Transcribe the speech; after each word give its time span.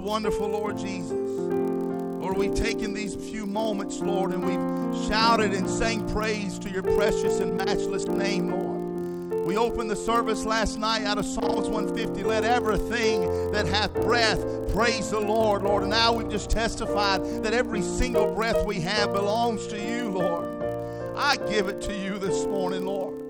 wonderful 0.00 0.48
Lord 0.48 0.78
Jesus. 0.78 1.12
Lord, 1.12 2.36
we've 2.36 2.54
taken 2.54 2.94
these 2.94 3.14
few 3.14 3.46
moments, 3.46 4.00
Lord, 4.00 4.32
and 4.32 4.44
we've 4.44 5.08
shouted 5.08 5.52
and 5.52 5.68
sang 5.68 6.08
praise 6.12 6.58
to 6.60 6.70
your 6.70 6.82
precious 6.82 7.40
and 7.40 7.56
matchless 7.56 8.06
name, 8.06 8.50
Lord. 8.50 9.46
We 9.46 9.56
opened 9.56 9.90
the 9.90 9.96
service 9.96 10.44
last 10.44 10.78
night 10.78 11.04
out 11.04 11.18
of 11.18 11.24
Psalms 11.24 11.68
150. 11.68 12.22
Let 12.22 12.44
everything 12.44 13.52
that 13.52 13.66
hath 13.66 13.92
breath 13.94 14.40
praise 14.72 15.10
the 15.10 15.20
Lord, 15.20 15.62
Lord. 15.62 15.82
And 15.82 15.90
now 15.90 16.12
we've 16.12 16.30
just 16.30 16.50
testified 16.50 17.24
that 17.42 17.52
every 17.52 17.82
single 17.82 18.32
breath 18.34 18.64
we 18.64 18.80
have 18.80 19.12
belongs 19.12 19.66
to 19.68 19.78
you, 19.80 20.10
Lord. 20.10 20.48
I 21.16 21.36
give 21.48 21.68
it 21.68 21.80
to 21.82 21.94
you 21.94 22.18
this 22.18 22.44
morning, 22.46 22.86
Lord. 22.86 23.20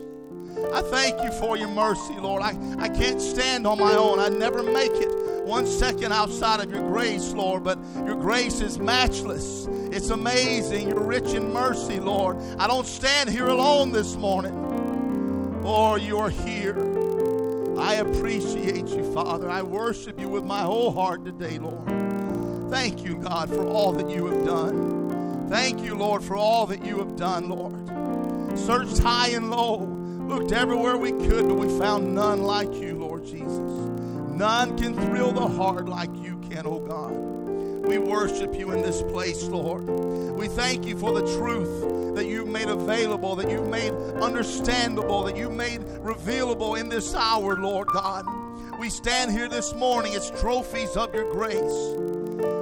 I 0.73 0.83
thank 0.83 1.23
you 1.23 1.33
for 1.41 1.57
your 1.57 1.69
mercy, 1.69 2.15
Lord. 2.15 2.43
I, 2.43 2.57
I 2.79 2.89
can't 2.89 3.21
stand 3.21 3.67
on 3.67 3.79
my 3.79 3.95
own. 3.95 4.19
I'd 4.19 4.33
never 4.33 4.63
make 4.63 4.93
it 4.93 5.10
one 5.51 5.67
second 5.67 6.13
outside 6.13 6.61
of 6.61 6.71
your 6.71 6.89
grace, 6.89 7.33
Lord, 7.33 7.65
but 7.65 7.77
your 8.07 8.15
grace 8.15 8.61
is 8.61 8.79
matchless. 8.79 9.67
It's 9.91 10.11
amazing. 10.11 10.91
You're 10.91 11.03
rich 11.03 11.35
in 11.35 11.53
mercy, 11.53 11.99
Lord. 11.99 12.37
I 12.57 12.69
don't 12.69 12.87
stand 12.87 13.29
here 13.29 13.49
alone 13.49 13.91
this 13.91 14.15
morning. 14.15 15.61
Lord, 15.61 16.03
you 16.03 16.19
are 16.19 16.31
here. 16.31 16.79
I 17.81 17.95
appreciate 17.95 18.87
you, 18.91 19.13
Father. 19.13 19.51
I 19.51 19.63
worship 19.63 20.21
you 20.21 20.29
with 20.29 20.45
my 20.45 20.61
whole 20.61 20.93
heart 20.93 21.25
today, 21.25 21.59
Lord. 21.59 21.85
Thank 22.71 23.03
you, 23.03 23.17
God, 23.17 23.49
for 23.49 23.67
all 23.67 23.91
that 23.95 24.09
you 24.09 24.27
have 24.27 24.47
done. 24.47 25.49
Thank 25.51 25.83
you, 25.83 25.97
Lord, 25.97 26.23
for 26.23 26.37
all 26.37 26.65
that 26.67 26.85
you 26.85 27.01
have 27.01 27.17
done, 27.17 27.49
Lord. 27.49 28.57
Searched 28.57 28.99
high 28.99 29.31
and 29.31 29.51
low, 29.51 29.79
looked 30.29 30.53
everywhere 30.53 30.97
we 30.97 31.11
could, 31.11 31.49
but 31.49 31.55
we 31.55 31.67
found 31.77 32.15
none 32.15 32.45
like 32.45 32.73
you, 32.75 32.95
Lord 32.95 33.27
Jesus. 33.27 33.60
None 34.41 34.79
can 34.79 34.95
thrill 34.95 35.33
the 35.33 35.47
heart 35.47 35.87
like 35.87 36.09
you 36.17 36.41
can, 36.49 36.63
oh 36.65 36.79
God. 36.79 37.13
We 37.87 37.99
worship 37.99 38.59
you 38.59 38.71
in 38.73 38.81
this 38.81 39.03
place, 39.03 39.43
Lord. 39.43 39.85
We 39.85 40.49
thank 40.49 40.87
you 40.87 40.97
for 40.97 41.13
the 41.13 41.37
truth 41.37 42.15
that 42.15 42.25
you've 42.25 42.49
made 42.49 42.71
available, 42.71 43.37
that 43.37 43.51
you've 43.51 43.69
made 43.69 43.93
understandable, 43.93 45.25
that 45.25 45.37
you've 45.37 45.53
made 45.53 45.83
revealable 45.83 46.81
in 46.81 46.89
this 46.89 47.15
hour, 47.15 47.57
Lord 47.57 47.89
God. 47.89 48.25
We 48.79 48.89
stand 48.89 49.31
here 49.31 49.47
this 49.47 49.75
morning 49.75 50.15
as 50.15 50.31
trophies 50.31 50.97
of 50.97 51.15
your 51.15 51.31
grace. 51.31 52.20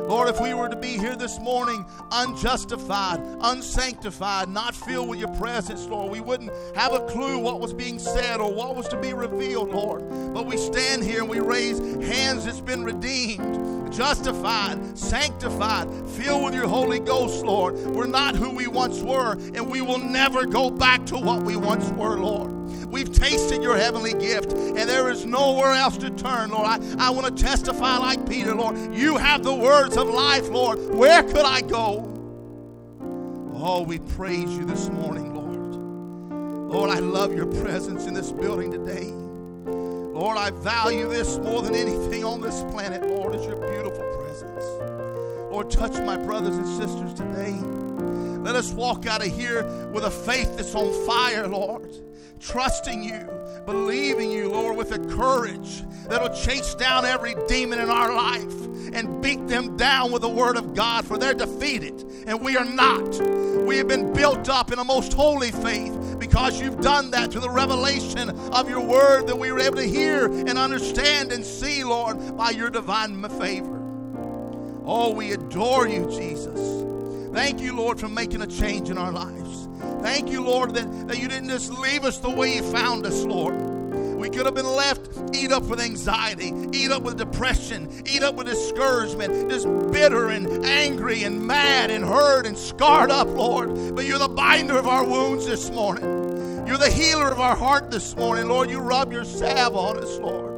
Lord, 0.09 0.31
if 0.31 0.41
we 0.41 0.55
were 0.55 0.71
to 0.71 0.77
be 0.77 0.97
here 0.97 1.15
this 1.15 1.39
morning 1.39 1.85
unjustified, 2.11 3.21
unsanctified, 3.43 4.49
not 4.49 4.75
filled 4.75 5.11
with 5.11 5.19
your 5.19 5.35
presence, 5.35 5.85
Lord, 5.85 6.11
we 6.11 6.23
wouldn't 6.23 6.51
have 6.75 6.95
a 6.95 7.01
clue 7.01 7.37
what 7.39 7.61
was 7.61 7.75
being 7.75 7.99
said 7.99 8.41
or 8.41 8.51
what 8.51 8.75
was 8.75 8.89
to 8.89 8.97
be 8.99 9.13
revealed, 9.13 9.69
Lord. 9.69 10.09
But 10.33 10.47
we 10.47 10.57
stand 10.57 11.05
here 11.05 11.21
and 11.21 11.29
we 11.29 11.41
raise 11.41 11.79
hands 12.03 12.47
that's 12.47 12.63
been 12.63 12.85
redeemed, 12.85 13.93
justified, 13.93 14.97
sanctified, 14.97 15.87
filled 16.09 16.43
with 16.43 16.55
your 16.55 16.69
Holy 16.69 17.01
Ghost, 17.01 17.45
Lord. 17.45 17.75
We're 17.75 18.07
not 18.07 18.35
who 18.35 18.49
we 18.49 18.67
once 18.67 19.03
were, 19.03 19.33
and 19.33 19.69
we 19.69 19.83
will 19.83 19.99
never 19.99 20.47
go 20.47 20.71
back 20.71 21.05
to 21.07 21.19
what 21.19 21.43
we 21.43 21.55
once 21.57 21.87
were, 21.91 22.17
Lord. 22.17 22.58
We've 22.91 23.13
tasted 23.13 23.63
your 23.63 23.77
heavenly 23.77 24.15
gift, 24.15 24.53
and 24.53 24.79
there 24.79 25.11
is 25.11 25.27
nowhere 25.27 25.73
else 25.73 25.99
to 25.99 26.11
turn, 26.11 26.51
Lord. 26.51 26.67
I, 26.67 26.79
I 26.99 27.11
want 27.11 27.37
to 27.37 27.43
testify 27.43 27.99
like 27.99 28.29
Peter, 28.29 28.55
Lord. 28.55 28.95
You 28.95 29.17
have 29.17 29.43
the 29.43 29.55
words 29.55 29.97
of 29.97 30.09
life, 30.09 30.49
Lord. 30.49 30.79
Where 30.95 31.23
could 31.23 31.45
I 31.45 31.61
go? 31.61 32.15
Oh, 33.55 33.83
we 33.83 33.99
praise 33.99 34.57
you 34.57 34.65
this 34.65 34.89
morning, 34.89 35.35
Lord. 35.35 36.73
Lord, 36.73 36.91
I 36.91 37.01
love 37.01 37.35
your 37.35 37.47
presence 37.47 38.07
in 38.07 38.15
this 38.15 38.33
building 38.33 38.71
today. 38.71 39.11
Lord, 40.19 40.39
I 40.39 40.51
value 40.51 41.09
this 41.09 41.39
more 41.39 41.63
than 41.63 41.75
anything 41.75 42.25
on 42.25 42.41
this 42.41 42.63
planet, 42.73 43.07
Lord, 43.07 43.35
is 43.35 43.45
your 43.45 43.57
beautiful 43.57 44.05
presence. 44.19 44.65
Lord, 45.51 45.71
touch 45.71 45.93
my 46.01 46.17
brothers 46.17 46.57
and 46.57 46.67
sisters 46.67 47.15
today. 47.15 47.88
Let 48.09 48.57
us 48.57 48.73
walk 48.73 49.07
out 49.07 49.27
of 49.27 49.35
here 49.35 49.65
with 49.93 50.05
a 50.05 50.11
faith 50.11 50.57
that's 50.57 50.75
on 50.75 50.93
fire, 51.07 51.47
Lord 51.47 51.93
trusting 52.41 53.03
you, 53.03 53.29
believing 53.67 54.31
you, 54.31 54.49
Lord, 54.51 54.77
with 54.77 54.93
a 54.93 54.99
courage 55.17 55.83
that'll 56.09 56.35
chase 56.35 56.75
down 56.75 57.05
every 57.05 57.35
demon 57.47 57.81
in 57.81 57.91
our 57.91 58.15
life 58.15 58.53
and 58.93 59.23
beat 59.23 59.47
them 59.49 59.77
down 59.77 60.13
with 60.13 60.23
the 60.23 60.29
word 60.29 60.57
of 60.57 60.75
God, 60.75 61.07
for 61.07 61.19
they're 61.19 61.35
defeated, 61.35 62.05
and 62.27 62.41
we 62.41 62.57
are 62.57 62.65
not. 62.65 63.21
We 63.67 63.77
have 63.77 63.89
been 63.89 64.13
built 64.13 64.49
up 64.49 64.73
in 64.73 64.79
a 64.79 64.85
most 64.85 65.13
holy 65.13 65.51
faith 65.51 66.19
because 66.19 66.61
you've 66.61 66.81
done 66.81 67.11
that 67.11 67.31
through 67.31 67.43
the 67.43 67.51
revelation 67.51 68.31
of 68.31 68.69
your 68.71 68.81
word 68.81 69.27
that 69.27 69.39
we 69.39 69.53
were 69.53 69.61
able 69.61 69.77
to 69.77 69.89
hear 69.89 70.27
and 70.27 70.57
understand 70.59 71.33
and 71.33 71.45
see, 71.45 71.85
Lord, 71.85 72.37
by 72.37 72.51
your 72.51 72.71
divine 72.71 73.23
favor. 73.29 73.75
Oh, 74.85 75.13
we 75.13 75.33
adore 75.33 75.87
you, 75.87 76.07
Jesus. 76.07 76.88
Thank 77.33 77.61
you, 77.61 77.75
Lord, 77.75 78.01
for 78.01 78.09
making 78.09 78.43
a 78.43 78.47
change 78.47 78.91
in 78.91 78.99
our 78.99 79.13
lives. 79.13 79.69
Thank 80.03 80.31
you, 80.31 80.43
Lord, 80.43 80.75
that, 80.75 81.09
that 81.09 81.19
you 81.19 81.29
didn't 81.29 81.49
just 81.49 81.71
leave 81.73 82.05
us 82.05 82.19
the 82.19 82.31
way 82.31 82.57
you 82.57 82.63
found 82.63 83.07
us, 83.07 83.25
Lord. 83.25 83.61
We 84.17 84.31
could 84.31 84.47
have 84.47 84.55
been 84.55 84.67
left 84.67 85.09
eat 85.35 85.53
up 85.53 85.65
with 85.65 85.81
anxiety, 85.81 86.53
eat 86.73 86.91
up 86.91 87.03
with 87.03 87.17
depression, 87.17 88.03
eat 88.07 88.23
up 88.23 88.35
with 88.35 88.47
discouragement, 88.47 89.51
just 89.51 89.67
bitter 89.93 90.29
and 90.29 90.65
angry 90.65 91.23
and 91.25 91.47
mad 91.47 91.91
and 91.91 92.05
hurt 92.05 92.47
and 92.47 92.57
scarred 92.57 93.11
up, 93.11 93.29
Lord. 93.29 93.95
But 93.95 94.07
you're 94.07 94.19
the 94.19 94.29
binder 94.29 94.77
of 94.77 94.87
our 94.87 95.05
wounds 95.05 95.47
this 95.47 95.71
morning. 95.71 96.67
You're 96.67 96.79
the 96.79 96.91
healer 96.91 97.29
of 97.29 97.41
our 97.41 97.57
heart 97.57 97.91
this 97.91 98.17
morning, 98.17 98.49
Lord. 98.49 98.71
You 98.71 98.81
rub 98.81 99.13
your 99.13 99.25
salve 99.25 99.77
on 99.77 99.99
us, 99.99 100.19
Lord. 100.19 100.58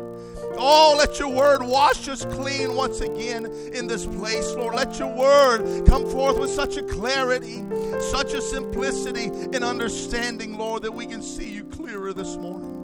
Oh, 0.62 0.94
let 0.98 1.18
your 1.18 1.30
word 1.30 1.62
wash 1.62 2.06
us 2.08 2.26
clean 2.26 2.74
once 2.74 3.00
again 3.00 3.46
in 3.72 3.86
this 3.86 4.04
place, 4.04 4.52
Lord. 4.52 4.74
Let 4.74 4.98
your 4.98 5.08
word 5.08 5.86
come 5.86 6.06
forth 6.10 6.38
with 6.38 6.50
such 6.50 6.76
a 6.76 6.82
clarity, 6.82 7.64
such 8.10 8.34
a 8.34 8.42
simplicity 8.42 9.24
and 9.24 9.64
understanding, 9.64 10.58
Lord, 10.58 10.82
that 10.82 10.92
we 10.92 11.06
can 11.06 11.22
see 11.22 11.50
you 11.50 11.64
clearer 11.64 12.12
this 12.12 12.36
morning 12.36 12.76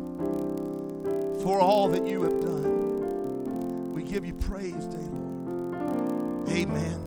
for 1.43 1.61
all 1.61 1.89
that 1.89 2.07
you 2.07 2.23
have 2.23 2.41
done. 2.41 3.93
We 3.93 4.03
give 4.03 4.25
you 4.25 4.33
praise, 4.33 4.87
day, 4.87 4.97
Lord. 4.97 6.49
Amen. 6.49 7.03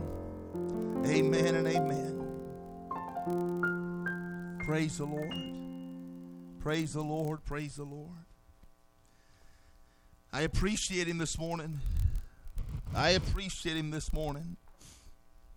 Amen 1.04 1.54
and 1.56 1.66
amen. 1.66 2.16
Praise 4.64 4.98
the 4.98 5.04
Lord. 5.04 5.34
Praise 6.60 6.92
the 6.92 7.02
Lord. 7.02 7.44
Praise 7.44 7.74
the 7.74 7.82
Lord. 7.82 8.29
I 10.32 10.42
appreciate 10.42 11.08
him 11.08 11.18
this 11.18 11.38
morning. 11.38 11.80
I 12.94 13.10
appreciate 13.10 13.76
him 13.76 13.90
this 13.90 14.12
morning. 14.12 14.56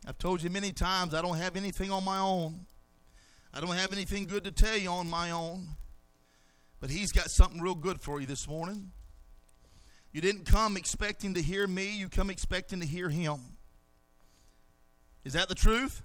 I've 0.07 0.17
told 0.17 0.41
you 0.41 0.49
many 0.49 0.71
times 0.71 1.13
I 1.13 1.21
don't 1.21 1.37
have 1.37 1.55
anything 1.55 1.91
on 1.91 2.03
my 2.03 2.17
own. 2.17 2.65
I 3.53 3.61
don't 3.61 3.75
have 3.75 3.93
anything 3.93 4.25
good 4.25 4.43
to 4.45 4.51
tell 4.51 4.75
you 4.75 4.89
on 4.89 5.07
my 5.07 5.29
own. 5.29 5.67
But 6.79 6.89
he's 6.89 7.11
got 7.11 7.29
something 7.29 7.61
real 7.61 7.75
good 7.75 8.01
for 8.01 8.19
you 8.19 8.25
this 8.25 8.47
morning. 8.47 8.91
You 10.11 10.21
didn't 10.21 10.45
come 10.45 10.75
expecting 10.75 11.35
to 11.35 11.41
hear 11.41 11.67
me, 11.67 11.95
you 11.95 12.09
come 12.09 12.31
expecting 12.31 12.79
to 12.79 12.85
hear 12.87 13.09
him. 13.09 13.39
Is 15.23 15.33
that 15.33 15.49
the 15.49 15.55
truth? 15.55 16.01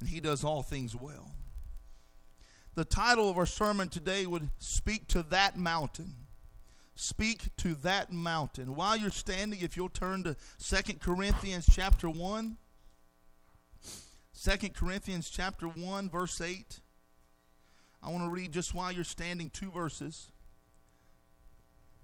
And 0.00 0.08
he 0.08 0.18
does 0.18 0.42
all 0.42 0.62
things 0.62 0.96
well. 0.96 1.30
The 2.74 2.84
title 2.84 3.30
of 3.30 3.38
our 3.38 3.46
sermon 3.46 3.88
today 3.88 4.26
would 4.26 4.50
speak 4.58 5.06
to 5.08 5.22
that 5.24 5.56
mountain 5.56 6.14
speak 7.00 7.56
to 7.56 7.74
that 7.76 8.12
mountain. 8.12 8.76
While 8.76 8.96
you're 8.96 9.10
standing, 9.10 9.60
if 9.62 9.76
you'll 9.76 9.88
turn 9.88 10.22
to 10.24 10.36
Second 10.58 11.00
Corinthians 11.00 11.66
chapter 11.70 12.08
1. 12.08 12.56
2 14.42 14.68
Corinthians 14.70 15.28
chapter 15.28 15.66
1, 15.66 16.10
verse 16.10 16.40
8. 16.40 16.80
I 18.02 18.10
want 18.10 18.24
to 18.24 18.30
read 18.30 18.52
just 18.52 18.74
while 18.74 18.92
you're 18.92 19.04
standing 19.04 19.50
two 19.50 19.70
verses. 19.70 20.30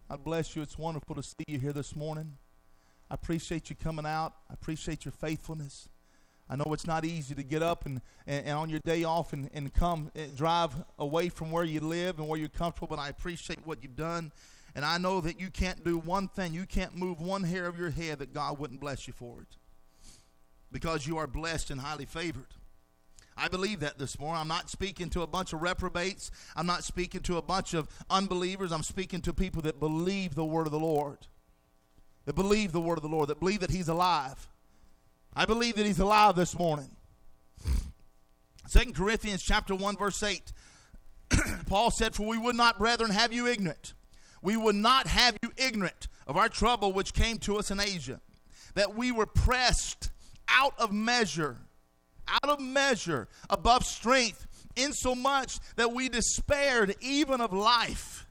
God 0.09 0.25
bless 0.25 0.57
you. 0.57 0.63
It's 0.63 0.79
wonderful 0.79 1.15
to 1.15 1.23
see 1.23 1.45
you 1.47 1.59
here 1.59 1.73
this 1.73 1.97
morning. 1.97 2.33
I 3.11 3.15
appreciate 3.15 3.71
you 3.71 3.77
coming 3.77 4.07
out. 4.07 4.35
I 4.51 4.55
appreciate 4.55 5.05
your 5.05 5.13
faithfulness. 5.13 5.89
I 6.49 6.57
know 6.57 6.67
it's 6.73 6.87
not 6.87 7.05
easy 7.05 7.35
to 7.35 7.43
get 7.43 7.63
up 7.63 7.87
and, 7.87 8.01
and, 8.27 8.47
and, 8.47 8.55
on 8.57 8.71
your 8.71 8.81
day 8.85 9.05
off 9.05 9.33
and, 9.33 9.51
and 9.53 9.73
come 9.73 10.11
and 10.15 10.37
drive 10.37 10.75
away 10.99 11.29
from 11.29 11.51
where 11.51 11.65
you 11.65 11.81
live 11.81 12.19
and 12.19 12.29
where 12.29 12.39
you're 12.39 12.49
comfortable, 12.49 12.89
but 12.89 12.99
I 12.99 13.09
appreciate 13.09 13.67
what 13.67 13.83
you've 13.83 13.97
done 13.97 14.31
And 14.77 14.85
I 14.85 14.99
know 14.99 15.23
that 15.23 15.41
you 15.41 15.49
can't 15.49 15.83
do 15.83 15.97
one 15.97 16.29
thing, 16.29 16.53
you 16.53 16.67
can't 16.67 16.95
move 16.95 17.19
one 17.19 17.45
hair 17.45 17.65
of 17.67 17.79
your 17.79 17.89
head 17.89 18.19
that 18.19 18.35
God 18.35 18.59
wouldn't 18.59 18.79
bless 18.79 19.07
you 19.07 19.15
for 19.15 19.41
it. 19.41 19.57
Because 20.71 21.07
you 21.07 21.17
are 21.17 21.27
blessed 21.27 21.71
and 21.71 21.81
highly 21.81 22.05
favored. 22.05 22.55
I 23.39 23.49
believe 23.49 23.81
that 23.81 23.99
this 23.99 24.19
morning. 24.19 24.39
I'm 24.39 24.49
not 24.49 24.69
speaking 24.69 25.09
to 25.11 25.23
a 25.23 25.27
bunch 25.27 25.55
of 25.55 25.63
reprobates. 25.63 26.31
I'm 26.55 26.67
not 26.67 26.85
speaking 26.85 27.23
to 27.23 27.39
a 27.39 27.43
bunch 27.43 27.73
of 27.73 27.89
unbelievers. 28.11 28.71
I'm 28.71 28.83
speaking 28.83 29.23
to 29.23 29.33
people 29.33 29.63
that 29.63 29.81
believe 29.81 30.35
the 30.35 30.45
word 30.45 30.67
of 30.67 30.73
the 30.73 30.79
Lord. 30.79 31.27
That 32.27 32.35
believe 32.35 32.73
the 32.73 32.81
word 32.81 32.99
of 32.99 33.03
the 33.03 33.09
Lord, 33.09 33.29
that 33.29 33.41
believe 33.41 33.61
that 33.61 33.71
He's 33.71 33.89
alive. 33.89 34.47
I 35.35 35.47
believe 35.47 35.77
that 35.77 35.87
He's 35.87 36.01
alive 36.01 36.37
this 36.37 36.59
morning. 36.59 36.91
Second 38.67 38.95
Corinthians 38.95 39.43
chapter 39.43 39.75
1, 39.75 39.97
verse 39.97 40.23
8. 40.23 40.53
Paul 41.67 41.91
said, 41.91 42.15
For 42.15 42.27
we 42.27 42.37
would 42.37 42.57
not, 42.57 42.79
brethren, 42.79 43.11
have 43.11 43.33
you 43.33 43.47
ignorant. 43.47 43.95
We 44.47 44.57
would 44.57 44.77
not 44.77 45.09
have 45.09 45.37
you 45.43 45.51
ignorant 45.57 46.07
of 46.25 46.37
our 46.37 46.49
trouble 46.49 46.93
which 46.93 47.13
came 47.13 47.39
to 47.39 47.57
us 47.57 47.73
in 47.73 47.81
Asia, 47.81 48.21
that 48.75 48.95
we 48.95 49.11
were 49.11 49.27
pressed 49.27 50.11
out 50.49 50.73
of 50.79 50.93
measure 50.93 51.59
out 52.29 52.51
of 52.51 52.61
measure, 52.61 53.29
above 53.49 53.85
strength, 53.85 54.47
insomuch 54.75 55.59
that 55.77 55.93
we 55.93 56.09
despaired 56.09 56.95
even 57.01 57.41
of 57.41 57.53
life. 57.53 58.27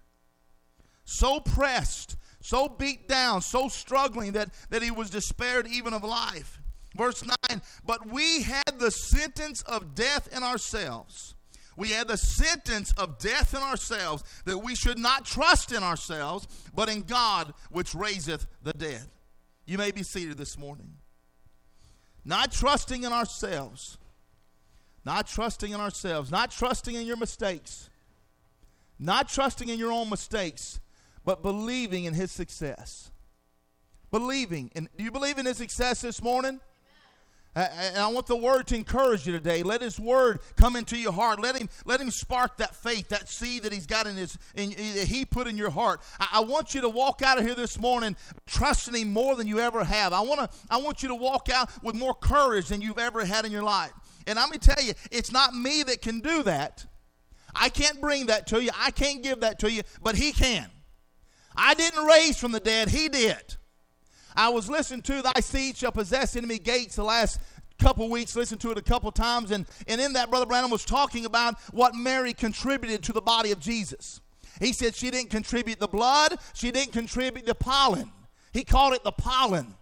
So 1.05 1.39
pressed, 1.39 2.17
so 2.41 2.67
beat 2.67 3.07
down, 3.07 3.41
so 3.41 3.67
struggling 3.67 4.33
that, 4.33 4.49
that 4.69 4.81
he 4.81 4.91
was 4.91 5.09
despaired 5.09 5.67
even 5.67 5.93
of 5.93 6.03
life. 6.03 6.59
Verse 6.95 7.23
9, 7.49 7.61
but 7.85 8.07
we 8.07 8.43
had 8.43 8.79
the 8.79 8.91
sentence 8.91 9.61
of 9.63 9.95
death 9.95 10.29
in 10.35 10.43
ourselves. 10.43 11.34
We 11.77 11.89
had 11.89 12.07
the 12.07 12.17
sentence 12.17 12.93
of 12.93 13.19
death 13.19 13.53
in 13.53 13.61
ourselves 13.61 14.23
that 14.45 14.59
we 14.59 14.75
should 14.75 14.97
not 14.97 15.25
trust 15.25 15.71
in 15.71 15.83
ourselves, 15.83 16.47
but 16.73 16.89
in 16.89 17.01
God 17.01 17.53
which 17.69 17.93
raiseth 17.93 18.47
the 18.63 18.73
dead. 18.73 19.05
You 19.65 19.77
may 19.77 19.91
be 19.91 20.03
seated 20.03 20.37
this 20.37 20.57
morning 20.57 20.93
not 22.25 22.51
trusting 22.51 23.03
in 23.03 23.13
ourselves, 23.13 23.99
not 25.05 25.27
trusting 25.27 25.71
in 25.71 25.79
ourselves, 25.79 26.31
not 26.31 26.49
trusting 26.49 26.95
in 26.95 27.05
your 27.05 27.17
mistakes, 27.17 27.89
not 28.97 29.29
trusting 29.29 29.69
in 29.69 29.77
your 29.77 29.91
own 29.91 30.09
mistakes, 30.09 30.79
but 31.23 31.43
believing 31.43 32.05
in 32.05 32.13
His 32.13 32.31
success. 32.31 33.11
Believing. 34.11 34.71
And 34.75 34.89
do 34.97 35.03
you 35.03 35.11
believe 35.11 35.37
in 35.37 35.45
His 35.45 35.57
success 35.57 36.01
this 36.01 36.21
morning? 36.21 36.59
And 37.55 37.97
I 37.97 38.07
want 38.07 38.27
the 38.27 38.35
word 38.35 38.67
to 38.67 38.75
encourage 38.75 39.25
you 39.25 39.31
today. 39.31 39.63
Let 39.63 39.81
His 39.81 39.97
word 39.97 40.41
come 40.57 40.75
into 40.75 40.97
your 40.97 41.13
heart. 41.13 41.39
Let 41.39 41.55
Him 41.55 41.69
let 41.85 42.01
Him 42.01 42.11
spark 42.11 42.57
that 42.57 42.75
faith, 42.75 43.07
that 43.09 43.29
seed 43.29 43.63
that 43.63 43.71
He's 43.71 43.85
got 43.85 44.07
in 44.07 44.17
His 44.17 44.37
in, 44.55 44.71
that 44.71 45.07
He 45.07 45.23
put 45.23 45.47
in 45.47 45.55
your 45.55 45.69
heart. 45.69 46.01
I, 46.19 46.27
I, 46.33 46.39
want 46.41 46.75
you 46.75 46.81
to 46.81 46.89
walk 46.89 47.21
out 47.21 47.37
of 47.37 47.45
here 47.45 47.55
this 47.55 47.79
morning 47.79 48.17
trusting 48.45 48.93
Him 48.93 49.13
more 49.13 49.35
than 49.35 49.47
you 49.47 49.59
ever 49.59 49.85
have. 49.85 50.11
I 50.11 50.19
want 50.19 50.41
to 50.41 50.57
I 50.69 50.77
want 50.77 51.01
you 51.01 51.07
to 51.09 51.15
walk 51.15 51.47
out 51.49 51.69
with 51.81 51.95
more 51.95 52.13
courage 52.13 52.67
than 52.67 52.81
you've 52.81 52.99
ever 52.99 53.23
had 53.23 53.45
in 53.45 53.53
your 53.53 53.63
life. 53.63 53.93
And 54.27 54.37
I'm 54.37 54.49
going 54.49 54.59
to 54.59 54.75
tell 54.75 54.83
you, 54.83 54.93
it's 55.11 55.31
not 55.31 55.55
me 55.55 55.83
that 55.83 56.01
can 56.01 56.19
do 56.19 56.43
that. 56.43 56.85
I 57.55 57.69
can't 57.69 58.01
bring 58.01 58.25
that 58.25 58.47
to 58.47 58.61
you. 58.61 58.71
I 58.77 58.91
can't 58.91 59.23
give 59.23 59.41
that 59.41 59.59
to 59.59 59.71
you, 59.71 59.83
but 60.01 60.15
He 60.15 60.33
can. 60.33 60.69
I 61.55 61.73
didn't 61.73 62.03
raise 62.03 62.37
from 62.37 62.51
the 62.51 62.59
dead. 62.59 62.89
He 62.89 63.07
did. 63.07 63.55
I 64.35 64.49
was 64.49 64.69
listening 64.69 65.01
to 65.03 65.21
Thy 65.21 65.39
Seed 65.39 65.77
Shall 65.77 65.91
Possess 65.91 66.35
Enemy 66.35 66.59
Gates 66.59 66.95
the 66.95 67.03
last 67.03 67.39
couple 67.79 68.09
weeks, 68.09 68.35
listened 68.35 68.61
to 68.61 68.71
it 68.71 68.77
a 68.77 68.81
couple 68.81 69.11
times, 69.11 69.51
and, 69.51 69.65
and 69.87 69.99
in 69.99 70.13
that, 70.13 70.29
Brother 70.29 70.45
Branham 70.45 70.71
was 70.71 70.85
talking 70.85 71.25
about 71.25 71.59
what 71.71 71.93
Mary 71.93 72.33
contributed 72.33 73.03
to 73.03 73.13
the 73.13 73.21
body 73.21 73.51
of 73.51 73.59
Jesus. 73.59 74.21
He 74.59 74.71
said 74.71 74.95
she 74.95 75.11
didn't 75.11 75.29
contribute 75.29 75.79
the 75.79 75.87
blood, 75.87 76.37
she 76.53 76.71
didn't 76.71 76.93
contribute 76.93 77.45
the 77.45 77.55
pollen. 77.55 78.11
He 78.53 78.63
called 78.63 78.93
it 78.93 79.03
the 79.03 79.11
pollen. 79.11 79.75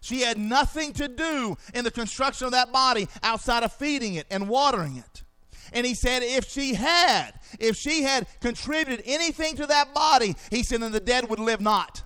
She 0.00 0.20
had 0.20 0.38
nothing 0.38 0.92
to 0.94 1.08
do 1.08 1.56
in 1.74 1.84
the 1.84 1.90
construction 1.90 2.46
of 2.46 2.52
that 2.52 2.72
body 2.72 3.08
outside 3.22 3.62
of 3.62 3.72
feeding 3.72 4.14
it 4.14 4.26
and 4.30 4.48
watering 4.48 4.96
it. 4.96 5.22
And 5.72 5.84
he 5.86 5.94
said, 5.94 6.22
if 6.22 6.48
she 6.48 6.74
had, 6.74 7.32
if 7.58 7.76
she 7.76 8.02
had 8.02 8.26
contributed 8.40 9.04
anything 9.04 9.56
to 9.56 9.66
that 9.66 9.94
body, 9.94 10.36
he 10.50 10.62
said, 10.62 10.80
then 10.80 10.92
the 10.92 11.00
dead 11.00 11.28
would 11.28 11.40
live 11.40 11.60
not. 11.60 12.04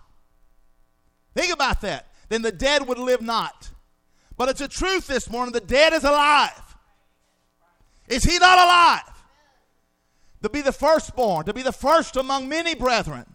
Think 1.34 1.52
about 1.52 1.80
that. 1.82 2.06
Then 2.28 2.42
the 2.42 2.52
dead 2.52 2.86
would 2.86 2.98
live 2.98 3.22
not. 3.22 3.70
But 4.36 4.48
it's 4.48 4.60
a 4.60 4.68
truth 4.68 5.06
this 5.06 5.28
morning 5.28 5.52
the 5.52 5.60
dead 5.60 5.92
is 5.92 6.04
alive. 6.04 6.76
Is 8.08 8.24
he 8.24 8.38
not 8.38 8.58
alive? 8.58 9.24
To 10.42 10.48
be 10.48 10.62
the 10.62 10.72
firstborn, 10.72 11.46
to 11.46 11.52
be 11.52 11.62
the 11.62 11.72
first 11.72 12.16
among 12.16 12.48
many 12.48 12.74
brethren. 12.74 13.26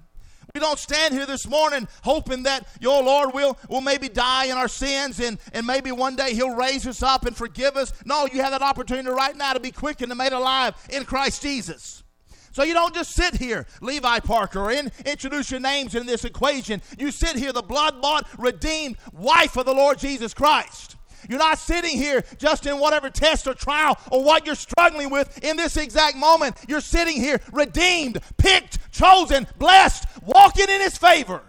We 0.56 0.62
don't 0.62 0.80
stand 0.80 1.14
here 1.14 1.26
this 1.26 1.48
morning 1.48 1.86
hoping 2.02 2.44
that 2.44 2.66
your 2.80 3.04
Lord 3.04 3.34
will, 3.34 3.58
will 3.70 3.82
maybe 3.82 4.08
die 4.08 4.46
in 4.46 4.54
our 4.54 4.70
sins 4.70 5.20
and, 5.20 5.38
and 5.52 5.68
maybe 5.68 5.92
one 5.92 6.16
day 6.16 6.34
He'll 6.34 6.56
raise 6.56 6.88
us 6.88 7.04
up 7.04 7.26
and 7.26 7.36
forgive 7.36 7.76
us. 7.76 7.92
No, 8.06 8.26
you 8.32 8.42
have 8.42 8.52
that 8.52 8.62
opportunity 8.62 9.10
right 9.10 9.36
now 9.36 9.52
to 9.52 9.60
be 9.60 9.72
quickened 9.72 10.14
and 10.14 10.18
made 10.18 10.32
alive 10.32 10.74
in 10.90 11.04
Christ 11.04 11.42
Jesus. 11.42 12.05
So 12.56 12.64
you 12.64 12.74
don't 12.74 12.96
just 12.96 13.12
sit 13.12 13.36
here, 13.36 13.68
Levi 13.82 14.20
Parker, 14.20 14.72
and 14.72 14.90
introduce 15.06 15.52
your 15.52 15.60
names 15.60 15.94
in 15.94 16.06
this 16.06 16.24
equation. 16.24 16.82
You 16.98 17.12
sit 17.12 17.36
here, 17.36 17.52
the 17.52 17.62
blood 17.62 18.02
bought, 18.02 18.30
redeemed 18.40 18.96
wife 19.12 19.58
of 19.58 19.66
the 19.66 19.74
Lord 19.74 20.00
Jesus 20.00 20.34
Christ. 20.34 20.96
You're 21.28 21.38
not 21.38 21.60
sitting 21.60 21.98
here 21.98 22.24
just 22.38 22.66
in 22.66 22.80
whatever 22.80 23.10
test 23.10 23.46
or 23.46 23.56
trial 23.56 23.98
or 24.10 24.24
what 24.24 24.46
you're 24.46 24.56
struggling 24.56 25.10
with 25.10 25.44
in 25.44 25.58
this 25.58 25.76
exact 25.76 26.16
moment. 26.16 26.56
You're 26.66 26.80
sitting 26.80 27.18
here 27.18 27.42
redeemed, 27.52 28.22
picked, 28.38 28.90
chosen, 28.90 29.48
blessed, 29.60 30.06
walking 30.24 30.70
in 30.70 30.80
His 30.80 30.98
favor. 30.98 31.42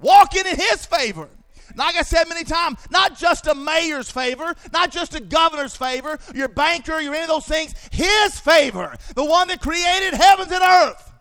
Walking 0.00 0.46
in 0.46 0.56
His 0.56 0.86
favor. 0.86 1.28
Like 1.74 1.96
I 1.96 2.02
said 2.02 2.24
many 2.28 2.44
times, 2.44 2.78
not 2.90 3.18
just 3.18 3.46
a 3.46 3.54
mayor's 3.54 4.10
favor, 4.10 4.54
not 4.72 4.90
just 4.90 5.14
a 5.14 5.20
governor's 5.20 5.76
favor, 5.76 6.18
your 6.34 6.48
banker, 6.48 7.00
your 7.00 7.14
any 7.14 7.22
of 7.22 7.28
those 7.28 7.46
things, 7.46 7.74
his 7.90 8.38
favor, 8.38 8.96
the 9.14 9.24
one 9.24 9.48
that 9.48 9.60
created 9.60 10.14
heavens 10.14 10.52
and 10.52 10.62
earth. 10.62 11.13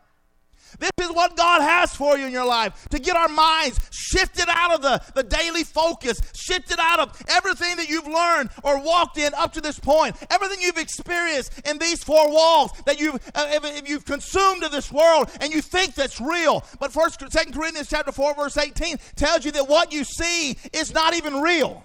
This 0.84 1.08
is 1.10 1.16
what 1.16 1.38
God 1.38 1.62
has 1.62 1.96
for 1.96 2.18
you 2.18 2.25
in 2.25 2.34
your 2.34 2.46
life 2.46 2.90
to 2.90 3.00
get 3.00 3.16
our 3.16 3.30
minds 3.30 3.80
shifted 3.90 4.50
out 4.50 4.74
of 4.74 4.82
the, 4.82 5.02
the 5.16 5.24
daily 5.24 5.63
focus, 5.63 6.22
shifted 6.36 6.78
out 6.78 7.00
of 7.00 7.24
everything 7.30 7.78
that 7.78 7.88
you've 7.88 8.06
learned 8.06 8.50
or 8.63 8.84
walked 8.84 9.18
in 9.18 9.34
up 9.34 9.54
to 9.54 9.62
this 9.62 9.80
point, 9.80 10.18
everything 10.30 10.58
you've 10.60 10.78
experienced 10.78 11.54
in 11.66 11.78
these 11.78 12.04
four 12.04 12.30
walls 12.30 12.74
that 12.86 13.00
you've, 13.00 13.16
uh, 13.34 13.48
if, 13.52 13.63
if 13.63 13.88
you've 13.88 14.04
consumed 14.04 14.63
of 14.63 14.74
this 14.74 14.92
world 14.92 15.32
and 15.40 15.54
you 15.54 15.62
think 15.62 15.96
that's 15.96 16.20
real. 16.20 16.66
But 16.82 16.92
First, 16.92 17.24
Second 17.32 17.54
Corinthians 17.54 17.88
chapter 17.90 18.12
4, 18.12 18.36
verse 18.36 18.58
18 18.58 18.98
tells 19.16 19.46
you 19.46 19.54
that 19.54 19.70
what 19.70 19.94
you 19.94 20.04
see 20.04 20.58
is 20.74 20.94
not 20.94 21.16
even 21.16 21.40
real. 21.40 21.82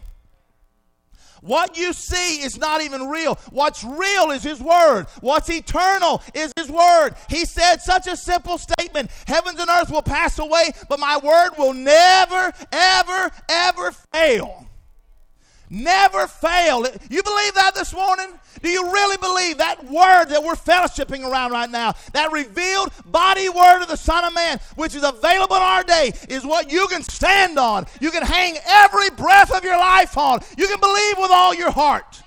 What 1.40 1.76
you 1.76 1.92
see 1.92 2.42
is 2.42 2.58
not 2.58 2.82
even 2.82 3.08
real. 3.08 3.36
What's 3.50 3.84
real 3.84 4.30
is 4.30 4.42
His 4.42 4.60
Word. 4.60 5.06
What's 5.20 5.50
eternal 5.50 6.22
is 6.34 6.52
His 6.56 6.70
Word. 6.70 7.14
He 7.28 7.44
said 7.44 7.82
such 7.82 8.06
a 8.06 8.16
simple 8.16 8.58
statement 8.58 9.10
Heavens 9.26 9.60
and 9.60 9.70
earth 9.70 9.90
will 9.90 10.02
pass 10.02 10.38
away, 10.38 10.70
but 10.88 11.00
my 11.00 11.18
Word 11.18 11.50
will 11.58 11.74
never, 11.74 12.52
ever, 12.72 13.30
ever 13.48 13.92
fail. 14.12 14.67
Never 15.70 16.26
fail. 16.26 16.86
You 17.10 17.22
believe 17.22 17.54
that 17.54 17.72
this 17.74 17.92
morning? 17.92 18.28
Do 18.62 18.68
you 18.68 18.90
really 18.90 19.16
believe 19.18 19.58
that 19.58 19.84
word 19.84 20.26
that 20.26 20.42
we're 20.42 20.54
fellowshipping 20.54 21.28
around 21.28 21.52
right 21.52 21.70
now, 21.70 21.94
that 22.12 22.32
revealed 22.32 22.92
body 23.06 23.48
word 23.48 23.82
of 23.82 23.88
the 23.88 23.96
Son 23.96 24.24
of 24.24 24.34
Man, 24.34 24.58
which 24.76 24.94
is 24.94 25.04
available 25.04 25.56
in 25.56 25.62
our 25.62 25.84
day, 25.84 26.12
is 26.28 26.44
what 26.44 26.72
you 26.72 26.86
can 26.88 27.02
stand 27.02 27.58
on? 27.58 27.86
You 28.00 28.10
can 28.10 28.22
hang 28.22 28.56
every 28.66 29.10
breath 29.10 29.54
of 29.54 29.62
your 29.62 29.78
life 29.78 30.16
on. 30.16 30.40
You 30.56 30.66
can 30.66 30.80
believe 30.80 31.18
with 31.18 31.30
all 31.30 31.54
your 31.54 31.70
heart. 31.70 32.22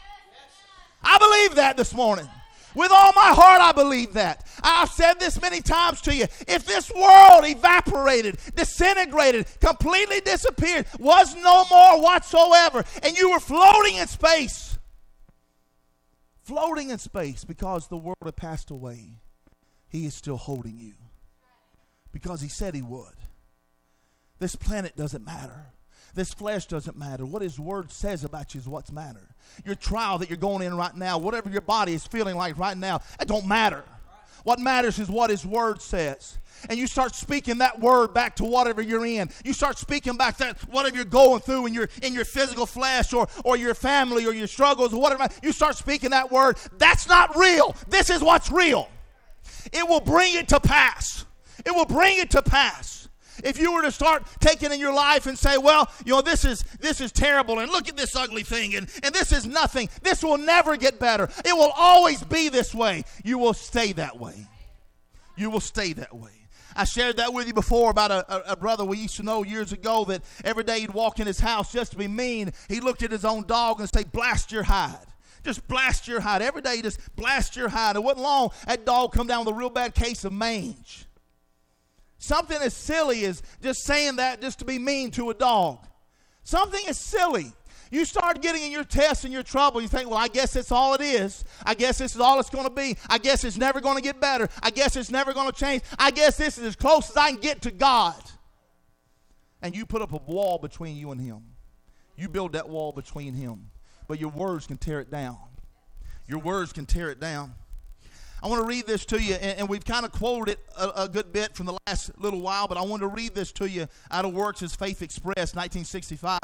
I 1.03 1.17
believe 1.17 1.55
that 1.55 1.77
this 1.77 1.93
morning. 1.93 2.29
With 2.75 2.91
all 2.91 3.11
my 3.13 3.33
heart, 3.33 3.61
I 3.61 3.71
believe 3.71 4.13
that. 4.13 4.47
I've 4.63 4.89
said 4.89 5.19
this 5.19 5.41
many 5.41 5.61
times 5.61 6.01
to 6.01 6.15
you. 6.15 6.25
If 6.47 6.65
this 6.65 6.91
world 6.91 7.45
evaporated, 7.45 8.37
disintegrated, 8.55 9.47
completely 9.59 10.21
disappeared, 10.21 10.85
was 10.99 11.35
no 11.35 11.65
more 11.69 12.01
whatsoever, 12.01 12.83
and 13.03 13.17
you 13.17 13.31
were 13.31 13.39
floating 13.39 13.97
in 13.97 14.07
space, 14.07 14.77
floating 16.43 16.89
in 16.89 16.97
space 16.97 17.43
because 17.43 17.87
the 17.87 17.97
world 17.97 18.17
had 18.23 18.35
passed 18.35 18.71
away, 18.71 19.19
He 19.87 20.05
is 20.05 20.13
still 20.13 20.37
holding 20.37 20.77
you 20.77 20.93
because 22.11 22.41
He 22.41 22.49
said 22.49 22.75
He 22.75 22.81
would. 22.81 23.15
This 24.39 24.55
planet 24.55 24.95
doesn't 24.95 25.25
matter. 25.25 25.67
This 26.13 26.33
flesh 26.33 26.65
doesn't 26.65 26.97
matter. 26.97 27.25
What 27.25 27.41
His 27.41 27.59
Word 27.59 27.91
says 27.91 28.23
about 28.23 28.53
you 28.53 28.59
is 28.59 28.67
what's 28.67 28.91
matter. 28.91 29.27
Your 29.65 29.75
trial 29.75 30.17
that 30.19 30.29
you're 30.29 30.37
going 30.37 30.61
in 30.63 30.75
right 30.75 30.95
now, 30.95 31.17
whatever 31.17 31.49
your 31.49 31.61
body 31.61 31.93
is 31.93 32.05
feeling 32.05 32.35
like 32.35 32.57
right 32.57 32.77
now, 32.77 33.01
it 33.19 33.27
don't 33.27 33.47
matter. 33.47 33.83
What 34.43 34.59
matters 34.59 34.99
is 34.99 35.09
what 35.09 35.29
His 35.29 35.45
Word 35.45 35.81
says 35.81 36.37
and 36.69 36.79
you 36.79 36.87
start 36.87 37.15
speaking 37.15 37.59
that 37.59 37.79
word 37.79 38.13
back 38.13 38.35
to 38.37 38.43
whatever 38.43 38.81
you're 38.81 39.05
in. 39.05 39.29
You 39.43 39.53
start 39.53 39.77
speaking 39.77 40.17
back 40.17 40.37
that 40.37 40.59
whatever 40.69 40.95
you're 40.95 41.05
going 41.05 41.41
through 41.41 41.67
in 41.67 41.73
your 41.73 41.89
in 42.01 42.13
your 42.13 42.25
physical 42.25 42.65
flesh 42.65 43.13
or 43.13 43.27
or 43.43 43.57
your 43.57 43.73
family 43.73 44.25
or 44.25 44.33
your 44.33 44.47
struggles 44.47 44.93
or 44.93 45.01
whatever. 45.01 45.27
You 45.41 45.51
start 45.51 45.75
speaking 45.75 46.11
that 46.11 46.31
word. 46.31 46.57
That's 46.77 47.07
not 47.07 47.35
real. 47.35 47.75
This 47.87 48.09
is 48.09 48.21
what's 48.21 48.51
real. 48.51 48.89
It 49.71 49.87
will 49.87 50.01
bring 50.01 50.35
it 50.35 50.49
to 50.49 50.59
pass. 50.59 51.25
It 51.65 51.71
will 51.71 51.85
bring 51.85 52.17
it 52.19 52.31
to 52.31 52.41
pass. 52.41 53.00
If 53.43 53.59
you 53.59 53.73
were 53.73 53.81
to 53.81 53.91
start 53.91 54.23
taking 54.39 54.71
in 54.71 54.79
your 54.79 54.93
life 54.93 55.25
and 55.27 55.37
say, 55.37 55.57
well, 55.57 55.89
you 56.05 56.13
know, 56.13 56.21
this 56.21 56.45
is 56.45 56.63
this 56.79 57.01
is 57.01 57.11
terrible 57.11 57.59
and 57.59 57.71
look 57.71 57.87
at 57.89 57.97
this 57.97 58.15
ugly 58.15 58.43
thing 58.43 58.75
and, 58.75 58.89
and 59.03 59.13
this 59.13 59.31
is 59.31 59.45
nothing. 59.45 59.89
This 60.01 60.23
will 60.23 60.37
never 60.37 60.77
get 60.77 60.99
better. 60.99 61.29
It 61.45 61.55
will 61.55 61.71
always 61.75 62.23
be 62.23 62.49
this 62.49 62.73
way. 62.73 63.03
You 63.23 63.37
will 63.37 63.53
stay 63.53 63.93
that 63.93 64.19
way. 64.19 64.47
You 65.35 65.49
will 65.49 65.59
stay 65.59 65.93
that 65.93 66.15
way. 66.15 66.31
I 66.75 66.85
shared 66.85 67.17
that 67.17 67.33
with 67.33 67.47
you 67.47 67.53
before 67.53 67.91
about 67.91 68.11
a, 68.11 68.33
a, 68.33 68.53
a, 68.53 68.55
brother 68.55 68.85
we 68.85 68.97
used 68.97 69.17
to 69.17 69.23
know 69.23 69.43
years 69.43 69.73
ago 69.73 70.05
that 70.05 70.21
every 70.45 70.63
day 70.63 70.79
he'd 70.79 70.93
walk 70.93 71.19
in 71.19 71.27
his 71.27 71.39
house 71.39 71.73
just 71.73 71.91
to 71.91 71.97
be 71.97 72.07
mean. 72.07 72.53
He 72.69 72.79
looked 72.79 73.03
at 73.03 73.11
his 73.11 73.25
own 73.25 73.45
dog 73.45 73.81
and 73.81 73.89
say, 73.93 74.05
Blast 74.05 74.53
your 74.53 74.63
hide. 74.63 75.07
Just 75.43 75.67
blast 75.67 76.07
your 76.07 76.21
hide. 76.21 76.41
Every 76.41 76.61
day, 76.61 76.81
just 76.81 76.99
blast 77.15 77.55
your 77.55 77.69
hide. 77.69 77.95
It 77.95 78.03
wasn't 78.03 78.21
long, 78.21 78.51
that 78.67 78.85
dog 78.85 79.11
come 79.11 79.27
down 79.27 79.45
with 79.45 79.55
a 79.55 79.57
real 79.57 79.69
bad 79.69 79.95
case 79.95 80.23
of 80.23 80.31
mange. 80.31 81.05
Something 82.21 82.59
as 82.61 82.75
silly 82.75 83.25
as 83.25 83.41
just 83.63 83.83
saying 83.83 84.17
that 84.17 84.41
just 84.41 84.59
to 84.59 84.65
be 84.65 84.77
mean 84.77 85.09
to 85.11 85.31
a 85.31 85.33
dog. 85.33 85.79
Something 86.43 86.81
as 86.87 86.99
silly. 86.99 87.51
You 87.89 88.05
start 88.05 88.43
getting 88.43 88.61
in 88.61 88.71
your 88.71 88.83
tests 88.83 89.23
and 89.23 89.33
your 89.33 89.41
trouble. 89.41 89.81
You 89.81 89.87
think, 89.87 90.07
well, 90.07 90.19
I 90.19 90.27
guess 90.27 90.53
that's 90.53 90.71
all 90.71 90.93
it 90.93 91.01
is. 91.01 91.43
I 91.65 91.73
guess 91.73 91.97
this 91.97 92.13
is 92.13 92.21
all 92.21 92.39
it's 92.39 92.51
going 92.51 92.65
to 92.65 92.73
be. 92.73 92.95
I 93.09 93.17
guess 93.17 93.43
it's 93.43 93.57
never 93.57 93.81
going 93.81 93.95
to 93.95 94.03
get 94.03 94.21
better. 94.21 94.49
I 94.61 94.69
guess 94.69 94.95
it's 94.95 95.09
never 95.09 95.33
going 95.33 95.51
to 95.51 95.59
change. 95.59 95.81
I 95.97 96.11
guess 96.11 96.37
this 96.37 96.59
is 96.59 96.63
as 96.63 96.75
close 96.75 97.09
as 97.09 97.17
I 97.17 97.31
can 97.31 97.39
get 97.39 97.63
to 97.63 97.71
God. 97.71 98.21
And 99.63 99.75
you 99.75 99.87
put 99.87 100.03
up 100.03 100.13
a 100.13 100.17
wall 100.17 100.59
between 100.59 100.97
you 100.97 101.09
and 101.09 101.19
Him. 101.19 101.41
You 102.15 102.29
build 102.29 102.53
that 102.53 102.69
wall 102.69 102.91
between 102.91 103.33
Him. 103.33 103.71
But 104.07 104.19
your 104.19 104.29
words 104.29 104.67
can 104.67 104.77
tear 104.77 104.99
it 104.99 105.09
down. 105.09 105.39
Your 106.27 106.39
words 106.39 106.71
can 106.71 106.85
tear 106.85 107.09
it 107.09 107.19
down. 107.19 107.55
I 108.43 108.47
want 108.47 108.61
to 108.61 108.67
read 108.67 108.87
this 108.87 109.05
to 109.05 109.21
you, 109.21 109.35
and, 109.35 109.59
and 109.59 109.69
we've 109.69 109.85
kind 109.85 110.03
of 110.03 110.11
quoted 110.11 110.53
it 110.53 110.59
a, 110.77 111.03
a, 111.03 111.09
good 111.09 111.31
bit 111.31 111.55
from 111.55 111.67
the 111.67 111.77
last 111.85 112.11
little 112.19 112.41
while, 112.41 112.67
but 112.67 112.75
I 112.75 112.81
want 112.81 113.01
to 113.03 113.07
read 113.07 113.35
this 113.35 113.51
to 113.53 113.69
you 113.69 113.87
out 114.09 114.25
of 114.25 114.33
Works 114.33 114.63
as 114.63 114.73
Faith 114.73 115.03
Express, 115.03 115.53
1965. 115.53 116.39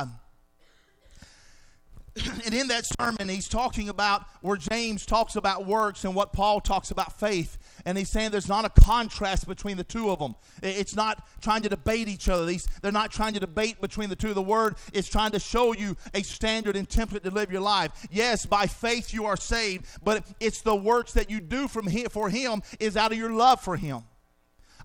and 2.45 2.53
in 2.53 2.67
that 2.67 2.85
sermon, 2.99 3.27
he's 3.29 3.47
talking 3.47 3.89
about 3.89 4.25
where 4.41 4.57
James 4.57 5.07
talks 5.07 5.35
about 5.35 5.65
works 5.65 6.05
and 6.05 6.13
what 6.13 6.33
Paul 6.33 6.61
talks 6.61 6.91
about 6.91 7.19
faith. 7.19 7.57
And 7.87 7.97
he's 7.97 8.09
saying 8.09 8.31
there's 8.31 8.49
not 8.49 8.65
a 8.65 8.81
contrast 8.81 9.47
between 9.47 9.77
the 9.77 9.83
two 9.85 10.09
of 10.09 10.19
them. 10.19 10.35
It's 10.61 10.93
not 10.93 11.25
trying 11.39 11.61
to 11.61 11.69
debate 11.69 12.09
each 12.09 12.27
other. 12.27 12.45
These, 12.45 12.67
they're 12.81 12.91
not 12.91 13.13
trying 13.13 13.33
to 13.35 13.39
debate 13.39 13.79
between 13.79 14.09
the 14.09 14.15
two. 14.15 14.33
The 14.33 14.41
word 14.41 14.75
is 14.91 15.07
trying 15.07 15.31
to 15.31 15.39
show 15.39 15.73
you 15.73 15.95
a 16.13 16.21
standard 16.21 16.75
and 16.75 16.89
template 16.89 17.23
to 17.23 17.31
live 17.31 17.49
your 17.49 17.61
life. 17.61 18.05
Yes, 18.11 18.45
by 18.45 18.67
faith 18.67 19.13
you 19.13 19.23
are 19.23 19.37
saved, 19.37 19.85
but 20.03 20.25
it's 20.41 20.59
the 20.59 20.75
works 20.75 21.13
that 21.13 21.29
you 21.29 21.39
do 21.39 21.69
from 21.69 21.87
him, 21.87 22.09
for 22.09 22.29
him 22.29 22.61
is 22.77 22.97
out 22.97 23.13
of 23.13 23.17
your 23.17 23.31
love 23.31 23.61
for 23.61 23.77
him. 23.77 24.01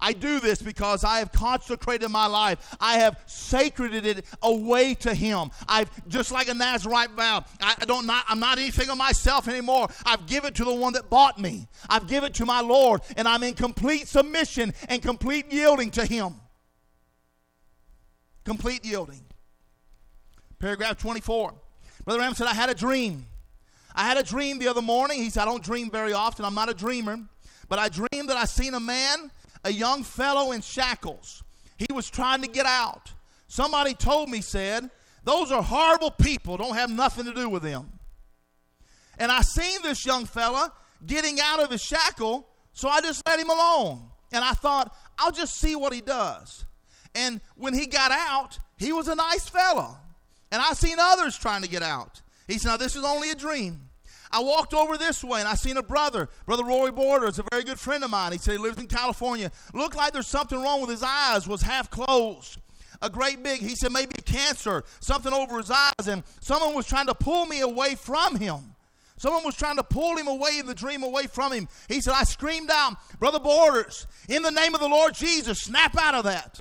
I 0.01 0.13
do 0.13 0.41
this 0.41 0.61
because 0.61 1.05
I 1.05 1.19
have 1.19 1.33
consecrated 1.33 2.09
my 2.09 2.27
life. 2.27 2.77
I 2.81 2.99
have 2.99 3.21
sacreded 3.27 4.07
it 4.07 4.25
away 4.43 4.95
to 4.97 5.15
Him. 5.15 5.51
I've 5.69 5.91
just 6.09 6.33
like 6.33 6.49
a 6.49 6.55
Nazarite 6.55 7.11
vow. 7.13 7.45
I 7.61 7.75
don't 7.87 8.07
not 8.07 8.25
I'm 8.29 8.41
not 8.41 8.59
anything 8.59 8.91
of 8.91 8.99
myself 8.99 9.49
anymore. 9.49 9.89
I've 10.05 10.27
given 10.27 10.49
it 10.49 10.55
to 10.57 10.65
the 10.65 10.75
one 10.75 10.93
that 10.95 11.09
bought 11.09 11.39
me. 11.39 11.69
I've 11.89 12.09
given 12.09 12.31
it 12.31 12.35
to 12.35 12.47
my 12.47 12.61
Lord, 12.61 13.03
and 13.17 13.29
I'm 13.29 13.43
in 13.43 13.55
complete 13.55 14.09
submission 14.09 14.75
and 14.89 15.03
complete 15.03 15.53
yielding 15.53 15.91
to 15.93 16.05
Him. 16.05 16.35
Complete 18.45 18.85
yielding. 18.85 19.23
Paragraph 20.59 20.99
24. 20.99 21.55
Brother 22.05 22.19
Branham 22.19 22.35
said, 22.35 22.47
I 22.47 22.55
had 22.55 22.71
a 22.71 22.75
dream. 22.75 23.27
I 23.95 24.05
had 24.05 24.17
a 24.17 24.23
dream 24.23 24.59
the 24.59 24.69
other 24.69 24.83
morning. 24.83 25.19
He 25.19 25.31
said, 25.31 25.43
I 25.43 25.45
don't 25.45 25.63
dream 25.63 25.91
very 25.91 26.13
often. 26.13 26.45
I'm 26.45 26.55
not 26.55 26.69
a 26.69 26.75
dreamer. 26.75 27.19
But 27.69 27.79
I 27.79 27.89
dreamed 27.89 28.29
that 28.29 28.37
I 28.37 28.45
seen 28.45 28.75
a 28.75 28.81
man 28.81 29.31
a 29.65 29.73
young 29.73 30.03
fellow 30.03 30.53
in 30.53 30.61
shackles. 30.61 31.43
He 31.77 31.93
was 31.93 32.11
trying 32.11 32.43
to 32.43 32.49
get 32.49 32.67
out. 32.67 33.13
Somebody 33.49 33.95
told 33.95 34.29
me, 34.29 34.41
said, 34.41 34.91
those 35.25 35.53
are 35.53 35.63
horrible 35.63 36.11
people, 36.11 36.57
don't 36.57 36.75
have 36.75 36.91
nothing 36.91 37.25
to 37.27 37.35
do 37.35 37.49
with 37.49 37.63
them. 37.63 37.93
And 39.19 39.31
I 39.31 39.43
seen 39.43 39.83
this 39.83 40.05
young 40.05 40.27
fella 40.27 40.73
getting 41.07 41.39
out 41.41 41.61
of 41.61 41.71
his 41.71 41.83
shackle, 41.83 42.49
so 42.73 42.89
I 42.89 43.01
just 43.01 43.27
let 43.27 43.39
him 43.39 43.51
alone. 43.51 44.03
And 44.33 44.43
I 44.45 44.53
thought, 44.53 44.95
I'll 45.19 45.33
just 45.33 45.57
see 45.59 45.77
what 45.77 45.93
he 45.93 46.01
does. 46.01 46.65
And 47.15 47.41
when 47.57 47.75
he 47.75 47.87
got 47.87 48.11
out, 48.11 48.59
he 48.79 48.93
was 48.93 49.09
a 49.09 49.15
nice 49.15 49.49
fellow. 49.49 49.97
And 50.51 50.61
I 50.61 50.73
seen 50.73 50.97
others 50.99 51.37
trying 51.37 51.63
to 51.63 51.69
get 51.69 51.83
out. 51.83 52.23
He 52.49 52.59
said, 52.59 52.71
Now, 52.71 52.77
this 52.79 52.97
is 52.97 53.05
only 53.05 53.31
a 53.31 53.35
dream. 53.35 53.89
I 54.33 54.41
walked 54.41 54.73
over 54.73 54.97
this 54.97 55.23
way 55.23 55.41
and 55.41 55.49
I 55.49 55.55
seen 55.55 55.77
a 55.77 55.83
brother, 55.83 56.29
Brother 56.47 56.65
Roy 56.65 56.91
Border. 56.91 57.27
It's 57.27 57.39
a 57.39 57.45
very 57.51 57.65
good 57.65 57.79
friend 57.79 58.03
of 58.03 58.11
mine. 58.11 58.33
He 58.33 58.39
said 58.39 58.53
he 58.53 58.59
lives 58.59 58.79
in 58.79 58.87
California. 58.87 59.51
Looked 59.75 59.97
like 59.97 60.13
there's 60.13 60.27
something 60.27 60.61
wrong 60.61 60.81
with 60.81 60.91
his 60.91 61.03
eyes, 61.03 61.47
was 61.47 61.61
half 61.63 61.91
closed. 61.91 62.59
A 63.03 63.11
great 63.11 63.43
big, 63.43 63.61
he 63.61 63.75
said 63.75 63.93
maybe 63.93 64.15
cancer, 64.25 64.85
something 65.01 65.33
over 65.33 65.59
his 65.59 65.71
eyes, 65.71 66.07
and 66.07 66.23
someone 66.41 66.75
was 66.75 66.87
trying 66.87 67.07
to 67.09 67.15
pull 67.15 67.47
me 67.47 67.61
away 67.61 67.95
from 67.95 68.37
him. 68.37 68.75
Someone 69.17 69.45
was 69.45 69.55
trying 69.55 69.77
to 69.77 69.85
pull 69.85 70.17
him 70.17 70.29
away 70.29 70.59
in 70.59 70.67
the 70.67 70.75
dream 70.75 71.03
away 71.03 71.27
from 71.27 71.53
him. 71.53 71.69
He 71.89 72.01
said, 72.01 72.15
I 72.15 72.25
screamed 72.25 72.71
out, 72.73 72.97
Brother 73.19 73.39
Borders, 73.39 74.07
in 74.29 74.43
the 74.43 74.51
name 74.51 74.75
of 74.75 74.81
the 74.81 74.89
Lord 74.89 75.15
Jesus, 75.15 75.61
snap 75.61 75.97
out 75.97 76.15
of 76.15 76.25
that. 76.25 76.61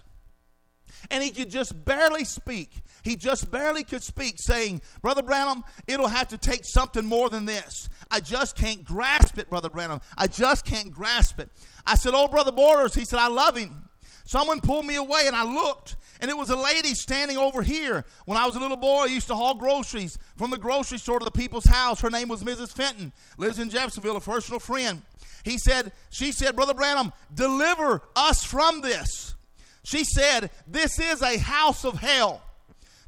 And 1.10 1.24
he 1.24 1.32
could 1.32 1.50
just 1.50 1.86
barely 1.86 2.24
speak. 2.24 2.72
He 3.04 3.16
just 3.16 3.50
barely 3.50 3.84
could 3.84 4.04
speak, 4.04 4.36
saying, 4.38 4.82
Brother 5.02 5.24
Branham, 5.24 5.64
it'll 5.88 6.08
have 6.08 6.28
to 6.30 6.38
take 6.38 6.62
something 6.64 7.06
more 7.06 7.30
than 7.30 7.46
this. 7.46 7.90
I 8.10 8.20
just 8.20 8.56
can't 8.56 8.84
grasp 8.84 9.38
it, 9.38 9.50
Brother 9.50 9.70
Branham. 9.70 10.02
I 10.18 10.28
just 10.28 10.66
can't 10.66 10.92
grasp 10.92 11.40
it. 11.40 11.50
I 11.86 11.96
said, 11.96 12.14
Oh, 12.16 12.28
Brother 12.28 12.52
Borders. 12.52 12.94
He 12.94 13.06
said, 13.06 13.20
I 13.20 13.28
love 13.28 13.56
him. 13.58 13.90
Someone 14.26 14.62
pulled 14.62 14.86
me 14.86 14.96
away, 14.96 15.24
and 15.26 15.36
I 15.36 15.44
looked, 15.44 15.96
and 16.20 16.30
it 16.30 16.38
was 16.38 16.50
a 16.50 16.56
lady 16.56 16.94
standing 16.94 17.38
over 17.38 17.62
here. 17.62 18.06
When 18.26 18.38
I 18.38 18.46
was 18.46 18.56
a 18.56 18.60
little 18.60 18.78
boy, 18.78 19.04
I 19.04 19.06
used 19.08 19.28
to 19.28 19.36
haul 19.36 19.56
groceries 19.56 20.18
from 20.38 20.52
the 20.52 20.58
grocery 20.58 21.00
store 21.00 21.20
to 21.20 21.26
the 21.26 21.32
people's 21.32 21.66
house. 21.66 22.02
Her 22.02 22.10
name 22.10 22.30
was 22.30 22.44
Mrs. 22.44 22.72
Fenton, 22.72 23.12
lives 23.38 23.60
in 23.60 23.70
Jeffersonville, 23.70 24.16
a 24.18 24.22
personal 24.22 24.60
friend. 24.60 25.02
He 25.44 25.58
said, 25.58 25.92
She 26.12 26.32
said, 26.32 26.56
Brother 26.56 26.74
Branham, 26.74 27.14
deliver 27.34 28.04
us 28.16 28.44
from 28.44 28.82
this. 28.82 29.36
She 29.84 30.04
said, 30.04 30.52
This 30.68 31.00
is 31.00 31.22
a 31.22 31.40
house 31.40 31.84
of 31.84 31.96
hell. 31.96 32.42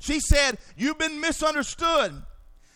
She 0.04 0.20
said, 0.20 0.58
You've 0.76 0.98
been 0.98 1.22
misunderstood. 1.22 2.12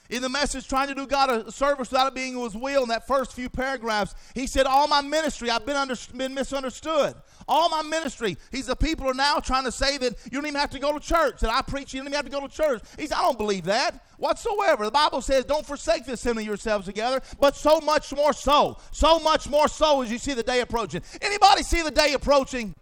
In 0.09 0.21
the 0.21 0.29
message, 0.29 0.65
trying 0.69 0.87
to 0.87 0.95
do 0.95 1.05
God 1.05 1.29
a 1.29 1.51
service 1.51 1.91
without 1.91 2.07
it 2.07 2.15
being 2.15 2.41
His 2.41 2.55
will, 2.55 2.83
in 2.83 2.89
that 2.89 3.05
first 3.05 3.33
few 3.33 3.49
paragraphs, 3.49 4.15
he 4.33 4.47
said, 4.47 4.65
All 4.65 4.87
my 4.87 5.01
ministry, 5.01 5.49
I've 5.49 5.65
been, 5.65 5.75
under, 5.75 5.95
been 6.15 6.33
misunderstood. 6.33 7.15
All 7.45 7.67
my 7.67 7.81
ministry, 7.81 8.37
he's 8.49 8.67
the 8.67 8.77
people 8.77 9.09
are 9.09 9.13
now 9.13 9.39
trying 9.39 9.65
to 9.65 9.73
say 9.73 9.97
that 9.97 10.15
you 10.25 10.31
don't 10.31 10.45
even 10.45 10.59
have 10.59 10.69
to 10.69 10.79
go 10.79 10.97
to 10.97 10.99
church, 11.01 11.41
that 11.41 11.49
I 11.49 11.61
preach, 11.61 11.93
you 11.93 11.99
don't 11.99 12.07
even 12.07 12.15
have 12.15 12.23
to 12.25 12.31
go 12.31 12.47
to 12.47 12.53
church. 12.53 12.81
He 12.97 13.07
said, 13.07 13.17
I 13.17 13.23
don't 13.23 13.37
believe 13.37 13.65
that 13.65 14.05
whatsoever. 14.15 14.85
The 14.85 14.91
Bible 14.91 15.21
says, 15.21 15.43
Don't 15.43 15.65
forsake 15.65 16.05
the 16.05 16.13
assembling 16.13 16.45
yourselves 16.45 16.85
together, 16.85 17.21
but 17.41 17.57
so 17.57 17.81
much 17.81 18.15
more 18.15 18.31
so. 18.31 18.77
So 18.91 19.19
much 19.19 19.49
more 19.49 19.67
so 19.67 20.01
as 20.01 20.09
you 20.09 20.17
see 20.17 20.33
the 20.33 20.43
day 20.43 20.61
approaching. 20.61 21.01
Anybody 21.21 21.63
see 21.63 21.81
the 21.81 21.91
day 21.91 22.13
approaching? 22.13 22.73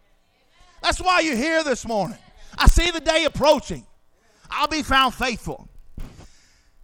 That's 0.84 1.02
why 1.02 1.22
you're 1.22 1.36
here 1.36 1.64
this 1.64 1.88
morning. 1.88 2.20
I 2.60 2.68
see 2.68 2.92
the 2.92 3.00
day 3.00 3.26
approaching. 3.26 3.88
I'll 4.50 4.68
be 4.68 4.84
found 4.84 5.14
faithful. 5.14 5.68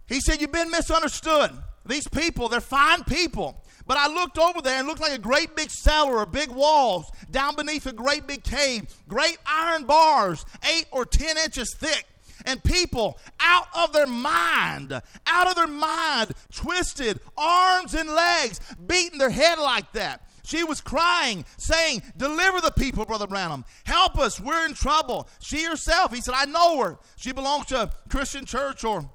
He 0.06 0.20
said, 0.20 0.40
You've 0.40 0.52
been 0.52 0.70
misunderstood. 0.70 1.50
These 1.86 2.08
people, 2.08 2.48
they're 2.48 2.60
fine 2.60 3.04
people. 3.04 3.62
But 3.86 3.96
I 3.96 4.06
looked 4.06 4.38
over 4.38 4.62
there 4.62 4.78
and 4.78 4.86
looked 4.86 5.00
like 5.00 5.12
a 5.12 5.18
great 5.18 5.56
big 5.56 5.70
cellar 5.70 6.18
or 6.18 6.26
big 6.26 6.50
walls 6.50 7.10
down 7.30 7.56
beneath 7.56 7.86
a 7.86 7.92
great 7.92 8.26
big 8.26 8.44
cave, 8.44 8.84
great 9.08 9.38
iron 9.46 9.84
bars, 9.84 10.44
eight 10.76 10.86
or 10.92 11.04
ten 11.04 11.36
inches 11.38 11.74
thick. 11.74 12.06
And 12.44 12.62
people 12.62 13.18
out 13.40 13.66
of 13.76 13.92
their 13.92 14.06
mind, 14.06 14.92
out 15.26 15.46
of 15.46 15.54
their 15.54 15.66
mind, 15.66 16.32
twisted 16.52 17.20
arms 17.36 17.94
and 17.94 18.08
legs, 18.08 18.60
beating 18.86 19.18
their 19.18 19.30
head 19.30 19.58
like 19.58 19.92
that. 19.92 20.26
She 20.44 20.64
was 20.64 20.80
crying, 20.80 21.44
saying, 21.56 22.02
Deliver 22.16 22.60
the 22.60 22.72
people, 22.72 23.04
Brother 23.04 23.26
Branham. 23.26 23.64
Help 23.84 24.18
us. 24.18 24.40
We're 24.40 24.64
in 24.66 24.74
trouble. 24.74 25.28
She 25.40 25.64
herself, 25.64 26.12
he 26.12 26.20
said, 26.20 26.34
I 26.36 26.46
know 26.46 26.80
her. 26.82 26.98
She 27.16 27.32
belongs 27.32 27.66
to 27.66 27.82
a 27.82 27.92
Christian 28.08 28.44
church 28.44 28.84
or 28.84 29.08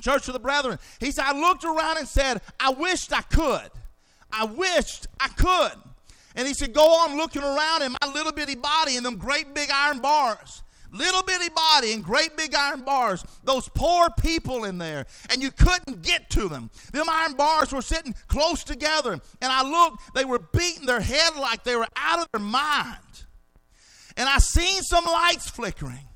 Church 0.00 0.26
of 0.28 0.34
the 0.34 0.40
Brethren. 0.40 0.78
He 1.00 1.10
said, 1.10 1.24
I 1.26 1.38
looked 1.38 1.64
around 1.64 1.98
and 1.98 2.08
said, 2.08 2.40
I 2.58 2.70
wished 2.70 3.12
I 3.12 3.22
could. 3.22 3.70
I 4.32 4.44
wished 4.44 5.06
I 5.20 5.28
could. 5.28 5.72
And 6.34 6.48
he 6.48 6.54
said, 6.54 6.72
Go 6.72 6.84
on 6.84 7.16
looking 7.16 7.42
around 7.42 7.82
in 7.82 7.92
my 8.00 8.12
little 8.12 8.32
bitty 8.32 8.56
body 8.56 8.96
in 8.96 9.02
them 9.02 9.16
great 9.16 9.54
big 9.54 9.70
iron 9.70 9.98
bars 9.98 10.62
little 10.92 11.22
bitty 11.22 11.48
body 11.48 11.92
and 11.92 12.04
great 12.04 12.36
big 12.36 12.54
iron 12.54 12.82
bars, 12.82 13.24
those 13.44 13.68
poor 13.70 14.08
people 14.20 14.64
in 14.64 14.78
there, 14.78 15.06
and 15.30 15.42
you 15.42 15.50
couldn't 15.50 16.02
get 16.02 16.30
to 16.30 16.48
them. 16.48 16.70
Them 16.92 17.06
iron 17.08 17.34
bars 17.34 17.72
were 17.72 17.82
sitting 17.82 18.14
close 18.28 18.62
together, 18.62 19.12
and 19.12 19.22
I 19.52 19.62
looked, 19.68 20.14
they 20.14 20.24
were 20.24 20.38
beating 20.38 20.86
their 20.86 21.00
head 21.00 21.36
like 21.36 21.64
they 21.64 21.76
were 21.76 21.88
out 21.96 22.20
of 22.20 22.28
their 22.32 22.42
mind. 22.42 22.98
And 24.16 24.28
I 24.28 24.38
seen 24.38 24.82
some 24.82 25.04
lights 25.04 25.48
flickering. 25.48 26.06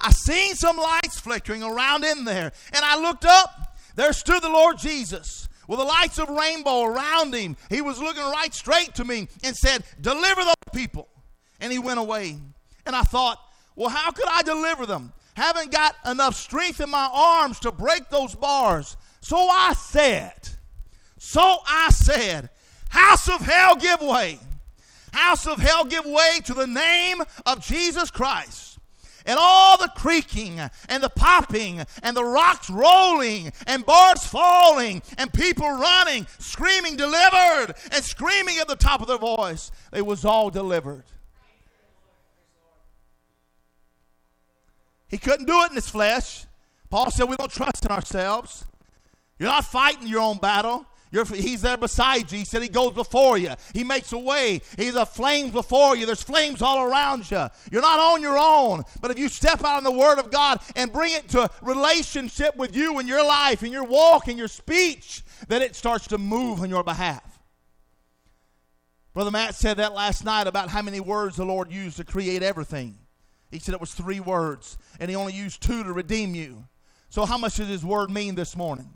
I 0.00 0.10
seen 0.10 0.56
some 0.56 0.76
lights 0.76 1.20
flickering 1.20 1.62
around 1.62 2.04
in 2.04 2.24
there, 2.24 2.52
and 2.72 2.84
I 2.84 3.00
looked 3.00 3.24
up. 3.24 3.78
There 3.94 4.12
stood 4.12 4.42
the 4.42 4.48
Lord 4.48 4.78
Jesus 4.78 5.48
with 5.68 5.78
the 5.78 5.84
lights 5.84 6.18
of 6.18 6.28
rainbow 6.28 6.82
around 6.82 7.34
him. 7.34 7.56
He 7.70 7.80
was 7.80 8.00
looking 8.00 8.22
right 8.22 8.52
straight 8.52 8.94
to 8.96 9.04
me 9.04 9.28
and 9.44 9.54
said, 9.54 9.84
Deliver 10.00 10.44
those 10.44 10.54
people. 10.74 11.08
And 11.60 11.70
he 11.70 11.78
went 11.78 12.00
away. 12.00 12.38
And 12.84 12.96
I 12.96 13.02
thought, 13.02 13.38
well, 13.76 13.88
how 13.88 14.10
could 14.10 14.28
I 14.28 14.42
deliver 14.42 14.86
them? 14.86 15.12
Haven't 15.34 15.72
got 15.72 15.96
enough 16.06 16.34
strength 16.34 16.80
in 16.80 16.90
my 16.90 17.08
arms 17.12 17.58
to 17.60 17.72
break 17.72 18.10
those 18.10 18.34
bars. 18.34 18.96
So 19.20 19.36
I 19.38 19.72
said, 19.72 20.48
so 21.18 21.58
I 21.66 21.90
said, 21.90 22.50
House 22.90 23.28
of 23.28 23.40
hell, 23.40 23.76
give 23.76 24.02
way. 24.02 24.38
House 25.12 25.46
of 25.46 25.58
hell, 25.58 25.84
give 25.84 26.04
way 26.04 26.40
to 26.44 26.54
the 26.54 26.66
name 26.66 27.22
of 27.46 27.64
Jesus 27.64 28.10
Christ 28.10 28.72
and 29.26 29.38
all 29.40 29.78
the 29.78 29.90
creaking 29.96 30.60
and 30.88 31.02
the 31.02 31.08
popping 31.08 31.84
and 32.02 32.16
the 32.16 32.24
rocks 32.24 32.68
rolling 32.68 33.52
and 33.66 33.84
bars 33.86 34.26
falling 34.26 35.02
and 35.18 35.32
people 35.32 35.70
running, 35.70 36.26
screaming, 36.38 36.96
delivered, 36.96 37.74
and 37.92 38.04
screaming 38.04 38.58
at 38.58 38.68
the 38.68 38.76
top 38.76 39.00
of 39.00 39.08
their 39.08 39.18
voice. 39.18 39.70
It 39.92 40.04
was 40.04 40.24
all 40.24 40.50
delivered. 40.50 41.04
He 45.12 45.18
couldn't 45.18 45.46
do 45.46 45.62
it 45.62 45.70
in 45.70 45.76
his 45.76 45.90
flesh. 45.90 46.46
Paul 46.90 47.10
said, 47.10 47.28
We 47.28 47.36
don't 47.36 47.52
trust 47.52 47.84
in 47.84 47.92
ourselves. 47.92 48.66
You're 49.38 49.50
not 49.50 49.64
fighting 49.64 50.08
your 50.08 50.20
own 50.20 50.38
battle. 50.38 50.86
You're, 51.10 51.26
he's 51.26 51.60
there 51.60 51.76
beside 51.76 52.32
you. 52.32 52.38
He 52.38 52.44
said 52.46 52.62
he 52.62 52.68
goes 52.68 52.94
before 52.94 53.36
you. 53.36 53.50
He 53.74 53.84
makes 53.84 54.12
a 54.12 54.18
way. 54.18 54.62
He's 54.78 54.94
a 54.94 55.04
flame 55.04 55.50
before 55.50 55.94
you. 55.94 56.06
There's 56.06 56.22
flames 56.22 56.62
all 56.62 56.82
around 56.82 57.30
you. 57.30 57.46
You're 57.70 57.82
not 57.82 58.00
on 58.00 58.22
your 58.22 58.38
own. 58.38 58.84
But 59.02 59.10
if 59.10 59.18
you 59.18 59.28
step 59.28 59.62
out 59.62 59.76
in 59.76 59.84
the 59.84 59.92
Word 59.92 60.18
of 60.18 60.30
God 60.30 60.60
and 60.74 60.90
bring 60.90 61.12
it 61.12 61.28
to 61.30 61.50
relationship 61.60 62.56
with 62.56 62.74
you 62.74 62.98
in 62.98 63.06
your 63.06 63.22
life, 63.22 63.62
in 63.62 63.70
your 63.70 63.84
walk, 63.84 64.28
in 64.28 64.38
your 64.38 64.48
speech, 64.48 65.22
then 65.48 65.60
it 65.60 65.76
starts 65.76 66.06
to 66.08 66.16
move 66.16 66.62
on 66.62 66.70
your 66.70 66.82
behalf. 66.82 67.38
Brother 69.12 69.30
Matt 69.30 69.54
said 69.54 69.76
that 69.76 69.92
last 69.92 70.24
night 70.24 70.46
about 70.46 70.70
how 70.70 70.80
many 70.80 71.00
words 71.00 71.36
the 71.36 71.44
Lord 71.44 71.70
used 71.70 71.98
to 71.98 72.04
create 72.04 72.42
everything. 72.42 72.96
He 73.52 73.58
said 73.58 73.74
it 73.74 73.80
was 73.80 73.92
three 73.92 74.18
words, 74.18 74.78
and 74.98 75.10
he 75.10 75.14
only 75.14 75.34
used 75.34 75.62
two 75.62 75.84
to 75.84 75.92
redeem 75.92 76.34
you. 76.34 76.64
So, 77.10 77.26
how 77.26 77.36
much 77.36 77.56
does 77.56 77.68
his 77.68 77.84
word 77.84 78.10
mean 78.10 78.34
this 78.34 78.56
morning? 78.56 78.88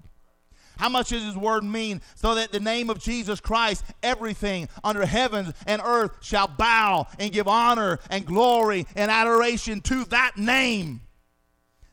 How 0.78 0.88
much 0.88 1.10
does 1.10 1.22
his 1.22 1.36
word 1.36 1.62
mean? 1.62 2.00
So 2.16 2.34
that 2.34 2.52
the 2.52 2.60
name 2.60 2.90
of 2.90 2.98
Jesus 2.98 3.40
Christ, 3.40 3.84
everything 4.02 4.68
under 4.82 5.04
heaven 5.06 5.54
and 5.66 5.80
earth 5.84 6.12
shall 6.20 6.48
bow 6.48 7.06
and 7.18 7.32
give 7.32 7.48
honor 7.48 7.98
and 8.10 8.26
glory 8.26 8.86
and 8.94 9.10
adoration 9.10 9.80
to 9.82 10.04
that 10.06 10.36
name. 10.36 11.02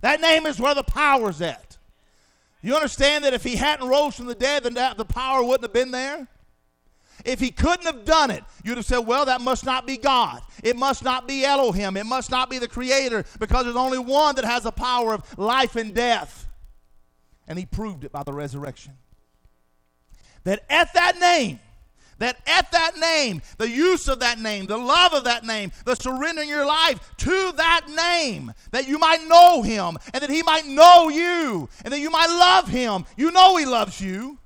That 0.02 0.22
name 0.22 0.46
is 0.46 0.60
where 0.60 0.76
the 0.76 0.84
power's 0.84 1.42
at. 1.42 1.78
You 2.62 2.76
understand 2.76 3.26
that 3.26 3.34
if 3.34 3.44
he 3.44 3.58
hadn't 3.58 3.88
rose 3.88 4.16
from 4.16 4.26
the 4.26 4.36
dead, 4.36 4.64
then 4.64 4.74
the 4.74 5.06
power 5.06 5.44
wouldn't 5.44 5.64
have 5.64 5.74
been 5.74 5.92
there? 5.92 6.28
If 7.26 7.40
he 7.40 7.52
couldn't 7.52 7.86
have 7.86 8.06
done 8.06 8.32
it, 8.32 8.44
you'd 8.64 8.78
have 8.78 8.86
said, 8.86 9.00
well, 9.00 9.26
that 9.26 9.42
must 9.42 9.66
not 9.66 9.88
be 9.88 9.98
God. 9.98 10.42
It 10.64 10.76
must 10.76 11.04
not 11.04 11.28
be 11.28 11.46
Elohim. 11.46 11.96
It 11.98 12.06
must 12.06 12.30
not 12.32 12.50
be 12.50 12.60
the 12.60 12.68
Creator 12.68 13.26
because 13.40 13.64
there's 13.64 13.76
only 13.76 14.00
one 14.00 14.36
that 14.36 14.46
has 14.46 14.64
the 14.64 14.72
power 14.72 15.14
of 15.14 15.38
life 15.38 15.76
and 15.76 15.94
death. 15.94 16.48
And 17.48 17.58
he 17.58 17.66
proved 17.66 18.04
it 18.04 18.12
by 18.12 18.24
the 18.24 18.34
resurrection. 18.34 18.94
That 20.44 20.64
at 20.70 20.94
that 20.94 21.20
name, 21.20 21.60
that 22.20 22.38
at 22.46 22.72
that 22.72 22.98
name, 22.98 23.42
the 23.58 23.70
use 23.70 24.08
of 24.08 24.20
that 24.20 24.40
name, 24.40 24.66
the 24.66 24.78
love 24.78 25.14
of 25.14 25.24
that 25.24 25.46
name, 25.46 25.72
the 25.86 25.96
surrendering 25.96 26.50
your 26.50 26.66
life 26.66 27.00
to 27.18 27.54
that 27.58 27.88
name, 27.90 28.54
that 28.72 28.88
you 28.88 28.98
might 28.98 29.28
know 29.28 29.62
him 29.62 29.98
and 30.14 30.22
that 30.22 30.30
he 30.30 30.44
might 30.44 30.66
know 30.66 31.10
you 31.10 31.70
and 31.84 31.94
that 31.94 32.00
you 32.00 32.10
might 32.10 32.28
love 32.28 32.68
him. 32.68 33.06
You 33.18 33.32
know 33.32 33.56
he 33.58 33.66
loves 33.66 34.00
you. 34.02 34.38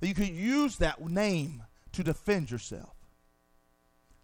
That 0.00 0.08
you 0.08 0.14
could 0.14 0.28
use 0.28 0.76
that 0.78 1.00
name 1.06 1.62
to 1.96 2.04
defend 2.04 2.50
yourself. 2.50 2.94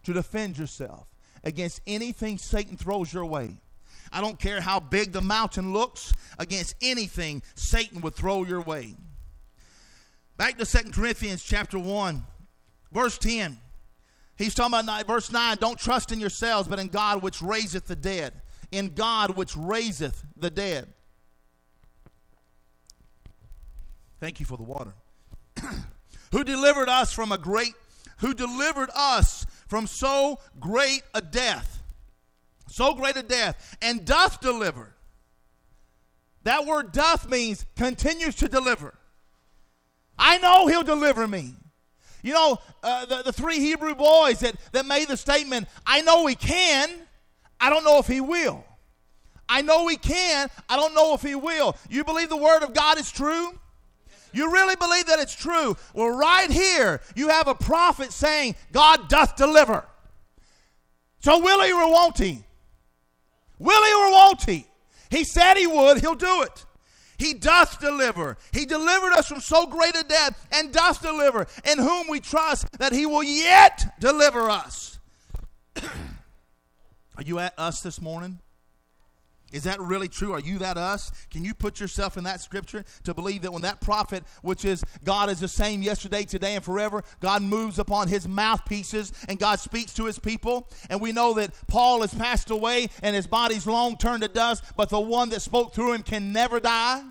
To 0.04 0.12
defend 0.12 0.58
yourself 0.58 1.06
against 1.42 1.80
anything 1.86 2.38
Satan 2.38 2.76
throws 2.76 3.12
your 3.12 3.24
way. 3.24 3.56
I 4.12 4.20
don't 4.20 4.38
care 4.38 4.60
how 4.60 4.78
big 4.78 5.12
the 5.12 5.22
mountain 5.22 5.72
looks, 5.72 6.12
against 6.38 6.74
anything 6.82 7.42
Satan 7.54 8.02
would 8.02 8.14
throw 8.14 8.44
your 8.44 8.60
way. 8.60 8.94
Back 10.36 10.58
to 10.58 10.66
Second 10.66 10.92
Corinthians 10.92 11.42
chapter 11.42 11.78
1, 11.78 12.22
verse 12.92 13.16
10. 13.16 13.58
He's 14.36 14.54
talking 14.54 14.78
about 14.78 15.06
verse 15.06 15.32
9 15.32 15.56
don't 15.58 15.78
trust 15.78 16.12
in 16.12 16.20
yourselves, 16.20 16.68
but 16.68 16.78
in 16.78 16.88
God 16.88 17.22
which 17.22 17.40
raiseth 17.40 17.86
the 17.86 17.96
dead. 17.96 18.34
In 18.70 18.88
God 18.94 19.36
which 19.36 19.56
raiseth 19.56 20.24
the 20.36 20.50
dead. 20.50 20.88
Thank 24.20 24.40
you 24.40 24.46
for 24.46 24.56
the 24.56 24.62
water. 24.62 24.92
who 26.32 26.42
delivered 26.42 26.88
us 26.88 27.12
from 27.12 27.30
a 27.30 27.38
great, 27.38 27.74
who 28.18 28.34
delivered 28.34 28.90
us 28.94 29.46
from 29.68 29.86
so 29.86 30.40
great 30.58 31.02
a 31.14 31.20
death 31.20 31.82
so 32.72 32.94
great 32.94 33.16
a 33.16 33.22
death, 33.22 33.76
and 33.82 34.04
doth 34.04 34.40
deliver. 34.40 34.94
That 36.44 36.66
word 36.66 36.92
doth 36.92 37.28
means 37.28 37.64
continues 37.76 38.34
to 38.36 38.48
deliver. 38.48 38.94
I 40.18 40.38
know 40.38 40.66
he'll 40.66 40.82
deliver 40.82 41.28
me. 41.28 41.54
You 42.22 42.32
know, 42.32 42.58
uh, 42.82 43.04
the, 43.06 43.22
the 43.22 43.32
three 43.32 43.58
Hebrew 43.58 43.94
boys 43.94 44.40
that, 44.40 44.54
that 44.72 44.86
made 44.86 45.08
the 45.08 45.16
statement, 45.16 45.68
I 45.86 46.02
know 46.02 46.26
he 46.26 46.34
can, 46.34 46.88
I 47.60 47.68
don't 47.68 47.84
know 47.84 47.98
if 47.98 48.06
he 48.06 48.20
will. 48.20 48.64
I 49.48 49.60
know 49.62 49.86
he 49.88 49.96
can, 49.96 50.48
I 50.68 50.76
don't 50.76 50.94
know 50.94 51.14
if 51.14 51.22
he 51.22 51.34
will. 51.34 51.76
You 51.90 52.04
believe 52.04 52.28
the 52.28 52.36
word 52.36 52.62
of 52.62 52.74
God 52.74 52.98
is 52.98 53.10
true? 53.10 53.58
You 54.32 54.50
really 54.52 54.76
believe 54.76 55.06
that 55.06 55.18
it's 55.18 55.34
true? 55.34 55.76
Well, 55.94 56.10
right 56.10 56.50
here, 56.50 57.00
you 57.14 57.28
have 57.28 57.48
a 57.48 57.54
prophet 57.54 58.12
saying, 58.12 58.56
God 58.72 59.08
doth 59.08 59.36
deliver. 59.36 59.84
So 61.20 61.38
will 61.38 61.62
he 61.62 61.72
or 61.72 61.90
won't 61.90 62.18
he? 62.18 62.42
Will 63.58 63.84
he 63.84 63.92
or 63.92 64.10
won't 64.10 64.42
he? 64.42 64.66
He 65.10 65.24
said 65.24 65.54
he 65.54 65.66
would, 65.66 66.00
he'll 66.00 66.14
do 66.14 66.42
it. 66.42 66.64
He 67.18 67.34
doth 67.34 67.78
deliver. 67.78 68.36
He 68.52 68.64
delivered 68.64 69.12
us 69.12 69.28
from 69.28 69.40
so 69.40 69.66
great 69.66 69.94
a 69.96 70.02
death 70.02 70.48
and 70.50 70.72
doth 70.72 71.00
deliver, 71.02 71.46
in 71.70 71.78
whom 71.78 72.08
we 72.08 72.18
trust 72.18 72.66
that 72.78 72.92
he 72.92 73.06
will 73.06 73.22
yet 73.22 73.94
deliver 74.00 74.50
us. 74.50 74.98
Are 75.76 77.22
you 77.24 77.38
at 77.38 77.54
us 77.56 77.80
this 77.82 78.00
morning? 78.00 78.40
Is 79.52 79.64
that 79.64 79.80
really 79.80 80.08
true? 80.08 80.32
Are 80.32 80.40
you 80.40 80.58
that 80.58 80.76
us? 80.76 81.12
Can 81.30 81.44
you 81.44 81.54
put 81.54 81.78
yourself 81.78 82.16
in 82.16 82.24
that 82.24 82.40
scripture 82.40 82.84
to 83.04 83.14
believe 83.14 83.42
that 83.42 83.52
when 83.52 83.62
that 83.62 83.80
prophet, 83.80 84.24
which 84.42 84.64
is 84.64 84.82
God 85.04 85.30
is 85.30 85.40
the 85.40 85.48
same 85.48 85.82
yesterday, 85.82 86.24
today, 86.24 86.54
and 86.54 86.64
forever, 86.64 87.04
God 87.20 87.42
moves 87.42 87.78
upon 87.78 88.08
his 88.08 88.26
mouthpieces 88.26 89.12
and 89.28 89.38
God 89.38 89.60
speaks 89.60 89.92
to 89.94 90.06
his 90.06 90.18
people? 90.18 90.68
And 90.88 91.00
we 91.00 91.12
know 91.12 91.34
that 91.34 91.52
Paul 91.68 92.00
has 92.00 92.14
passed 92.14 92.50
away 92.50 92.88
and 93.02 93.14
his 93.14 93.26
body's 93.26 93.66
long 93.66 93.96
turned 93.96 94.22
to 94.22 94.28
dust, 94.28 94.64
but 94.76 94.88
the 94.88 95.00
one 95.00 95.28
that 95.30 95.42
spoke 95.42 95.74
through 95.74 95.92
him 95.92 96.02
can 96.02 96.32
never 96.32 96.58
die 96.58 97.02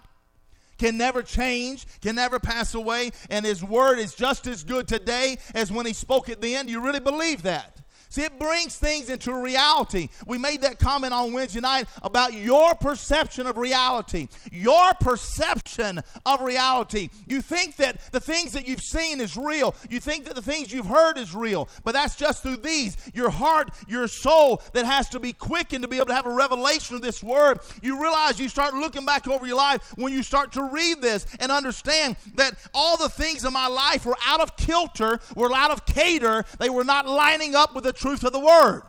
can 0.82 0.98
never 0.98 1.22
change, 1.22 1.86
can 2.02 2.16
never 2.16 2.40
pass 2.40 2.74
away, 2.74 3.12
and 3.30 3.46
his 3.46 3.64
word 3.64 4.00
is 4.00 4.16
just 4.16 4.48
as 4.48 4.64
good 4.64 4.88
today 4.88 5.38
as 5.54 5.72
when 5.72 5.86
he 5.86 5.94
spoke 5.94 6.28
at 6.28 6.42
the 6.42 6.56
end. 6.56 6.68
Do 6.68 6.72
you 6.72 6.82
really 6.82 7.00
believe 7.00 7.44
that? 7.44 7.78
See, 8.12 8.24
it 8.24 8.38
brings 8.38 8.76
things 8.76 9.10
into 9.10 9.34
reality. 9.34 10.10
We 10.28 10.38
made 10.38 10.64
that 10.64 10.80
comment 10.80 11.14
on 11.14 11.32
Wednesday 11.32 11.62
night 11.62 11.88
about 12.04 12.34
your 12.34 12.76
perception 12.76 13.48
of 13.48 13.58
reality. 13.58 14.28
Your 14.52 14.94
perception 15.00 16.02
of 16.26 16.42
reality. 16.42 17.08
You 17.26 17.42
think 17.42 17.78
that 17.78 18.02
the 18.12 18.20
things 18.20 18.52
that 18.52 18.68
you've 18.68 18.82
seen 18.82 19.22
is 19.22 19.38
real. 19.38 19.74
You 19.90 20.02
think 20.02 20.26
that 20.26 20.36
the 20.36 20.42
things 20.42 20.74
you've 20.74 20.88
heard 20.88 21.18
is 21.18 21.34
real. 21.34 21.70
But 21.86 21.94
that's 21.94 22.18
just 22.18 22.44
through 22.44 22.58
these. 22.58 22.98
Your 23.14 23.30
heart, 23.30 23.72
your 23.88 24.10
soul 24.10 24.62
that 24.74 24.84
has 24.84 25.08
to 25.12 25.20
be 25.22 25.32
quickened 25.32 25.84
to 25.84 25.88
be 25.88 25.96
able 25.96 26.08
to 26.08 26.14
have 26.14 26.26
a 26.26 26.34
revelation 26.34 26.98
of 26.98 27.02
this 27.02 27.24
word. 27.24 27.62
You 27.82 28.02
realize 28.02 28.42
you 28.42 28.50
start 28.50 28.74
looking 28.74 29.06
back 29.06 29.26
over 29.30 29.48
your 29.48 29.56
life 29.56 29.94
when 29.96 30.12
you 30.12 30.22
start 30.22 30.52
to 30.52 30.64
read 30.66 31.02
this 31.02 31.26
and 31.40 31.50
understand 31.50 32.18
that 32.36 32.56
all 32.74 32.98
the 32.98 33.08
things 33.08 33.46
in 33.46 33.54
my 33.54 33.68
life 33.68 34.06
were 34.06 34.18
out 34.26 34.42
of 34.42 34.58
kilter, 34.58 35.22
were 35.34 35.54
out 35.56 35.72
of 35.72 35.86
cater. 35.86 36.44
They 36.60 36.70
were 36.70 36.84
not 36.84 37.08
lining 37.08 37.56
up 37.56 37.74
with 37.74 37.86
the 37.86 38.01
truth 38.02 38.24
of 38.24 38.34
the 38.34 38.40
word. 38.40 38.82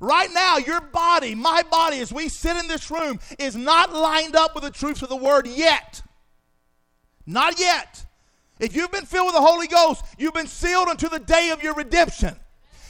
Right 0.00 0.30
now, 0.32 0.56
your 0.56 0.80
body, 0.80 1.34
my 1.34 1.62
body, 1.70 1.98
as 1.98 2.12
we 2.12 2.28
sit 2.28 2.56
in 2.56 2.68
this 2.68 2.90
room, 2.90 3.18
is 3.38 3.54
not 3.54 3.92
lined 3.92 4.34
up 4.34 4.54
with 4.54 4.64
the 4.64 4.70
truth 4.70 5.02
of 5.02 5.10
the 5.10 5.16
word 5.16 5.46
yet. 5.46 6.02
Not 7.26 7.60
yet. 7.60 8.06
If 8.58 8.74
you've 8.74 8.92
been 8.92 9.04
filled 9.04 9.26
with 9.26 9.34
the 9.34 9.42
Holy 9.42 9.66
Ghost, 9.66 10.04
you've 10.18 10.34
been 10.34 10.46
sealed 10.46 10.88
unto 10.88 11.08
the 11.08 11.18
day 11.18 11.50
of 11.50 11.62
your 11.62 11.74
redemption. 11.74 12.34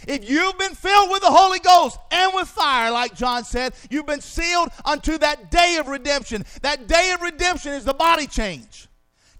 If 0.07 0.29
you've 0.29 0.59
been 0.59 0.75
filled 0.75 1.11
with 1.11 1.21
the 1.21 1.31
Holy 1.31 1.59
Ghost 1.59 1.99
and 2.11 2.33
with 2.35 2.49
fire, 2.49 2.91
like 2.91 3.15
John 3.15 3.45
said, 3.45 3.75
you've 3.91 4.07
been 4.07 4.21
sealed 4.21 4.71
unto 4.85 5.19
that 5.19 5.51
day 5.51 5.77
of 5.79 5.89
redemption. 5.89 6.45
That 6.63 6.87
day 6.87 7.13
of 7.13 7.23
redemption 7.23 7.73
is 7.73 7.85
the 7.85 7.95
body 7.95 8.27
change. 8.27 8.89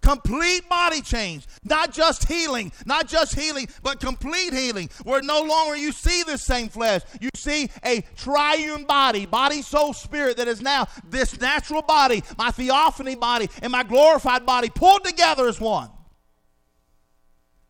Complete 0.03 0.69
body 0.69 1.03
change. 1.03 1.47
Not 1.63 1.93
just 1.93 2.27
healing, 2.27 2.73
not 2.87 3.07
just 3.07 3.39
healing, 3.39 3.69
but 3.83 4.01
complete 4.01 4.53
healing. 4.53 4.89
Where 5.05 5.21
no 5.21 5.43
longer 5.43 5.77
you 5.77 5.93
see 5.93 6.23
the 6.23 6.39
same 6.39 6.69
flesh. 6.69 7.03
You 7.21 7.29
see 7.37 7.71
a 7.85 8.01
triune 8.17 8.85
body, 8.85 9.27
body, 9.27 9.61
soul, 9.63 9.93
spirit 9.93 10.39
that 10.39 10.49
is 10.49 10.63
now 10.63 10.89
this 11.09 11.39
natural 11.41 11.83
body, 11.83 12.23
my 12.39 12.51
theophany 12.51 13.15
body, 13.15 13.49
and 13.63 13.71
my 13.71 13.83
glorified 13.83 14.47
body 14.47 14.71
pulled 14.71 15.05
together 15.05 15.47
as 15.49 15.61
one. 15.61 15.91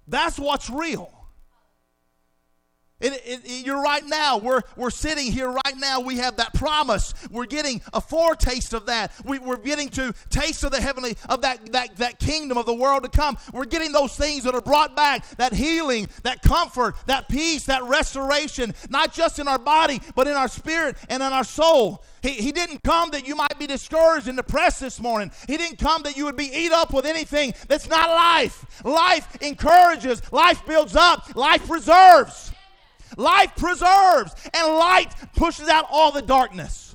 That's 0.06 0.38
what's 0.38 0.70
real. 0.70 1.19
It, 3.00 3.22
it, 3.24 3.66
you're 3.66 3.82
right 3.82 4.04
now. 4.04 4.38
We're, 4.38 4.60
we're 4.76 4.90
sitting 4.90 5.32
here 5.32 5.50
right 5.50 5.76
now. 5.76 6.00
We 6.00 6.16
have 6.16 6.36
that 6.36 6.54
promise. 6.54 7.14
We're 7.30 7.46
getting 7.46 7.80
a 7.92 8.00
foretaste 8.00 8.74
of 8.74 8.86
that. 8.86 9.12
We, 9.24 9.38
we're 9.38 9.56
getting 9.56 9.88
to 9.90 10.14
taste 10.28 10.64
of 10.64 10.70
the 10.70 10.80
heavenly, 10.80 11.16
of 11.28 11.42
that, 11.42 11.72
that, 11.72 11.96
that 11.96 12.18
kingdom 12.18 12.58
of 12.58 12.66
the 12.66 12.74
world 12.74 13.04
to 13.04 13.08
come. 13.08 13.38
We're 13.52 13.64
getting 13.64 13.92
those 13.92 14.14
things 14.16 14.44
that 14.44 14.54
are 14.54 14.60
brought 14.60 14.94
back 14.94 15.26
that 15.36 15.52
healing, 15.52 16.08
that 16.22 16.42
comfort, 16.42 16.94
that 17.06 17.28
peace, 17.28 17.64
that 17.66 17.82
restoration, 17.84 18.74
not 18.90 19.12
just 19.12 19.38
in 19.38 19.48
our 19.48 19.58
body, 19.58 20.00
but 20.14 20.26
in 20.26 20.34
our 20.34 20.48
spirit 20.48 20.96
and 21.08 21.22
in 21.22 21.32
our 21.32 21.44
soul. 21.44 22.04
He, 22.22 22.30
he 22.30 22.52
didn't 22.52 22.82
come 22.82 23.10
that 23.10 23.26
you 23.26 23.34
might 23.34 23.58
be 23.58 23.66
discouraged 23.66 24.28
and 24.28 24.36
depressed 24.36 24.80
this 24.80 25.00
morning. 25.00 25.30
He 25.46 25.56
didn't 25.56 25.78
come 25.78 26.02
that 26.02 26.16
you 26.16 26.26
would 26.26 26.36
be 26.36 26.50
eat 26.54 26.72
up 26.72 26.92
with 26.92 27.06
anything 27.06 27.54
that's 27.68 27.88
not 27.88 28.10
life. 28.10 28.84
Life 28.84 29.40
encourages, 29.42 30.20
life 30.32 30.64
builds 30.66 30.96
up, 30.96 31.34
life 31.34 31.66
preserves. 31.66 32.52
Life 33.16 33.56
preserves, 33.56 34.34
and 34.54 34.74
light 34.74 35.14
pushes 35.34 35.68
out 35.68 35.86
all 35.90 36.12
the 36.12 36.22
darkness. 36.22 36.90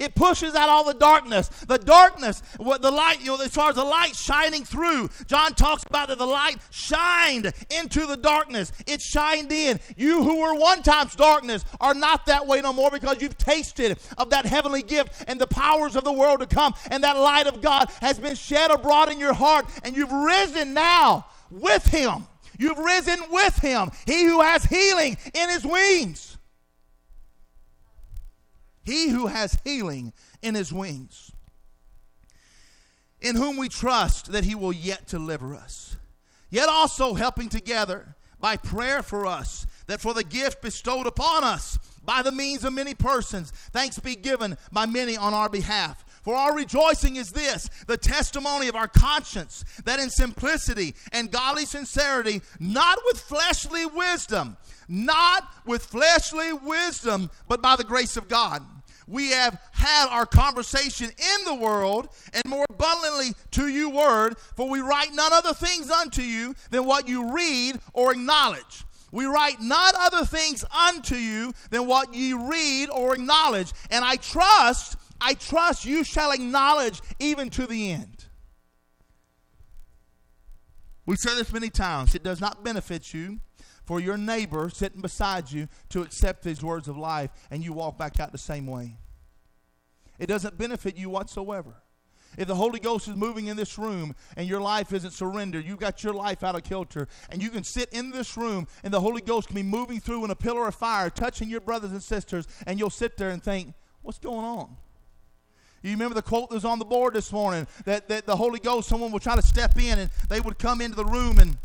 It 0.00 0.14
pushes 0.14 0.54
out 0.54 0.70
all 0.70 0.84
the 0.84 0.94
darkness. 0.94 1.48
The 1.48 1.76
darkness, 1.76 2.42
what 2.56 2.80
the 2.80 2.90
light, 2.90 3.20
you 3.20 3.26
know, 3.26 3.36
as 3.40 3.52
far 3.52 3.68
as 3.68 3.76
the 3.76 3.84
light 3.84 4.16
shining 4.16 4.64
through, 4.64 5.10
John 5.26 5.52
talks 5.52 5.84
about 5.84 6.08
that 6.08 6.16
the 6.16 6.26
light 6.26 6.56
shined 6.70 7.52
into 7.68 8.06
the 8.06 8.16
darkness. 8.16 8.72
It 8.86 9.02
shined 9.02 9.52
in. 9.52 9.78
You 9.98 10.24
who 10.24 10.40
were 10.40 10.54
one 10.54 10.82
time's 10.82 11.14
darkness 11.14 11.66
are 11.82 11.92
not 11.92 12.24
that 12.26 12.46
way 12.46 12.62
no 12.62 12.72
more 12.72 12.90
because 12.90 13.20
you've 13.20 13.36
tasted 13.36 13.98
of 14.16 14.30
that 14.30 14.46
heavenly 14.46 14.82
gift 14.82 15.22
and 15.28 15.38
the 15.38 15.46
powers 15.46 15.96
of 15.96 16.04
the 16.04 16.12
world 16.12 16.40
to 16.40 16.46
come. 16.46 16.72
And 16.90 17.04
that 17.04 17.18
light 17.18 17.46
of 17.46 17.60
God 17.60 17.90
has 18.00 18.18
been 18.18 18.34
shed 18.34 18.70
abroad 18.70 19.12
in 19.12 19.20
your 19.20 19.34
heart, 19.34 19.66
and 19.84 19.94
you've 19.94 20.10
risen 20.10 20.72
now 20.72 21.26
with 21.50 21.84
Him. 21.84 22.26
You've 22.60 22.78
risen 22.78 23.18
with 23.30 23.56
him. 23.60 23.90
He 24.04 24.24
who 24.24 24.42
has 24.42 24.64
healing 24.64 25.16
in 25.32 25.48
his 25.48 25.64
wings. 25.64 26.36
He 28.82 29.08
who 29.08 29.28
has 29.28 29.58
healing 29.64 30.12
in 30.42 30.54
his 30.54 30.70
wings. 30.70 31.32
In 33.18 33.34
whom 33.34 33.56
we 33.56 33.70
trust 33.70 34.32
that 34.32 34.44
he 34.44 34.54
will 34.54 34.74
yet 34.74 35.06
deliver 35.06 35.54
us. 35.54 35.96
Yet 36.50 36.68
also 36.68 37.14
helping 37.14 37.48
together 37.48 38.14
by 38.38 38.58
prayer 38.58 39.02
for 39.02 39.24
us, 39.24 39.66
that 39.86 40.02
for 40.02 40.12
the 40.12 40.24
gift 40.24 40.60
bestowed 40.60 41.06
upon 41.06 41.44
us 41.44 41.78
by 42.04 42.20
the 42.20 42.32
means 42.32 42.64
of 42.64 42.74
many 42.74 42.92
persons, 42.92 43.52
thanks 43.72 43.98
be 43.98 44.16
given 44.16 44.58
by 44.70 44.84
many 44.84 45.16
on 45.16 45.32
our 45.32 45.48
behalf. 45.48 46.04
For 46.22 46.34
our 46.34 46.54
rejoicing 46.54 47.16
is 47.16 47.30
this 47.30 47.70
the 47.86 47.96
testimony 47.96 48.68
of 48.68 48.76
our 48.76 48.88
conscience, 48.88 49.64
that 49.84 50.00
in 50.00 50.10
simplicity 50.10 50.94
and 51.12 51.30
godly 51.30 51.64
sincerity, 51.64 52.42
not 52.58 52.98
with 53.06 53.20
fleshly 53.20 53.86
wisdom, 53.86 54.56
not 54.88 55.48
with 55.66 55.84
fleshly 55.84 56.52
wisdom, 56.52 57.30
but 57.48 57.62
by 57.62 57.76
the 57.76 57.84
grace 57.84 58.16
of 58.16 58.28
God, 58.28 58.62
we 59.06 59.30
have 59.30 59.60
had 59.72 60.06
our 60.08 60.26
conversation 60.26 61.10
in 61.10 61.44
the 61.44 61.54
world, 61.54 62.08
and 62.32 62.44
more 62.46 62.66
abundantly 62.70 63.32
to 63.52 63.66
you, 63.66 63.90
word, 63.90 64.38
for 64.56 64.68
we 64.68 64.80
write 64.80 65.12
none 65.12 65.32
other 65.32 65.52
things 65.52 65.90
unto 65.90 66.22
you 66.22 66.54
than 66.70 66.84
what 66.84 67.08
you 67.08 67.34
read 67.34 67.80
or 67.92 68.12
acknowledge. 68.12 68.84
We 69.12 69.24
write 69.24 69.60
not 69.60 69.94
other 69.98 70.24
things 70.24 70.64
unto 70.72 71.16
you 71.16 71.52
than 71.70 71.86
what 71.86 72.14
ye 72.14 72.32
read 72.32 72.90
or 72.90 73.14
acknowledge. 73.14 73.72
And 73.90 74.04
I 74.04 74.14
trust 74.16 74.96
I 75.20 75.34
trust 75.34 75.84
you 75.84 76.04
shall 76.04 76.32
acknowledge 76.32 77.00
even 77.18 77.50
to 77.50 77.66
the 77.66 77.92
end. 77.92 78.26
We've 81.06 81.18
said 81.18 81.36
this 81.36 81.52
many 81.52 81.70
times. 81.70 82.14
It 82.14 82.22
does 82.22 82.40
not 82.40 82.64
benefit 82.64 83.12
you 83.12 83.40
for 83.84 84.00
your 84.00 84.16
neighbor 84.16 84.70
sitting 84.70 85.00
beside 85.00 85.50
you 85.50 85.68
to 85.88 86.02
accept 86.02 86.44
these 86.44 86.62
words 86.62 86.88
of 86.88 86.96
life 86.96 87.30
and 87.50 87.64
you 87.64 87.72
walk 87.72 87.98
back 87.98 88.20
out 88.20 88.32
the 88.32 88.38
same 88.38 88.66
way. 88.66 88.96
It 90.18 90.26
doesn't 90.26 90.56
benefit 90.58 90.96
you 90.96 91.10
whatsoever. 91.10 91.82
If 92.38 92.46
the 92.46 92.54
Holy 92.54 92.78
Ghost 92.78 93.08
is 93.08 93.16
moving 93.16 93.48
in 93.48 93.56
this 93.56 93.76
room 93.76 94.14
and 94.36 94.46
your 94.46 94.60
life 94.60 94.92
isn't 94.92 95.12
surrendered, 95.12 95.66
you've 95.66 95.80
got 95.80 96.04
your 96.04 96.14
life 96.14 96.44
out 96.44 96.54
of 96.54 96.62
kilter, 96.62 97.08
and 97.28 97.42
you 97.42 97.50
can 97.50 97.64
sit 97.64 97.88
in 97.92 98.10
this 98.10 98.36
room 98.36 98.68
and 98.84 98.94
the 98.94 99.00
Holy 99.00 99.20
Ghost 99.20 99.48
can 99.48 99.56
be 99.56 99.64
moving 99.64 99.98
through 99.98 100.24
in 100.24 100.30
a 100.30 100.36
pillar 100.36 100.68
of 100.68 100.76
fire, 100.76 101.10
touching 101.10 101.48
your 101.48 101.60
brothers 101.60 101.90
and 101.90 102.02
sisters, 102.02 102.46
and 102.66 102.78
you'll 102.78 102.90
sit 102.90 103.16
there 103.16 103.30
and 103.30 103.42
think, 103.42 103.74
What's 104.02 104.18
going 104.18 104.44
on? 104.44 104.76
You 105.82 105.92
remember 105.92 106.14
the 106.14 106.22
quote 106.22 106.50
that 106.50 106.54
was 106.54 106.64
on 106.64 106.78
the 106.78 106.84
board 106.84 107.14
this 107.14 107.32
morning 107.32 107.66
that, 107.84 108.08
that 108.08 108.26
the 108.26 108.36
Holy 108.36 108.60
Ghost, 108.60 108.88
someone 108.88 109.12
would 109.12 109.22
try 109.22 109.36
to 109.36 109.42
step 109.42 109.78
in 109.78 109.98
and 109.98 110.10
they 110.28 110.40
would 110.40 110.58
come 110.58 110.80
into 110.80 110.96
the 110.96 111.04
room 111.04 111.38
and 111.38 111.56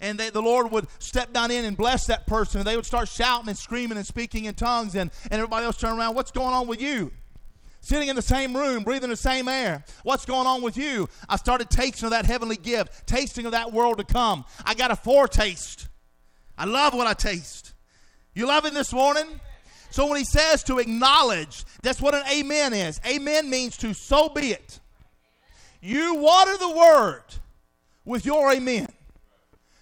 and 0.00 0.18
they, 0.18 0.30
the 0.30 0.42
Lord 0.42 0.70
would 0.72 0.88
step 0.98 1.32
down 1.32 1.50
in 1.50 1.64
and 1.64 1.76
bless 1.76 2.06
that 2.06 2.26
person. 2.26 2.60
And 2.60 2.66
they 2.66 2.76
would 2.76 2.86
start 2.86 3.08
shouting 3.08 3.48
and 3.48 3.56
screaming 3.56 3.96
and 3.96 4.06
speaking 4.06 4.44
in 4.44 4.54
tongues, 4.54 4.94
and, 4.94 5.10
and 5.24 5.32
everybody 5.32 5.64
else 5.64 5.78
turn 5.78 5.98
around. 5.98 6.14
What's 6.14 6.30
going 6.30 6.52
on 6.52 6.66
with 6.66 6.80
you? 6.80 7.12
Sitting 7.80 8.08
in 8.08 8.16
the 8.16 8.22
same 8.22 8.54
room, 8.54 8.82
breathing 8.82 9.10
the 9.10 9.16
same 9.16 9.48
air. 9.48 9.84
What's 10.02 10.24
going 10.24 10.46
on 10.46 10.60
with 10.60 10.76
you? 10.76 11.08
I 11.28 11.36
started 11.36 11.70
tasting 11.70 12.06
of 12.06 12.10
that 12.10 12.26
heavenly 12.26 12.56
gift, 12.56 13.06
tasting 13.06 13.46
of 13.46 13.52
that 13.52 13.72
world 13.72 13.98
to 13.98 14.04
come. 14.04 14.44
I 14.64 14.74
got 14.74 14.90
a 14.90 14.96
foretaste. 14.96 15.88
I 16.58 16.64
love 16.64 16.94
what 16.94 17.06
I 17.06 17.14
taste. 17.14 17.74
You 18.34 18.46
loving 18.46 18.74
this 18.74 18.92
morning? 18.92 19.40
So 19.96 20.06
when 20.08 20.18
he 20.18 20.24
says 20.24 20.62
to 20.64 20.78
acknowledge, 20.78 21.64
that's 21.80 22.02
what 22.02 22.14
an 22.14 22.22
amen 22.30 22.74
is. 22.74 23.00
Amen 23.06 23.48
means 23.48 23.78
to 23.78 23.94
so 23.94 24.28
be 24.28 24.50
it. 24.50 24.78
You 25.80 26.16
water 26.16 26.54
the 26.58 26.68
word 26.68 27.22
with 28.04 28.26
your 28.26 28.52
amen. 28.52 28.88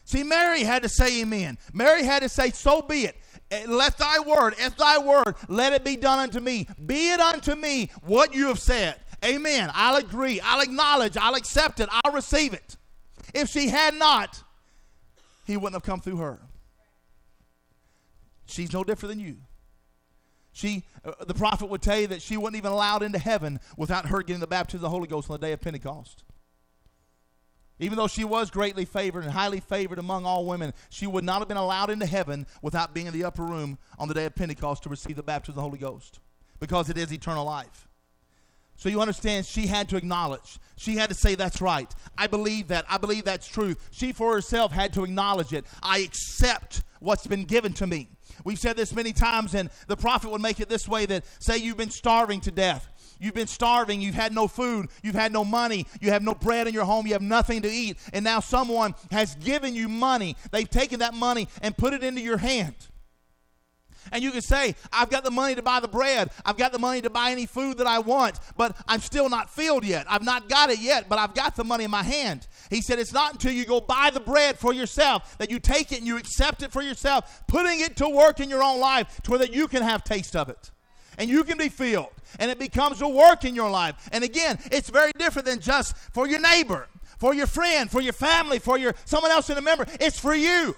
See, 0.04 0.22
Mary 0.22 0.62
had 0.62 0.84
to 0.84 0.88
say 0.88 1.22
amen. 1.22 1.58
Mary 1.72 2.04
had 2.04 2.22
to 2.22 2.28
say, 2.28 2.50
so 2.50 2.80
be 2.80 3.06
it. 3.06 3.16
Eh, 3.50 3.64
let 3.66 3.98
thy 3.98 4.20
word, 4.20 4.54
if 4.56 4.76
thy 4.76 4.98
word, 4.98 5.34
let 5.48 5.72
it 5.72 5.84
be 5.84 5.96
done 5.96 6.20
unto 6.20 6.38
me. 6.38 6.68
Be 6.86 7.10
it 7.10 7.18
unto 7.18 7.56
me 7.56 7.90
what 8.04 8.32
you 8.36 8.46
have 8.46 8.60
said. 8.60 8.94
Amen. 9.24 9.68
I'll 9.74 9.96
agree. 9.96 10.40
I'll 10.40 10.60
acknowledge. 10.60 11.16
I'll 11.16 11.34
accept 11.34 11.80
it. 11.80 11.88
I'll 11.90 12.12
receive 12.12 12.54
it. 12.54 12.76
If 13.34 13.48
she 13.48 13.66
had 13.66 13.94
not, 13.94 14.44
he 15.44 15.56
wouldn't 15.56 15.74
have 15.74 15.82
come 15.82 16.00
through 16.00 16.18
her. 16.18 16.38
She's 18.46 18.72
no 18.72 18.84
different 18.84 19.16
than 19.16 19.26
you. 19.26 19.38
She, 20.54 20.84
uh, 21.04 21.24
the 21.26 21.34
prophet 21.34 21.68
would 21.68 21.82
tell 21.82 21.98
you 21.98 22.06
that 22.06 22.22
she 22.22 22.36
wasn't 22.36 22.56
even 22.56 22.70
allowed 22.72 23.02
into 23.02 23.18
heaven 23.18 23.58
without 23.76 24.06
her 24.06 24.22
getting 24.22 24.40
the 24.40 24.46
baptism 24.46 24.78
of 24.78 24.82
the 24.82 24.88
Holy 24.88 25.08
Ghost 25.08 25.28
on 25.28 25.38
the 25.38 25.46
day 25.46 25.52
of 25.52 25.60
Pentecost. 25.60 26.22
Even 27.80 27.98
though 27.98 28.06
she 28.06 28.24
was 28.24 28.52
greatly 28.52 28.84
favored 28.84 29.24
and 29.24 29.32
highly 29.32 29.58
favored 29.58 29.98
among 29.98 30.24
all 30.24 30.46
women, 30.46 30.72
she 30.90 31.08
would 31.08 31.24
not 31.24 31.40
have 31.40 31.48
been 31.48 31.56
allowed 31.56 31.90
into 31.90 32.06
heaven 32.06 32.46
without 32.62 32.94
being 32.94 33.08
in 33.08 33.12
the 33.12 33.24
upper 33.24 33.42
room 33.42 33.78
on 33.98 34.06
the 34.06 34.14
day 34.14 34.26
of 34.26 34.34
Pentecost 34.36 34.84
to 34.84 34.88
receive 34.88 35.16
the 35.16 35.24
baptism 35.24 35.52
of 35.52 35.56
the 35.56 35.62
Holy 35.62 35.78
Ghost 35.78 36.20
because 36.60 36.88
it 36.88 36.96
is 36.96 37.12
eternal 37.12 37.44
life. 37.44 37.88
So 38.76 38.88
you 38.88 39.00
understand, 39.00 39.46
she 39.46 39.66
had 39.66 39.88
to 39.88 39.96
acknowledge. 39.96 40.58
She 40.76 40.96
had 40.96 41.08
to 41.08 41.14
say, 41.14 41.34
That's 41.34 41.60
right. 41.60 41.92
I 42.16 42.28
believe 42.28 42.68
that. 42.68 42.84
I 42.88 42.98
believe 42.98 43.24
that's 43.24 43.46
true. 43.46 43.74
She 43.90 44.12
for 44.12 44.34
herself 44.34 44.70
had 44.70 44.92
to 44.94 45.02
acknowledge 45.02 45.52
it. 45.52 45.64
I 45.82 45.98
accept 45.98 46.82
what's 47.00 47.26
been 47.26 47.44
given 47.44 47.72
to 47.74 47.86
me. 47.88 48.08
We've 48.42 48.58
said 48.58 48.76
this 48.76 48.94
many 48.94 49.12
times, 49.12 49.54
and 49.54 49.70
the 49.86 49.96
prophet 49.96 50.30
would 50.30 50.40
make 50.40 50.60
it 50.60 50.68
this 50.68 50.88
way 50.88 51.06
that 51.06 51.24
say 51.38 51.58
you've 51.58 51.76
been 51.76 51.90
starving 51.90 52.40
to 52.42 52.50
death. 52.50 52.88
You've 53.20 53.34
been 53.34 53.46
starving. 53.46 54.00
You've 54.00 54.14
had 54.14 54.34
no 54.34 54.48
food. 54.48 54.88
You've 55.02 55.14
had 55.14 55.32
no 55.32 55.44
money. 55.44 55.86
You 56.00 56.10
have 56.10 56.22
no 56.22 56.34
bread 56.34 56.66
in 56.66 56.74
your 56.74 56.84
home. 56.84 57.06
You 57.06 57.12
have 57.12 57.22
nothing 57.22 57.62
to 57.62 57.70
eat. 57.70 57.96
And 58.12 58.24
now 58.24 58.40
someone 58.40 58.94
has 59.10 59.34
given 59.36 59.74
you 59.74 59.88
money. 59.88 60.36
They've 60.50 60.68
taken 60.68 60.98
that 61.00 61.14
money 61.14 61.48
and 61.62 61.76
put 61.76 61.94
it 61.94 62.02
into 62.02 62.20
your 62.20 62.38
hand. 62.38 62.74
And 64.12 64.22
you 64.22 64.30
can 64.30 64.42
say, 64.42 64.74
I've 64.92 65.10
got 65.10 65.24
the 65.24 65.30
money 65.30 65.54
to 65.54 65.62
buy 65.62 65.80
the 65.80 65.88
bread. 65.88 66.30
I've 66.44 66.56
got 66.56 66.72
the 66.72 66.78
money 66.78 67.00
to 67.02 67.10
buy 67.10 67.30
any 67.30 67.46
food 67.46 67.78
that 67.78 67.86
I 67.86 67.98
want, 67.98 68.38
but 68.56 68.76
I'm 68.86 69.00
still 69.00 69.28
not 69.28 69.50
filled 69.50 69.84
yet. 69.84 70.06
I've 70.08 70.24
not 70.24 70.48
got 70.48 70.70
it 70.70 70.78
yet, 70.78 71.08
but 71.08 71.18
I've 71.18 71.34
got 71.34 71.56
the 71.56 71.64
money 71.64 71.84
in 71.84 71.90
my 71.90 72.02
hand. 72.02 72.46
He 72.70 72.80
said, 72.80 72.98
It's 72.98 73.12
not 73.12 73.32
until 73.32 73.52
you 73.52 73.64
go 73.64 73.80
buy 73.80 74.10
the 74.12 74.20
bread 74.20 74.58
for 74.58 74.72
yourself 74.72 75.38
that 75.38 75.50
you 75.50 75.58
take 75.58 75.92
it 75.92 75.98
and 75.98 76.06
you 76.06 76.16
accept 76.16 76.62
it 76.62 76.72
for 76.72 76.82
yourself, 76.82 77.42
putting 77.46 77.80
it 77.80 77.96
to 77.96 78.08
work 78.08 78.40
in 78.40 78.48
your 78.48 78.62
own 78.62 78.80
life 78.80 79.20
to 79.22 79.30
where 79.30 79.38
that 79.40 79.52
you 79.52 79.68
can 79.68 79.82
have 79.82 80.04
taste 80.04 80.36
of 80.36 80.48
it. 80.48 80.70
And 81.18 81.30
you 81.30 81.44
can 81.44 81.58
be 81.58 81.68
filled. 81.68 82.10
And 82.38 82.50
it 82.50 82.58
becomes 82.58 83.00
a 83.00 83.08
work 83.08 83.44
in 83.44 83.54
your 83.54 83.70
life. 83.70 84.08
And 84.12 84.24
again, 84.24 84.58
it's 84.72 84.90
very 84.90 85.12
different 85.18 85.46
than 85.46 85.60
just 85.60 85.96
for 86.12 86.26
your 86.26 86.40
neighbor, 86.40 86.88
for 87.18 87.34
your 87.34 87.46
friend, 87.46 87.90
for 87.90 88.00
your 88.00 88.12
family, 88.12 88.58
for 88.58 88.78
your 88.78 88.94
someone 89.04 89.30
else 89.30 89.50
in 89.50 89.56
a 89.56 89.62
member. 89.62 89.86
It's 90.00 90.18
for 90.18 90.34
you. 90.34 90.74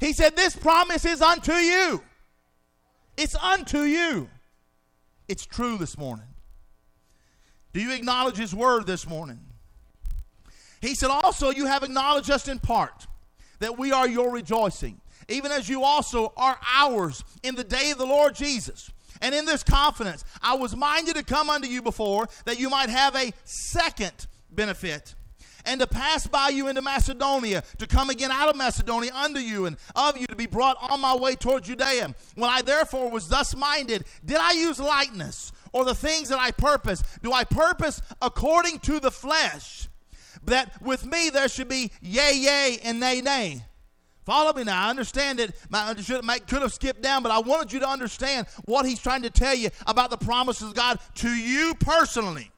He 0.00 0.12
said, 0.12 0.36
This 0.36 0.54
promise 0.54 1.04
is 1.04 1.22
unto 1.22 1.52
you. 1.52 2.02
It's 3.16 3.34
unto 3.36 3.80
you. 3.80 4.28
It's 5.28 5.46
true 5.46 5.78
this 5.78 5.96
morning. 5.96 6.26
Do 7.72 7.80
you 7.80 7.92
acknowledge 7.92 8.36
His 8.36 8.54
word 8.54 8.86
this 8.86 9.08
morning? 9.08 9.40
He 10.80 10.94
said, 10.94 11.10
Also, 11.10 11.50
you 11.50 11.66
have 11.66 11.82
acknowledged 11.82 12.30
us 12.30 12.48
in 12.48 12.58
part 12.58 13.06
that 13.60 13.78
we 13.78 13.92
are 13.92 14.08
your 14.08 14.30
rejoicing, 14.32 15.00
even 15.28 15.52
as 15.52 15.68
you 15.68 15.84
also 15.84 16.32
are 16.36 16.58
ours 16.74 17.24
in 17.42 17.54
the 17.54 17.64
day 17.64 17.92
of 17.92 17.98
the 17.98 18.06
Lord 18.06 18.34
Jesus. 18.34 18.90
And 19.20 19.34
in 19.34 19.44
this 19.44 19.62
confidence, 19.62 20.24
I 20.42 20.54
was 20.54 20.74
minded 20.74 21.14
to 21.14 21.22
come 21.22 21.48
unto 21.48 21.68
you 21.68 21.80
before 21.80 22.28
that 22.44 22.58
you 22.58 22.68
might 22.68 22.88
have 22.88 23.14
a 23.14 23.32
second 23.44 24.26
benefit 24.50 25.14
and 25.64 25.80
to 25.80 25.86
pass 25.86 26.26
by 26.26 26.48
you 26.48 26.68
into 26.68 26.82
Macedonia, 26.82 27.62
to 27.78 27.86
come 27.86 28.10
again 28.10 28.30
out 28.30 28.48
of 28.48 28.56
Macedonia 28.56 29.12
unto 29.14 29.40
you, 29.40 29.66
and 29.66 29.76
of 29.94 30.16
you 30.16 30.26
to 30.26 30.36
be 30.36 30.46
brought 30.46 30.76
on 30.90 31.00
my 31.00 31.14
way 31.16 31.34
toward 31.34 31.64
Judea. 31.64 32.14
When 32.34 32.50
I 32.50 32.62
therefore 32.62 33.10
was 33.10 33.28
thus 33.28 33.56
minded, 33.56 34.04
did 34.24 34.38
I 34.38 34.52
use 34.52 34.78
lightness, 34.78 35.52
or 35.72 35.84
the 35.84 35.94
things 35.94 36.28
that 36.28 36.38
I 36.38 36.50
purpose? 36.50 37.02
Do 37.22 37.32
I 37.32 37.44
purpose 37.44 38.02
according 38.20 38.80
to 38.80 39.00
the 39.00 39.10
flesh? 39.10 39.88
That 40.44 40.82
with 40.82 41.06
me 41.06 41.30
there 41.30 41.48
should 41.48 41.68
be 41.68 41.92
yea, 42.00 42.32
yea, 42.34 42.78
and 42.82 42.98
nay, 42.98 43.20
nay. 43.20 43.64
Follow 44.24 44.52
me 44.52 44.62
now. 44.62 44.86
I 44.86 44.90
understand 44.90 45.40
it. 45.40 45.52
I 45.72 45.94
could 45.94 46.62
have 46.62 46.72
skipped 46.72 47.02
down, 47.02 47.24
but 47.24 47.32
I 47.32 47.40
wanted 47.40 47.72
you 47.72 47.80
to 47.80 47.88
understand 47.88 48.46
what 48.66 48.86
he's 48.86 49.00
trying 49.00 49.22
to 49.22 49.30
tell 49.30 49.54
you 49.54 49.70
about 49.84 50.10
the 50.10 50.16
promises 50.16 50.68
of 50.68 50.74
God 50.74 51.00
to 51.16 51.28
you 51.28 51.74
personally 51.74 52.51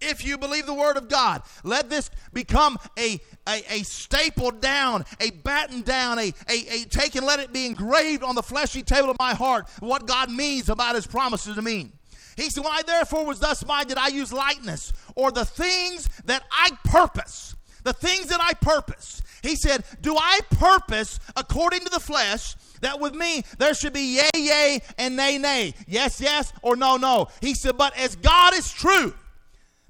if 0.00 0.24
you 0.24 0.38
believe 0.38 0.66
the 0.66 0.74
word 0.74 0.96
of 0.96 1.08
God. 1.08 1.42
Let 1.64 1.90
this 1.90 2.10
become 2.32 2.78
a, 2.98 3.20
a, 3.48 3.62
a 3.70 3.82
staple 3.82 4.50
down, 4.50 5.04
a 5.20 5.30
batten 5.30 5.82
down, 5.82 6.18
a, 6.18 6.32
a, 6.48 6.82
a 6.82 6.84
take 6.84 7.14
and 7.16 7.26
let 7.26 7.40
it 7.40 7.52
be 7.52 7.66
engraved 7.66 8.22
on 8.22 8.34
the 8.34 8.42
fleshy 8.42 8.82
table 8.82 9.10
of 9.10 9.16
my 9.18 9.34
heart 9.34 9.68
what 9.80 10.06
God 10.06 10.30
means 10.30 10.68
about 10.68 10.94
his 10.94 11.06
promises 11.06 11.56
to 11.56 11.62
me. 11.62 11.90
He 12.36 12.48
said, 12.48 12.64
When 12.64 12.72
I 12.72 12.82
therefore 12.82 13.26
was 13.26 13.40
thus 13.40 13.64
minded, 13.66 13.98
I 13.98 14.08
use 14.08 14.32
lightness, 14.32 14.92
or 15.14 15.30
the 15.30 15.44
things 15.44 16.08
that 16.24 16.42
I 16.50 16.70
purpose. 16.84 17.54
The 17.82 17.92
things 17.92 18.26
that 18.26 18.40
I 18.40 18.54
purpose. 18.54 19.22
He 19.42 19.56
said, 19.56 19.84
Do 20.00 20.16
I 20.16 20.40
purpose 20.50 21.18
according 21.36 21.80
to 21.80 21.88
the 21.90 22.00
flesh 22.00 22.54
that 22.80 23.00
with 23.00 23.14
me 23.14 23.42
there 23.58 23.74
should 23.74 23.92
be 23.92 24.16
yea, 24.16 24.30
yea, 24.36 24.80
and 24.98 25.16
nay, 25.16 25.38
nay? 25.38 25.74
Yes, 25.86 26.20
yes, 26.20 26.52
or 26.62 26.76
no, 26.76 26.96
no. 26.96 27.28
He 27.40 27.54
said, 27.54 27.76
But 27.76 27.96
as 27.96 28.16
God 28.16 28.54
is 28.54 28.70
true, 28.70 29.14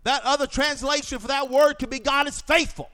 that 0.05 0.23
other 0.25 0.47
translation 0.47 1.19
for 1.19 1.29
that 1.29 1.51
word 1.51 1.79
could 1.79 1.91
be 1.91 1.99
God 1.99 2.27
is 2.29 2.41
faithful. 2.41 2.91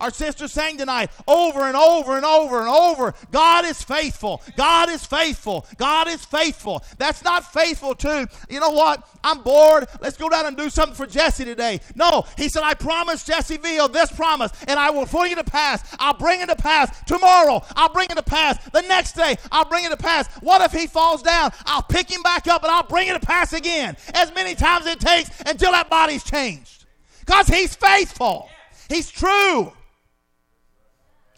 Our 0.00 0.10
sister 0.10 0.48
sang 0.48 0.78
tonight 0.78 1.10
over 1.26 1.62
and 1.62 1.76
over 1.76 2.16
and 2.16 2.24
over 2.24 2.60
and 2.60 2.68
over 2.68 3.14
God 3.30 3.64
is 3.64 3.82
faithful. 3.82 4.42
God 4.56 4.88
is 4.88 5.04
faithful. 5.04 5.66
God 5.76 6.08
is 6.08 6.24
faithful. 6.24 6.82
That's 6.98 7.22
not 7.22 7.52
faithful 7.52 7.94
to, 7.96 8.28
you 8.48 8.60
know 8.60 8.70
what? 8.70 9.08
I'm 9.24 9.42
bored. 9.42 9.86
Let's 10.00 10.16
go 10.16 10.28
down 10.28 10.46
and 10.46 10.56
do 10.56 10.68
something 10.70 10.96
for 10.96 11.06
Jesse 11.06 11.44
today. 11.44 11.80
No, 11.94 12.24
he 12.36 12.48
said, 12.48 12.62
I 12.62 12.74
promised 12.74 13.26
Jesse 13.26 13.56
Veal 13.56 13.88
this 13.88 14.10
promise, 14.12 14.52
and 14.66 14.78
I 14.78 14.90
will 14.90 15.06
bring 15.06 15.32
it 15.32 15.38
to 15.38 15.44
pass. 15.44 15.94
I'll 15.98 16.14
bring 16.14 16.40
it 16.40 16.48
to 16.48 16.56
pass 16.56 17.02
tomorrow. 17.04 17.62
I'll 17.76 17.92
bring 17.92 18.08
it 18.10 18.16
to 18.16 18.22
pass 18.22 18.58
the 18.70 18.82
next 18.82 19.12
day. 19.12 19.36
I'll 19.50 19.68
bring 19.68 19.84
it 19.84 19.90
to 19.90 19.96
pass. 19.96 20.28
What 20.36 20.62
if 20.62 20.78
he 20.78 20.86
falls 20.86 21.22
down? 21.22 21.52
I'll 21.66 21.82
pick 21.82 22.10
him 22.10 22.22
back 22.22 22.48
up 22.48 22.62
and 22.62 22.72
I'll 22.72 22.82
bring 22.86 23.08
it 23.08 23.20
to 23.20 23.26
pass 23.26 23.52
again 23.52 23.96
as 24.14 24.34
many 24.34 24.54
times 24.54 24.86
it 24.86 25.00
takes 25.00 25.30
until 25.46 25.72
that 25.72 25.88
body's 25.88 26.24
changed. 26.24 26.86
Because 27.20 27.46
he's 27.46 27.74
faithful. 27.74 28.48
He's 28.88 29.10
true. 29.10 29.72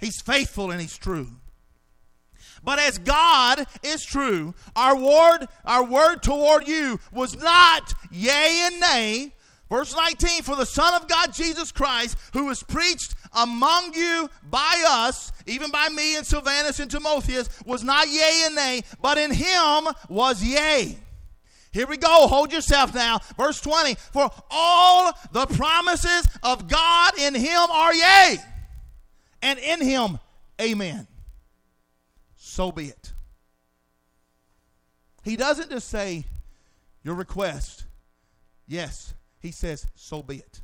He's 0.05 0.21
faithful 0.21 0.71
and 0.71 0.83
he's 0.83 0.99
true. 0.99 1.29
But 2.63 2.79
as 2.79 2.99
God 2.99 3.65
is 3.83 4.05
true, 4.05 4.53
our 4.77 4.95
word, 4.95 5.47
our 5.65 5.83
word 5.83 6.23
toward 6.23 6.69
you 6.69 7.01
was 7.11 7.35
not 7.43 7.95
yea 8.11 8.67
and 8.67 8.81
nay. 8.81 9.33
Verse 9.71 9.97
19, 9.97 10.43
for 10.43 10.57
the 10.57 10.67
Son 10.67 10.93
of 10.93 11.09
God 11.09 11.33
Jesus 11.33 11.73
Christ, 11.73 12.19
who 12.35 12.45
was 12.45 12.63
preached 12.63 13.15
among 13.33 13.95
you 13.95 14.29
by 14.51 14.85
us, 14.87 15.33
even 15.47 15.71
by 15.71 15.89
me 15.89 16.17
and 16.17 16.27
Silvanus 16.27 16.81
and 16.81 16.91
Timotheus, 16.91 17.49
was 17.65 17.83
not 17.83 18.07
yea 18.07 18.43
and 18.45 18.55
nay, 18.55 18.83
but 19.01 19.17
in 19.17 19.33
him 19.33 19.89
was 20.11 20.45
yea. 20.45 20.99
Here 21.73 21.87
we 21.87 21.97
go. 21.97 22.29
Hold 22.29 22.53
yourself 22.53 22.95
now. 22.95 23.21
Verse 23.39 23.59
20. 23.63 23.95
For 23.95 24.31
all 24.51 25.13
the 25.33 25.47
promises 25.47 26.29
of 26.43 26.69
God 26.69 27.19
in 27.19 27.35
him 27.35 27.71
are 27.71 27.95
yea 27.95 28.37
and 29.45 29.59
in 29.59 29.83
him, 29.83 30.19
amen. 30.59 31.07
So 32.35 32.73
be 32.73 32.87
it. 32.87 33.13
He 35.23 35.37
doesn't 35.37 35.69
just 35.71 35.89
say, 35.89 36.25
Your 37.03 37.15
request, 37.15 37.85
yes. 38.67 39.15
He 39.39 39.51
says, 39.51 39.87
So 39.95 40.23
be 40.23 40.37
it. 40.37 40.63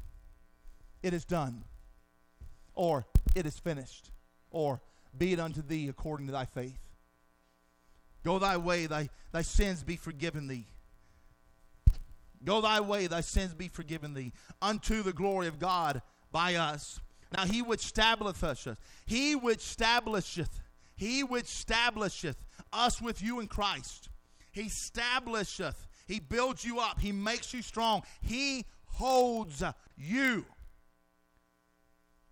It 1.03 1.13
is 1.13 1.27
done. 1.27 1.65
Or 2.75 3.07
it 3.35 3.45
is 3.45 3.59
finished. 3.59 4.11
Or 4.51 4.81
be 5.17 5.35
it 5.35 5.41
unto 5.41 5.61
thee 5.61 5.89
according 5.89 6.27
to 6.27 6.33
thy 6.33 6.47
faith. 6.47 6.79
Go 8.25 8.39
thy 8.39 8.57
way, 8.57 8.87
thy, 8.87 9.11
thy 9.31 9.43
sins 9.43 9.83
be 9.83 9.97
forgiven 9.97 10.49
thee. 10.49 10.65
Go 12.43 12.63
thy 12.63 12.81
way, 12.81 13.07
thy 13.07 13.21
sins 13.21 13.53
be 13.53 13.69
forgiven 13.69 14.15
thee. 14.15 14.33
Unto 14.63 15.03
the 15.03 15.13
glory 15.13 15.49
of 15.49 15.59
God 15.59 16.01
by 16.33 16.55
us. 16.55 16.99
Now 17.37 17.45
he 17.45 17.63
which 17.63 17.85
establisheth, 17.85 18.43
us, 18.43 18.69
he 19.07 19.37
which 19.37 19.59
establisheth, 19.59 20.61
he 20.97 21.23
which 21.23 21.45
establisheth 21.45 22.45
us 22.73 23.01
with 23.01 23.23
you 23.23 23.41
in 23.41 23.47
Christ. 23.47 24.09
He 24.53 24.63
establisheth, 24.63 25.87
he 26.07 26.19
builds 26.19 26.65
you 26.65 26.81
up, 26.81 27.01
he 27.01 27.13
makes 27.13 27.55
you 27.55 27.63
strong, 27.63 28.03
he 28.21 28.65
holds 28.85 29.63
you. 29.97 30.45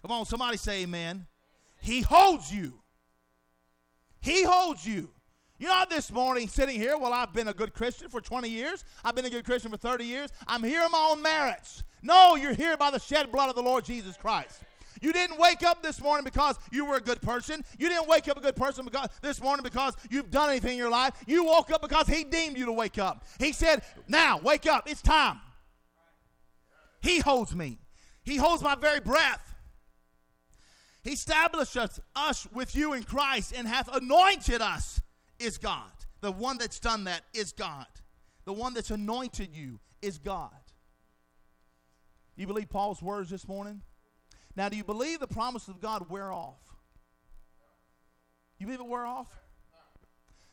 Come 0.02 0.12
on, 0.12 0.26
somebody 0.26 0.56
say 0.56 0.82
amen. 0.82 1.26
He 1.80 2.00
holds 2.00 2.52
you. 2.52 2.74
He 4.20 4.42
holds 4.42 4.84
you. 4.86 5.10
You 5.58 5.68
know, 5.68 5.84
this 5.90 6.12
morning 6.12 6.46
sitting 6.48 6.76
here, 6.76 6.96
well, 6.96 7.12
I've 7.12 7.32
been 7.32 7.48
a 7.48 7.52
good 7.52 7.74
Christian 7.74 8.08
for 8.08 8.20
20 8.20 8.48
years. 8.48 8.84
I've 9.04 9.16
been 9.16 9.24
a 9.24 9.30
good 9.30 9.44
Christian 9.44 9.72
for 9.72 9.76
30 9.76 10.04
years. 10.04 10.30
I'm 10.46 10.62
here 10.62 10.82
on 10.82 10.92
my 10.92 11.08
own 11.10 11.20
merits. 11.20 11.82
No, 12.00 12.36
you're 12.36 12.54
here 12.54 12.76
by 12.76 12.92
the 12.92 13.00
shed 13.00 13.32
blood 13.32 13.48
of 13.48 13.56
the 13.56 13.62
Lord 13.62 13.84
Jesus 13.84 14.16
Christ. 14.16 14.62
You 15.00 15.12
didn't 15.12 15.38
wake 15.38 15.62
up 15.62 15.82
this 15.82 16.00
morning 16.00 16.24
because 16.24 16.58
you 16.70 16.84
were 16.84 16.96
a 16.96 17.00
good 17.00 17.20
person. 17.20 17.64
You 17.78 17.88
didn't 17.88 18.08
wake 18.08 18.28
up 18.28 18.36
a 18.36 18.40
good 18.40 18.56
person 18.56 18.84
because 18.84 19.08
this 19.22 19.40
morning 19.40 19.62
because 19.62 19.96
you've 20.10 20.30
done 20.30 20.50
anything 20.50 20.72
in 20.72 20.78
your 20.78 20.90
life. 20.90 21.14
You 21.26 21.44
woke 21.44 21.70
up 21.70 21.82
because 21.82 22.06
he 22.06 22.24
deemed 22.24 22.56
you 22.56 22.66
to 22.66 22.72
wake 22.72 22.98
up. 22.98 23.24
He 23.38 23.52
said, 23.52 23.82
"Now, 24.06 24.38
wake 24.38 24.66
up. 24.66 24.88
It's 24.88 25.02
time." 25.02 25.40
He 27.00 27.20
holds 27.20 27.54
me. 27.54 27.78
He 28.22 28.36
holds 28.36 28.62
my 28.62 28.74
very 28.74 29.00
breath. 29.00 29.54
He 31.02 31.12
established 31.12 31.76
us, 31.76 32.00
us 32.14 32.46
with 32.52 32.74
you 32.74 32.92
in 32.92 33.04
Christ 33.04 33.54
and 33.56 33.66
hath 33.66 33.88
anointed 33.94 34.60
us 34.60 35.00
is 35.38 35.56
God. 35.56 35.90
The 36.20 36.32
one 36.32 36.58
that's 36.58 36.80
done 36.80 37.04
that 37.04 37.22
is 37.32 37.52
God. 37.52 37.86
The 38.44 38.52
one 38.52 38.74
that's 38.74 38.90
anointed 38.90 39.54
you 39.54 39.80
is 40.02 40.18
God. 40.18 40.50
You 42.36 42.46
believe 42.46 42.68
Paul's 42.68 43.00
words 43.00 43.30
this 43.30 43.46
morning? 43.48 43.82
Now, 44.58 44.68
do 44.68 44.76
you 44.76 44.82
believe 44.82 45.20
the 45.20 45.28
promises 45.28 45.68
of 45.68 45.80
God 45.80 46.10
wear 46.10 46.32
off? 46.32 46.58
You 48.58 48.66
believe 48.66 48.80
it 48.80 48.88
wear 48.88 49.06
off? 49.06 49.28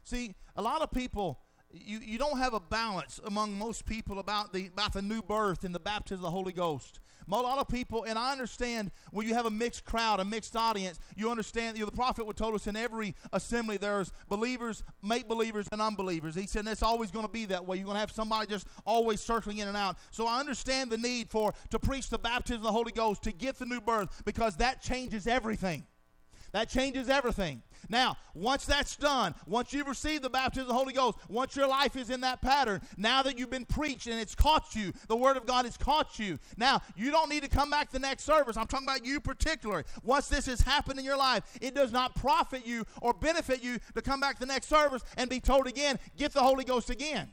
See, 0.04 0.36
a 0.56 0.62
lot 0.62 0.84
of 0.84 0.92
people, 0.92 1.40
you, 1.72 1.98
you 1.98 2.20
don't 2.20 2.38
have 2.38 2.54
a 2.54 2.60
balance 2.60 3.20
among 3.26 3.58
most 3.58 3.88
people 3.88 4.20
about 4.20 4.54
the 4.54 4.68
about 4.68 4.94
the 4.94 5.02
new 5.02 5.24
birth 5.24 5.64
and 5.64 5.74
the 5.74 5.80
baptism 5.80 6.18
of 6.18 6.22
the 6.22 6.30
Holy 6.30 6.54
Ghost. 6.54 7.00
A 7.28 7.32
lot 7.32 7.58
of 7.58 7.68
people, 7.68 8.04
and 8.04 8.20
I 8.20 8.32
understand 8.32 8.92
when 9.12 9.28
you 9.28 9.34
have 9.34 9.46
a 9.46 9.52
mixed 9.52 9.84
crowd, 9.84 10.20
a 10.20 10.26
mixed 10.26 10.56
audience, 10.56 11.00
you 11.16 11.30
understand, 11.32 11.78
you 11.78 11.84
know, 11.84 11.90
the 11.90 11.96
prophet 11.96 12.26
would 12.26 12.38
told 12.38 12.54
us 12.54 12.68
in 12.68 12.76
every 12.76 13.16
assembly 13.34 13.78
there's 13.78 14.12
believers, 14.30 14.84
make 15.02 15.28
believers, 15.28 15.68
and 15.72 15.82
unbelievers. 15.82 16.36
He 16.36 16.46
said 16.46 16.68
it's 16.68 16.84
always 16.84 17.10
going 17.12 17.26
to 17.26 17.32
be 17.32 17.46
that 17.46 17.66
way. 17.66 17.78
You're 17.78 17.86
going 17.86 17.96
to 17.96 18.00
have 18.00 18.12
somebody 18.12 18.48
just 18.48 18.68
always 18.86 19.22
circling 19.22 19.58
in 19.58 19.68
and 19.68 19.78
out. 19.78 19.98
So 20.12 20.28
I 20.28 20.40
understand 20.40 20.92
the 20.92 20.98
need 20.98 21.30
for 21.30 21.54
to 21.72 21.80
preach 21.80 22.10
the 22.10 22.20
baptism 22.20 22.58
of 22.58 22.64
the 22.64 22.72
Holy 22.72 22.92
Ghost, 22.92 23.24
to 23.24 23.32
get 23.32 23.58
the 23.58 23.66
new 23.66 23.82
birth, 23.82 24.24
because 24.24 24.56
that 24.58 24.82
changes 24.82 25.26
everything. 25.26 25.86
That 26.52 26.70
changes 26.70 27.10
everything. 27.10 27.64
Now, 27.90 28.18
once 28.34 28.66
that's 28.66 28.96
done, 28.96 29.36
once 29.48 29.74
you've 29.74 29.88
received 29.88 30.24
the 30.24 30.30
baptism 30.30 30.64
of 30.64 30.68
the 30.70 30.74
Holy 30.74 30.94
Ghost, 30.94 31.18
once 31.30 31.56
your 31.56 31.68
life 31.68 31.96
is 31.96 32.10
in 32.10 32.22
that 32.22 32.42
pattern, 32.42 32.82
now 32.98 33.24
that 33.24 33.38
you've 33.38 33.50
been 33.50 33.66
preached 33.66 34.08
and 34.08 34.20
it's 34.20 34.36
caught 34.36 34.76
you, 34.76 34.92
the 35.08 35.16
Word 35.16 35.38
of 35.38 35.46
God 35.46 35.66
has 35.66 35.78
caught 35.78 36.20
you. 36.20 36.40
Now, 36.58 36.82
you 36.96 37.12
don't 37.12 37.30
need 37.30 37.44
to 37.44 37.50
come 37.50 37.70
back 37.70 37.92
the 37.92 38.00
next 38.00 38.24
service. 38.24 38.58
I'm 38.58 38.68
talking 38.68 38.88
about 38.88 39.06
you 39.06 39.20
particularly. 39.20 39.84
Once 40.04 40.28
this 40.28 40.46
has 40.48 40.62
happened 40.62 41.00
in 41.00 41.06
your 41.06 41.18
life, 41.18 41.44
it 41.62 41.76
does 41.76 41.92
not 41.92 42.16
profit 42.16 42.66
you 42.66 42.86
or 43.02 43.14
benefit 43.14 43.64
you 43.64 43.80
to 43.94 44.02
come 44.02 44.20
back 44.20 44.40
the 44.40 44.46
next 44.46 44.68
service 44.68 45.04
and 45.18 45.30
be 45.30 45.40
told 45.40 45.68
again, 45.68 46.00
get 46.18 46.34
the 46.34 46.42
Holy 46.42 46.64
Ghost 46.64 46.90
again. 46.90 47.30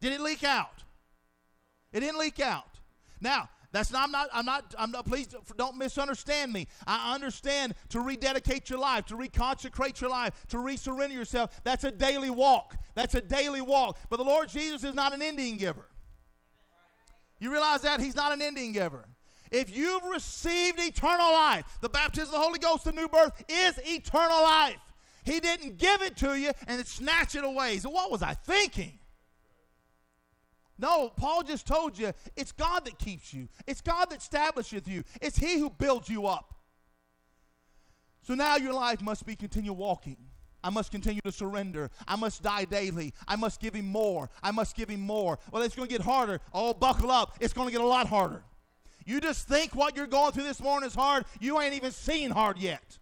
Did 0.00 0.12
it 0.12 0.20
leak 0.20 0.44
out? 0.44 0.82
It 1.92 2.00
didn't 2.00 2.18
leak 2.18 2.40
out. 2.40 2.78
Now, 3.20 3.48
that's 3.72 3.90
not, 3.90 4.04
I'm 4.04 4.12
not, 4.12 4.28
I'm 4.32 4.46
not, 4.46 4.74
I'm 4.78 4.90
not, 4.90 5.06
please 5.06 5.28
don't 5.56 5.76
misunderstand 5.76 6.52
me. 6.52 6.66
I 6.86 7.14
understand 7.14 7.74
to 7.90 8.00
rededicate 8.00 8.70
your 8.70 8.78
life, 8.78 9.06
to 9.06 9.16
reconsecrate 9.16 10.00
your 10.00 10.10
life, 10.10 10.46
to 10.48 10.58
resurrender 10.58 11.12
yourself. 11.12 11.60
That's 11.64 11.84
a 11.84 11.90
daily 11.90 12.30
walk. 12.30 12.76
That's 12.94 13.14
a 13.14 13.20
daily 13.20 13.60
walk. 13.60 13.98
But 14.08 14.16
the 14.18 14.24
Lord 14.24 14.48
Jesus 14.48 14.84
is 14.84 14.94
not 14.94 15.12
an 15.12 15.22
Indian 15.22 15.56
giver. 15.56 15.86
You 17.38 17.52
realize 17.52 17.82
that? 17.82 18.00
He's 18.00 18.16
not 18.16 18.32
an 18.32 18.40
Indian 18.40 18.72
giver. 18.72 19.04
If 19.50 19.74
you've 19.74 20.04
received 20.04 20.80
eternal 20.80 21.32
life, 21.32 21.64
the 21.80 21.88
baptism 21.88 22.28
of 22.28 22.40
the 22.40 22.44
Holy 22.44 22.58
Ghost, 22.58 22.84
the 22.84 22.92
new 22.92 23.08
birth, 23.08 23.44
is 23.48 23.78
eternal 23.84 24.42
life. 24.42 24.78
He 25.24 25.40
didn't 25.40 25.78
give 25.78 26.02
it 26.02 26.16
to 26.18 26.38
you 26.38 26.52
and 26.66 26.84
snatch 26.86 27.34
it 27.34 27.44
away. 27.44 27.78
So 27.78 27.90
what 27.90 28.10
was 28.10 28.22
I 28.22 28.34
thinking? 28.34 28.98
No, 30.78 31.08
Paul 31.08 31.42
just 31.42 31.66
told 31.66 31.98
you 31.98 32.12
it's 32.36 32.52
God 32.52 32.84
that 32.84 32.98
keeps 32.98 33.32
you, 33.32 33.48
it's 33.66 33.80
God 33.80 34.10
that 34.10 34.18
establisheth 34.18 34.86
you, 34.86 35.04
it's 35.20 35.38
He 35.38 35.58
who 35.58 35.70
builds 35.70 36.08
you 36.08 36.26
up. 36.26 36.54
So 38.22 38.34
now 38.34 38.56
your 38.56 38.72
life 38.72 39.00
must 39.00 39.24
be 39.24 39.36
continue 39.36 39.72
walking. 39.72 40.16
I 40.64 40.70
must 40.70 40.90
continue 40.90 41.20
to 41.24 41.30
surrender. 41.30 41.92
I 42.08 42.16
must 42.16 42.42
die 42.42 42.64
daily. 42.64 43.14
I 43.28 43.36
must 43.36 43.60
give 43.60 43.72
him 43.72 43.86
more. 43.86 44.28
I 44.42 44.50
must 44.50 44.74
give 44.74 44.88
him 44.88 44.98
more. 44.98 45.38
Well, 45.52 45.62
it's 45.62 45.76
going 45.76 45.86
to 45.86 45.94
get 45.94 46.04
harder. 46.04 46.40
Oh, 46.52 46.74
buckle 46.74 47.12
up. 47.12 47.36
It's 47.38 47.52
going 47.52 47.68
to 47.68 47.72
get 47.72 47.80
a 47.80 47.86
lot 47.86 48.08
harder. 48.08 48.42
You 49.04 49.20
just 49.20 49.46
think 49.46 49.76
what 49.76 49.96
you're 49.96 50.08
going 50.08 50.32
through 50.32 50.42
this 50.42 50.60
morning 50.60 50.88
is 50.88 50.94
hard. 50.96 51.24
You 51.38 51.60
ain't 51.60 51.74
even 51.74 51.92
seen 51.92 52.30
hard 52.30 52.58
yet. 52.58 52.98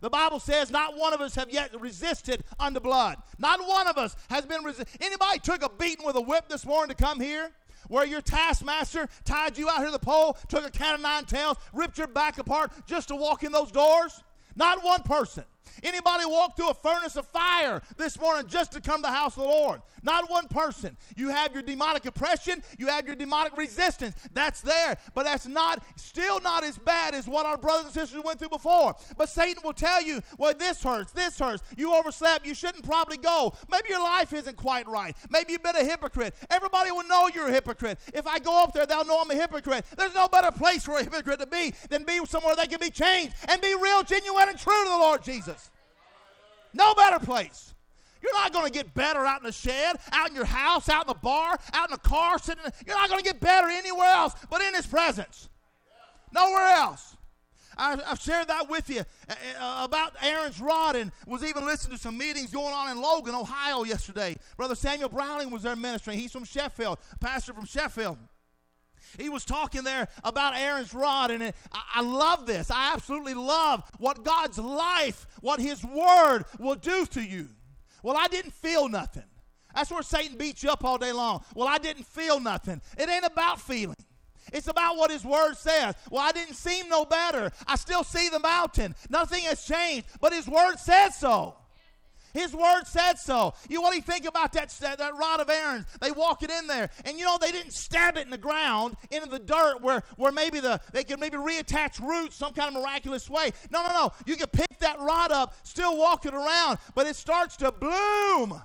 The 0.00 0.10
Bible 0.10 0.40
says 0.40 0.70
not 0.70 0.96
one 0.96 1.14
of 1.14 1.20
us 1.20 1.34
have 1.34 1.50
yet 1.50 1.78
resisted 1.80 2.44
unto 2.60 2.80
blood. 2.80 3.16
Not 3.38 3.66
one 3.66 3.88
of 3.88 3.96
us 3.96 4.14
has 4.28 4.44
been 4.44 4.62
resisted. 4.62 5.00
Anybody 5.00 5.38
took 5.38 5.62
a 5.62 5.68
beating 5.68 6.04
with 6.04 6.16
a 6.16 6.20
whip 6.20 6.48
this 6.48 6.66
morning 6.66 6.94
to 6.94 7.02
come 7.02 7.20
here? 7.20 7.50
Where 7.88 8.04
your 8.04 8.20
taskmaster 8.20 9.08
tied 9.24 9.56
you 9.56 9.68
out 9.68 9.78
here 9.78 9.86
to 9.86 9.92
the 9.92 9.98
pole, 9.98 10.36
took 10.48 10.66
a 10.66 10.70
cat 10.70 10.96
of 10.96 11.00
nine 11.00 11.24
tails, 11.24 11.56
ripped 11.72 11.98
your 11.98 12.08
back 12.08 12.38
apart 12.38 12.72
just 12.86 13.08
to 13.08 13.16
walk 13.16 13.44
in 13.44 13.52
those 13.52 13.70
doors? 13.70 14.22
Not 14.56 14.82
one 14.82 15.02
person. 15.02 15.44
Anybody 15.82 16.24
walk 16.26 16.56
through 16.56 16.70
a 16.70 16.74
furnace 16.74 17.16
of 17.16 17.26
fire 17.26 17.82
this 17.96 18.18
morning 18.18 18.46
just 18.48 18.72
to 18.72 18.80
come 18.80 18.98
to 18.98 19.02
the 19.02 19.12
house 19.12 19.36
of 19.36 19.42
the 19.42 19.48
Lord? 19.48 19.82
Not 20.02 20.30
one 20.30 20.46
person. 20.48 20.96
You 21.16 21.30
have 21.30 21.52
your 21.52 21.62
demonic 21.62 22.06
oppression, 22.06 22.62
you 22.78 22.86
have 22.86 23.06
your 23.06 23.16
demonic 23.16 23.56
resistance. 23.56 24.14
That's 24.32 24.60
there, 24.60 24.96
but 25.14 25.24
that's 25.24 25.46
not 25.46 25.82
still 25.96 26.40
not 26.40 26.64
as 26.64 26.78
bad 26.78 27.14
as 27.14 27.26
what 27.26 27.44
our 27.44 27.56
brothers 27.56 27.86
and 27.86 27.94
sisters 27.94 28.22
went 28.24 28.38
through 28.38 28.50
before. 28.50 28.94
But 29.16 29.28
Satan 29.28 29.62
will 29.64 29.72
tell 29.72 30.00
you, 30.02 30.20
well, 30.38 30.54
this 30.56 30.82
hurts, 30.82 31.12
this 31.12 31.38
hurts. 31.38 31.62
You 31.76 31.94
overslept, 31.94 32.46
you 32.46 32.54
shouldn't 32.54 32.84
probably 32.84 33.16
go. 33.16 33.54
Maybe 33.70 33.88
your 33.88 34.02
life 34.02 34.32
isn't 34.32 34.56
quite 34.56 34.86
right. 34.86 35.16
Maybe 35.30 35.52
you've 35.52 35.62
been 35.62 35.76
a 35.76 35.84
hypocrite. 35.84 36.34
Everybody 36.50 36.92
will 36.92 37.08
know 37.08 37.28
you're 37.34 37.48
a 37.48 37.52
hypocrite. 37.52 37.98
If 38.14 38.26
I 38.26 38.38
go 38.38 38.62
up 38.62 38.72
there, 38.72 38.86
they'll 38.86 39.04
know 39.04 39.20
I'm 39.20 39.30
a 39.30 39.34
hypocrite. 39.34 39.84
There's 39.96 40.14
no 40.14 40.28
better 40.28 40.52
place 40.52 40.84
for 40.84 40.98
a 40.98 41.02
hypocrite 41.02 41.40
to 41.40 41.46
be 41.46 41.74
than 41.90 42.04
be 42.04 42.24
somewhere 42.26 42.54
they 42.54 42.66
can 42.66 42.80
be 42.80 42.90
changed 42.90 43.34
and 43.48 43.60
be 43.60 43.74
real, 43.74 44.02
genuine, 44.02 44.48
and 44.48 44.58
true 44.58 44.84
to 44.84 44.88
the 44.88 44.96
Lord 44.96 45.22
Jesus. 45.22 45.55
No 46.76 46.94
better 46.94 47.18
place. 47.18 47.74
You're 48.22 48.34
not 48.34 48.52
going 48.52 48.66
to 48.66 48.72
get 48.72 48.92
better 48.92 49.24
out 49.24 49.40
in 49.40 49.46
the 49.46 49.52
shed, 49.52 49.96
out 50.12 50.28
in 50.28 50.34
your 50.34 50.44
house, 50.44 50.88
out 50.88 51.06
in 51.06 51.08
the 51.08 51.18
bar, 51.18 51.58
out 51.72 51.88
in 51.88 51.92
the 51.92 52.08
car, 52.08 52.38
sitting. 52.38 52.64
In, 52.64 52.72
you're 52.86 52.96
not 52.96 53.08
going 53.08 53.22
to 53.22 53.24
get 53.24 53.40
better 53.40 53.68
anywhere 53.68 54.08
else 54.08 54.34
but 54.50 54.60
in 54.60 54.74
His 54.74 54.86
presence. 54.86 55.48
Nowhere 56.32 56.66
else. 56.68 57.16
I, 57.78 57.96
have 58.06 58.20
shared 58.20 58.48
that 58.48 58.70
with 58.70 58.88
you 58.88 59.00
uh, 59.28 59.34
uh, 59.60 59.84
about 59.84 60.14
Aaron's 60.22 60.60
rod 60.60 60.96
and 60.96 61.12
was 61.26 61.44
even 61.44 61.66
listening 61.66 61.96
to 61.96 62.02
some 62.02 62.16
meetings 62.16 62.50
going 62.50 62.72
on 62.72 62.90
in 62.90 63.00
Logan, 63.00 63.34
Ohio 63.34 63.84
yesterday. 63.84 64.36
Brother 64.56 64.74
Samuel 64.74 65.10
Browning 65.10 65.50
was 65.50 65.62
there 65.62 65.76
ministering. 65.76 66.18
He's 66.18 66.32
from 66.32 66.44
Sheffield, 66.44 66.98
pastor 67.20 67.52
from 67.52 67.66
Sheffield. 67.66 68.16
He 69.18 69.28
was 69.28 69.44
talking 69.44 69.84
there 69.84 70.08
about 70.24 70.56
Aaron's 70.56 70.94
rod, 70.94 71.30
and 71.30 71.42
I, 71.42 71.52
I 71.96 72.00
love 72.02 72.46
this. 72.46 72.70
I 72.70 72.92
absolutely 72.92 73.34
love 73.34 73.82
what 73.98 74.24
God's 74.24 74.58
life, 74.58 75.26
what 75.40 75.60
His 75.60 75.84
Word 75.84 76.44
will 76.58 76.74
do 76.74 77.06
to 77.06 77.22
you. 77.22 77.48
Well, 78.02 78.16
I 78.16 78.28
didn't 78.28 78.52
feel 78.52 78.88
nothing. 78.88 79.24
That's 79.74 79.90
where 79.90 80.02
Satan 80.02 80.38
beats 80.38 80.62
you 80.62 80.70
up 80.70 80.84
all 80.84 80.96
day 80.96 81.12
long. 81.12 81.44
Well, 81.54 81.68
I 81.68 81.78
didn't 81.78 82.06
feel 82.06 82.40
nothing. 82.40 82.80
It 82.96 83.08
ain't 83.10 83.26
about 83.26 83.60
feeling. 83.60 83.96
It's 84.52 84.68
about 84.68 84.96
what 84.96 85.10
his 85.10 85.24
word 85.24 85.54
says. 85.54 85.94
Well, 86.10 86.22
I 86.22 86.32
didn't 86.32 86.54
seem 86.54 86.88
no 86.88 87.04
better. 87.04 87.50
I 87.66 87.76
still 87.76 88.04
see 88.04 88.28
the 88.28 88.38
mountain. 88.38 88.94
Nothing 89.10 89.42
has 89.44 89.64
changed, 89.64 90.06
but 90.20 90.32
his 90.32 90.48
word 90.48 90.76
says 90.76 91.16
so. 91.16 91.56
His 92.36 92.54
word 92.54 92.84
said 92.84 93.14
so. 93.14 93.54
You 93.66 93.80
what 93.80 93.92
do 93.92 93.96
you 93.96 94.02
think 94.02 94.26
about 94.26 94.52
that, 94.52 94.68
that 94.80 95.16
rod 95.16 95.40
of 95.40 95.48
Aaron? 95.48 95.86
They 96.02 96.10
walk 96.10 96.42
it 96.42 96.50
in 96.50 96.66
there. 96.66 96.90
And 97.06 97.18
you 97.18 97.24
know, 97.24 97.38
they 97.40 97.50
didn't 97.50 97.72
stab 97.72 98.18
it 98.18 98.26
in 98.26 98.30
the 98.30 98.36
ground, 98.36 98.94
into 99.10 99.30
the 99.30 99.38
dirt 99.38 99.80
where, 99.80 100.02
where 100.16 100.32
maybe 100.32 100.60
the 100.60 100.78
they 100.92 101.02
could 101.02 101.18
maybe 101.18 101.38
reattach 101.38 101.98
roots 101.98 102.36
some 102.36 102.52
kind 102.52 102.76
of 102.76 102.82
miraculous 102.82 103.30
way. 103.30 103.52
No, 103.70 103.86
no, 103.86 103.92
no. 103.92 104.12
You 104.26 104.36
can 104.36 104.48
pick 104.48 104.78
that 104.80 105.00
rod 105.00 105.32
up, 105.32 105.54
still 105.62 105.96
walk 105.96 106.26
it 106.26 106.34
around, 106.34 106.78
but 106.94 107.06
it 107.06 107.16
starts 107.16 107.56
to 107.56 107.72
bloom 107.72 108.60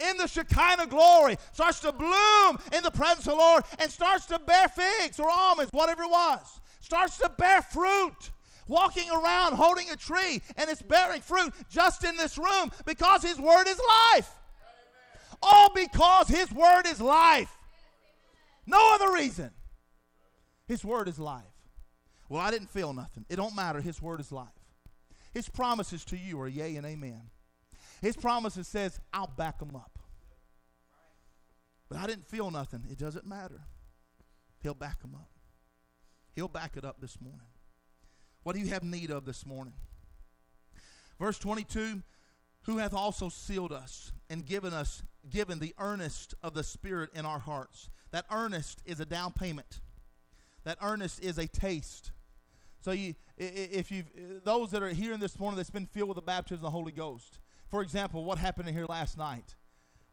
in 0.00 0.16
the 0.18 0.26
Shekinah 0.26 0.88
glory, 0.88 1.38
starts 1.52 1.80
to 1.80 1.92
bloom 1.92 2.58
in 2.74 2.82
the 2.82 2.90
presence 2.90 3.26
of 3.26 3.32
the 3.32 3.38
Lord, 3.38 3.64
and 3.78 3.90
starts 3.90 4.26
to 4.26 4.38
bear 4.38 4.68
figs 4.68 5.18
or 5.18 5.30
almonds, 5.30 5.72
whatever 5.72 6.02
it 6.02 6.10
was. 6.10 6.60
Starts 6.80 7.16
to 7.18 7.30
bear 7.30 7.62
fruit 7.62 8.30
walking 8.68 9.10
around 9.10 9.54
holding 9.54 9.90
a 9.90 9.96
tree 9.96 10.40
and 10.56 10.70
it's 10.70 10.82
bearing 10.82 11.20
fruit 11.20 11.52
just 11.68 12.04
in 12.04 12.16
this 12.16 12.38
room 12.38 12.70
because 12.84 13.22
His 13.22 13.38
Word 13.38 13.66
is 13.68 13.80
life. 14.12 14.30
All 15.42 15.72
because 15.74 16.28
His 16.28 16.50
Word 16.52 16.86
is 16.86 17.00
life. 17.00 17.54
No 18.66 18.94
other 18.94 19.12
reason. 19.12 19.50
His 20.66 20.84
Word 20.84 21.08
is 21.08 21.18
life. 21.18 21.42
Well, 22.28 22.40
I 22.40 22.50
didn't 22.50 22.70
feel 22.70 22.92
nothing. 22.92 23.26
It 23.28 23.36
don't 23.36 23.54
matter. 23.54 23.80
His 23.80 24.00
Word 24.00 24.20
is 24.20 24.32
life. 24.32 24.48
His 25.32 25.48
promises 25.48 26.04
to 26.06 26.16
you 26.16 26.40
are 26.40 26.48
yea 26.48 26.76
and 26.76 26.86
amen. 26.86 27.22
His 28.00 28.16
promises 28.16 28.68
says, 28.68 28.98
I'll 29.12 29.26
back 29.26 29.58
them 29.58 29.74
up. 29.74 29.98
But 31.88 31.98
I 31.98 32.06
didn't 32.06 32.26
feel 32.26 32.50
nothing. 32.50 32.84
It 32.90 32.98
doesn't 32.98 33.26
matter. 33.26 33.60
He'll 34.62 34.74
back 34.74 35.00
them 35.00 35.14
up. 35.14 35.30
He'll 36.34 36.48
back 36.48 36.76
it 36.76 36.84
up 36.84 37.00
this 37.00 37.20
morning. 37.20 37.46
What 38.44 38.54
do 38.54 38.60
you 38.60 38.68
have 38.68 38.84
need 38.84 39.10
of 39.10 39.24
this 39.24 39.44
morning? 39.44 39.72
Verse 41.18 41.38
22 41.38 42.02
Who 42.64 42.78
hath 42.78 42.94
also 42.94 43.28
sealed 43.30 43.72
us 43.72 44.12
and 44.30 44.46
given 44.46 44.72
us, 44.72 45.02
given 45.28 45.58
the 45.58 45.74
earnest 45.78 46.34
of 46.42 46.54
the 46.54 46.62
Spirit 46.62 47.10
in 47.14 47.26
our 47.26 47.38
hearts. 47.38 47.88
That 48.12 48.26
earnest 48.30 48.80
is 48.84 49.00
a 49.00 49.06
down 49.06 49.32
payment, 49.32 49.80
that 50.62 50.78
earnest 50.80 51.24
is 51.24 51.38
a 51.38 51.48
taste. 51.48 52.12
So, 52.80 52.92
you, 52.92 53.14
if 53.38 53.90
you 53.90 54.04
those 54.44 54.70
that 54.72 54.82
are 54.82 54.90
here 54.90 55.16
this 55.16 55.38
morning 55.40 55.56
that's 55.56 55.70
been 55.70 55.86
filled 55.86 56.10
with 56.10 56.16
the 56.16 56.22
baptism 56.22 56.58
of 56.58 56.62
the 56.62 56.70
Holy 56.70 56.92
Ghost, 56.92 57.38
for 57.70 57.80
example, 57.80 58.24
what 58.24 58.36
happened 58.36 58.68
here 58.68 58.86
last 58.86 59.16
night? 59.16 59.56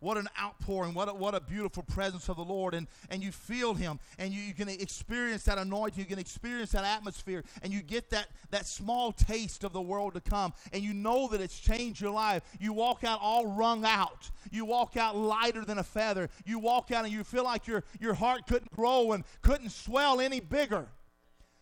What 0.02 0.18
an 0.18 0.28
outpouring. 0.42 0.96
What 0.96 1.10
a, 1.10 1.14
what 1.14 1.36
a 1.36 1.40
beautiful 1.40 1.84
presence 1.84 2.28
of 2.28 2.36
the 2.36 2.44
Lord. 2.44 2.74
And, 2.74 2.88
and 3.12 3.24
you 3.24 3.32
feel 3.32 3.76
Him. 3.76 4.00
And 4.18 4.34
you, 4.34 4.42
you 4.42 4.56
can 4.56 4.68
experience 4.68 5.44
that 5.44 5.60
anointing. 5.60 6.00
You 6.00 6.08
can 6.08 6.18
experience 6.18 6.72
that 6.72 6.84
atmosphere. 6.84 7.44
And 7.62 7.72
you 7.72 7.84
get 7.84 8.10
that, 8.10 8.28
that 8.50 8.66
small 8.66 9.12
taste 9.12 9.64
of 9.64 9.74
the 9.74 9.82
world 9.82 10.15
to 10.15 10.19
come. 10.19 10.54
And 10.73 10.84
you 10.84 10.96
know 10.96 11.28
that 11.28 11.40
it's 11.40 11.60
changed 11.60 12.02
your 12.02 12.10
life. 12.10 12.42
You 12.60 12.73
walk 12.73 13.04
out 13.04 13.19
all 13.21 13.46
wrung 13.46 13.86
out. 13.86 14.32
You 14.52 14.65
walk 14.65 14.98
out 14.98 15.15
lighter 15.15 15.63
than 15.63 15.78
a 15.78 15.84
feather. 15.84 16.30
You 16.46 16.58
walk 16.58 16.90
out 16.90 17.06
and 17.06 17.13
you 17.13 17.23
feel 17.23 17.44
like 17.44 17.67
your, 17.67 17.84
your 18.00 18.15
heart 18.15 18.48
couldn't 18.48 18.71
grow 18.71 19.12
and 19.12 19.23
couldn't 19.44 19.69
swell 19.69 20.19
any 20.19 20.40
bigger. 20.40 20.88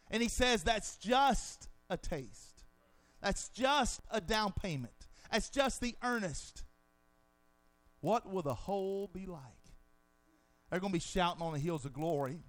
And 0.09 0.23
He 0.23 0.29
says 0.29 0.63
that's 0.63 0.95
just 0.95 1.67
a 1.89 1.97
taste. 1.97 2.63
That's 3.21 3.49
just 3.49 3.99
a 4.09 4.21
down 4.21 4.53
payment. 4.53 4.93
That's 5.29 5.49
just 5.49 5.81
the 5.81 5.97
earnest 6.01 6.63
what 8.01 8.29
will 8.31 8.41
the 8.41 8.53
whole 8.53 9.09
be 9.13 9.25
like? 9.25 9.41
They're 10.69 10.79
going 10.79 10.93
to 10.93 10.99
be 10.99 11.03
shouting 11.03 11.41
on 11.41 11.53
the 11.53 11.59
hills 11.59 11.85
of 11.85 11.93
glory. 11.93 12.39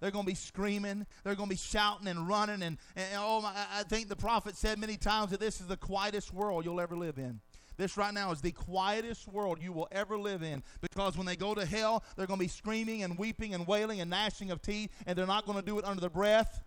They're 0.00 0.10
going 0.10 0.24
to 0.24 0.30
be 0.30 0.34
screaming. 0.34 1.06
They're 1.24 1.34
going 1.34 1.48
to 1.48 1.54
be 1.54 1.60
shouting 1.60 2.06
and 2.08 2.28
running. 2.28 2.62
And, 2.62 2.78
and 2.96 3.06
oh, 3.16 3.40
my, 3.40 3.52
I 3.72 3.82
think 3.84 4.08
the 4.08 4.16
prophet 4.16 4.56
said 4.56 4.78
many 4.78 4.96
times 4.96 5.30
that 5.30 5.40
this 5.40 5.60
is 5.60 5.66
the 5.66 5.76
quietest 5.76 6.32
world 6.32 6.64
you'll 6.64 6.80
ever 6.80 6.96
live 6.96 7.18
in. 7.18 7.40
This 7.76 7.96
right 7.96 8.12
now 8.12 8.32
is 8.32 8.40
the 8.40 8.50
quietest 8.50 9.28
world 9.28 9.58
you 9.62 9.72
will 9.72 9.88
ever 9.92 10.18
live 10.18 10.42
in 10.42 10.64
because 10.80 11.16
when 11.16 11.26
they 11.26 11.36
go 11.36 11.54
to 11.54 11.64
hell, 11.64 12.02
they're 12.16 12.26
going 12.26 12.38
to 12.40 12.44
be 12.44 12.48
screaming 12.48 13.04
and 13.04 13.16
weeping 13.16 13.54
and 13.54 13.66
wailing 13.68 14.00
and 14.00 14.10
gnashing 14.10 14.50
of 14.50 14.60
teeth, 14.60 14.90
and 15.06 15.16
they're 15.16 15.28
not 15.28 15.46
going 15.46 15.58
to 15.58 15.64
do 15.64 15.78
it 15.78 15.84
under 15.84 16.00
their 16.00 16.10
breath. 16.10 16.64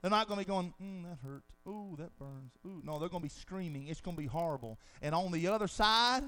They're 0.00 0.10
not 0.10 0.28
going 0.28 0.40
to 0.40 0.46
be 0.46 0.50
going, 0.50 0.72
mm, 0.82 1.02
that 1.02 1.18
hurt. 1.22 1.42
Ooh, 1.68 1.94
that 1.98 2.18
burns. 2.18 2.52
Ooh, 2.64 2.80
no, 2.82 2.98
they're 2.98 3.10
going 3.10 3.22
to 3.22 3.28
be 3.28 3.40
screaming. 3.40 3.88
It's 3.88 4.00
going 4.00 4.16
to 4.16 4.20
be 4.22 4.26
horrible. 4.26 4.78
And 5.02 5.14
on 5.14 5.30
the 5.30 5.48
other 5.48 5.68
side, 5.68 6.22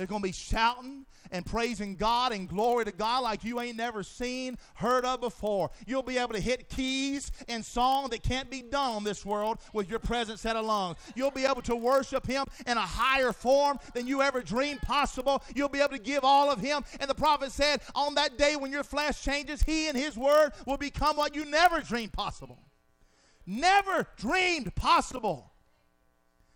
they're 0.00 0.06
going 0.06 0.22
to 0.22 0.28
be 0.28 0.32
shouting 0.32 1.04
and 1.30 1.44
praising 1.44 1.94
God 1.94 2.32
and 2.32 2.48
glory 2.48 2.86
to 2.86 2.90
God 2.90 3.22
like 3.22 3.44
you 3.44 3.60
ain't 3.60 3.76
never 3.76 4.02
seen, 4.02 4.56
heard 4.76 5.04
of 5.04 5.20
before. 5.20 5.70
You'll 5.86 6.02
be 6.02 6.16
able 6.16 6.32
to 6.32 6.40
hit 6.40 6.70
keys 6.70 7.30
and 7.48 7.62
song 7.62 8.08
that 8.08 8.22
can't 8.22 8.48
be 8.48 8.62
done 8.62 8.92
on 8.92 9.04
this 9.04 9.26
world 9.26 9.58
with 9.74 9.90
your 9.90 9.98
presence 9.98 10.40
set 10.40 10.56
alone. 10.56 10.94
You'll 11.14 11.30
be 11.30 11.44
able 11.44 11.60
to 11.60 11.76
worship 11.76 12.26
Him 12.26 12.46
in 12.66 12.78
a 12.78 12.80
higher 12.80 13.34
form 13.34 13.78
than 13.92 14.06
you 14.06 14.22
ever 14.22 14.40
dreamed 14.40 14.80
possible. 14.80 15.42
You'll 15.54 15.68
be 15.68 15.80
able 15.80 15.98
to 15.98 16.02
give 16.02 16.24
all 16.24 16.50
of 16.50 16.60
Him. 16.60 16.82
And 16.98 17.10
the 17.10 17.14
prophet 17.14 17.52
said, 17.52 17.82
on 17.94 18.14
that 18.14 18.38
day 18.38 18.56
when 18.56 18.72
your 18.72 18.84
flesh 18.84 19.22
changes, 19.22 19.62
He 19.62 19.88
and 19.88 19.98
His 19.98 20.16
Word 20.16 20.52
will 20.66 20.78
become 20.78 21.18
what 21.18 21.36
you 21.36 21.44
never 21.44 21.80
dreamed 21.80 22.14
possible. 22.14 22.58
Never 23.44 24.06
dreamed 24.16 24.74
possible. 24.74 25.50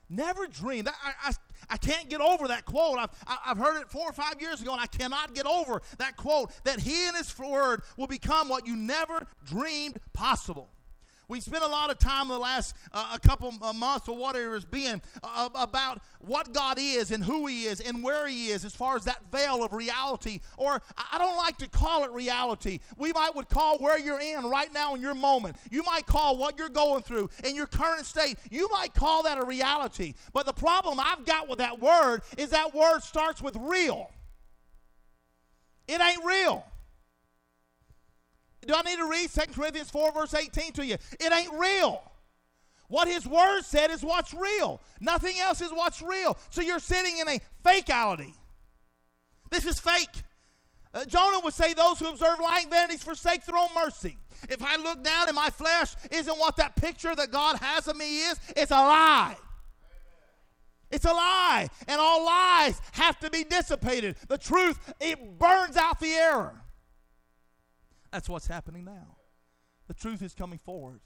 Never 0.08 0.46
dreamed. 0.46 0.88
I, 0.88 0.92
I, 1.24 1.32
I 1.70 1.76
can't 1.76 2.08
get 2.08 2.20
over 2.20 2.48
that 2.48 2.64
quote. 2.64 2.98
I've, 2.98 3.10
I've 3.46 3.58
heard 3.58 3.80
it 3.80 3.88
four 3.88 4.08
or 4.08 4.12
five 4.12 4.40
years 4.40 4.60
ago, 4.60 4.72
and 4.72 4.80
I 4.80 4.86
cannot 4.86 5.34
get 5.34 5.46
over 5.46 5.82
that 5.98 6.16
quote 6.16 6.50
that 6.64 6.80
He 6.80 7.06
and 7.06 7.16
His 7.16 7.36
Word 7.38 7.82
will 7.96 8.06
become 8.06 8.48
what 8.48 8.66
you 8.66 8.76
never 8.76 9.26
dreamed 9.46 9.98
possible. 10.12 10.68
We 11.34 11.40
spent 11.40 11.64
a 11.64 11.68
lot 11.68 11.90
of 11.90 11.98
time 11.98 12.28
the 12.28 12.38
last 12.38 12.76
uh, 12.92 13.10
a 13.12 13.18
couple 13.18 13.52
of 13.60 13.74
months 13.74 14.08
or 14.08 14.16
whatever 14.16 14.54
it's 14.54 14.64
been 14.64 15.02
uh, 15.24 15.48
about 15.56 16.00
what 16.20 16.52
God 16.52 16.78
is 16.78 17.10
and 17.10 17.24
who 17.24 17.48
He 17.48 17.64
is 17.64 17.80
and 17.80 18.04
where 18.04 18.28
He 18.28 18.50
is 18.50 18.64
as 18.64 18.72
far 18.72 18.94
as 18.94 19.02
that 19.06 19.18
veil 19.32 19.64
of 19.64 19.72
reality. 19.72 20.38
Or 20.56 20.80
I 20.96 21.18
don't 21.18 21.36
like 21.36 21.56
to 21.56 21.68
call 21.68 22.04
it 22.04 22.12
reality. 22.12 22.78
We 22.96 23.12
might 23.12 23.34
would 23.34 23.48
call 23.48 23.78
where 23.78 23.98
you're 23.98 24.20
in 24.20 24.44
right 24.44 24.72
now 24.72 24.94
in 24.94 25.00
your 25.00 25.16
moment. 25.16 25.56
You 25.72 25.82
might 25.82 26.06
call 26.06 26.36
what 26.36 26.56
you're 26.56 26.68
going 26.68 27.02
through 27.02 27.30
in 27.42 27.56
your 27.56 27.66
current 27.66 28.06
state. 28.06 28.38
You 28.48 28.68
might 28.70 28.94
call 28.94 29.24
that 29.24 29.36
a 29.36 29.44
reality. 29.44 30.14
But 30.32 30.46
the 30.46 30.52
problem 30.52 31.00
I've 31.00 31.26
got 31.26 31.48
with 31.48 31.58
that 31.58 31.80
word 31.80 32.22
is 32.38 32.50
that 32.50 32.72
word 32.72 33.00
starts 33.00 33.42
with 33.42 33.56
real. 33.56 34.08
It 35.88 36.00
ain't 36.00 36.24
real. 36.24 36.64
Do 38.64 38.74
I 38.74 38.82
need 38.82 38.96
to 38.96 39.08
read 39.08 39.30
2 39.30 39.52
Corinthians 39.52 39.90
4, 39.90 40.12
verse 40.12 40.34
18 40.34 40.72
to 40.74 40.86
you? 40.86 40.94
It 41.20 41.32
ain't 41.32 41.52
real. 41.54 42.02
What 42.88 43.08
his 43.08 43.26
word 43.26 43.62
said 43.62 43.90
is 43.90 44.02
what's 44.02 44.34
real. 44.34 44.80
Nothing 45.00 45.38
else 45.40 45.60
is 45.60 45.70
what's 45.70 46.02
real. 46.02 46.36
So 46.50 46.60
you're 46.60 46.78
sitting 46.78 47.18
in 47.18 47.28
a 47.28 47.40
fakeality. 47.64 48.34
This 49.50 49.64
is 49.64 49.78
fake. 49.78 50.22
Uh, 50.92 51.04
Jonah 51.04 51.40
would 51.40 51.54
say, 51.54 51.74
Those 51.74 51.98
who 51.98 52.08
observe 52.08 52.38
lying 52.40 52.70
vanities 52.70 53.02
forsake 53.02 53.44
their 53.46 53.56
own 53.56 53.68
mercy. 53.74 54.16
If 54.48 54.62
I 54.62 54.76
look 54.76 55.02
down 55.02 55.28
and 55.28 55.34
my 55.34 55.50
flesh 55.50 55.94
isn't 56.10 56.38
what 56.38 56.56
that 56.56 56.76
picture 56.76 57.14
that 57.14 57.30
God 57.30 57.56
has 57.58 57.88
of 57.88 57.96
me 57.96 58.20
is, 58.20 58.38
it's 58.56 58.70
a 58.70 58.74
lie. 58.74 59.36
It's 60.90 61.04
a 61.04 61.12
lie. 61.12 61.68
And 61.88 62.00
all 62.00 62.24
lies 62.24 62.80
have 62.92 63.18
to 63.20 63.30
be 63.30 63.42
dissipated. 63.42 64.16
The 64.28 64.38
truth, 64.38 64.94
it 65.00 65.38
burns 65.38 65.76
out 65.76 65.98
the 65.98 66.12
error. 66.12 66.63
That's 68.14 68.28
what's 68.28 68.46
happening 68.46 68.84
now. 68.84 69.16
The 69.88 69.94
truth 69.94 70.22
is 70.22 70.34
coming 70.34 70.60
forward. 70.60 71.00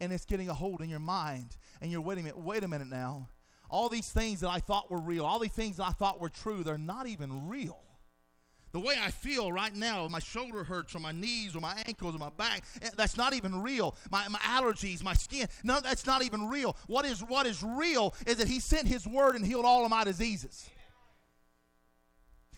And 0.00 0.12
it's 0.12 0.24
getting 0.24 0.48
a 0.48 0.54
hold 0.54 0.80
in 0.80 0.88
your 0.88 0.98
mind. 0.98 1.56
And 1.80 1.92
you're 1.92 2.00
waiting 2.00 2.24
a 2.24 2.26
minute, 2.30 2.40
wait 2.40 2.64
a 2.64 2.68
minute 2.68 2.88
now. 2.88 3.28
All 3.70 3.88
these 3.88 4.10
things 4.10 4.40
that 4.40 4.48
I 4.48 4.58
thought 4.58 4.90
were 4.90 4.98
real, 4.98 5.24
all 5.24 5.38
these 5.38 5.52
things 5.52 5.76
that 5.76 5.86
I 5.86 5.92
thought 5.92 6.20
were 6.20 6.28
true, 6.28 6.64
they're 6.64 6.76
not 6.76 7.06
even 7.06 7.46
real. 7.48 7.78
The 8.72 8.80
way 8.80 8.96
I 9.00 9.12
feel 9.12 9.52
right 9.52 9.72
now, 9.72 10.08
my 10.08 10.18
shoulder 10.18 10.64
hurts 10.64 10.96
or 10.96 10.98
my 10.98 11.12
knees 11.12 11.54
or 11.54 11.60
my 11.60 11.80
ankles 11.86 12.16
or 12.16 12.18
my 12.18 12.30
back, 12.30 12.64
eh, 12.82 12.90
that's 12.96 13.16
not 13.16 13.34
even 13.34 13.62
real. 13.62 13.94
My, 14.10 14.26
my 14.26 14.40
allergies, 14.40 15.00
my 15.00 15.14
skin, 15.14 15.46
no, 15.62 15.78
that's 15.78 16.06
not 16.06 16.24
even 16.24 16.48
real. 16.48 16.76
What 16.88 17.04
is, 17.04 17.20
what 17.20 17.46
is 17.46 17.62
real 17.62 18.16
is 18.26 18.38
that 18.38 18.48
He 18.48 18.58
sent 18.58 18.88
His 18.88 19.06
word 19.06 19.36
and 19.36 19.46
healed 19.46 19.64
all 19.64 19.84
of 19.84 19.90
my 19.90 20.02
diseases. 20.02 20.68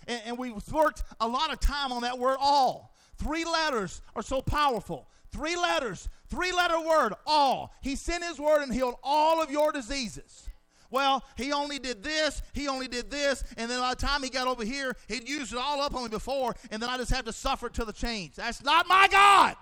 And, 0.08 0.22
and 0.24 0.38
we 0.38 0.54
worked 0.72 1.02
a 1.20 1.28
lot 1.28 1.52
of 1.52 1.60
time 1.60 1.92
on 1.92 2.00
that 2.02 2.18
word 2.18 2.38
all. 2.40 2.89
Three 3.22 3.44
letters 3.44 4.02
are 4.16 4.22
so 4.22 4.42
powerful. 4.42 5.08
Three 5.30 5.56
letters, 5.56 6.08
three 6.28 6.52
letter 6.52 6.80
word, 6.80 7.14
all. 7.26 7.72
He 7.82 7.94
sent 7.94 8.24
His 8.24 8.38
word 8.38 8.62
and 8.62 8.72
healed 8.72 8.96
all 9.02 9.40
of 9.40 9.50
your 9.50 9.70
diseases 9.70 10.50
well, 10.90 11.24
he 11.36 11.52
only 11.52 11.78
did 11.78 12.02
this, 12.02 12.42
he 12.52 12.66
only 12.66 12.88
did 12.88 13.10
this, 13.10 13.44
and 13.56 13.70
then 13.70 13.80
by 13.80 13.94
the 13.94 14.00
time 14.00 14.22
he 14.22 14.28
got 14.28 14.48
over 14.48 14.64
here, 14.64 14.96
he'd 15.06 15.28
used 15.28 15.52
it 15.52 15.58
all 15.58 15.80
up 15.80 15.94
on 15.94 16.02
me 16.02 16.08
before, 16.08 16.54
and 16.70 16.82
then 16.82 16.90
I 16.90 16.96
just 16.96 17.12
have 17.12 17.24
to 17.26 17.32
suffer 17.32 17.68
to 17.70 17.84
the 17.84 17.92
change. 17.92 18.34
That's 18.34 18.62
not 18.62 18.88
my 18.88 19.06
God. 19.08 19.54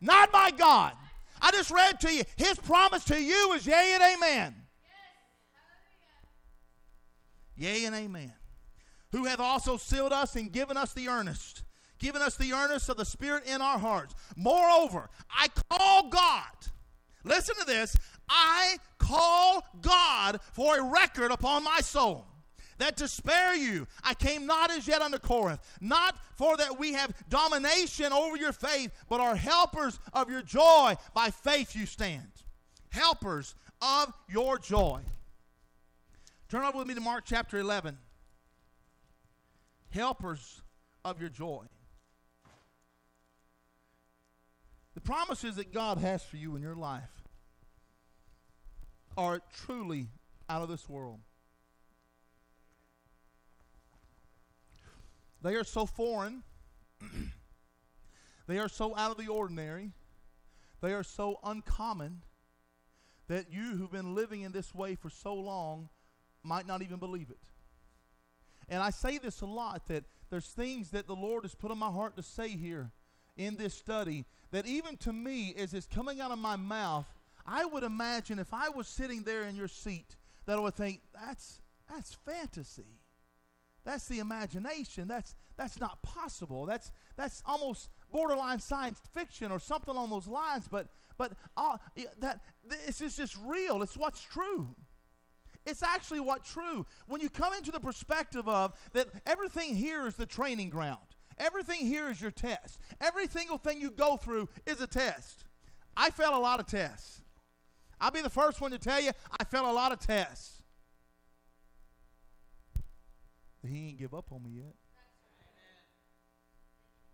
Not 0.00 0.32
my 0.32 0.50
God. 0.50 0.92
I 1.40 1.50
just 1.50 1.70
read 1.70 1.98
to 2.00 2.12
you, 2.12 2.24
his 2.36 2.58
promise 2.58 3.04
to 3.04 3.20
you 3.20 3.52
is 3.54 3.66
yea 3.66 3.94
and 3.94 4.02
amen. 4.16 4.54
Yea 7.56 7.84
and 7.86 7.94
amen. 7.94 8.32
Who 9.12 9.24
hath 9.24 9.40
also 9.40 9.78
sealed 9.78 10.12
us 10.12 10.36
and 10.36 10.52
given 10.52 10.76
us 10.76 10.92
the 10.92 11.08
earnest, 11.08 11.62
given 12.00 12.20
us 12.20 12.36
the 12.36 12.52
earnest 12.52 12.88
of 12.88 12.96
the 12.96 13.04
Spirit 13.04 13.44
in 13.46 13.62
our 13.62 13.78
hearts. 13.78 14.14
Moreover, 14.36 15.08
I 15.30 15.46
call 15.70 16.08
God. 16.08 16.50
Listen 17.22 17.54
to 17.56 17.64
this. 17.64 17.96
I 18.28 18.78
call 18.98 19.64
God 19.80 20.40
for 20.52 20.78
a 20.78 20.90
record 20.90 21.30
upon 21.30 21.62
my 21.62 21.78
soul 21.80 22.26
that 22.80 22.96
to 22.96 23.06
spare 23.06 23.54
you 23.54 23.86
I 24.02 24.14
came 24.14 24.46
not 24.46 24.70
as 24.70 24.88
yet 24.88 25.02
unto 25.02 25.18
Corinth, 25.18 25.60
not 25.80 26.16
for 26.34 26.56
that 26.56 26.78
we 26.78 26.94
have 26.94 27.12
domination 27.28 28.12
over 28.12 28.36
your 28.36 28.52
faith, 28.52 28.90
but 29.08 29.20
are 29.20 29.36
helpers 29.36 30.00
of 30.12 30.28
your 30.28 30.42
joy. 30.42 30.96
By 31.14 31.30
faith 31.30 31.76
you 31.76 31.86
stand. 31.86 32.30
Helpers 32.88 33.54
of 33.80 34.12
your 34.28 34.58
joy. 34.58 35.00
Turn 36.48 36.64
over 36.64 36.78
with 36.78 36.88
me 36.88 36.94
to 36.94 37.00
Mark 37.00 37.24
chapter 37.24 37.58
11. 37.58 37.96
Helpers 39.90 40.62
of 41.04 41.20
your 41.20 41.30
joy. 41.30 41.64
The 44.94 45.00
promises 45.00 45.56
that 45.56 45.72
God 45.72 45.98
has 45.98 46.22
for 46.22 46.36
you 46.36 46.56
in 46.56 46.62
your 46.62 46.74
life 46.74 47.22
are 49.16 49.40
truly 49.64 50.08
out 50.48 50.62
of 50.62 50.68
this 50.68 50.88
world. 50.88 51.20
They 55.42 55.54
are 55.54 55.64
so 55.64 55.86
foreign. 55.86 56.42
they 58.46 58.58
are 58.58 58.68
so 58.68 58.96
out 58.96 59.10
of 59.10 59.16
the 59.16 59.28
ordinary. 59.28 59.92
They 60.80 60.92
are 60.92 61.02
so 61.02 61.38
uncommon 61.44 62.22
that 63.28 63.52
you 63.52 63.76
who've 63.76 63.92
been 63.92 64.14
living 64.14 64.42
in 64.42 64.52
this 64.52 64.74
way 64.74 64.96
for 64.96 65.08
so 65.08 65.34
long 65.34 65.88
might 66.42 66.66
not 66.66 66.82
even 66.82 66.98
believe 66.98 67.30
it. 67.30 67.38
And 68.68 68.82
I 68.82 68.90
say 68.90 69.18
this 69.18 69.40
a 69.40 69.46
lot 69.46 69.86
that 69.88 70.04
there's 70.30 70.46
things 70.46 70.90
that 70.90 71.06
the 71.06 71.14
Lord 71.14 71.44
has 71.44 71.54
put 71.54 71.70
on 71.70 71.78
my 71.78 71.90
heart 71.90 72.16
to 72.16 72.22
say 72.22 72.48
here 72.48 72.90
in 73.36 73.56
this 73.56 73.74
study 73.74 74.26
that 74.50 74.66
even 74.66 74.96
to 74.98 75.12
me, 75.12 75.54
as 75.56 75.74
it's 75.74 75.86
coming 75.86 76.20
out 76.20 76.30
of 76.30 76.38
my 76.38 76.56
mouth, 76.56 77.06
I 77.46 77.64
would 77.64 77.82
imagine 77.82 78.38
if 78.38 78.52
I 78.52 78.68
was 78.68 78.86
sitting 78.88 79.22
there 79.22 79.44
in 79.44 79.56
your 79.56 79.68
seat, 79.68 80.16
that 80.46 80.58
I 80.58 80.60
would 80.60 80.74
think, 80.74 81.00
that's, 81.14 81.60
that's 81.88 82.14
fantasy. 82.26 83.00
That's 83.84 84.06
the 84.06 84.18
imagination. 84.18 85.08
That's, 85.08 85.34
that's 85.56 85.80
not 85.80 86.02
possible. 86.02 86.66
That's, 86.66 86.92
that's 87.16 87.42
almost 87.46 87.88
borderline 88.12 88.60
science 88.60 89.00
fiction 89.14 89.50
or 89.50 89.58
something 89.58 89.94
along 89.94 90.10
those 90.10 90.26
lines. 90.26 90.68
But, 90.70 90.88
but 91.16 91.32
uh, 91.56 91.78
that, 92.18 92.40
this 92.66 93.00
is 93.00 93.16
just 93.16 93.36
real. 93.46 93.82
It's 93.82 93.96
what's 93.96 94.22
true. 94.22 94.74
It's 95.66 95.82
actually 95.82 96.20
what's 96.20 96.50
true. 96.52 96.86
When 97.06 97.20
you 97.20 97.28
come 97.28 97.52
into 97.54 97.70
the 97.70 97.80
perspective 97.80 98.48
of 98.48 98.72
that 98.92 99.08
everything 99.26 99.76
here 99.76 100.06
is 100.06 100.14
the 100.14 100.26
training 100.26 100.70
ground. 100.70 100.98
Everything 101.40 101.86
here 101.86 102.10
is 102.10 102.20
your 102.20 102.30
test. 102.30 102.78
Every 103.00 103.26
single 103.26 103.56
thing 103.56 103.80
you 103.80 103.90
go 103.90 104.18
through 104.18 104.48
is 104.66 104.80
a 104.80 104.86
test. 104.86 105.44
I 105.96 106.10
fail 106.10 106.36
a 106.36 106.38
lot 106.38 106.60
of 106.60 106.66
tests. 106.66 107.22
I'll 107.98 108.10
be 108.10 108.20
the 108.20 108.30
first 108.30 108.60
one 108.60 108.70
to 108.70 108.78
tell 108.78 109.00
you 109.00 109.10
I 109.38 109.44
failed 109.44 109.66
a 109.66 109.72
lot 109.72 109.90
of 109.90 109.98
tests. 109.98 110.62
But 113.62 113.70
he 113.70 113.88
ain't 113.88 113.98
give 113.98 114.14
up 114.14 114.30
on 114.32 114.42
me 114.42 114.50
yet. 114.56 114.74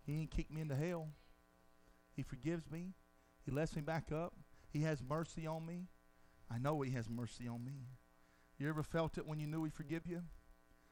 He 0.05 0.19
ain't 0.19 0.31
kicked 0.31 0.51
me 0.51 0.61
into 0.61 0.75
hell. 0.75 1.09
He 2.15 2.23
forgives 2.23 2.69
me. 2.69 2.93
He 3.45 3.51
lets 3.51 3.75
me 3.75 3.81
back 3.81 4.11
up. 4.11 4.33
He 4.71 4.81
has 4.83 5.01
mercy 5.01 5.47
on 5.47 5.65
me. 5.65 5.87
I 6.49 6.57
know 6.57 6.81
he 6.81 6.91
has 6.91 7.09
mercy 7.09 7.47
on 7.47 7.63
me. 7.63 7.87
You 8.57 8.69
ever 8.69 8.83
felt 8.83 9.17
it 9.17 9.27
when 9.27 9.39
you 9.39 9.47
knew 9.47 9.63
he 9.63 9.69
forgive 9.69 10.05
you? 10.05 10.23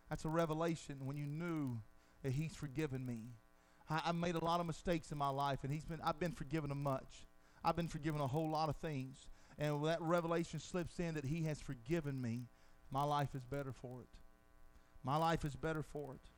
That's 0.09 0.25
a 0.25 0.29
revelation 0.29 1.05
when 1.05 1.17
you 1.17 1.25
knew 1.25 1.79
that 2.25 2.33
he's 2.33 2.53
forgiven 2.53 3.05
me. 3.05 3.19
I, 3.89 4.11
made 4.11 4.35
a 4.35 4.43
lot 4.43 4.59
of 4.59 4.65
mistakes 4.65 5.11
in 5.11 5.17
my 5.17 5.29
life, 5.29 5.59
and 5.63 5.71
he's 5.71 5.85
been 5.85 6.01
I've 6.03 6.19
been 6.19 6.31
forgiven 6.31 6.71
a 6.71 6.75
much. 6.75 7.27
I've 7.63 7.75
been 7.75 7.87
forgiven 7.87 8.19
a 8.19 8.27
whole 8.27 8.49
lot 8.49 8.67
of 8.67 8.75
things 8.77 9.27
and 9.57 9.85
that 9.85 10.01
revelation 10.01 10.59
slips 10.59 10.99
in 10.99 11.15
that 11.15 11.25
He 11.25 11.43
has 11.43 11.61
forgiven 11.61 12.21
me, 12.21 12.47
my 12.91 13.03
life 13.03 13.29
is 13.35 13.43
better 13.43 13.71
for 13.71 14.01
it. 14.01 14.09
My 15.03 15.17
life 15.17 15.45
is 15.45 15.55
better 15.55 15.83
for 15.83 16.15
it. 16.15 16.29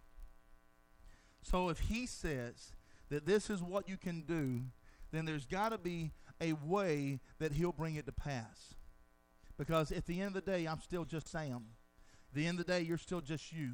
So 1.41 1.69
if 1.69 1.79
He 1.79 2.05
says 2.05 2.73
that 3.09 3.25
this 3.25 3.49
is 3.49 3.61
what 3.61 3.89
you 3.89 3.97
can 3.97 4.21
do, 4.21 4.61
then 5.11 5.25
there's 5.25 5.45
got 5.45 5.69
to 5.69 5.77
be 5.77 6.11
a 6.39 6.53
way 6.53 7.19
that 7.39 7.53
He'll 7.53 7.71
bring 7.71 7.95
it 7.95 8.05
to 8.05 8.11
pass. 8.11 8.75
Because 9.57 9.91
at 9.91 10.05
the 10.05 10.21
end 10.21 10.35
of 10.35 10.45
the 10.45 10.51
day, 10.51 10.65
I'm 10.67 10.81
still 10.81 11.05
just 11.05 11.29
Sam. 11.29 11.65
At 12.29 12.35
the 12.35 12.45
end 12.45 12.59
of 12.59 12.67
the 12.67 12.71
day, 12.71 12.81
you're 12.81 12.97
still 12.97 13.21
just 13.21 13.51
you. 13.51 13.73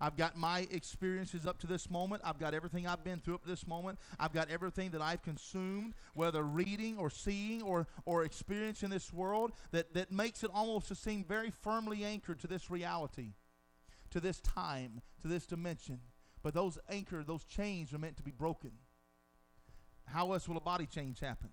I've 0.00 0.16
got 0.16 0.36
my 0.36 0.66
experiences 0.70 1.46
up 1.46 1.58
to 1.58 1.66
this 1.66 1.90
moment. 1.90 2.22
I've 2.24 2.38
got 2.38 2.54
everything 2.54 2.86
I've 2.86 3.04
been 3.04 3.20
through 3.20 3.34
up 3.34 3.42
to 3.42 3.48
this 3.48 3.66
moment. 3.66 3.98
I've 4.18 4.32
got 4.32 4.50
everything 4.50 4.90
that 4.90 5.02
I've 5.02 5.22
consumed, 5.22 5.94
whether 6.14 6.42
reading 6.42 6.96
or 6.96 7.10
seeing 7.10 7.60
or, 7.62 7.86
or 8.06 8.24
experience 8.24 8.82
in 8.82 8.90
this 8.90 9.12
world, 9.12 9.52
that, 9.72 9.92
that 9.92 10.10
makes 10.10 10.42
it 10.42 10.50
almost 10.54 10.88
to 10.88 10.94
seem 10.94 11.22
very 11.24 11.50
firmly 11.50 12.04
anchored 12.04 12.40
to 12.40 12.46
this 12.46 12.70
reality, 12.70 13.34
to 14.10 14.20
this 14.20 14.40
time, 14.40 15.02
to 15.20 15.28
this 15.28 15.44
dimension. 15.44 16.00
But 16.42 16.54
those 16.54 16.78
anchor, 16.88 17.22
those 17.22 17.44
chains 17.44 17.92
are 17.92 17.98
meant 17.98 18.16
to 18.16 18.22
be 18.22 18.30
broken. 18.30 18.72
How 20.06 20.32
else 20.32 20.48
will 20.48 20.56
a 20.56 20.62
body 20.62 20.86
change 20.86 21.20
happen? 21.20 21.50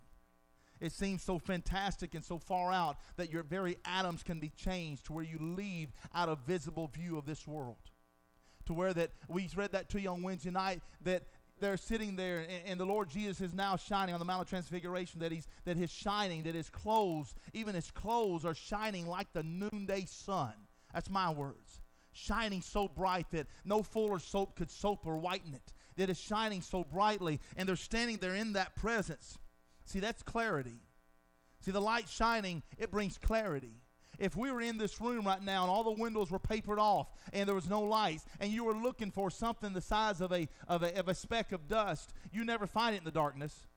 It 0.80 0.94
seems 0.94 1.22
so 1.22 1.38
fantastic 1.38 2.16
and 2.16 2.24
so 2.24 2.38
far 2.38 2.72
out 2.72 2.98
that 3.18 3.32
your 3.32 3.44
very 3.44 3.78
atoms 3.84 4.24
can 4.24 4.40
be 4.40 4.50
changed 4.50 5.06
to 5.08 5.14
where 5.14 5.24
you 5.24 5.38
leave 5.40 5.92
out 6.14 6.30
of 6.30 6.40
visible 6.46 6.88
view 6.88 7.18
of 7.18 7.26
this 7.26 7.46
world 7.48 7.78
to 8.68 8.74
where 8.74 8.94
that 8.94 9.12
we 9.28 9.50
read 9.56 9.72
that 9.72 9.90
to 9.90 10.00
you 10.00 10.10
on 10.10 10.22
Wednesday 10.22 10.52
night 10.52 10.82
that 11.04 11.24
they're 11.60 11.78
sitting 11.78 12.16
there, 12.16 12.40
and, 12.40 12.62
and, 12.68 12.80
the 12.80 12.86
Lord 12.86 13.10
Jesus 13.10 13.42
is 13.42 13.54
now 13.54 13.78
shining 13.78 14.14
on 14.14 14.20
the 14.20 14.26
Mount 14.26 14.44
of 14.44 14.50
Transfiguration. 14.50 15.20
That 15.20 15.32
he's 15.32 15.48
that 15.66 15.76
his 15.76 15.90
shining, 15.90 16.44
that 16.44 16.54
his 16.54 16.70
clothes, 16.70 17.34
even 17.54 17.74
his 17.74 17.90
clothes, 17.92 18.46
are 18.46 18.54
shining 18.54 19.08
like 19.08 19.34
the 19.34 19.44
noonday 19.44 20.06
sun. 20.06 20.54
That's 20.94 21.10
my 21.10 21.32
words. 21.32 21.82
Shining 22.14 22.62
so 22.62 22.88
bright 22.88 23.30
that 23.32 23.48
no 23.66 23.84
fuller 23.84 24.20
soap 24.20 24.56
could 24.56 24.70
soap 24.70 25.06
or 25.06 25.18
whiten 25.18 25.54
it. 25.54 25.74
That 25.96 26.10
is 26.10 26.20
shining 26.20 26.62
so 26.62 26.84
brightly, 26.84 27.40
and 27.56 27.68
they're 27.68 27.76
standing 27.76 28.18
there 28.18 28.36
in 28.36 28.54
that 28.54 28.76
presence. 28.76 29.38
See, 29.86 30.00
that's 30.00 30.22
clarity. 30.22 30.82
See, 31.62 31.72
the 31.72 31.82
light 31.82 32.08
shining, 32.08 32.62
it 32.78 32.92
brings 32.92 33.18
clarity. 33.18 33.82
If 34.20 34.36
we 34.36 34.52
were 34.52 34.62
in 34.62 34.78
this 34.78 35.00
room 35.00 35.26
right 35.26 35.42
now 35.42 35.64
and 35.64 35.72
all 35.72 35.84
the 35.84 35.92
windows 36.02 36.32
were 36.32 36.40
papered 36.40 36.80
off 36.80 37.08
and 37.34 37.48
there 37.48 37.56
was 37.56 37.70
no 37.70 37.82
lights 37.82 38.26
and 38.40 38.52
you 38.52 38.64
were 38.64 38.74
looking 38.74 39.12
for 39.12 39.30
something 39.30 39.74
the 39.74 39.82
size 39.82 40.22
of 40.22 40.32
a, 40.32 40.48
of 40.68 40.84
a, 40.84 40.98
of 40.98 41.08
a 41.08 41.14
speck 41.14 41.52
of 41.52 41.68
dust, 41.68 42.14
you 42.32 42.44
never 42.44 42.66
find 42.66 42.96
it 42.96 43.00
in 43.00 43.04
the 43.04 43.12
darkness. 43.12 43.68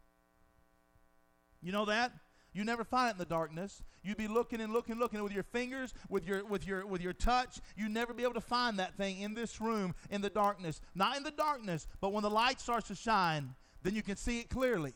You 1.62 1.72
know 1.72 1.84
that? 1.84 2.12
You 2.52 2.64
never 2.64 2.84
find 2.84 3.10
it 3.10 3.12
in 3.12 3.18
the 3.18 3.26
darkness. 3.26 3.82
You'd 4.02 4.16
be 4.16 4.26
looking 4.26 4.60
and 4.60 4.72
looking, 4.72 4.98
looking 4.98 5.22
with 5.22 5.32
your 5.32 5.44
fingers, 5.44 5.94
with 6.08 6.26
your 6.26 6.44
with 6.44 6.66
your 6.66 6.84
with 6.84 7.00
your 7.00 7.12
touch. 7.12 7.60
You'd 7.76 7.92
never 7.92 8.12
be 8.12 8.24
able 8.24 8.34
to 8.34 8.40
find 8.40 8.78
that 8.78 8.96
thing 8.96 9.20
in 9.20 9.34
this 9.34 9.60
room 9.60 9.94
in 10.10 10.20
the 10.20 10.30
darkness. 10.30 10.80
Not 10.94 11.16
in 11.16 11.22
the 11.22 11.30
darkness, 11.30 11.86
but 12.00 12.12
when 12.12 12.22
the 12.22 12.30
light 12.30 12.60
starts 12.60 12.88
to 12.88 12.96
shine, 12.96 13.54
then 13.82 13.94
you 13.94 14.02
can 14.02 14.16
see 14.16 14.40
it 14.40 14.50
clearly. 14.50 14.94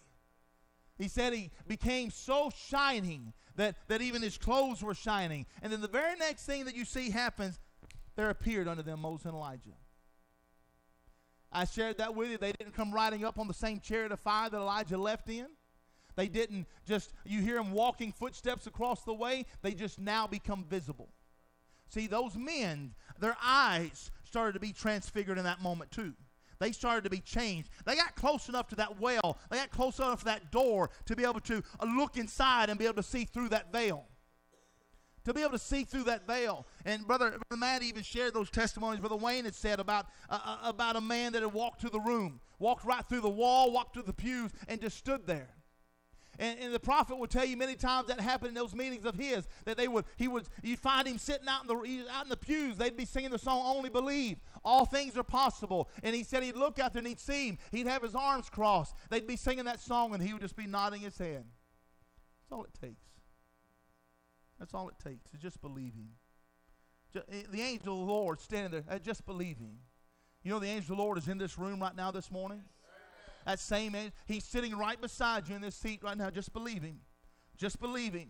He 0.98 1.08
said 1.08 1.32
he 1.32 1.50
became 1.66 2.10
so 2.10 2.50
shining 2.68 3.32
that, 3.56 3.76
that 3.88 4.02
even 4.02 4.22
his 4.22 4.36
clothes 4.36 4.82
were 4.82 4.94
shining. 4.94 5.46
And 5.62 5.72
then 5.72 5.80
the 5.80 5.88
very 5.88 6.16
next 6.16 6.44
thing 6.44 6.64
that 6.64 6.74
you 6.74 6.84
see 6.84 7.10
happens, 7.10 7.58
there 8.16 8.30
appeared 8.30 8.68
unto 8.68 8.82
them 8.82 9.00
Moses 9.00 9.26
and 9.26 9.34
Elijah. 9.34 9.76
I 11.52 11.64
shared 11.64 11.98
that 11.98 12.14
with 12.14 12.30
you. 12.30 12.38
They 12.38 12.52
didn't 12.52 12.74
come 12.74 12.92
riding 12.92 13.24
up 13.24 13.38
on 13.38 13.46
the 13.46 13.54
same 13.54 13.80
chariot 13.80 14.12
of 14.12 14.20
fire 14.20 14.50
that 14.50 14.56
Elijah 14.56 14.98
left 14.98 15.28
in. 15.28 15.46
They 16.16 16.28
didn't 16.28 16.66
just, 16.86 17.12
you 17.24 17.40
hear 17.40 17.56
them 17.56 17.72
walking 17.72 18.12
footsteps 18.12 18.66
across 18.66 19.02
the 19.02 19.14
way, 19.14 19.46
they 19.62 19.72
just 19.72 19.98
now 19.98 20.26
become 20.26 20.64
visible. 20.64 21.08
See, 21.88 22.06
those 22.06 22.36
men, 22.36 22.94
their 23.18 23.36
eyes 23.42 24.10
started 24.24 24.52
to 24.54 24.60
be 24.60 24.72
transfigured 24.72 25.38
in 25.38 25.44
that 25.44 25.60
moment 25.60 25.90
too. 25.90 26.14
They 26.64 26.72
started 26.72 27.04
to 27.04 27.10
be 27.10 27.20
changed. 27.20 27.68
They 27.84 27.94
got 27.94 28.16
close 28.16 28.48
enough 28.48 28.68
to 28.68 28.76
that 28.76 28.98
well, 28.98 29.36
they 29.50 29.58
got 29.58 29.70
close 29.70 29.98
enough 29.98 30.20
to 30.20 30.24
that 30.24 30.50
door 30.50 30.88
to 31.04 31.14
be 31.14 31.22
able 31.22 31.40
to 31.40 31.62
uh, 31.78 31.84
look 31.84 32.16
inside 32.16 32.70
and 32.70 32.78
be 32.78 32.86
able 32.86 32.94
to 32.94 33.02
see 33.02 33.26
through 33.26 33.50
that 33.50 33.70
veil. 33.70 34.06
To 35.26 35.34
be 35.34 35.42
able 35.42 35.50
to 35.50 35.58
see 35.58 35.84
through 35.84 36.04
that 36.04 36.26
veil. 36.26 36.66
And 36.86 37.06
Brother, 37.06 37.32
Brother 37.50 37.60
Matt 37.60 37.82
even 37.82 38.02
shared 38.02 38.32
those 38.32 38.48
testimonies 38.48 39.00
Brother 39.00 39.16
Wayne 39.16 39.44
had 39.44 39.54
said 39.54 39.78
about, 39.78 40.06
uh, 40.30 40.38
uh, 40.42 40.58
about 40.62 40.96
a 40.96 41.02
man 41.02 41.34
that 41.34 41.42
had 41.42 41.52
walked 41.52 41.82
to 41.82 41.90
the 41.90 42.00
room, 42.00 42.40
walked 42.58 42.86
right 42.86 43.06
through 43.06 43.20
the 43.20 43.28
wall, 43.28 43.70
walked 43.70 43.92
through 43.92 44.04
the 44.04 44.14
pews, 44.14 44.50
and 44.66 44.80
just 44.80 44.96
stood 44.96 45.26
there. 45.26 45.50
And, 46.38 46.58
and, 46.58 46.74
the 46.74 46.80
prophet 46.80 47.16
would 47.18 47.30
tell 47.30 47.44
you 47.44 47.56
many 47.56 47.76
times 47.76 48.08
that 48.08 48.20
happened 48.20 48.48
in 48.48 48.54
those 48.54 48.74
meetings 48.74 49.04
of 49.04 49.14
his 49.14 49.46
that 49.64 49.76
they 49.76 49.88
would 49.88 50.04
he 50.16 50.28
would 50.28 50.44
you'd 50.62 50.78
find 50.78 51.06
him 51.06 51.18
sitting 51.18 51.48
out 51.48 51.62
in 51.62 51.68
the 51.68 52.06
out 52.10 52.24
in 52.24 52.28
the 52.28 52.36
pews. 52.36 52.76
They'd 52.76 52.96
be 52.96 53.04
singing 53.04 53.30
the 53.30 53.38
song 53.38 53.62
"Only 53.64 53.90
Believe." 53.90 54.38
All 54.64 54.84
things 54.84 55.16
are 55.16 55.22
possible. 55.22 55.88
And 56.02 56.14
he 56.14 56.24
said 56.24 56.42
he'd 56.42 56.56
look 56.56 56.78
out 56.78 56.92
there 56.92 57.00
and 57.00 57.06
he'd 57.06 57.20
see 57.20 57.48
him. 57.48 57.58
He'd 57.70 57.86
have 57.86 58.02
his 58.02 58.14
arms 58.14 58.48
crossed. 58.48 58.94
They'd 59.10 59.26
be 59.26 59.36
singing 59.36 59.66
that 59.66 59.80
song 59.80 60.14
and 60.14 60.22
he 60.22 60.32
would 60.32 60.42
just 60.42 60.56
be 60.56 60.66
nodding 60.66 61.02
his 61.02 61.18
head. 61.18 61.44
That's 62.42 62.52
all 62.52 62.64
it 62.64 62.74
takes. 62.80 63.04
That's 64.58 64.74
all 64.74 64.88
it 64.88 64.98
takes 65.02 65.32
is 65.34 65.40
just 65.40 65.60
believing. 65.60 66.08
Just, 67.12 67.26
eh, 67.28 67.42
the 67.50 67.60
angel 67.60 68.00
of 68.00 68.06
the 68.06 68.12
Lord 68.12 68.40
standing 68.40 68.70
there, 68.70 68.84
uh, 68.88 68.98
just 68.98 69.26
believing. 69.26 69.78
You 70.42 70.50
know 70.50 70.58
the 70.58 70.68
angel 70.68 70.92
of 70.92 70.98
the 70.98 71.02
Lord 71.02 71.18
is 71.18 71.28
in 71.28 71.38
this 71.38 71.58
room 71.58 71.80
right 71.80 71.94
now 71.94 72.10
this 72.10 72.30
morning. 72.30 72.62
That 73.44 73.60
same 73.60 73.94
angel, 73.94 74.12
he's 74.26 74.44
sitting 74.44 74.76
right 74.76 75.00
beside 75.00 75.48
you 75.48 75.56
in 75.56 75.62
this 75.62 75.76
seat 75.76 76.02
right 76.02 76.16
now. 76.16 76.30
Just 76.30 76.52
believing. 76.52 77.00
Just 77.56 77.80
believing. 77.80 78.28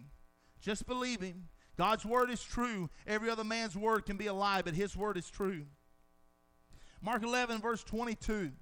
Just 0.60 0.86
believing. 0.86 1.44
God's 1.76 2.04
word 2.04 2.30
is 2.30 2.42
true. 2.42 2.90
Every 3.06 3.30
other 3.30 3.44
man's 3.44 3.76
word 3.76 4.06
can 4.06 4.16
be 4.16 4.26
a 4.26 4.34
lie, 4.34 4.62
but 4.62 4.74
his 4.74 4.96
word 4.96 5.16
is 5.16 5.28
true. 5.28 5.66
Mark 7.00 7.22
11, 7.22 7.60
verse 7.60 7.84
22. 7.84 8.52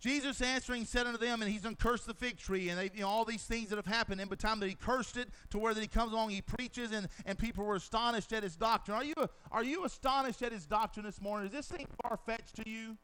Jesus 0.00 0.40
answering 0.40 0.86
said 0.86 1.06
unto 1.06 1.18
them, 1.18 1.42
and 1.42 1.50
he's 1.50 1.66
uncursed 1.66 2.06
the 2.06 2.14
fig 2.14 2.38
tree, 2.38 2.70
and 2.70 2.78
they, 2.78 2.90
you 2.94 3.02
know, 3.02 3.08
all 3.08 3.26
these 3.26 3.44
things 3.44 3.68
that 3.68 3.76
have 3.76 3.86
happened. 3.86 4.18
In 4.18 4.30
the 4.30 4.36
time 4.36 4.58
that 4.60 4.68
he 4.68 4.74
cursed 4.74 5.18
it, 5.18 5.28
to 5.50 5.58
where 5.58 5.74
that 5.74 5.80
he 5.80 5.86
comes 5.86 6.12
along, 6.12 6.30
he 6.30 6.40
preaches, 6.40 6.90
and, 6.90 7.06
and 7.26 7.38
people 7.38 7.64
were 7.64 7.76
astonished 7.76 8.32
at 8.32 8.42
his 8.42 8.56
doctrine. 8.56 8.96
Are 8.96 9.04
you 9.04 9.14
are 9.52 9.62
you 9.62 9.84
astonished 9.84 10.40
at 10.40 10.52
his 10.52 10.64
doctrine 10.64 11.04
this 11.04 11.20
morning? 11.20 11.48
Is 11.48 11.52
this 11.52 11.68
thing 11.68 11.86
far 12.02 12.16
fetched 12.16 12.56
to 12.56 12.68
you? 12.68 12.96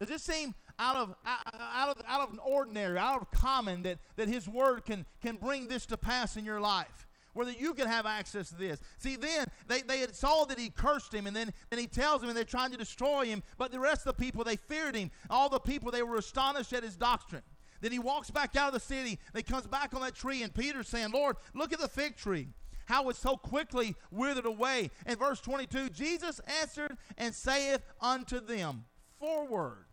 Does 0.00 0.08
this 0.08 0.22
seem 0.22 0.54
out 0.78 0.96
of 0.96 1.14
out 1.26 1.90
of 1.90 2.02
out 2.08 2.20
of 2.22 2.32
an 2.32 2.38
ordinary, 2.42 2.98
out 2.98 3.20
of 3.20 3.30
common 3.30 3.82
that 3.82 3.98
that 4.16 4.28
his 4.28 4.48
word 4.48 4.86
can 4.86 5.04
can 5.20 5.36
bring 5.36 5.68
this 5.68 5.84
to 5.86 5.98
pass 5.98 6.38
in 6.38 6.44
your 6.44 6.60
life? 6.60 7.06
Where 7.34 7.46
that 7.46 7.60
you 7.60 7.74
can 7.74 7.86
have 7.86 8.06
access 8.06 8.48
to 8.48 8.56
this. 8.56 8.80
See, 8.98 9.14
then 9.14 9.46
they, 9.68 9.82
they 9.82 10.04
saw 10.10 10.46
that 10.46 10.58
he 10.58 10.68
cursed 10.68 11.14
him, 11.14 11.28
and 11.28 11.36
then, 11.36 11.52
then 11.70 11.78
he 11.78 11.86
tells 11.86 12.20
them, 12.20 12.28
and 12.28 12.36
they're 12.36 12.44
trying 12.44 12.72
to 12.72 12.76
destroy 12.76 13.26
him. 13.26 13.44
But 13.56 13.70
the 13.70 13.78
rest 13.78 14.04
of 14.04 14.16
the 14.16 14.24
people, 14.24 14.42
they 14.42 14.56
feared 14.56 14.96
him. 14.96 15.12
All 15.30 15.48
the 15.48 15.60
people, 15.60 15.92
they 15.92 16.02
were 16.02 16.16
astonished 16.16 16.72
at 16.72 16.82
his 16.82 16.96
doctrine. 16.96 17.42
Then 17.80 17.92
he 17.92 18.00
walks 18.00 18.32
back 18.32 18.56
out 18.56 18.66
of 18.66 18.74
the 18.74 18.80
city. 18.80 19.20
They 19.32 19.44
comes 19.44 19.68
back 19.68 19.94
on 19.94 20.00
that 20.00 20.16
tree, 20.16 20.42
and 20.42 20.52
Peter's 20.52 20.88
saying, 20.88 21.12
Lord, 21.12 21.36
look 21.54 21.72
at 21.72 21.78
the 21.78 21.86
fig 21.86 22.16
tree. 22.16 22.48
How 22.86 23.08
it 23.10 23.16
so 23.16 23.36
quickly 23.36 23.94
withered 24.10 24.44
away. 24.44 24.90
In 25.06 25.16
verse 25.16 25.40
22, 25.40 25.90
Jesus 25.90 26.40
answered 26.60 26.96
and 27.16 27.32
saith 27.32 27.82
unto 28.00 28.40
them, 28.40 28.86
four 29.20 29.46
words 29.46 29.89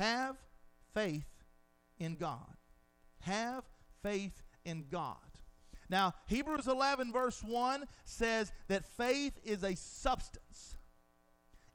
Have 0.00 0.36
faith 0.94 1.26
in 1.98 2.14
God. 2.14 2.56
Have 3.20 3.64
faith 4.02 4.42
in 4.64 4.86
God. 4.90 5.16
Now, 5.90 6.14
Hebrews 6.26 6.66
11, 6.66 7.12
verse 7.12 7.44
1 7.44 7.84
says 8.06 8.50
that 8.68 8.86
faith 8.86 9.38
is 9.44 9.62
a 9.62 9.76
substance, 9.76 10.76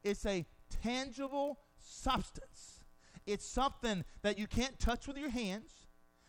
it's 0.02 0.26
a 0.26 0.44
tangible 0.82 1.60
substance. 1.78 2.80
It's 3.26 3.46
something 3.46 4.04
that 4.22 4.38
you 4.38 4.48
can't 4.48 4.78
touch 4.78 5.06
with 5.06 5.16
your 5.16 5.30
hands. 5.30 5.72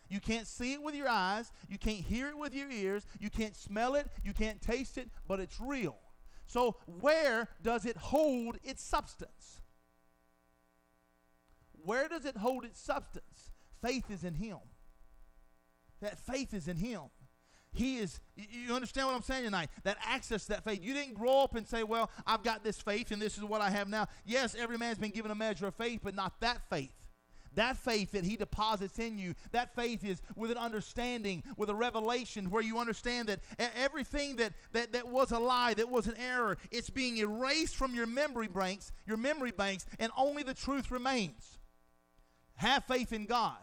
You 0.08 0.20
can't 0.20 0.46
see 0.46 0.74
it 0.74 0.82
with 0.82 0.94
your 0.96 1.08
eyes. 1.08 1.52
You 1.68 1.78
can't 1.78 2.00
hear 2.00 2.28
it 2.28 2.36
with 2.36 2.54
your 2.54 2.70
ears. 2.70 3.06
You 3.20 3.30
can't 3.30 3.54
smell 3.54 3.94
it. 3.94 4.08
You 4.24 4.32
can't 4.32 4.60
taste 4.60 4.98
it, 4.98 5.08
but 5.28 5.38
it's 5.38 5.60
real. 5.60 5.96
So, 6.46 6.76
where 7.00 7.48
does 7.62 7.86
it 7.86 7.96
hold 7.96 8.58
its 8.64 8.82
substance? 8.82 9.60
Where 11.84 12.08
does 12.08 12.24
it 12.24 12.36
hold 12.36 12.64
its 12.64 12.80
substance? 12.80 13.50
Faith 13.82 14.10
is 14.10 14.24
in 14.24 14.34
Him. 14.34 14.58
That 16.00 16.18
faith 16.18 16.54
is 16.54 16.68
in 16.68 16.76
him. 16.76 17.02
He 17.72 17.98
is, 17.98 18.20
you 18.36 18.74
understand 18.74 19.08
what 19.08 19.16
I'm 19.16 19.22
saying 19.22 19.44
tonight? 19.44 19.68
That 19.84 19.98
access 20.04 20.46
that 20.46 20.64
faith. 20.64 20.82
You 20.82 20.94
didn't 20.94 21.14
grow 21.14 21.42
up 21.42 21.54
and 21.54 21.66
say, 21.66 21.82
well, 21.82 22.10
I've 22.26 22.42
got 22.42 22.64
this 22.64 22.80
faith 22.80 23.10
and 23.10 23.20
this 23.20 23.36
is 23.36 23.44
what 23.44 23.60
I 23.60 23.70
have 23.70 23.88
now. 23.88 24.06
Yes, 24.24 24.56
every 24.58 24.78
man's 24.78 24.98
been 24.98 25.10
given 25.10 25.30
a 25.30 25.34
measure 25.34 25.66
of 25.66 25.74
faith, 25.74 26.00
but 26.02 26.14
not 26.14 26.40
that 26.40 26.60
faith. 26.70 26.92
That 27.54 27.76
faith 27.76 28.12
that 28.12 28.24
he 28.24 28.36
deposits 28.36 28.98
in 28.98 29.18
you, 29.18 29.34
that 29.52 29.74
faith 29.74 30.04
is 30.04 30.22
with 30.36 30.50
an 30.50 30.58
understanding, 30.58 31.42
with 31.56 31.70
a 31.70 31.74
revelation 31.74 32.50
where 32.50 32.62
you 32.62 32.78
understand 32.78 33.28
that 33.28 33.40
everything 33.76 34.36
that, 34.36 34.52
that, 34.72 34.92
that 34.92 35.08
was 35.08 35.32
a 35.32 35.38
lie, 35.38 35.74
that 35.74 35.88
was 35.88 36.06
an 36.06 36.14
error, 36.16 36.56
it's 36.70 36.90
being 36.90 37.16
erased 37.16 37.74
from 37.76 37.94
your 37.94 38.06
memory 38.06 38.48
banks, 38.48 38.92
your 39.06 39.16
memory 39.16 39.50
banks, 39.50 39.86
and 39.98 40.12
only 40.16 40.42
the 40.42 40.54
truth 40.54 40.90
remains. 40.90 41.57
Have 42.58 42.84
faith 42.84 43.12
in 43.12 43.24
God. 43.26 43.56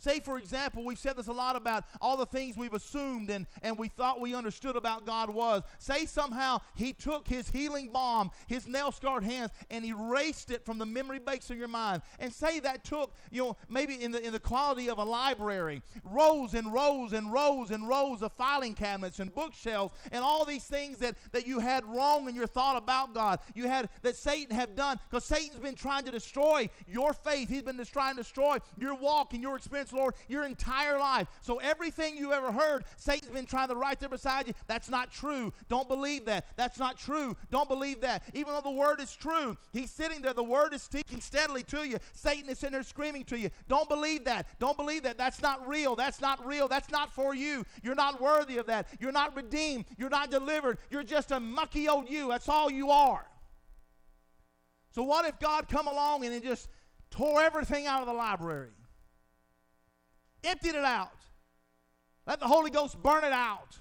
Say, 0.00 0.20
for 0.20 0.38
example, 0.38 0.82
we've 0.82 0.98
said 0.98 1.16
this 1.16 1.26
a 1.26 1.32
lot 1.32 1.56
about 1.56 1.84
all 2.00 2.16
the 2.16 2.24
things 2.24 2.56
we've 2.56 2.72
assumed 2.72 3.28
and, 3.28 3.46
and 3.62 3.76
we 3.76 3.88
thought 3.88 4.18
we 4.18 4.34
understood 4.34 4.74
about 4.74 5.04
God 5.04 5.28
was. 5.28 5.62
Say 5.78 6.06
somehow 6.06 6.60
He 6.74 6.94
took 6.94 7.28
His 7.28 7.50
healing 7.50 7.90
balm, 7.92 8.30
His 8.46 8.66
nail 8.66 8.92
scarred 8.92 9.24
hands, 9.24 9.50
and 9.70 9.84
erased 9.84 10.50
it 10.50 10.64
from 10.64 10.78
the 10.78 10.86
memory 10.86 11.18
banks 11.18 11.50
of 11.50 11.58
your 11.58 11.68
mind. 11.68 12.00
And 12.18 12.32
say 12.32 12.60
that 12.60 12.82
took, 12.82 13.12
you 13.30 13.42
know, 13.42 13.56
maybe 13.68 14.02
in 14.02 14.10
the, 14.10 14.24
in 14.24 14.32
the 14.32 14.40
quality 14.40 14.88
of 14.88 14.96
a 14.96 15.04
library, 15.04 15.82
rows 16.02 16.54
and 16.54 16.72
rows 16.72 17.12
and 17.12 17.30
rows 17.30 17.70
and 17.70 17.86
rows 17.86 18.22
of 18.22 18.32
filing 18.32 18.72
cabinets 18.72 19.18
and 19.18 19.34
bookshelves 19.34 19.92
and 20.12 20.24
all 20.24 20.46
these 20.46 20.64
things 20.64 20.96
that, 20.98 21.14
that 21.32 21.46
you 21.46 21.58
had 21.58 21.84
wrong 21.84 22.26
in 22.26 22.34
your 22.34 22.46
thought 22.46 22.76
about 22.76 23.12
God. 23.12 23.38
You 23.54 23.68
had 23.68 23.90
that 24.00 24.16
Satan 24.16 24.56
had 24.56 24.76
done 24.76 24.98
because 25.10 25.26
Satan's 25.26 25.60
been 25.60 25.74
trying 25.74 26.04
to 26.04 26.10
destroy 26.10 26.70
your 26.88 27.12
faith. 27.12 27.50
He's 27.50 27.62
been 27.62 27.84
trying 27.84 28.16
to 28.16 28.22
destroy 28.22 28.58
your 28.78 28.94
walk 28.94 29.34
and 29.34 29.42
your 29.42 29.56
experience 29.56 29.89
Lord, 29.92 30.14
your 30.28 30.44
entire 30.44 30.98
life. 30.98 31.28
So 31.40 31.58
everything 31.58 32.16
you 32.16 32.32
ever 32.32 32.52
heard, 32.52 32.84
Satan's 32.96 33.32
been 33.32 33.46
trying 33.46 33.68
to 33.68 33.74
write 33.74 34.00
there 34.00 34.08
beside 34.08 34.48
you. 34.48 34.54
That's 34.66 34.88
not 34.88 35.10
true. 35.10 35.52
Don't 35.68 35.88
believe 35.88 36.24
that. 36.26 36.46
That's 36.56 36.78
not 36.78 36.98
true. 36.98 37.36
Don't 37.50 37.68
believe 37.68 38.00
that. 38.02 38.22
Even 38.34 38.54
though 38.54 38.60
the 38.60 38.70
word 38.70 39.00
is 39.00 39.14
true, 39.14 39.56
he's 39.72 39.90
sitting 39.90 40.22
there. 40.22 40.32
The 40.32 40.42
word 40.42 40.72
is 40.72 40.82
speaking 40.82 41.20
steadily 41.20 41.62
to 41.64 41.86
you. 41.86 41.98
Satan 42.12 42.48
is 42.50 42.58
sitting 42.58 42.72
there 42.72 42.82
screaming 42.82 43.24
to 43.24 43.38
you. 43.38 43.50
Don't 43.68 43.88
believe 43.88 44.24
that. 44.24 44.46
Don't 44.58 44.76
believe 44.76 45.02
that. 45.04 45.18
That's 45.18 45.42
not 45.42 45.66
real. 45.68 45.96
That's 45.96 46.20
not 46.20 46.44
real. 46.46 46.68
That's 46.68 46.90
not 46.90 47.12
for 47.12 47.34
you. 47.34 47.64
You're 47.82 47.94
not 47.94 48.20
worthy 48.20 48.58
of 48.58 48.66
that. 48.66 48.88
You're 48.98 49.12
not 49.12 49.36
redeemed. 49.36 49.84
You're 49.98 50.10
not 50.10 50.30
delivered. 50.30 50.78
You're 50.90 51.02
just 51.02 51.30
a 51.30 51.40
mucky 51.40 51.88
old 51.88 52.08
you. 52.10 52.28
That's 52.28 52.48
all 52.48 52.70
you 52.70 52.90
are. 52.90 53.26
So 54.92 55.02
what 55.02 55.24
if 55.24 55.38
God 55.38 55.68
come 55.68 55.86
along 55.86 56.24
and 56.24 56.42
just 56.42 56.68
tore 57.10 57.42
everything 57.42 57.86
out 57.86 58.00
of 58.00 58.06
the 58.06 58.12
library? 58.12 58.70
Emptied 60.42 60.74
it 60.74 60.84
out. 60.84 61.12
Let 62.26 62.40
the 62.40 62.46
Holy 62.46 62.70
Ghost 62.70 63.02
burn 63.02 63.24
it 63.24 63.32
out. 63.32 63.78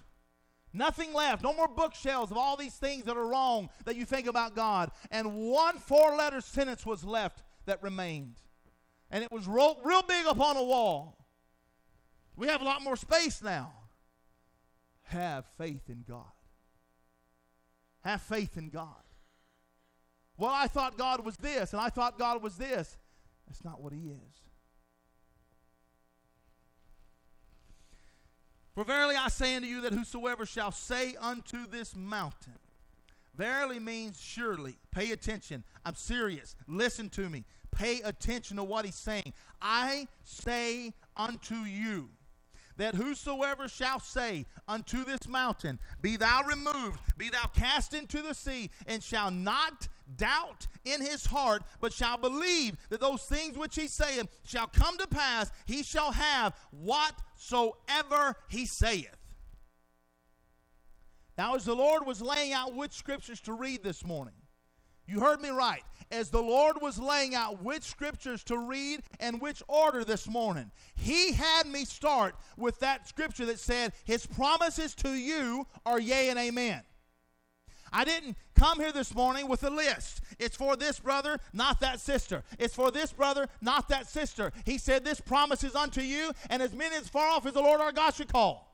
Nothing 0.73 1.13
left. 1.13 1.43
No 1.43 1.53
more 1.53 1.67
bookshelves 1.67 2.31
of 2.31 2.37
all 2.37 2.55
these 2.55 2.75
things 2.75 3.05
that 3.05 3.17
are 3.17 3.27
wrong 3.27 3.69
that 3.85 3.95
you 3.95 4.05
think 4.05 4.27
about 4.27 4.55
God. 4.55 4.91
And 5.11 5.35
one 5.35 5.77
four 5.77 6.15
letter 6.15 6.41
sentence 6.41 6.85
was 6.85 7.03
left 7.03 7.43
that 7.65 7.81
remained. 7.81 8.35
And 9.11 9.23
it 9.23 9.31
was 9.31 9.47
wrote 9.47 9.77
real 9.83 10.03
big 10.03 10.25
upon 10.27 10.57
a 10.57 10.63
wall. 10.63 11.25
We 12.35 12.47
have 12.47 12.61
a 12.61 12.65
lot 12.65 12.83
more 12.83 12.95
space 12.95 13.41
now. 13.41 13.73
Have 15.03 15.45
faith 15.57 15.89
in 15.89 16.03
God. 16.07 16.23
Have 18.01 18.21
faith 18.21 18.57
in 18.57 18.69
God. 18.69 19.03
Well, 20.37 20.51
I 20.53 20.67
thought 20.67 20.97
God 20.97 21.25
was 21.25 21.35
this, 21.35 21.73
and 21.73 21.81
I 21.81 21.89
thought 21.89 22.17
God 22.17 22.41
was 22.41 22.55
this. 22.55 22.97
That's 23.47 23.65
not 23.65 23.81
what 23.81 23.91
He 23.91 24.07
is. 24.07 24.48
For 28.79 28.85
verily 28.85 29.17
I 29.17 29.27
say 29.27 29.57
unto 29.57 29.67
you 29.67 29.81
that 29.81 29.91
whosoever 29.91 30.45
shall 30.45 30.71
say 30.71 31.13
unto 31.19 31.67
this 31.67 31.97
mountain, 31.97 32.53
verily 33.35 33.77
means 33.77 34.17
surely. 34.21 34.77
Pay 34.89 35.11
attention. 35.11 35.65
I'm 35.85 35.95
serious. 35.95 36.55
Listen 36.65 37.09
to 37.09 37.29
me. 37.29 37.43
Pay 37.71 37.99
attention 37.99 38.55
to 38.55 38.63
what 38.63 38.85
he's 38.85 38.95
saying. 38.95 39.33
I 39.61 40.07
say 40.23 40.93
unto 41.17 41.55
you 41.55 42.07
that 42.77 42.95
whosoever 42.95 43.67
shall 43.67 43.99
say 43.99 44.45
unto 44.65 45.03
this 45.03 45.27
mountain, 45.27 45.77
Be 46.01 46.15
thou 46.15 46.43
removed, 46.43 47.17
be 47.17 47.27
thou 47.27 47.47
cast 47.53 47.93
into 47.93 48.21
the 48.21 48.33
sea, 48.33 48.69
and 48.87 49.03
shall 49.03 49.29
not 49.29 49.89
doubt 50.15 50.67
in 50.85 51.01
his 51.01 51.25
heart, 51.25 51.63
but 51.79 51.93
shall 51.93 52.17
believe 52.17 52.77
that 52.89 53.01
those 53.01 53.23
things 53.23 53.57
which 53.57 53.75
he 53.75 53.87
saith 53.87 54.27
shall 54.43 54.67
come 54.67 54.97
to 54.97 55.07
pass, 55.07 55.51
he 55.65 55.83
shall 55.83 56.11
have 56.11 56.55
whatsoever 56.71 58.35
he 58.47 58.65
saith. 58.65 59.15
Now, 61.37 61.55
as 61.55 61.63
the 61.63 61.75
Lord 61.75 62.05
was 62.05 62.21
laying 62.21 62.51
out 62.51 62.75
which 62.75 62.91
scriptures 62.91 63.39
to 63.41 63.53
read 63.53 63.81
this 63.81 64.05
morning, 64.05 64.33
you 65.07 65.21
heard 65.21 65.41
me 65.41 65.49
right 65.49 65.83
as 66.11 66.29
the 66.29 66.41
Lord 66.41 66.81
was 66.81 66.99
laying 66.99 67.33
out 67.33 67.63
which 67.63 67.83
scriptures 67.83 68.43
to 68.45 68.57
read 68.57 69.01
and 69.19 69.41
which 69.41 69.63
order 69.67 70.03
this 70.03 70.27
morning. 70.27 70.71
He 70.95 71.31
had 71.31 71.65
me 71.65 71.85
start 71.85 72.35
with 72.57 72.79
that 72.79 73.07
scripture 73.07 73.45
that 73.45 73.59
said, 73.59 73.93
His 74.03 74.25
promises 74.25 74.93
to 74.95 75.09
you 75.11 75.65
are 75.85 75.99
yea 75.99 76.29
and 76.29 76.37
amen. 76.37 76.81
I 77.91 78.03
didn't 78.03 78.37
come 78.55 78.79
here 78.79 78.91
this 78.91 79.13
morning 79.13 79.47
with 79.47 79.63
a 79.63 79.69
list. 79.69 80.21
It's 80.37 80.55
for 80.55 80.75
this 80.75 80.99
brother, 80.99 81.39
not 81.53 81.79
that 81.81 81.99
sister. 81.99 82.43
It's 82.57 82.75
for 82.75 82.91
this 82.91 83.11
brother, 83.11 83.47
not 83.61 83.89
that 83.89 84.07
sister. 84.07 84.51
He 84.65 84.77
said, 84.77 85.03
This 85.03 85.21
promise 85.21 85.63
is 85.63 85.75
unto 85.75 86.01
you, 86.01 86.31
and 86.49 86.61
as 86.61 86.73
many 86.73 86.95
as 86.95 87.09
far 87.09 87.29
off 87.29 87.45
as 87.45 87.53
the 87.53 87.61
Lord 87.61 87.81
our 87.81 87.91
God 87.91 88.13
should 88.13 88.31
call. 88.31 88.69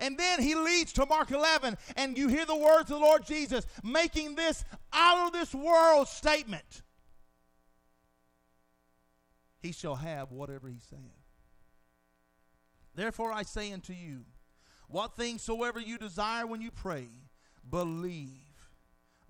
And 0.00 0.18
then 0.18 0.40
he 0.40 0.54
leads 0.54 0.92
to 0.94 1.06
Mark 1.06 1.30
11, 1.30 1.76
and 1.96 2.16
you 2.16 2.28
hear 2.28 2.46
the 2.46 2.56
words 2.56 2.90
of 2.90 2.98
the 2.98 3.04
Lord 3.04 3.24
Jesus 3.26 3.66
making 3.82 4.34
this 4.34 4.64
out 4.92 5.26
of 5.26 5.32
this 5.32 5.54
world 5.54 6.08
statement. 6.08 6.82
He 9.60 9.72
shall 9.72 9.94
have 9.94 10.32
whatever 10.32 10.68
he 10.68 10.80
saith. 10.90 11.00
Therefore 12.94 13.32
I 13.32 13.42
say 13.42 13.72
unto 13.72 13.92
you, 13.92 14.24
what 14.88 15.16
things 15.16 15.42
soever 15.42 15.80
you 15.80 15.96
desire 15.98 16.46
when 16.46 16.60
you 16.60 16.70
pray, 16.70 17.08
believe. 17.68 18.41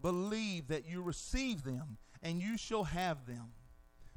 Believe 0.02 0.68
that 0.68 0.84
you 0.84 1.00
receive 1.00 1.62
them, 1.62 1.96
and 2.22 2.42
you 2.42 2.58
shall 2.58 2.84
have 2.84 3.26
them. 3.26 3.52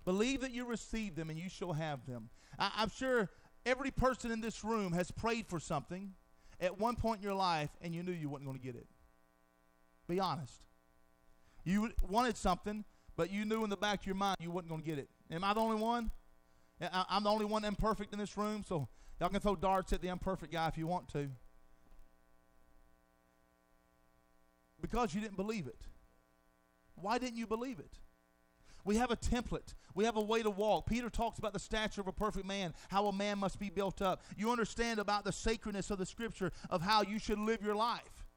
Believe 0.04 0.42
that 0.42 0.52
you 0.52 0.66
receive 0.66 1.16
them, 1.16 1.30
and 1.30 1.40
you 1.40 1.50
shall 1.50 1.74
have 1.74 2.06
them. 2.06 2.30
I, 2.60 2.72
I'm 2.78 2.90
sure 2.90 3.30
every 3.66 3.92
person 3.92 4.32
in 4.32 4.42
this 4.42 4.64
room 4.64 4.94
has 4.94 5.12
prayed 5.12 5.48
for 5.48 5.60
something 5.60 6.14
at 6.60 6.80
one 6.80 6.96
point 6.96 7.20
in 7.20 7.24
your 7.24 7.34
life 7.34 7.70
and 7.82 7.94
you 7.94 8.04
knew 8.04 8.12
you 8.12 8.30
weren't 8.30 8.46
going 8.46 8.58
to 8.58 8.64
get 8.64 8.76
it? 8.76 8.88
Be 10.08 10.20
honest. 10.20 10.62
You 11.64 11.92
wanted 12.08 12.38
something, 12.38 12.86
but 13.16 13.32
you 13.32 13.44
knew 13.44 13.64
in 13.64 13.70
the 13.70 13.78
back 13.78 14.02
of 14.02 14.06
your 14.06 14.16
mind 14.16 14.38
you 14.40 14.52
wasn't 14.52 14.70
going 14.70 14.82
to 14.82 14.88
get 14.88 15.00
it. 15.00 15.10
Am 15.32 15.44
I 15.44 15.54
the 15.54 15.60
only 15.60 15.78
one? 15.78 16.12
I'm 16.92 17.24
the 17.24 17.30
only 17.30 17.46
one 17.46 17.64
imperfect 17.66 18.14
in 18.14 18.20
this 18.20 18.38
room, 18.38 18.64
so 18.68 18.88
y'all 19.20 19.30
can 19.30 19.40
throw 19.40 19.56
darts 19.56 19.94
at 19.94 20.02
the 20.02 20.10
imperfect 20.10 20.52
guy 20.52 20.68
if 20.68 20.78
you 20.78 20.86
want 20.86 21.08
to. 21.14 21.30
Because 24.86 25.16
you 25.16 25.22
didn't 25.22 25.36
believe 25.36 25.66
it. 25.66 25.82
Why 26.94 27.18
didn't 27.18 27.38
you 27.38 27.48
believe 27.48 27.80
it? 27.80 27.98
We 28.84 28.98
have 28.98 29.10
a 29.10 29.16
template. 29.16 29.74
We 29.96 30.06
have 30.06 30.16
a 30.16 30.22
way 30.22 30.44
to 30.44 30.52
walk. 30.52 30.86
Peter 30.86 31.10
talks 31.10 31.40
about 31.40 31.54
the 31.54 31.60
stature 31.60 32.02
of 32.02 32.08
a 32.08 32.12
perfect 32.12 32.46
man, 32.46 32.76
how 32.90 33.08
a 33.08 33.12
man 33.12 33.40
must 33.40 33.58
be 33.58 33.72
built 33.72 34.00
up. 34.00 34.22
You 34.38 34.52
understand 34.52 35.00
about 35.00 35.24
the 35.24 35.32
sacredness 35.32 35.90
of 35.90 35.98
the 35.98 36.06
scripture 36.06 36.52
of 36.70 36.84
how 36.84 37.02
you 37.02 37.18
should 37.18 37.40
live 37.40 37.64
your 37.64 37.74
life. 37.74 38.28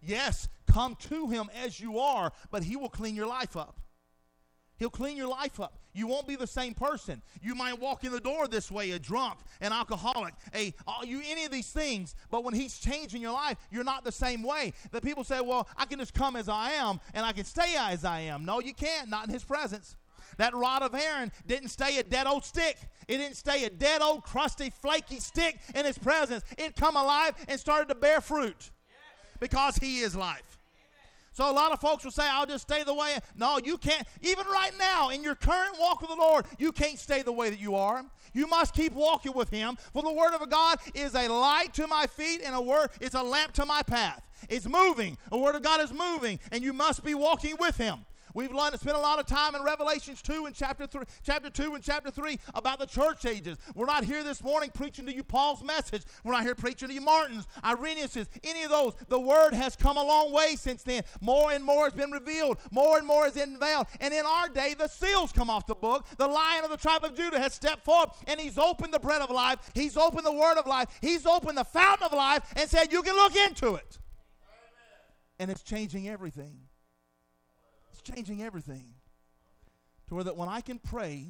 Yes, 0.00 0.48
come 0.66 0.96
to 1.10 1.28
him 1.28 1.50
as 1.62 1.78
you 1.78 1.98
are, 1.98 2.32
but 2.50 2.62
he 2.62 2.74
will 2.74 2.88
clean 2.88 3.14
your 3.14 3.26
life 3.26 3.54
up. 3.54 3.80
He'll 4.78 4.90
clean 4.90 5.16
your 5.16 5.28
life 5.28 5.58
up. 5.60 5.78
You 5.92 6.06
won't 6.06 6.28
be 6.28 6.36
the 6.36 6.46
same 6.46 6.74
person. 6.74 7.20
You 7.42 7.54
might 7.56 7.80
walk 7.80 8.04
in 8.04 8.12
the 8.12 8.20
door 8.20 8.46
this 8.46 8.70
way, 8.70 8.92
a 8.92 8.98
drunk, 8.98 9.38
an 9.60 9.72
alcoholic, 9.72 10.34
a 10.54 10.72
you 11.04 11.20
any 11.28 11.44
of 11.44 11.50
these 11.50 11.70
things. 11.70 12.14
But 12.30 12.44
when 12.44 12.54
He's 12.54 12.78
changing 12.78 13.20
your 13.20 13.32
life, 13.32 13.58
you're 13.72 13.84
not 13.84 14.04
the 14.04 14.12
same 14.12 14.44
way. 14.44 14.72
The 14.92 15.00
people 15.00 15.24
say, 15.24 15.40
"Well, 15.40 15.68
I 15.76 15.84
can 15.86 15.98
just 15.98 16.14
come 16.14 16.36
as 16.36 16.48
I 16.48 16.72
am, 16.72 17.00
and 17.14 17.26
I 17.26 17.32
can 17.32 17.44
stay 17.44 17.74
as 17.76 18.04
I 18.04 18.20
am." 18.20 18.44
No, 18.44 18.60
you 18.60 18.72
can't. 18.72 19.08
Not 19.08 19.26
in 19.26 19.32
His 19.32 19.42
presence. 19.42 19.96
That 20.36 20.54
rod 20.54 20.82
of 20.82 20.94
Aaron 20.94 21.32
didn't 21.46 21.70
stay 21.70 21.98
a 21.98 22.04
dead 22.04 22.28
old 22.28 22.44
stick. 22.44 22.76
It 23.08 23.16
didn't 23.16 23.36
stay 23.36 23.64
a 23.64 23.70
dead 23.70 24.00
old 24.00 24.22
crusty, 24.22 24.70
flaky 24.70 25.18
stick 25.18 25.58
in 25.74 25.84
His 25.84 25.98
presence. 25.98 26.44
It 26.56 26.76
come 26.76 26.96
alive 26.96 27.34
and 27.48 27.58
started 27.58 27.88
to 27.88 27.96
bear 27.96 28.20
fruit 28.20 28.70
because 29.40 29.76
He 29.78 29.98
is 29.98 30.14
life. 30.14 30.47
So 31.38 31.48
a 31.48 31.52
lot 31.52 31.70
of 31.70 31.80
folks 31.80 32.02
will 32.02 32.10
say, 32.10 32.28
I'll 32.28 32.46
just 32.46 32.62
stay 32.62 32.82
the 32.82 32.92
way. 32.92 33.16
No, 33.36 33.60
you 33.64 33.78
can't. 33.78 34.04
Even 34.22 34.44
right 34.46 34.72
now, 34.76 35.10
in 35.10 35.22
your 35.22 35.36
current 35.36 35.78
walk 35.78 36.00
with 36.00 36.10
the 36.10 36.16
Lord, 36.16 36.44
you 36.58 36.72
can't 36.72 36.98
stay 36.98 37.22
the 37.22 37.30
way 37.30 37.48
that 37.48 37.60
you 37.60 37.76
are. 37.76 38.04
You 38.34 38.48
must 38.48 38.74
keep 38.74 38.92
walking 38.92 39.32
with 39.34 39.48
Him. 39.48 39.78
For 39.92 40.02
the 40.02 40.10
Word 40.10 40.34
of 40.34 40.50
God 40.50 40.80
is 40.96 41.14
a 41.14 41.28
light 41.28 41.72
to 41.74 41.86
my 41.86 42.08
feet 42.08 42.40
and 42.44 42.56
a 42.56 42.60
word, 42.60 42.90
it's 43.00 43.14
a 43.14 43.22
lamp 43.22 43.52
to 43.52 43.64
my 43.66 43.84
path. 43.84 44.20
It's 44.48 44.66
moving. 44.66 45.16
The 45.30 45.38
Word 45.38 45.54
of 45.54 45.62
God 45.62 45.80
is 45.80 45.92
moving, 45.92 46.40
and 46.50 46.64
you 46.64 46.72
must 46.72 47.04
be 47.04 47.14
walking 47.14 47.54
with 47.60 47.76
Him. 47.76 48.04
We've 48.34 48.52
learned, 48.52 48.78
spent 48.78 48.96
a 48.96 49.00
lot 49.00 49.18
of 49.18 49.26
time 49.26 49.54
in 49.54 49.62
Revelations 49.62 50.22
2 50.22 50.46
and 50.46 50.54
chapter 50.54 50.86
3, 50.86 51.02
chapter 51.22 51.50
2 51.50 51.74
and 51.74 51.82
chapter 51.82 52.10
3 52.10 52.38
about 52.54 52.78
the 52.78 52.86
church 52.86 53.24
ages. 53.24 53.58
We're 53.74 53.86
not 53.86 54.04
here 54.04 54.22
this 54.22 54.42
morning 54.42 54.70
preaching 54.72 55.06
to 55.06 55.14
you 55.14 55.22
Paul's 55.22 55.62
message. 55.62 56.02
We're 56.24 56.32
not 56.32 56.42
here 56.42 56.54
preaching 56.54 56.88
to 56.88 56.94
you 56.94 57.00
Martin's, 57.00 57.46
Irenaeus's, 57.64 58.28
any 58.44 58.64
of 58.64 58.70
those. 58.70 58.94
The 59.08 59.20
word 59.20 59.54
has 59.54 59.76
come 59.76 59.96
a 59.96 60.04
long 60.04 60.32
way 60.32 60.56
since 60.56 60.82
then. 60.82 61.02
More 61.20 61.52
and 61.52 61.64
more 61.64 61.84
has 61.84 61.94
been 61.94 62.10
revealed. 62.10 62.58
More 62.70 62.98
and 62.98 63.06
more 63.06 63.26
is 63.26 63.36
unveiled. 63.36 63.86
And 64.00 64.12
in 64.12 64.24
our 64.26 64.48
day, 64.48 64.74
the 64.78 64.88
seals 64.88 65.32
come 65.32 65.50
off 65.50 65.66
the 65.66 65.74
book. 65.74 66.06
The 66.16 66.28
lion 66.28 66.64
of 66.64 66.70
the 66.70 66.76
tribe 66.76 67.04
of 67.04 67.14
Judah 67.14 67.38
has 67.38 67.54
stepped 67.54 67.84
forth 67.84 68.22
and 68.26 68.38
he's 68.38 68.58
opened 68.58 68.92
the 68.92 69.00
bread 69.00 69.22
of 69.22 69.30
life. 69.30 69.58
He's 69.74 69.96
opened 69.96 70.26
the 70.26 70.32
word 70.32 70.58
of 70.58 70.66
life. 70.66 70.88
He's 71.00 71.26
opened 71.26 71.58
the 71.58 71.64
fountain 71.64 72.06
of 72.06 72.12
life 72.12 72.42
and 72.56 72.68
said, 72.68 72.92
You 72.92 73.02
can 73.02 73.14
look 73.14 73.36
into 73.36 73.74
it. 73.74 73.98
And 75.38 75.50
it's 75.50 75.62
changing 75.62 76.08
everything 76.08 76.67
changing 78.14 78.42
everything. 78.42 78.94
To 80.08 80.14
where 80.14 80.24
that 80.24 80.36
when 80.36 80.48
I 80.48 80.60
can 80.60 80.78
pray, 80.78 81.26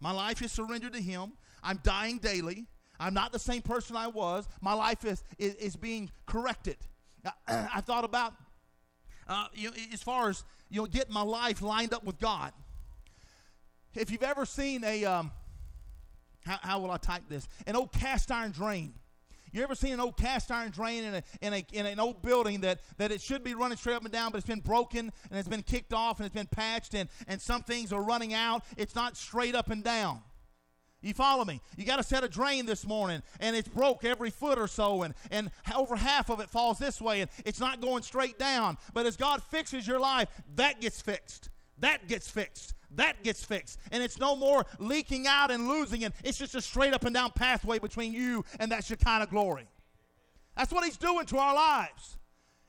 my 0.00 0.12
life 0.12 0.42
is 0.42 0.52
surrendered 0.52 0.92
to 0.92 1.00
Him. 1.00 1.32
I'm 1.62 1.80
dying 1.82 2.18
daily. 2.18 2.66
I'm 2.98 3.14
not 3.14 3.32
the 3.32 3.38
same 3.38 3.62
person 3.62 3.96
I 3.96 4.06
was. 4.08 4.46
My 4.60 4.74
life 4.74 5.04
is, 5.04 5.22
is, 5.38 5.54
is 5.56 5.76
being 5.76 6.10
corrected. 6.26 6.76
I 7.48 7.80
thought 7.80 8.04
about, 8.04 8.34
uh, 9.28 9.46
you 9.54 9.70
know, 9.70 9.76
as 9.92 10.02
far 10.02 10.28
as 10.28 10.44
you 10.70 10.80
know, 10.80 10.86
getting 10.86 11.12
my 11.12 11.22
life 11.22 11.62
lined 11.62 11.92
up 11.92 12.04
with 12.04 12.18
God. 12.18 12.52
If 13.94 14.10
you've 14.10 14.22
ever 14.22 14.46
seen 14.46 14.82
a, 14.84 15.04
um, 15.04 15.32
how, 16.44 16.58
how 16.62 16.80
will 16.80 16.90
I 16.90 16.96
type 16.96 17.24
this? 17.28 17.46
An 17.66 17.76
old 17.76 17.92
cast 17.92 18.30
iron 18.30 18.52
drain. 18.52 18.94
You 19.52 19.62
ever 19.62 19.74
seen 19.74 19.92
an 19.92 20.00
old 20.00 20.16
cast 20.16 20.50
iron 20.50 20.70
drain 20.70 21.04
in, 21.04 21.14
a, 21.14 21.22
in, 21.42 21.52
a, 21.52 21.66
in 21.72 21.86
an 21.86 22.00
old 22.00 22.22
building 22.22 22.62
that, 22.62 22.80
that 22.96 23.12
it 23.12 23.20
should 23.20 23.44
be 23.44 23.54
running 23.54 23.76
straight 23.76 23.94
up 23.94 24.04
and 24.04 24.12
down, 24.12 24.32
but 24.32 24.38
it's 24.38 24.46
been 24.46 24.60
broken 24.60 25.12
and 25.30 25.38
it's 25.38 25.48
been 25.48 25.62
kicked 25.62 25.92
off 25.92 26.18
and 26.18 26.26
it's 26.26 26.34
been 26.34 26.46
patched 26.46 26.94
and, 26.94 27.10
and 27.28 27.40
some 27.40 27.62
things 27.62 27.92
are 27.92 28.02
running 28.02 28.32
out? 28.32 28.64
It's 28.78 28.94
not 28.94 29.16
straight 29.16 29.54
up 29.54 29.70
and 29.70 29.84
down. 29.84 30.22
You 31.02 31.12
follow 31.12 31.44
me? 31.44 31.60
You 31.76 31.84
got 31.84 31.96
to 31.96 32.04
set 32.04 32.22
a 32.22 32.28
drain 32.28 32.64
this 32.64 32.86
morning, 32.86 33.22
and 33.40 33.56
it's 33.56 33.68
broke 33.68 34.04
every 34.04 34.30
foot 34.30 34.56
or 34.56 34.68
so, 34.68 35.02
and, 35.02 35.14
and 35.32 35.50
over 35.74 35.96
half 35.96 36.30
of 36.30 36.38
it 36.38 36.48
falls 36.48 36.78
this 36.78 37.00
way, 37.00 37.22
and 37.22 37.30
it's 37.44 37.58
not 37.58 37.80
going 37.80 38.04
straight 38.04 38.38
down. 38.38 38.78
But 38.94 39.06
as 39.06 39.16
God 39.16 39.42
fixes 39.42 39.86
your 39.86 39.98
life, 39.98 40.28
that 40.54 40.80
gets 40.80 41.02
fixed. 41.02 41.50
That 41.82 42.08
gets 42.08 42.28
fixed 42.28 42.74
that 42.96 43.22
gets 43.22 43.44
fixed. 43.44 43.78
And 43.90 44.02
it's 44.02 44.18
no 44.18 44.36
more 44.36 44.66
leaking 44.78 45.26
out 45.26 45.50
and 45.50 45.68
losing 45.68 46.02
it. 46.02 46.12
It's 46.24 46.38
just 46.38 46.54
a 46.54 46.60
straight 46.60 46.92
up 46.92 47.04
and 47.04 47.14
down 47.14 47.30
pathway 47.32 47.78
between 47.78 48.12
you 48.12 48.44
and 48.60 48.70
that 48.72 48.84
Shekinah 48.84 49.28
glory. 49.28 49.66
That's 50.56 50.72
what 50.72 50.84
he's 50.84 50.96
doing 50.98 51.26
to 51.26 51.38
our 51.38 51.54
lives. 51.54 52.18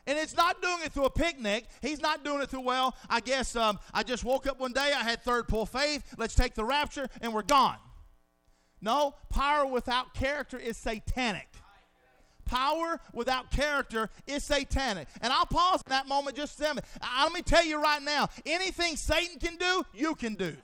And 0.06 0.18
it's 0.18 0.36
not 0.36 0.62
doing 0.62 0.80
it 0.84 0.92
through 0.92 1.06
a 1.06 1.10
picnic. 1.10 1.66
He's 1.82 2.02
not 2.02 2.26
doing 2.26 2.42
it 2.42 2.50
through, 2.50 2.62
well, 2.62 2.96
I 3.10 3.22
guess 3.22 3.56
um, 3.56 3.80
I 3.94 4.04
just 4.04 4.24
woke 4.24 4.48
up 4.48 4.60
one 4.60 4.74
day, 4.74 4.92
I 4.96 5.04
had 5.04 5.22
third 5.22 5.48
pull 5.48 5.66
faith, 5.66 6.04
let's 6.18 6.36
take 6.36 6.56
the 6.56 6.66
rapture, 6.66 7.08
and 7.22 7.34
we're 7.34 7.42
gone. 7.42 7.78
No, 8.82 9.16
power 9.30 9.66
without 9.66 10.14
character 10.14 10.58
is 10.58 10.76
satanic. 10.76 11.48
Power 12.46 13.00
without 13.14 13.52
character 13.52 14.10
is 14.28 14.44
satanic. 14.44 15.08
And 15.22 15.32
I'll 15.32 15.46
pause 15.46 15.82
in 15.86 15.90
that 15.90 16.08
moment 16.08 16.36
just 16.36 16.60
a 16.60 16.64
second. 16.64 16.82
Let 17.02 17.34
me 17.34 17.42
tell 17.42 17.66
you 17.66 17.82
right 17.82 18.02
now 18.02 18.30
anything 18.46 18.96
Satan 18.96 19.40
can 19.40 19.58
do, 19.58 19.84
you 19.94 20.16
can 20.16 20.36
do. 20.36 20.56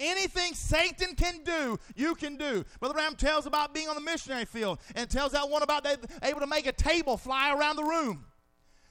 Anything 0.00 0.54
Satan 0.54 1.14
can 1.14 1.44
do, 1.44 1.78
you 1.94 2.14
can 2.14 2.36
do. 2.36 2.64
Brother 2.80 2.94
Branham 2.94 3.14
tells 3.14 3.46
about 3.46 3.72
being 3.72 3.88
on 3.88 3.94
the 3.94 4.00
missionary 4.00 4.44
field 4.44 4.80
and 4.96 5.08
tells 5.08 5.32
that 5.32 5.48
one 5.48 5.62
about 5.62 5.84
they 5.84 5.96
able 6.22 6.40
to 6.40 6.46
make 6.46 6.66
a 6.66 6.72
table 6.72 7.16
fly 7.16 7.54
around 7.54 7.76
the 7.76 7.84
room. 7.84 8.24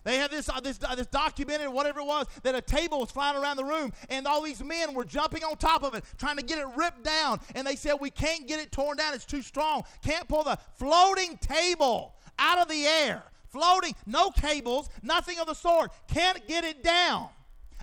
They 0.04 0.18
had 0.18 0.32
this, 0.32 0.50
uh, 0.50 0.60
this, 0.60 0.80
uh, 0.84 0.96
this 0.96 1.08
documented, 1.08 1.70
whatever 1.70 2.00
it 2.00 2.06
was, 2.06 2.26
that 2.44 2.56
a 2.56 2.62
table 2.62 3.00
was 3.00 3.12
flying 3.12 3.38
around 3.38 3.58
the 3.58 3.64
room, 3.64 3.94
and 4.10 4.26
all 4.26 4.42
these 4.42 4.64
men 4.64 4.94
were 4.94 5.06
jumping 5.06 5.44
on 5.44 5.58
top 5.58 5.84
of 5.84 5.94
it, 5.94 6.04
trying 6.18 6.38
to 6.38 6.44
get 6.44 6.58
it 6.58 6.66
ripped 6.76 7.04
down. 7.04 7.40
And 7.54 7.68
they 7.68 7.76
said, 7.76 7.96
We 8.00 8.10
can't 8.10 8.48
get 8.48 8.60
it 8.60 8.72
torn 8.72 8.98
down, 8.98 9.14
it's 9.14 9.26
too 9.26 9.42
strong. 9.42 9.84
Can't 10.04 10.28
pull 10.28 10.44
the 10.44 10.58
floating 10.76 11.38
table 11.38 12.16
out 12.40 12.58
of 12.58 12.68
the 12.68 12.86
air. 12.86 13.24
Floating, 13.50 13.94
no 14.06 14.32
cables, 14.32 14.90
nothing 15.04 15.38
of 15.40 15.46
the 15.46 15.54
sort. 15.54 15.92
Can't 16.08 16.48
get 16.48 16.64
it 16.64 16.84
down. 16.84 17.28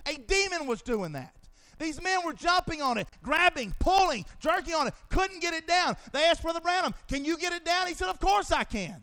A 0.07 0.15
demon 0.15 0.65
was 0.65 0.81
doing 0.81 1.11
that. 1.13 1.35
These 1.77 2.01
men 2.01 2.25
were 2.25 2.33
jumping 2.33 2.81
on 2.81 2.97
it, 2.97 3.07
grabbing, 3.23 3.73
pulling, 3.79 4.25
jerking 4.39 4.73
on 4.73 4.87
it, 4.87 4.93
couldn't 5.09 5.39
get 5.39 5.53
it 5.53 5.65
down. 5.65 5.95
They 6.11 6.23
asked 6.25 6.41
Brother 6.41 6.59
Branham, 6.59 6.93
Can 7.07 7.23
you 7.23 7.37
get 7.37 7.53
it 7.53 7.63
down? 7.63 7.87
He 7.87 7.93
said, 7.93 8.09
Of 8.09 8.19
course 8.19 8.51
I 8.51 8.65
can. 8.65 9.01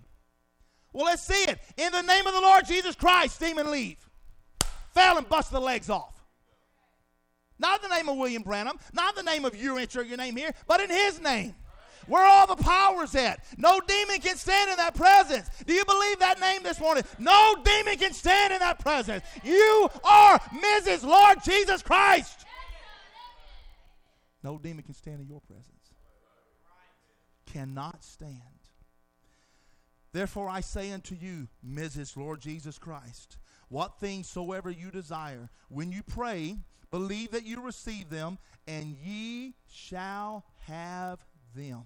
Well, 0.96 1.04
let's 1.04 1.20
see 1.20 1.42
it. 1.42 1.58
In 1.76 1.92
the 1.92 2.00
name 2.00 2.26
of 2.26 2.32
the 2.32 2.40
Lord 2.40 2.64
Jesus 2.64 2.96
Christ, 2.96 3.38
demon 3.38 3.70
leave. 3.70 3.98
Fell 4.94 5.18
and 5.18 5.28
bust 5.28 5.52
the 5.52 5.60
legs 5.60 5.90
off. 5.90 6.24
Not 7.58 7.82
the 7.82 7.88
name 7.88 8.08
of 8.08 8.16
William 8.16 8.42
Branham, 8.42 8.78
not 8.94 9.14
the 9.14 9.22
name 9.22 9.44
of 9.44 9.54
you, 9.54 9.76
enter 9.76 10.02
your 10.02 10.16
name 10.16 10.36
here, 10.36 10.54
but 10.66 10.80
in 10.80 10.88
his 10.88 11.20
name. 11.20 11.54
Where 12.06 12.24
all 12.24 12.46
the 12.46 12.56
power's 12.56 13.14
at. 13.14 13.44
No 13.58 13.78
demon 13.86 14.20
can 14.20 14.36
stand 14.36 14.70
in 14.70 14.78
that 14.78 14.94
presence. 14.94 15.50
Do 15.66 15.74
you 15.74 15.84
believe 15.84 16.18
that 16.20 16.40
name 16.40 16.62
this 16.62 16.80
morning? 16.80 17.04
No 17.18 17.56
demon 17.62 17.98
can 17.98 18.14
stand 18.14 18.54
in 18.54 18.60
that 18.60 18.78
presence. 18.78 19.22
You 19.44 19.90
are 20.02 20.38
Mrs. 20.38 21.04
Lord 21.04 21.44
Jesus 21.44 21.82
Christ. 21.82 22.46
No 24.42 24.56
demon 24.56 24.82
can 24.82 24.94
stand 24.94 25.20
in 25.20 25.26
your 25.28 25.42
presence. 25.42 25.92
Cannot 27.52 28.02
stand. 28.02 28.55
Therefore 30.16 30.48
I 30.48 30.62
say 30.62 30.92
unto 30.92 31.14
you, 31.14 31.46
Mrs. 31.62 32.16
Lord 32.16 32.40
Jesus 32.40 32.78
Christ, 32.78 33.36
what 33.68 34.00
things 34.00 34.26
soever 34.26 34.70
you 34.70 34.90
desire, 34.90 35.50
when 35.68 35.92
you 35.92 36.02
pray, 36.02 36.56
believe 36.90 37.32
that 37.32 37.44
you 37.44 37.60
receive 37.60 38.08
them, 38.08 38.38
and 38.66 38.96
ye 39.04 39.56
shall 39.70 40.46
have 40.68 41.18
them. 41.54 41.82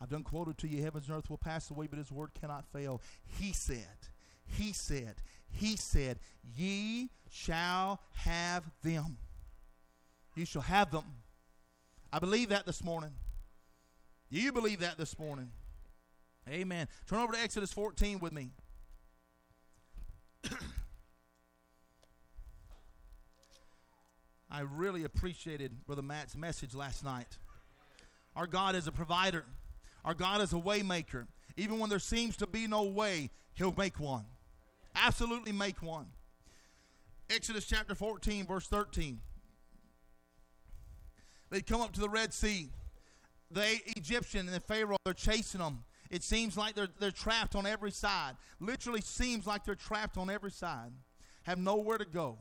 I've 0.00 0.08
done 0.08 0.24
quoted 0.24 0.58
to 0.58 0.66
you, 0.66 0.82
heavens 0.82 1.06
and 1.06 1.16
earth 1.16 1.30
will 1.30 1.38
pass 1.38 1.70
away, 1.70 1.86
but 1.86 2.00
his 2.00 2.10
word 2.10 2.30
cannot 2.34 2.64
fail. 2.72 3.02
He 3.38 3.52
said, 3.52 4.08
he 4.44 4.72
said, 4.72 5.14
he 5.48 5.76
said, 5.76 6.18
ye 6.56 7.10
shall 7.30 8.00
have 8.14 8.64
them. 8.82 9.18
You 10.34 10.44
shall 10.44 10.62
have 10.62 10.90
them. 10.90 11.04
I 12.12 12.18
believe 12.18 12.48
that 12.48 12.66
this 12.66 12.82
morning. 12.82 13.12
You 14.28 14.50
believe 14.50 14.80
that 14.80 14.98
this 14.98 15.16
morning. 15.20 15.52
Amen. 16.48 16.88
Turn 17.06 17.20
over 17.20 17.32
to 17.32 17.40
Exodus 17.40 17.72
14 17.72 18.20
with 18.20 18.32
me. 18.32 18.50
I 24.50 24.60
really 24.60 25.04
appreciated 25.04 25.84
Brother 25.86 26.02
Matt's 26.02 26.34
message 26.34 26.74
last 26.74 27.04
night. 27.04 27.36
Our 28.34 28.46
God 28.46 28.74
is 28.76 28.86
a 28.86 28.92
provider. 28.92 29.44
Our 30.04 30.14
God 30.14 30.40
is 30.40 30.52
a 30.52 30.56
waymaker. 30.56 31.26
Even 31.56 31.78
when 31.78 31.90
there 31.90 31.98
seems 31.98 32.36
to 32.38 32.46
be 32.46 32.66
no 32.66 32.84
way, 32.84 33.30
He'll 33.54 33.74
make 33.76 34.00
one. 34.00 34.24
Absolutely 34.94 35.52
make 35.52 35.82
one. 35.82 36.06
Exodus 37.28 37.66
chapter 37.66 37.94
14, 37.94 38.46
verse 38.46 38.66
13. 38.68 39.20
They 41.50 41.60
come 41.60 41.80
up 41.80 41.92
to 41.92 42.00
the 42.00 42.08
Red 42.08 42.32
Sea. 42.32 42.70
The 43.50 43.80
Egyptian 43.96 44.46
and 44.46 44.54
the 44.54 44.60
Pharaoh, 44.60 44.96
they're 45.04 45.14
chasing 45.14 45.60
them. 45.60 45.84
It 46.10 46.22
seems 46.22 46.56
like 46.56 46.74
they're, 46.74 46.88
they're 46.98 47.10
trapped 47.10 47.54
on 47.54 47.66
every 47.66 47.90
side. 47.90 48.36
Literally 48.60 49.00
seems 49.00 49.46
like 49.46 49.64
they're 49.64 49.74
trapped 49.74 50.16
on 50.16 50.30
every 50.30 50.50
side. 50.50 50.92
Have 51.42 51.58
nowhere 51.58 51.98
to 51.98 52.04
go. 52.04 52.38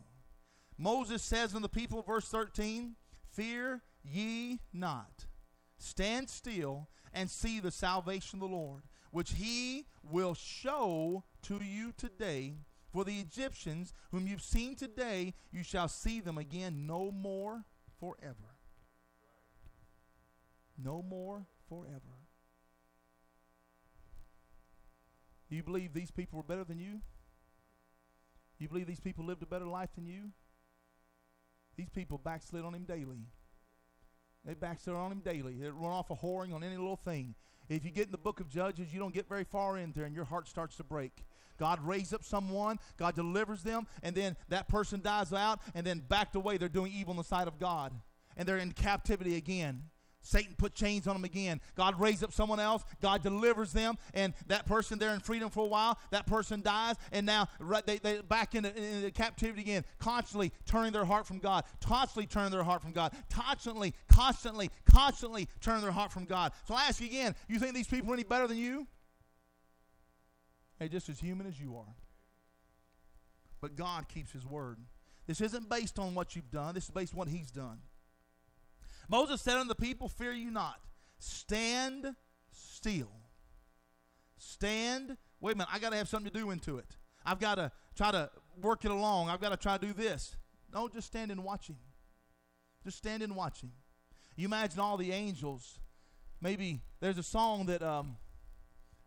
Moses 0.77 1.23
says 1.23 1.53
in 1.53 1.61
the 1.61 1.69
people, 1.69 2.01
verse 2.01 2.27
13, 2.29 2.95
Fear 3.31 3.81
ye 4.03 4.59
not. 4.73 5.25
Stand 5.77 6.29
still 6.29 6.89
and 7.13 7.29
see 7.29 7.59
the 7.59 7.71
salvation 7.71 8.37
of 8.37 8.49
the 8.49 8.55
Lord, 8.55 8.83
which 9.11 9.33
he 9.33 9.85
will 10.03 10.33
show 10.33 11.23
to 11.43 11.59
you 11.63 11.93
today. 11.97 12.55
For 12.91 13.03
the 13.03 13.19
Egyptians, 13.19 13.93
whom 14.11 14.27
you've 14.27 14.41
seen 14.41 14.75
today, 14.75 15.33
you 15.51 15.61
shall 15.61 15.87
see 15.87 16.19
them 16.19 16.37
again 16.37 16.87
no 16.87 17.11
more 17.11 17.65
forever. 17.99 18.55
No 20.77 21.01
more 21.01 21.45
forever. 21.67 22.16
You 25.49 25.63
believe 25.63 25.93
these 25.93 26.11
people 26.11 26.37
were 26.37 26.43
better 26.43 26.63
than 26.63 26.79
you? 26.79 27.01
You 28.59 28.67
believe 28.67 28.87
these 28.87 28.99
people 28.99 29.25
lived 29.25 29.43
a 29.43 29.45
better 29.45 29.67
life 29.67 29.89
than 29.95 30.05
you? 30.05 30.31
These 31.77 31.89
people 31.89 32.17
backslid 32.17 32.65
on 32.65 32.73
him 32.73 32.85
daily. 32.85 33.27
They 34.43 34.55
backslid 34.55 34.95
on 34.95 35.11
him 35.11 35.19
daily. 35.19 35.55
They 35.55 35.69
run 35.69 35.91
off 35.91 36.09
a 36.09 36.15
whoring 36.15 36.53
on 36.53 36.63
any 36.63 36.77
little 36.77 36.95
thing. 36.95 37.35
If 37.69 37.85
you 37.85 37.91
get 37.91 38.05
in 38.05 38.11
the 38.11 38.17
book 38.17 38.39
of 38.39 38.49
Judges, 38.49 38.93
you 38.93 38.99
don't 38.99 39.13
get 39.13 39.27
very 39.27 39.43
far 39.43 39.77
in 39.77 39.91
there 39.91 40.05
and 40.05 40.15
your 40.15 40.25
heart 40.25 40.47
starts 40.47 40.77
to 40.77 40.83
break. 40.83 41.25
God 41.57 41.79
raised 41.85 42.13
up 42.13 42.23
someone, 42.23 42.79
God 42.97 43.15
delivers 43.15 43.63
them, 43.63 43.87
and 44.03 44.15
then 44.15 44.37
that 44.49 44.67
person 44.67 45.01
dies 45.01 45.33
out, 45.33 45.59
and 45.73 45.85
then 45.85 46.03
backed 46.07 46.35
away. 46.35 46.57
They're 46.57 46.69
doing 46.69 46.91
evil 46.93 47.11
in 47.11 47.17
the 47.17 47.23
sight 47.23 47.47
of 47.47 47.59
God. 47.59 47.93
And 48.35 48.47
they're 48.47 48.57
in 48.57 48.71
captivity 48.71 49.35
again. 49.35 49.85
Satan 50.21 50.55
put 50.57 50.73
chains 50.73 51.07
on 51.07 51.15
them 51.15 51.23
again. 51.23 51.61
God 51.75 51.99
raised 51.99 52.23
up 52.23 52.33
someone 52.33 52.59
else. 52.59 52.83
God 53.01 53.23
delivers 53.23 53.71
them, 53.71 53.97
and 54.13 54.33
that 54.47 54.65
person 54.65 54.99
they're 54.99 55.13
in 55.13 55.19
freedom 55.19 55.49
for 55.49 55.63
a 55.63 55.67
while. 55.67 55.97
That 56.11 56.27
person 56.27 56.61
dies, 56.61 56.95
and 57.11 57.25
now 57.25 57.47
they 57.85 57.97
they 57.97 58.21
back 58.21 58.55
into, 58.55 58.75
into 58.75 59.11
captivity 59.11 59.61
again. 59.61 59.85
Constantly 59.99 60.51
turning 60.65 60.91
their 60.91 61.05
heart 61.05 61.25
from 61.25 61.39
God. 61.39 61.63
Constantly 61.83 62.27
turning 62.27 62.51
their 62.51 62.63
heart 62.63 62.81
from 62.81 62.91
God. 62.91 63.13
Constantly, 63.31 63.93
constantly, 64.09 64.69
constantly 64.85 65.47
turning 65.61 65.81
their 65.81 65.91
heart 65.91 66.11
from 66.11 66.25
God. 66.25 66.51
So 66.67 66.73
I 66.73 66.83
ask 66.83 66.99
you 66.99 67.07
again: 67.07 67.35
You 67.47 67.59
think 67.59 67.73
these 67.73 67.87
people 67.87 68.11
are 68.11 68.15
any 68.15 68.23
better 68.23 68.47
than 68.47 68.57
you? 68.57 68.87
They're 70.79 70.89
just 70.89 71.09
as 71.09 71.19
human 71.19 71.47
as 71.47 71.59
you 71.59 71.77
are. 71.77 71.95
But 73.61 73.75
God 73.75 74.07
keeps 74.07 74.31
His 74.31 74.45
word. 74.45 74.77
This 75.25 75.41
isn't 75.41 75.69
based 75.69 75.99
on 75.99 76.15
what 76.15 76.35
you've 76.35 76.51
done. 76.51 76.75
This 76.75 76.85
is 76.85 76.91
based 76.91 77.13
on 77.13 77.19
what 77.19 77.27
He's 77.27 77.51
done. 77.51 77.79
Moses 79.07 79.41
said 79.41 79.55
unto 79.57 79.69
the 79.69 79.75
people, 79.75 80.07
Fear 80.07 80.33
you 80.33 80.51
not. 80.51 80.79
Stand 81.19 82.15
still. 82.51 83.11
Stand. 84.37 85.17
Wait 85.39 85.53
a 85.53 85.57
minute. 85.57 85.69
I 85.71 85.79
got 85.79 85.91
to 85.91 85.97
have 85.97 86.07
something 86.07 86.31
to 86.31 86.39
do 86.39 86.51
into 86.51 86.77
it. 86.77 86.97
I've 87.25 87.39
got 87.39 87.55
to 87.55 87.71
try 87.95 88.11
to 88.11 88.29
work 88.61 88.85
it 88.85 88.91
along. 88.91 89.29
I've 89.29 89.41
got 89.41 89.49
to 89.49 89.57
try 89.57 89.77
to 89.77 89.85
do 89.85 89.93
this. 89.93 90.35
No, 90.73 90.87
just 90.87 91.07
stand 91.07 91.31
and 91.31 91.43
watch 91.43 91.67
him. 91.67 91.77
Just 92.83 92.97
stand 92.97 93.23
and 93.23 93.35
watch 93.35 93.61
him. 93.61 93.71
You 94.35 94.45
imagine 94.45 94.79
all 94.79 94.97
the 94.97 95.11
angels. 95.11 95.79
Maybe 96.41 96.81
there's 96.99 97.17
a 97.17 97.23
song 97.23 97.65
that 97.65 97.81
um, 97.81 98.17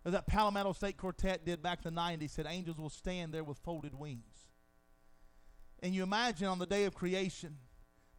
that 0.05 0.27
Palmetto 0.27 0.73
State 0.73 0.97
Quartet 0.97 1.45
did 1.45 1.63
back 1.63 1.85
in 1.85 1.95
the 1.95 2.01
90s 2.01 2.31
said, 2.31 2.47
Angels 2.49 2.79
will 2.79 2.91
stand 2.91 3.33
there 3.33 3.45
with 3.45 3.59
folded 3.59 3.95
wings. 3.95 4.49
And 5.83 5.95
you 5.95 6.03
imagine 6.03 6.49
on 6.49 6.59
the 6.59 6.67
day 6.67 6.85
of 6.85 6.95
creation, 6.95 7.57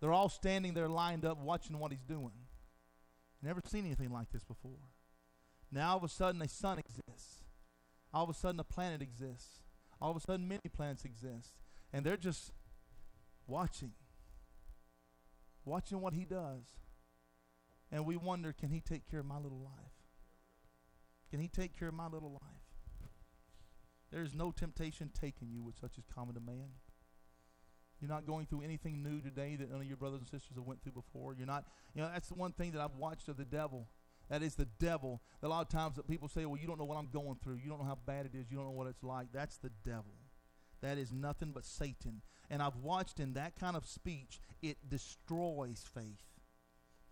they're 0.02 0.12
all 0.12 0.30
standing 0.30 0.74
there 0.74 0.90
lined 0.90 1.24
up 1.24 1.38
watching 1.38 1.78
what 1.78 1.92
he's 1.92 2.04
doing. 2.04 2.48
Never 3.42 3.62
seen 3.66 3.86
anything 3.86 4.12
like 4.12 4.32
this 4.32 4.44
before. 4.44 4.90
Now 5.72 5.92
all 5.92 5.98
of 5.98 6.04
a 6.04 6.10
sudden 6.10 6.42
a 6.42 6.48
sun 6.48 6.80
exists. 6.80 7.44
All 8.14 8.24
of 8.24 8.30
a 8.30 8.34
sudden 8.34 8.60
a 8.60 8.64
planet 8.64 9.02
exists. 9.02 9.62
All 10.02 10.12
of 10.12 10.18
a 10.18 10.20
sudden 10.20 10.48
many 10.48 10.62
planets 10.74 11.06
exist. 11.06 11.60
And 11.94 12.04
they're 12.04 12.18
just 12.18 12.52
watching. 13.48 13.94
Watching 15.64 16.02
what 16.02 16.14
he 16.14 16.26
does. 16.26 16.64
And 17.92 18.06
we 18.06 18.18
wonder, 18.18 18.54
can 18.54 18.70
he 18.70 18.82
take 18.82 19.10
care 19.10 19.20
of 19.20 19.26
my 19.26 19.38
little 19.38 19.62
life? 19.62 19.94
Can 21.30 21.40
he 21.40 21.48
take 21.48 21.78
care 21.78 21.90
of 21.90 21.94
my 21.94 22.08
little 22.08 22.32
life? 22.32 23.10
There 24.12 24.24
is 24.24 24.34
no 24.34 24.52
temptation 24.52 25.10
taking 25.14 25.50
you 25.50 25.62
with 25.64 25.76
such 25.80 25.98
as 25.98 26.04
common 26.14 26.36
to 26.36 26.42
man. 26.42 26.72
You're 28.02 28.10
not 28.10 28.26
going 28.26 28.48
through 28.48 28.64
anything 28.64 29.04
new 29.04 29.22
today 29.22 29.56
that 29.58 29.72
none 29.72 29.82
of 29.82 29.88
your 29.88 29.98
brothers 29.98 30.20
and 30.20 30.28
sisters 30.28 30.56
have 30.56 30.66
went 30.66 30.82
through 30.82 30.94
before. 30.94 31.36
You're 31.36 31.48
not, 31.48 31.66
you 31.94 32.02
know, 32.02 32.10
that's 32.12 32.30
the 32.30 32.36
one 32.36 32.52
thing 32.52 32.72
that 32.72 32.82
I've 32.82 32.96
watched 32.98 33.30
of 33.30 33.38
the 33.38 33.46
devil. 33.46 33.88
That 34.30 34.42
is 34.42 34.56
the 34.56 34.68
devil. 34.80 35.22
A 35.44 35.48
lot 35.48 35.62
of 35.62 35.70
times 35.70 35.98
that 35.98 36.08
people 36.08 36.28
say, 36.28 36.46
well, 36.46 36.60
you 36.60 36.66
don't 36.66 36.80
know 36.80 36.86
what 36.86 36.98
I'm 36.98 37.10
going 37.12 37.38
through. 37.44 37.60
You 37.64 37.70
don't 37.70 37.80
know 37.80 37.86
how 37.86 38.00
bad 38.06 38.26
it 38.26 38.36
is. 38.36 38.50
You 38.50 38.58
don't 38.58 38.66
know 38.66 38.72
what 38.72 38.88
it's 38.88 39.04
like. 39.04 39.28
That's 39.34 39.58
the 39.58 39.72
devil. 39.86 40.16
That 40.82 40.98
is 40.98 41.12
nothing 41.12 41.52
but 41.54 41.66
Satan. 41.66 42.22
And 42.50 42.62
I've 42.62 42.78
watched 42.78 43.20
in 43.20 43.34
that 43.34 43.60
kind 43.60 43.76
of 43.76 43.86
speech, 43.86 44.40
it 44.62 44.78
destroys 44.90 45.86
faith. 45.94 46.24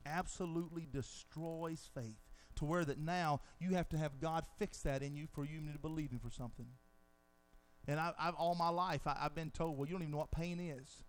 Absolutely 0.06 0.88
destroys 0.92 1.88
faith. 1.94 2.18
To 2.56 2.66
where 2.66 2.84
that 2.84 3.00
now 3.00 3.42
you 3.60 3.76
have 3.76 3.88
to 3.90 3.98
have 3.98 4.20
God 4.20 4.46
fix 4.58 4.80
that 4.80 5.04
in 5.04 5.16
you 5.16 5.28
for 5.32 5.46
you 5.46 5.60
to 5.72 5.80
believe 5.80 6.12
Him 6.12 6.20
for 6.20 6.32
something. 6.32 6.66
And 7.88 8.00
I, 8.00 8.14
have 8.20 8.36
all 8.36 8.56
my 8.56 8.70
life 8.70 9.08
I, 9.08 9.18
have 9.22 9.36
been 9.36 9.52
told, 9.52 9.78
well, 9.78 9.88
you 9.88 9.94
don't 9.94 10.02
even 10.02 10.12
know 10.12 10.20
what 10.20 10.32
pain 10.32 10.60
is. 10.60 11.04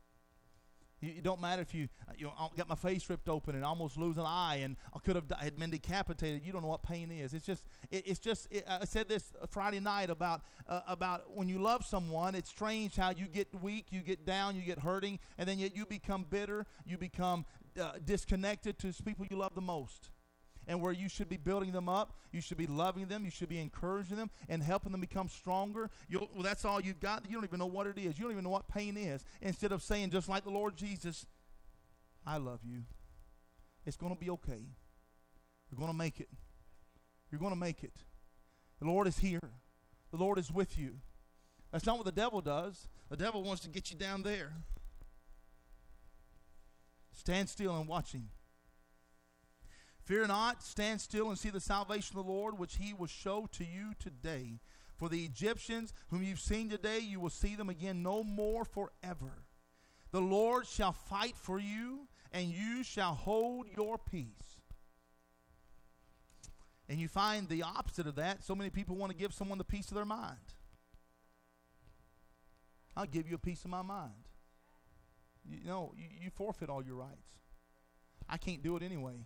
It 1.02 1.22
don't 1.22 1.40
matter 1.40 1.62
if 1.62 1.74
you, 1.74 1.88
uh, 2.08 2.12
you 2.16 2.26
know, 2.26 2.32
got 2.56 2.68
my 2.68 2.74
face 2.74 3.08
ripped 3.08 3.28
open 3.28 3.54
and 3.54 3.64
almost 3.64 3.96
lose 3.96 4.18
an 4.18 4.26
eye 4.26 4.60
and 4.62 4.76
I 4.94 4.98
could 4.98 5.16
have 5.16 5.24
had 5.40 5.58
been 5.58 5.70
decapitated. 5.70 6.42
You 6.44 6.52
don't 6.52 6.60
know 6.60 6.68
what 6.68 6.82
pain 6.82 7.10
is. 7.10 7.32
It's 7.32 7.46
just, 7.46 7.64
it, 7.90 8.06
it's 8.06 8.20
just. 8.20 8.48
It, 8.50 8.66
I 8.68 8.84
said 8.84 9.08
this 9.08 9.32
Friday 9.48 9.80
night 9.80 10.10
about 10.10 10.42
uh, 10.68 10.80
about 10.86 11.34
when 11.34 11.48
you 11.48 11.58
love 11.58 11.86
someone. 11.86 12.34
It's 12.34 12.50
strange 12.50 12.96
how 12.96 13.10
you 13.10 13.26
get 13.26 13.48
weak, 13.62 13.86
you 13.90 14.00
get 14.00 14.26
down, 14.26 14.56
you 14.56 14.62
get 14.62 14.78
hurting, 14.78 15.18
and 15.38 15.48
then 15.48 15.58
yet 15.58 15.74
you 15.74 15.86
become 15.86 16.26
bitter, 16.28 16.66
you 16.84 16.98
become 16.98 17.46
uh, 17.80 17.92
disconnected 18.04 18.78
to 18.80 18.92
people 19.02 19.24
you 19.30 19.38
love 19.38 19.54
the 19.54 19.62
most 19.62 20.10
and 20.70 20.80
where 20.80 20.92
you 20.92 21.08
should 21.08 21.28
be 21.28 21.36
building 21.36 21.72
them 21.72 21.88
up. 21.88 22.16
You 22.30 22.40
should 22.40 22.56
be 22.56 22.68
loving 22.68 23.06
them. 23.06 23.24
You 23.24 23.30
should 23.32 23.48
be 23.48 23.58
encouraging 23.58 24.16
them 24.16 24.30
and 24.48 24.62
helping 24.62 24.92
them 24.92 25.00
become 25.00 25.28
stronger. 25.28 25.90
You'll, 26.08 26.30
well, 26.32 26.44
that's 26.44 26.64
all 26.64 26.80
you've 26.80 27.00
got. 27.00 27.24
You 27.28 27.34
don't 27.34 27.42
even 27.44 27.58
know 27.58 27.66
what 27.66 27.88
it 27.88 27.98
is. 27.98 28.16
You 28.16 28.22
don't 28.22 28.30
even 28.30 28.44
know 28.44 28.50
what 28.50 28.68
pain 28.68 28.96
is. 28.96 29.24
Instead 29.42 29.72
of 29.72 29.82
saying, 29.82 30.10
just 30.10 30.28
like 30.28 30.44
the 30.44 30.50
Lord 30.50 30.76
Jesus, 30.76 31.26
I 32.24 32.36
love 32.36 32.60
you. 32.64 32.84
It's 33.84 33.96
going 33.96 34.14
to 34.14 34.18
be 34.18 34.30
okay. 34.30 34.62
You're 35.70 35.76
going 35.76 35.90
to 35.90 35.96
make 35.96 36.20
it. 36.20 36.28
You're 37.32 37.40
going 37.40 37.52
to 37.52 37.58
make 37.58 37.82
it. 37.82 37.96
The 38.78 38.86
Lord 38.86 39.08
is 39.08 39.18
here. 39.18 39.40
The 40.12 40.18
Lord 40.18 40.38
is 40.38 40.52
with 40.52 40.78
you. 40.78 40.98
That's 41.72 41.84
not 41.84 41.96
what 41.96 42.06
the 42.06 42.12
devil 42.12 42.40
does. 42.40 42.86
The 43.08 43.16
devil 43.16 43.42
wants 43.42 43.62
to 43.62 43.68
get 43.68 43.90
you 43.90 43.98
down 43.98 44.22
there. 44.22 44.52
Stand 47.12 47.48
still 47.48 47.76
and 47.76 47.88
watch 47.88 48.12
him. 48.12 48.28
Fear 50.10 50.26
not, 50.26 50.64
stand 50.64 51.00
still 51.00 51.28
and 51.28 51.38
see 51.38 51.50
the 51.50 51.60
salvation 51.60 52.18
of 52.18 52.26
the 52.26 52.32
Lord, 52.32 52.58
which 52.58 52.78
he 52.78 52.92
will 52.92 53.06
show 53.06 53.46
to 53.52 53.64
you 53.64 53.92
today. 54.00 54.58
For 54.96 55.08
the 55.08 55.22
Egyptians 55.22 55.94
whom 56.08 56.24
you've 56.24 56.40
seen 56.40 56.68
today, 56.68 56.98
you 56.98 57.20
will 57.20 57.30
see 57.30 57.54
them 57.54 57.68
again 57.68 58.02
no 58.02 58.24
more 58.24 58.64
forever. 58.64 59.44
The 60.10 60.20
Lord 60.20 60.66
shall 60.66 60.90
fight 60.90 61.36
for 61.36 61.60
you, 61.60 62.08
and 62.32 62.48
you 62.48 62.82
shall 62.82 63.14
hold 63.14 63.68
your 63.76 63.98
peace. 63.98 64.58
And 66.88 66.98
you 66.98 67.06
find 67.06 67.48
the 67.48 67.62
opposite 67.62 68.08
of 68.08 68.16
that. 68.16 68.42
So 68.42 68.56
many 68.56 68.70
people 68.70 68.96
want 68.96 69.12
to 69.12 69.16
give 69.16 69.32
someone 69.32 69.58
the 69.58 69.64
peace 69.64 69.90
of 69.90 69.94
their 69.94 70.04
mind. 70.04 70.38
I'll 72.96 73.06
give 73.06 73.28
you 73.28 73.36
a 73.36 73.38
piece 73.38 73.64
of 73.64 73.70
my 73.70 73.82
mind. 73.82 74.26
You 75.48 75.68
know, 75.68 75.94
you, 75.96 76.06
you 76.20 76.30
forfeit 76.30 76.68
all 76.68 76.82
your 76.82 76.96
rights. 76.96 77.38
I 78.28 78.38
can't 78.38 78.60
do 78.60 78.76
it 78.76 78.82
anyway. 78.82 79.24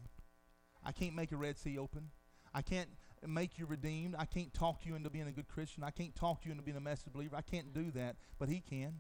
I 0.85 0.93
can't 0.93 1.15
make 1.15 1.33
a 1.33 1.37
Red 1.37 1.59
Sea 1.59 1.79
open. 1.79 2.11
I 2.53 2.63
can't 2.63 2.89
make 3.27 3.59
you 3.59 3.67
redeemed. 3.67 4.15
I 4.19 4.27
can't 4.27 4.53
talk 4.53 4.85
you 4.85 4.95
into 4.95 5.11
being 5.11 5.27
a 5.27 5.33
good 5.33 5.49
Christian. 5.49 5.83
I 5.83 5.91
can't 5.91 6.15
talk 6.15 6.45
you 6.45 6.51
into 6.53 6.63
being 6.63 6.77
a 6.77 6.81
message 6.81 7.13
believer. 7.13 7.37
I 7.37 7.43
can't 7.43 7.73
do 7.73 7.91
that, 7.93 8.17
but 8.39 8.49
He 8.49 8.61
can. 8.61 8.95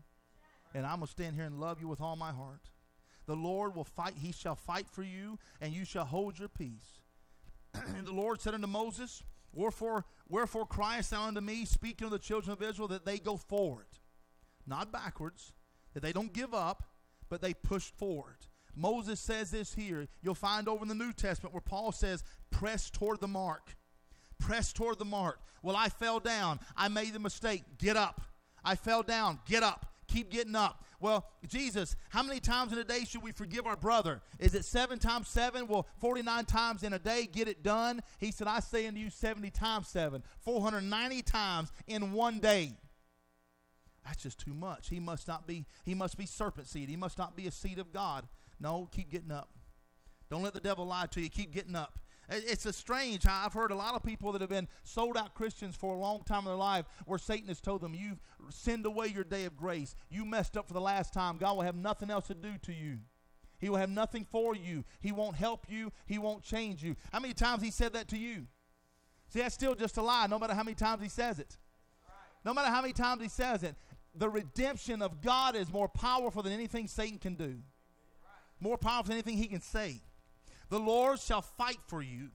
And 0.74 0.84
I'm 0.84 0.96
going 0.96 1.06
to 1.06 1.12
stand 1.12 1.36
here 1.36 1.44
and 1.44 1.60
love 1.60 1.80
you 1.80 1.88
with 1.88 2.00
all 2.00 2.16
my 2.16 2.32
heart. 2.32 2.70
The 3.26 3.36
Lord 3.36 3.74
will 3.74 3.84
fight. 3.84 4.14
He 4.20 4.32
shall 4.32 4.56
fight 4.56 4.88
for 4.90 5.02
you, 5.02 5.38
and 5.60 5.72
you 5.72 5.84
shall 5.84 6.04
hold 6.04 6.38
your 6.38 6.48
peace. 6.48 6.98
and 7.74 8.06
the 8.06 8.12
Lord 8.12 8.40
said 8.40 8.54
unto 8.54 8.66
Moses, 8.66 9.22
Wherefore, 9.52 10.04
wherefore 10.28 10.66
criest 10.66 11.10
thou 11.10 11.22
unto 11.22 11.40
me, 11.40 11.64
speaking 11.64 12.06
of 12.06 12.10
the 12.10 12.18
children 12.18 12.52
of 12.52 12.62
Israel, 12.62 12.88
that 12.88 13.04
they 13.04 13.18
go 13.18 13.36
forward, 13.36 13.86
not 14.66 14.90
backwards, 14.90 15.52
that 15.94 16.02
they 16.02 16.12
don't 16.12 16.32
give 16.32 16.52
up, 16.52 16.82
but 17.28 17.40
they 17.40 17.54
push 17.54 17.84
forward. 17.84 18.46
Moses 18.76 19.20
says 19.20 19.50
this 19.50 19.74
here. 19.74 20.08
You'll 20.22 20.34
find 20.34 20.68
over 20.68 20.82
in 20.82 20.88
the 20.88 20.94
New 20.94 21.12
Testament 21.12 21.54
where 21.54 21.60
Paul 21.60 21.92
says, 21.92 22.24
press 22.50 22.90
toward 22.90 23.20
the 23.20 23.28
mark. 23.28 23.76
Press 24.38 24.72
toward 24.72 24.98
the 24.98 25.04
mark. 25.04 25.40
Well, 25.62 25.76
I 25.76 25.88
fell 25.88 26.20
down. 26.20 26.60
I 26.76 26.88
made 26.88 27.12
the 27.12 27.18
mistake. 27.18 27.62
Get 27.78 27.96
up. 27.96 28.20
I 28.64 28.74
fell 28.74 29.02
down. 29.02 29.40
Get 29.46 29.62
up. 29.62 29.86
Keep 30.08 30.30
getting 30.30 30.54
up. 30.54 30.84
Well, 31.00 31.26
Jesus, 31.46 31.96
how 32.08 32.22
many 32.22 32.40
times 32.40 32.72
in 32.72 32.78
a 32.78 32.84
day 32.84 33.04
should 33.04 33.22
we 33.22 33.32
forgive 33.32 33.66
our 33.66 33.76
brother? 33.76 34.22
Is 34.38 34.54
it 34.54 34.64
seven 34.64 34.98
times 34.98 35.28
seven? 35.28 35.66
Well, 35.66 35.86
49 36.00 36.44
times 36.44 36.82
in 36.82 36.92
a 36.92 36.98
day, 36.98 37.28
get 37.30 37.48
it 37.48 37.62
done. 37.62 38.02
He 38.18 38.30
said, 38.30 38.46
I 38.46 38.60
say 38.60 38.86
unto 38.86 39.00
you 39.00 39.10
70 39.10 39.50
times 39.50 39.88
seven, 39.88 40.22
490 40.40 41.22
times 41.22 41.72
in 41.86 42.12
one 42.12 42.38
day. 42.38 42.72
That's 44.04 44.22
just 44.22 44.38
too 44.38 44.54
much. 44.54 44.88
He 44.88 45.00
must 45.00 45.26
not 45.26 45.46
be, 45.46 45.66
he 45.84 45.94
must 45.94 46.18
be 46.18 46.26
serpent 46.26 46.68
seed. 46.68 46.88
He 46.88 46.96
must 46.96 47.18
not 47.18 47.36
be 47.36 47.46
a 47.46 47.50
seed 47.50 47.78
of 47.78 47.92
God. 47.92 48.26
No, 48.60 48.88
keep 48.90 49.10
getting 49.10 49.32
up. 49.32 49.50
Don't 50.30 50.42
let 50.42 50.54
the 50.54 50.60
devil 50.60 50.86
lie 50.86 51.06
to 51.06 51.20
you. 51.20 51.28
Keep 51.28 51.52
getting 51.52 51.76
up. 51.76 51.98
It's 52.28 52.64
a 52.64 52.72
strange. 52.72 53.26
I've 53.26 53.52
heard 53.52 53.70
a 53.70 53.76
lot 53.76 53.94
of 53.94 54.02
people 54.02 54.32
that 54.32 54.40
have 54.40 54.50
been 54.50 54.68
sold 54.82 55.16
out 55.16 55.34
Christians 55.34 55.76
for 55.76 55.94
a 55.94 55.98
long 55.98 56.22
time 56.24 56.40
in 56.40 56.44
their 56.46 56.54
life 56.54 56.86
where 57.04 57.18
Satan 57.18 57.48
has 57.48 57.60
told 57.60 57.82
them, 57.82 57.94
You've 57.94 58.20
sinned 58.50 58.86
away 58.86 59.08
your 59.08 59.24
day 59.24 59.44
of 59.44 59.56
grace. 59.56 59.94
You 60.08 60.24
messed 60.24 60.56
up 60.56 60.66
for 60.66 60.74
the 60.74 60.80
last 60.80 61.12
time. 61.12 61.36
God 61.36 61.56
will 61.56 61.62
have 61.62 61.76
nothing 61.76 62.10
else 62.10 62.28
to 62.28 62.34
do 62.34 62.52
to 62.62 62.72
you. 62.72 62.98
He 63.58 63.68
will 63.68 63.76
have 63.76 63.90
nothing 63.90 64.26
for 64.30 64.56
you. 64.56 64.84
He 65.00 65.12
won't 65.12 65.36
help 65.36 65.66
you. 65.68 65.92
He 66.06 66.18
won't 66.18 66.42
change 66.42 66.82
you. 66.82 66.96
How 67.12 67.20
many 67.20 67.34
times 67.34 67.62
he 67.62 67.70
said 67.70 67.92
that 67.92 68.08
to 68.08 68.18
you? 68.18 68.46
See, 69.28 69.40
that's 69.40 69.54
still 69.54 69.74
just 69.74 69.96
a 69.96 70.02
lie, 70.02 70.26
no 70.26 70.38
matter 70.38 70.54
how 70.54 70.62
many 70.62 70.74
times 70.74 71.02
he 71.02 71.08
says 71.08 71.38
it. 71.38 71.56
No 72.44 72.52
matter 72.52 72.68
how 72.68 72.82
many 72.82 72.92
times 72.92 73.22
he 73.22 73.28
says 73.28 73.62
it. 73.62 73.74
The 74.14 74.28
redemption 74.28 75.02
of 75.02 75.20
God 75.20 75.56
is 75.56 75.72
more 75.72 75.88
powerful 75.88 76.42
than 76.42 76.52
anything 76.52 76.88
Satan 76.88 77.18
can 77.18 77.34
do 77.34 77.56
more 78.64 78.78
powerful 78.78 79.10
than 79.10 79.12
anything 79.12 79.36
he 79.36 79.46
can 79.46 79.60
say. 79.60 80.00
The 80.70 80.78
Lord 80.78 81.20
shall 81.20 81.42
fight 81.42 81.78
for 81.86 82.02
you. 82.02 82.30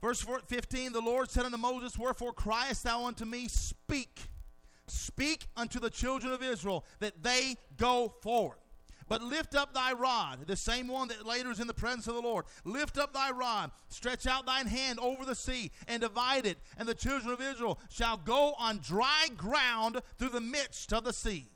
Verse 0.00 0.26
15 0.48 0.92
The 0.92 1.00
Lord 1.00 1.30
said 1.30 1.44
unto 1.44 1.58
Moses, 1.58 1.98
Wherefore 1.98 2.32
criest 2.32 2.82
thou 2.82 3.04
unto 3.04 3.24
me? 3.24 3.46
Speak. 3.46 4.18
Speak 4.86 5.46
unto 5.56 5.78
the 5.78 5.90
children 5.90 6.32
of 6.32 6.42
Israel 6.42 6.84
that 6.98 7.22
they 7.22 7.56
go 7.76 8.14
forward. 8.22 8.58
But 9.06 9.22
lift 9.22 9.54
up 9.54 9.74
thy 9.74 9.92
rod, 9.92 10.46
the 10.46 10.56
same 10.56 10.88
one 10.88 11.08
that 11.08 11.26
later 11.26 11.50
is 11.50 11.60
in 11.60 11.66
the 11.66 11.74
presence 11.74 12.06
of 12.06 12.14
the 12.14 12.22
Lord. 12.22 12.46
Lift 12.64 12.96
up 12.96 13.12
thy 13.12 13.30
rod, 13.30 13.70
stretch 13.88 14.26
out 14.26 14.46
thine 14.46 14.66
hand 14.66 14.98
over 14.98 15.26
the 15.26 15.34
sea, 15.34 15.72
and 15.86 16.00
divide 16.00 16.46
it, 16.46 16.56
and 16.78 16.88
the 16.88 16.94
children 16.94 17.30
of 17.30 17.40
Israel 17.42 17.78
shall 17.90 18.16
go 18.16 18.54
on 18.58 18.78
dry 18.78 19.28
ground 19.36 20.00
through 20.16 20.30
the 20.30 20.40
midst 20.40 20.92
of 20.94 21.04
the 21.04 21.12
sea. 21.12 21.50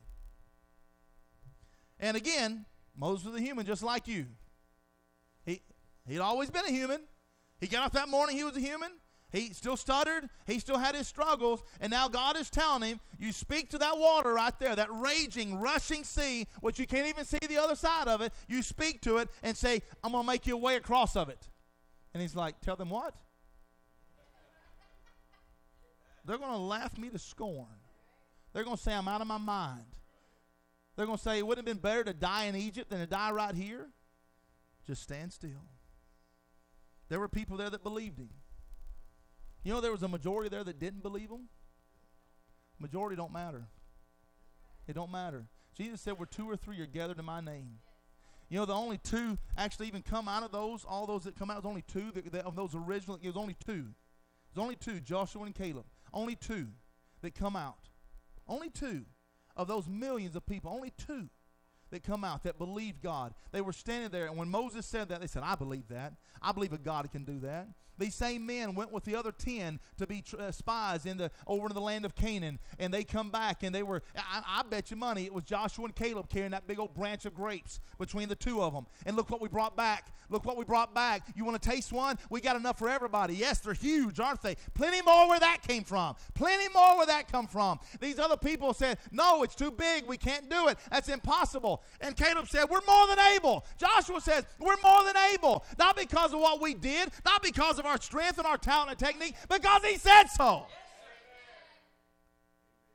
And 1.99 2.19
again, 2.19 2.67
Moses 2.99 3.27
was 3.27 3.37
a 3.37 3.41
human 3.41 3.65
just 3.65 3.83
like 3.83 4.09
you. 4.09 4.27
He, 5.47 5.63
he'd 6.07 6.19
always 6.19 6.51
been 6.51 6.65
a 6.65 6.71
human. 6.71 7.01
He 7.61 7.69
got 7.69 7.87
up 7.87 7.93
that 7.93 8.09
morning, 8.09 8.37
he 8.37 8.45
was 8.45 8.57
a 8.57 8.61
human. 8.61 8.91
He 9.31 9.53
still 9.53 9.77
stuttered. 9.77 10.31
He 10.47 10.59
still 10.59 10.79
had 10.79 10.95
his 10.95 11.07
struggles. 11.07 11.63
And 11.81 11.91
now 11.91 12.09
God 12.09 12.37
is 12.37 12.49
telling 12.49 12.83
him, 12.83 13.01
you 13.19 13.31
speak 13.31 13.69
to 13.71 13.79
that 13.79 13.99
water 13.99 14.33
right 14.33 14.59
there, 14.59 14.75
that 14.75 14.89
raging, 14.91 15.61
rushing 15.61 16.03
sea, 16.03 16.47
which 16.61 16.79
you 16.79 16.87
can't 16.87 17.07
even 17.07 17.27
see 17.27 17.39
the 17.47 17.59
other 17.59 17.77
side 17.77 18.09
of 18.09 18.23
it. 18.23 18.33
You 18.49 18.63
speak 18.63 19.03
to 19.03 19.19
it 19.19 19.29
and 19.43 19.55
say, 19.55 19.83
I'm 20.03 20.13
going 20.13 20.25
to 20.25 20.27
make 20.27 20.47
you 20.47 20.55
a 20.55 20.59
way 20.59 20.77
across 20.77 21.15
of 21.15 21.29
it. 21.29 21.47
And 22.15 22.23
he's 22.23 22.35
like, 22.35 22.61
tell 22.63 22.77
them 22.77 22.89
what? 22.89 23.15
They're 26.25 26.39
going 26.39 26.53
to 26.53 26.59
laugh 26.59 26.97
me 26.97 27.11
to 27.11 27.19
scorn. 27.19 27.67
They're 28.55 28.65
going 28.65 28.77
to 28.79 28.83
say 28.83 28.95
I'm 28.95 29.09
out 29.09 29.21
of 29.21 29.27
my 29.27 29.39
mind. 29.39 29.85
They're 30.99 31.07
going 31.07 31.17
to 31.17 31.23
say, 31.23 31.39
it 31.39 31.47
wouldn't 31.47 31.65
have 31.65 31.77
been 31.77 31.81
better 31.81 32.03
to 32.03 32.13
die 32.13 32.47
in 32.47 32.57
Egypt 32.57 32.91
than 32.91 32.99
to 32.99 33.07
die 33.07 33.31
right 33.31 33.55
here. 33.55 33.87
Just 34.85 35.01
stand 35.01 35.33
still. 35.33 35.63
There 37.09 37.21
were 37.21 37.29
people 37.29 37.57
there 37.57 37.71
that 37.71 37.85
believed 37.85 38.19
him. 38.19 38.31
You 39.63 39.75
know, 39.75 39.81
there 39.81 39.93
was 39.93 40.03
a 40.03 40.09
majority 40.09 40.49
there 40.49 40.65
that 40.65 40.81
didn't 40.81 41.05
believe 41.05 41.31
him. 41.31 41.51
Majority 42.81 43.15
don't 43.15 43.33
matter. 43.33 43.69
It 44.89 44.95
don't 44.95 45.13
matter. 45.13 45.47
Jesus 45.77 46.01
said, 46.01 46.19
where 46.19 46.27
two 46.27 46.51
or 46.51 46.57
three 46.57 46.81
are 46.81 46.87
gathered 46.87 47.21
in 47.21 47.25
my 47.25 47.41
name. 47.41 47.79
You 48.49 48.59
know, 48.59 48.65
the 48.65 48.75
only 48.75 48.99
two 48.99 49.39
actually 49.57 49.87
even 49.87 50.03
come 50.03 50.27
out 50.27 50.43
of 50.43 50.51
those, 50.51 50.85
all 50.85 51.07
those 51.07 51.23
that 51.25 51.39
come 51.39 51.49
out, 51.49 51.63
there's 51.63 51.71
only 51.71 51.85
two 51.87 52.11
that, 52.11 52.33
that, 52.33 52.45
of 52.45 52.57
those 52.57 52.75
original, 52.75 53.21
was 53.23 53.37
only 53.37 53.55
two. 53.65 53.87
There's 54.53 54.65
only 54.65 54.75
two, 54.75 54.99
Joshua 54.99 55.45
and 55.45 55.55
Caleb. 55.55 55.85
Only 56.13 56.35
two 56.35 56.67
that 57.23 57.37
come 57.37 57.55
out. 57.55 57.89
Only 58.49 58.69
two 58.69 59.05
of 59.59 59.69
those 59.69 59.89
millions 59.89 60.37
of 60.37 60.47
people, 60.47 60.71
only 60.73 60.93
two 60.97 61.29
that 61.91 62.03
come 62.03 62.25
out 62.25 62.45
that 62.45 62.59
believed 62.59 63.03
God. 63.03 63.35
They 63.51 63.61
were 63.61 63.73
standing 63.73 64.11
there, 64.11 64.27
and 64.27 64.37
when 64.37 64.49
Moses 64.49 64.87
said 64.87 65.09
that, 65.09 65.21
they 65.21 65.27
said, 65.27 65.43
I 65.45 65.57
believe 65.57 65.89
that. 65.89 66.15
I 66.41 66.53
believe 66.53 66.73
a 66.73 66.79
God 66.79 67.11
can 67.11 67.25
do 67.25 67.41
that. 67.41 67.69
These 67.99 68.15
same 68.15 68.47
men 68.47 68.75
went 68.75 68.93
with 68.93 69.05
the 69.05 69.17
other 69.17 69.33
ten 69.33 69.81
to 69.99 70.07
be 70.07 70.23
tr- 70.23 70.41
uh, 70.41 70.53
spies 70.53 71.07
in 71.07 71.19
the 71.19 71.31
over 71.47 71.69
in 71.69 71.75
the 71.75 71.81
land 71.81 72.05
of 72.05 72.15
Canaan, 72.15 72.59
and 72.79 72.93
they 72.93 73.05
come 73.05 73.31
back 73.31 73.63
and 73.63 73.75
they 73.75 73.83
were. 73.83 74.03
I, 74.17 74.43
I 74.47 74.63
bet 74.63 74.91
you 74.91 74.97
money 74.97 75.25
it 75.25 75.33
was 75.35 75.45
Joshua 75.45 75.87
and 75.87 75.95
Caleb 75.95 76.29
carrying 76.29 76.53
that 76.53 76.67
big 76.67 76.79
old 76.79 76.95
branch 76.95 77.25
of 77.25 77.35
grapes 77.35 77.81
between 77.99 78.29
the 78.29 78.37
two 78.37 78.63
of 78.63 78.73
them. 78.73 78.87
And 79.07 79.17
look 79.17 79.31
what 79.31 79.41
we 79.41 79.49
brought 79.49 79.77
back. 79.77 80.13
Look 80.31 80.45
what 80.45 80.59
we 80.59 80.65
brought 80.65 80.95
back. 80.95 81.23
You 81.35 81.45
want 81.45 81.61
to 81.61 81.69
taste 81.71 81.91
one? 81.91 82.19
We 82.29 82.43
got 82.43 82.55
enough 82.55 82.79
for 82.79 82.89
everybody. 82.89 83.35
Yes, 83.35 83.61
they're 83.61 83.73
huge, 83.73 84.21
aren't 84.21 84.43
they? 84.43 84.57
Plenty 84.75 85.01
more 85.03 85.27
where 85.29 85.41
that 85.41 85.63
came 85.67 85.85
from. 85.85 86.17
Plenty 86.35 86.69
more 86.75 86.99
where 86.99 87.07
that 87.07 87.33
come 87.33 87.47
from. 87.47 87.81
These 87.99 88.19
other 88.19 88.37
people 88.37 88.75
said, 88.75 88.99
"No, 89.11 89.43
it's 89.43 89.55
too 89.55 89.71
big. 89.71 90.07
We 90.07 90.19
can't 90.19 90.51
do 90.51 90.69
it. 90.69 90.79
That's 90.91 91.09
impossible." 91.09 91.83
And 92.01 92.15
Caleb 92.17 92.47
said, 92.49 92.69
"We're 92.69 92.85
more 92.87 93.07
than 93.07 93.19
able." 93.19 93.65
Joshua 93.79 94.21
says, 94.21 94.45
"We're 94.59 94.77
more 94.83 95.05
than 95.05 95.17
able." 95.33 95.65
Not 95.79 95.97
because 95.97 96.35
of 96.35 96.41
what 96.41 96.61
we 96.61 96.75
did, 96.75 97.11
not 97.25 97.43
because 97.43 97.79
of 97.79 97.87
our 97.89 98.01
strength 98.01 98.39
and 98.39 98.47
our 98.47 98.59
talent 98.59 98.91
and 98.91 98.99
technique, 98.99 99.35
because 99.49 99.85
he 99.85 99.97
said 99.97 100.25
so. 100.27 100.67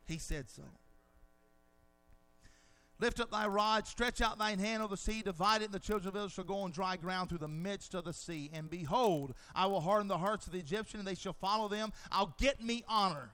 He 0.05 0.17
said 0.17 0.49
so. 0.49 0.63
Lift 2.99 3.19
up 3.19 3.31
thy 3.31 3.47
rod, 3.47 3.87
stretch 3.87 4.21
out 4.21 4.37
thine 4.37 4.59
hand 4.59 4.81
over 4.81 4.93
the 4.93 5.01
sea, 5.01 5.21
divide 5.21 5.61
it, 5.61 5.65
and 5.65 5.73
the 5.73 5.79
children 5.79 6.07
of 6.09 6.15
Israel 6.15 6.29
shall 6.29 6.43
go 6.45 6.59
on 6.59 6.71
dry 6.71 6.95
ground 6.95 7.27
through 7.27 7.39
the 7.39 7.47
midst 7.47 7.93
of 7.95 8.05
the 8.05 8.13
sea. 8.13 8.49
And 8.53 8.69
behold, 8.69 9.33
I 9.53 9.65
will 9.65 9.81
harden 9.81 10.07
the 10.07 10.17
hearts 10.17 10.45
of 10.45 10.53
the 10.53 10.59
Egyptians, 10.59 10.99
and 10.99 11.07
they 11.07 11.15
shall 11.15 11.33
follow 11.33 11.67
them. 11.67 11.91
I'll 12.11 12.35
get 12.39 12.63
me 12.63 12.85
honor. 12.87 13.31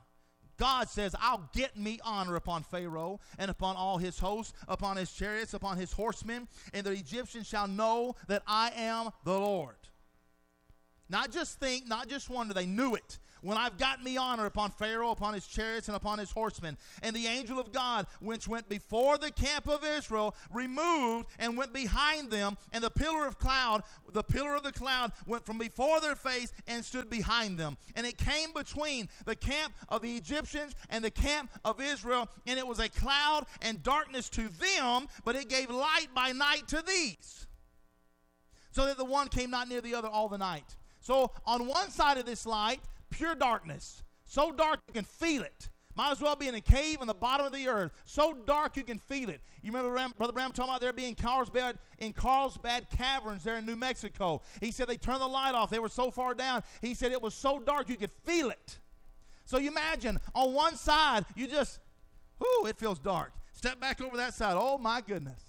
God 0.58 0.90
says, 0.90 1.16
I'll 1.20 1.50
get 1.54 1.78
me 1.78 2.00
honor 2.04 2.36
upon 2.36 2.64
Pharaoh 2.64 3.20
and 3.38 3.50
upon 3.50 3.76
all 3.76 3.98
his 3.98 4.20
hosts, 4.20 4.54
upon 4.68 4.98
his 4.98 5.12
chariots, 5.12 5.54
upon 5.54 5.78
his 5.78 5.92
horsemen, 5.92 6.48
and 6.74 6.86
the 6.86 6.92
Egyptians 6.92 7.48
shall 7.48 7.68
know 7.68 8.16
that 8.28 8.44
I 8.46 8.72
am 8.76 9.12
the 9.24 9.40
Lord. 9.40 9.76
Not 11.10 11.32
just 11.32 11.60
think, 11.60 11.88
not 11.88 12.08
just 12.08 12.30
wonder, 12.30 12.54
they 12.54 12.66
knew 12.66 12.96
it 12.96 13.20
when 13.42 13.58
I've 13.58 13.78
got 13.78 14.04
me 14.04 14.18
honor 14.18 14.46
upon 14.46 14.72
Pharaoh, 14.72 15.12
upon 15.12 15.34
his 15.34 15.48
chariots, 15.48 15.88
and 15.88 15.96
upon 15.96 16.20
his 16.20 16.32
horsemen. 16.32 16.78
And 17.02 17.16
the 17.16 17.28
angel 17.28 17.60
of 17.60 17.72
God, 17.72 18.08
which 18.20 18.48
went 18.48 18.68
before 18.70 19.18
the 19.18 19.32
camp 19.32 19.68
of 19.68 19.84
Israel, 19.84 20.36
removed 20.52 21.28
and 21.38 21.58
went 21.58 21.74
behind 21.74 22.32
them, 22.32 22.58
and 22.74 22.84
the 22.84 22.90
pillar 22.90 23.26
of 23.26 23.40
cloud, 23.40 23.84
the 24.12 24.24
pillar 24.24 24.56
of 24.56 24.64
the 24.64 24.72
cloud 24.72 25.12
went 25.26 25.46
from 25.46 25.58
before 25.58 26.02
their 26.02 26.16
face 26.16 26.52
and 26.68 26.84
stood 26.84 27.10
behind 27.10 27.58
them. 27.58 27.78
And 27.96 28.06
it 28.06 28.18
came 28.18 28.52
between 28.54 29.10
the 29.26 29.36
camp 29.36 29.74
of 29.88 30.02
the 30.02 30.16
Egyptians 30.16 30.76
and 30.90 31.04
the 31.04 31.12
camp 31.12 31.52
of 31.64 31.82
Israel, 31.82 32.30
and 32.46 32.60
it 32.60 32.68
was 32.68 32.80
a 32.80 32.90
cloud 32.90 33.46
and 33.62 33.82
darkness 33.84 34.30
to 34.30 34.50
them, 34.50 35.08
but 35.24 35.36
it 35.36 35.50
gave 35.50 35.70
light 35.70 36.08
by 36.14 36.32
night 36.32 36.68
to 36.70 36.84
these. 36.86 37.48
So 38.72 38.86
that 38.86 38.98
the 38.98 39.06
one 39.06 39.30
came 39.30 39.50
not 39.50 39.68
near 39.68 39.82
the 39.82 39.96
other 39.96 40.08
all 40.08 40.30
the 40.30 40.38
night. 40.38 40.76
So 41.10 41.32
on 41.44 41.66
one 41.66 41.90
side 41.90 42.20
of 42.20 42.28
this 42.28 42.46
light, 42.46 42.82
pure 43.10 43.34
darkness. 43.34 44.04
So 44.26 44.52
dark 44.52 44.80
you 44.88 44.94
can 44.94 45.06
feel 45.06 45.42
it. 45.42 45.70
Might 45.96 46.12
as 46.12 46.22
well 46.22 46.36
be 46.36 46.48
in 46.48 46.54
a 46.54 46.62
cave 46.62 47.02
in 47.02 47.08
the 47.08 47.16
bottom 47.16 47.48
of 47.48 47.52
the 47.52 47.68
earth. 47.68 47.94
So 48.06 48.38
dark 48.46 48.78
you 48.78 48.84
can 48.84 49.00
feel 49.00 49.30
it. 49.30 49.42
You 49.64 49.72
remember 49.72 49.90
Ram, 49.92 50.14
Brother 50.16 50.34
Branham 50.34 50.52
talking 50.52 50.70
about 50.70 50.82
there 50.82 50.94
being 50.94 51.16
Carlsbad 51.16 51.80
in 51.98 52.14
Carlsbad 52.14 52.92
Caverns 52.96 53.44
there 53.44 53.58
in 53.58 53.66
New 53.66 53.76
Mexico. 53.76 54.44
He 54.62 54.70
said 54.70 54.88
they 54.88 54.98
turned 54.98 55.22
the 55.22 55.28
light 55.28 55.56
off. 55.56 55.72
They 55.72 55.80
were 55.80 55.90
so 55.90 56.12
far 56.12 56.36
down. 56.36 56.62
He 56.80 56.94
said 56.94 57.12
it 57.12 57.24
was 57.24 57.34
so 57.34 57.58
dark 57.58 57.90
you 57.90 57.96
could 57.96 58.12
feel 58.24 58.52
it. 58.52 58.78
So 59.46 59.58
you 59.58 59.72
imagine 59.72 60.20
on 60.36 60.54
one 60.54 60.76
side 60.76 61.26
you 61.36 61.48
just, 61.48 61.80
whoo, 62.38 62.68
it 62.68 62.78
feels 62.78 63.00
dark. 63.00 63.32
Step 63.54 63.80
back 63.80 64.00
over 64.00 64.16
that 64.18 64.36
side. 64.36 64.54
Oh 64.56 64.78
my 64.78 65.02
goodness. 65.02 65.42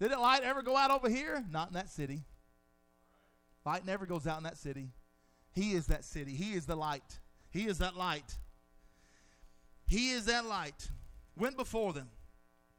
Did 0.00 0.12
the 0.12 0.18
light 0.18 0.42
ever 0.42 0.62
go 0.62 0.74
out 0.74 0.90
over 0.90 1.10
here? 1.10 1.44
Not 1.50 1.68
in 1.68 1.74
that 1.74 1.90
city. 1.90 2.22
Light 3.64 3.86
never 3.86 4.06
goes 4.06 4.26
out 4.26 4.38
in 4.38 4.44
that 4.44 4.58
city. 4.58 4.90
He 5.52 5.72
is 5.72 5.86
that 5.86 6.04
city. 6.04 6.32
He 6.32 6.54
is 6.54 6.66
the 6.66 6.76
light. 6.76 7.20
He 7.50 7.66
is 7.66 7.78
that 7.78 7.96
light. 7.96 8.36
He 9.86 10.10
is 10.10 10.26
that 10.26 10.44
light. 10.44 10.88
Went 11.36 11.56
before 11.56 11.92
them. 11.92 12.08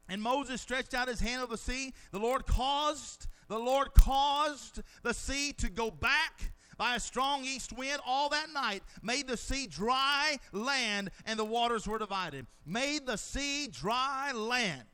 And 0.08 0.22
Moses 0.22 0.60
stretched 0.60 0.94
out 0.94 1.08
his 1.08 1.20
hand 1.20 1.42
over 1.42 1.52
the 1.52 1.58
sea. 1.58 1.92
The 2.12 2.18
Lord 2.18 2.46
caused, 2.46 3.26
the 3.48 3.58
Lord 3.58 3.92
caused 3.94 4.82
the 5.02 5.14
sea 5.14 5.52
to 5.54 5.68
go 5.68 5.90
back 5.90 6.52
by 6.76 6.94
a 6.94 7.00
strong 7.00 7.44
east 7.44 7.72
wind 7.72 8.00
all 8.06 8.28
that 8.28 8.48
night, 8.52 8.82
made 9.02 9.26
the 9.26 9.36
sea 9.36 9.66
dry 9.66 10.38
land, 10.52 11.10
and 11.24 11.38
the 11.38 11.44
waters 11.44 11.88
were 11.88 11.98
divided. 11.98 12.46
Made 12.66 13.06
the 13.06 13.16
sea 13.16 13.68
dry 13.68 14.32
land. 14.32 14.84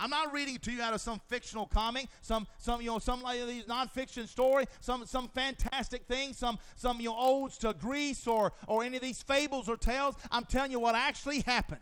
I'm 0.00 0.08
not 0.08 0.32
reading 0.32 0.56
to 0.56 0.72
you 0.72 0.80
out 0.80 0.94
of 0.94 1.00
some 1.02 1.20
fictional 1.28 1.66
comic, 1.66 2.06
some 2.22 2.46
some 2.56 2.80
you 2.80 2.88
know 2.88 2.98
some 2.98 3.20
like 3.20 3.46
these 3.46 3.64
nonfiction 3.64 4.26
story, 4.26 4.64
some 4.80 5.04
some 5.04 5.28
fantastic 5.28 6.06
thing, 6.06 6.32
some 6.32 6.58
some 6.76 7.00
you 7.00 7.10
know 7.10 7.16
odes 7.18 7.58
to 7.58 7.74
Greece 7.74 8.26
or 8.26 8.54
or 8.66 8.82
any 8.82 8.96
of 8.96 9.02
these 9.02 9.22
fables 9.22 9.68
or 9.68 9.76
tales. 9.76 10.14
I'm 10.32 10.46
telling 10.46 10.70
you 10.70 10.80
what 10.80 10.94
actually 10.94 11.40
happened. 11.40 11.80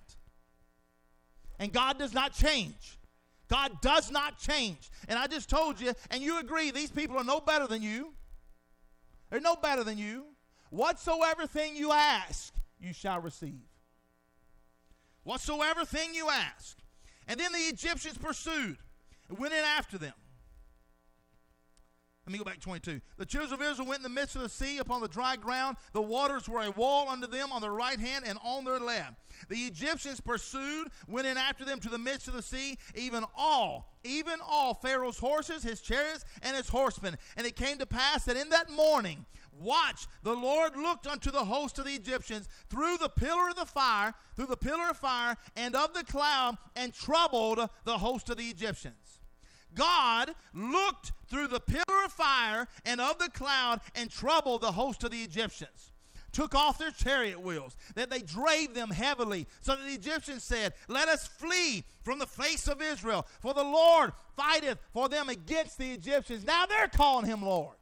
And 1.60 1.72
God 1.72 1.98
does 1.98 2.12
not 2.12 2.32
change. 2.32 2.98
God 3.48 3.80
does 3.80 4.10
not 4.10 4.38
change. 4.38 4.90
And 5.08 5.18
I 5.18 5.26
just 5.28 5.48
told 5.48 5.80
you, 5.80 5.92
and 6.10 6.22
you 6.22 6.38
agree, 6.40 6.70
these 6.70 6.90
people 6.90 7.16
are 7.16 7.24
no 7.24 7.40
better 7.40 7.66
than 7.66 7.82
you. 7.82 8.12
They're 9.30 9.40
no 9.40 9.56
better 9.56 9.84
than 9.84 9.96
you. 9.96 10.24
Whatsoever 10.70 11.46
thing 11.46 11.76
you 11.76 11.92
ask, 11.92 12.52
you 12.80 12.92
shall 12.92 13.20
receive. 13.20 13.68
Whatsoever 15.22 15.84
thing 15.84 16.14
you 16.14 16.28
ask. 16.28 16.76
And 17.29 17.39
then 17.39 17.53
the 17.53 17.59
Egyptians 17.59 18.18
pursued 18.18 18.79
and 19.29 19.39
went 19.39 19.53
in 19.53 19.61
after 19.61 19.99
them. 19.99 20.14
Let 22.29 22.33
me 22.33 22.39
go 22.39 22.45
back 22.45 22.57
to 22.57 22.61
22. 22.61 23.01
The 23.16 23.24
children 23.24 23.55
of 23.55 23.66
Israel 23.66 23.89
went 23.89 24.01
in 24.01 24.03
the 24.03 24.11
midst 24.11 24.37
of 24.37 24.43
the 24.43 24.51
sea 24.51 24.76
upon 24.76 25.01
the 25.01 25.09
dry 25.09 25.37
ground. 25.37 25.79
The 25.95 26.03
waters 26.03 26.47
were 26.47 26.61
a 26.61 26.70
wall 26.70 27.09
unto 27.09 27.26
them 27.26 27.53
on 27.53 27.62
their 27.62 27.72
right 27.72 27.99
hand 27.99 28.26
and 28.26 28.39
on 28.45 28.64
their 28.64 28.79
left. 28.79 29.14
The 29.49 29.57
Egyptians 29.57 30.20
pursued, 30.20 30.89
went 31.07 31.26
in 31.26 31.39
after 31.39 31.64
them 31.64 31.81
to 31.81 31.89
the 31.89 31.97
midst 31.97 32.29
of 32.29 32.35
the 32.35 32.43
sea, 32.43 32.76
even 32.95 33.24
all, 33.35 33.95
even 34.05 34.41
all 34.47 34.74
Pharaoh's 34.74 35.18
horses, 35.18 35.62
his 35.62 35.81
chariots, 35.81 36.26
and 36.43 36.55
his 36.55 36.68
horsemen. 36.68 37.16
And 37.39 37.47
it 37.47 37.57
came 37.57 37.79
to 37.79 37.87
pass 37.87 38.26
that 38.26 38.37
in 38.37 38.51
that 38.51 38.70
morning 38.70 39.24
Watch, 39.61 40.06
the 40.22 40.34
Lord 40.34 40.76
looked 40.76 41.06
unto 41.06 41.30
the 41.30 41.44
host 41.44 41.78
of 41.78 41.84
the 41.84 41.94
Egyptians 41.94 42.48
through 42.68 42.98
the 42.98 43.09
pillar 43.09 43.48
of 43.50 43.56
the 43.56 43.66
fire, 43.66 44.14
through 44.36 44.46
the 44.46 44.56
pillar 44.56 44.90
of 44.90 44.96
fire 44.96 45.36
and 45.56 45.74
of 45.74 45.94
the 45.94 46.04
cloud, 46.04 46.59
and 46.76 46.94
troubled 46.94 47.61
the 47.84 47.98
host 47.98 48.30
of 48.30 48.36
the 48.36 48.48
Egyptians. 48.48 49.20
God 49.74 50.34
looked 50.54 51.12
through 51.28 51.48
the 51.48 51.61
pillar 51.61 52.04
of 52.04 52.12
fire 52.12 52.66
and 52.84 53.00
of 53.00 53.18
the 53.18 53.30
cloud 53.30 53.80
and 53.94 54.11
troubled 54.11 54.62
the 54.62 54.72
host 54.72 55.04
of 55.04 55.11
the 55.11 55.22
Egyptians. 55.22 55.92
Took 56.32 56.54
off 56.54 56.78
their 56.78 56.90
chariot 56.90 57.40
wheels, 57.40 57.74
that 57.94 58.11
they 58.11 58.20
drave 58.20 58.74
them 58.74 58.90
heavily. 58.90 59.46
So 59.61 59.74
that 59.74 59.84
the 59.86 59.94
Egyptians 59.94 60.44
said, 60.44 60.74
Let 60.86 61.09
us 61.09 61.26
flee 61.26 61.84
from 62.02 62.18
the 62.18 62.26
face 62.26 62.68
of 62.68 62.82
Israel, 62.82 63.26
for 63.40 63.54
the 63.54 63.64
Lord 63.64 64.12
fighteth 64.36 64.78
for 64.92 65.09
them 65.09 65.30
against 65.30 65.78
the 65.78 65.90
Egyptians. 65.90 66.44
Now 66.44 66.66
they're 66.66 66.88
calling 66.88 67.26
him 67.26 67.42
Lord. 67.42 67.78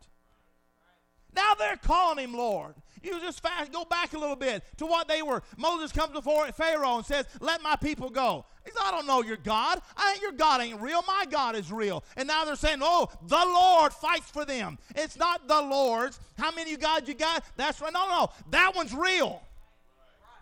Now 1.37 1.55
they're 1.55 1.77
calling 1.77 2.25
him 2.25 2.35
Lord. 2.35 2.75
You 3.03 3.21
just 3.21 3.41
fast, 3.41 3.71
go 3.71 3.85
back 3.85 4.15
a 4.15 4.19
little 4.19 4.35
bit 4.35 4.65
to 4.79 4.87
what 4.87 5.07
they 5.07 5.23
were. 5.23 5.43
Moses 5.57 5.93
comes 5.93 6.13
before 6.13 6.47
Pharaoh 6.49 6.97
and 6.97 7.07
says, 7.07 7.27
Let 7.41 7.63
my 7.63 7.77
people 7.77 8.11
go. 8.11 8.47
He 8.65 8.73
says, 8.73 8.81
I 8.85 8.91
don't 8.91 9.07
know 9.07 9.23
your 9.23 9.37
God. 9.37 9.81
I 9.97 10.11
think 10.11 10.23
your 10.23 10.33
God 10.33 10.61
ain't 10.61 10.81
real. 10.81 11.03
My 11.07 11.25
God 11.31 11.55
is 11.55 11.71
real. 11.71 12.03
And 12.17 12.27
now 12.27 12.45
they're 12.45 12.57
saying, 12.57 12.81
Oh, 12.83 13.09
the 13.29 13.37
Lord 13.37 13.93
fights 13.93 14.31
for 14.31 14.45
them. 14.45 14.79
It's 14.97 15.17
not 15.17 15.47
the 15.47 15.61
Lord's. 15.61 16.19
How 16.37 16.51
many 16.51 16.73
you 16.73 16.79
God 16.79 17.07
you 17.07 17.15
got? 17.15 17.45
That's 17.57 17.81
right. 17.81 17.93
No, 17.93 18.09
no. 18.09 18.31
That 18.51 18.73
one's 18.75 18.95
real. 18.95 19.41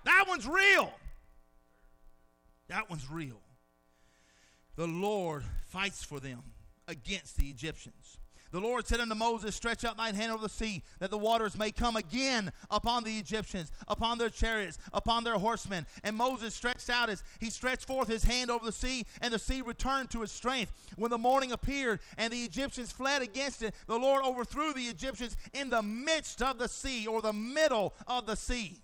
That 0.05 0.24
one's 0.28 0.47
real. 0.47 0.92
That 2.68 2.88
one's 2.88 3.11
real. 3.11 3.40
The 4.76 4.86
Lord 4.86 5.45
fights 5.68 6.03
for 6.03 6.20
them 6.20 6.42
against 6.88 7.36
the 7.36 7.47
Egyptians. 7.49 8.04
The 8.55 8.61
Lord 8.61 8.87
said 8.87 9.01
unto 9.01 9.17
Moses, 9.17 9.57
Stretch 9.57 9.85
out 9.85 9.97
thine 9.97 10.15
hand 10.15 10.31
over 10.31 10.45
the 10.45 10.49
sea, 10.49 10.85
that 11.01 11.11
the 11.11 11.19
waters 11.19 11.59
may 11.59 11.73
come 11.73 11.97
again 11.97 12.53
upon 12.71 13.03
the 13.03 13.19
Egyptians, 13.19 13.73
upon 13.89 14.17
their 14.17 14.31
chariots, 14.31 14.79
upon 14.93 15.25
their 15.25 15.39
horsemen. 15.39 15.87
And 16.05 16.15
Moses 16.15 16.55
stretched 16.55 16.89
out 16.89 17.09
his, 17.09 17.25
he 17.41 17.51
stretched 17.51 17.85
forth 17.85 18.07
his 18.07 18.23
hand 18.23 18.53
over 18.53 18.65
the 18.65 18.71
sea, 18.71 19.07
and 19.21 19.35
the 19.35 19.41
sea 19.41 19.61
returned 19.61 20.11
to 20.11 20.23
its 20.23 20.31
strength. 20.31 20.73
When 20.95 21.11
the 21.11 21.19
morning 21.19 21.51
appeared, 21.51 21.99
and 22.17 22.33
the 22.33 22.45
Egyptians 22.45 22.93
fled 22.93 23.23
against 23.23 23.61
it, 23.65 23.75
the 23.89 23.99
Lord 23.99 24.25
overthrew 24.25 24.73
the 24.73 24.83
Egyptians 24.83 25.37
in 25.53 25.69
the 25.69 25.83
midst 25.83 26.41
of 26.41 26.59
the 26.59 26.69
sea, 26.69 27.09
or 27.09 27.23
the 27.23 27.33
middle 27.33 27.93
of 28.07 28.27
the 28.27 28.37
sea. 28.37 28.84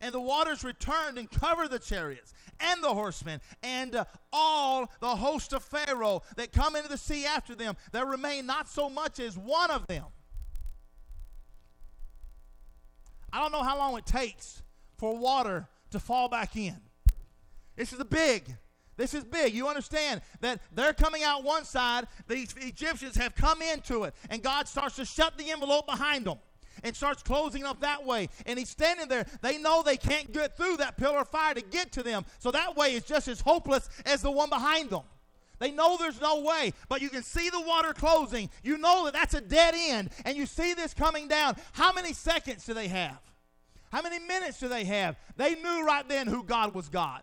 And 0.00 0.14
the 0.14 0.20
waters 0.20 0.64
returned 0.64 1.18
and 1.18 1.30
covered 1.30 1.70
the 1.70 1.78
chariots 1.78 2.32
and 2.58 2.82
the 2.82 2.88
horsemen 2.88 3.40
and 3.62 3.94
uh, 3.94 4.04
all 4.32 4.90
the 5.00 5.16
host 5.16 5.52
of 5.52 5.62
Pharaoh 5.62 6.22
that 6.36 6.52
come 6.52 6.76
into 6.76 6.88
the 6.88 6.98
sea 6.98 7.26
after 7.26 7.54
them. 7.54 7.76
There 7.92 8.06
remained 8.06 8.46
not 8.46 8.68
so 8.68 8.88
much 8.88 9.20
as 9.20 9.36
one 9.36 9.70
of 9.70 9.86
them. 9.86 10.04
I 13.32 13.40
don't 13.40 13.52
know 13.52 13.62
how 13.62 13.78
long 13.78 13.96
it 13.98 14.06
takes 14.06 14.62
for 14.96 15.16
water 15.16 15.68
to 15.90 16.00
fall 16.00 16.28
back 16.28 16.56
in. 16.56 16.76
This 17.76 17.92
is 17.92 18.00
a 18.00 18.04
big. 18.04 18.56
This 18.96 19.14
is 19.14 19.24
big. 19.24 19.54
You 19.54 19.68
understand 19.68 20.20
that 20.40 20.60
they're 20.74 20.92
coming 20.92 21.22
out 21.22 21.42
one 21.44 21.64
side, 21.64 22.06
the 22.26 22.46
Egyptians 22.58 23.16
have 23.16 23.34
come 23.34 23.62
into 23.62 24.04
it, 24.04 24.14
and 24.28 24.42
God 24.42 24.68
starts 24.68 24.96
to 24.96 25.04
shut 25.04 25.38
the 25.38 25.50
envelope 25.50 25.86
behind 25.86 26.26
them. 26.26 26.38
And 26.82 26.94
starts 26.94 27.22
closing 27.22 27.64
up 27.64 27.80
that 27.80 28.04
way. 28.04 28.28
And 28.46 28.58
he's 28.58 28.70
standing 28.70 29.08
there. 29.08 29.26
They 29.42 29.58
know 29.58 29.82
they 29.82 29.96
can't 29.96 30.32
get 30.32 30.56
through 30.56 30.78
that 30.78 30.96
pillar 30.96 31.20
of 31.20 31.28
fire 31.28 31.54
to 31.54 31.62
get 31.62 31.92
to 31.92 32.02
them. 32.02 32.24
So 32.38 32.50
that 32.50 32.76
way 32.76 32.94
is 32.94 33.04
just 33.04 33.28
as 33.28 33.40
hopeless 33.40 33.88
as 34.06 34.22
the 34.22 34.30
one 34.30 34.48
behind 34.48 34.90
them. 34.90 35.02
They 35.58 35.70
know 35.70 35.98
there's 35.98 36.20
no 36.20 36.40
way, 36.40 36.72
but 36.88 37.02
you 37.02 37.10
can 37.10 37.22
see 37.22 37.50
the 37.50 37.60
water 37.60 37.92
closing. 37.92 38.48
You 38.64 38.78
know 38.78 39.04
that 39.04 39.12
that's 39.12 39.34
a 39.34 39.42
dead 39.42 39.74
end, 39.76 40.08
and 40.24 40.34
you 40.34 40.46
see 40.46 40.72
this 40.72 40.94
coming 40.94 41.28
down. 41.28 41.54
How 41.72 41.92
many 41.92 42.14
seconds 42.14 42.64
do 42.64 42.72
they 42.72 42.88
have? 42.88 43.18
How 43.92 44.00
many 44.00 44.18
minutes 44.20 44.58
do 44.58 44.68
they 44.68 44.84
have? 44.84 45.16
They 45.36 45.56
knew 45.56 45.84
right 45.84 46.08
then 46.08 46.28
who 46.28 46.44
God 46.44 46.74
was 46.74 46.88
God. 46.88 47.22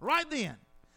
Right 0.00 0.28
then. 0.28 0.56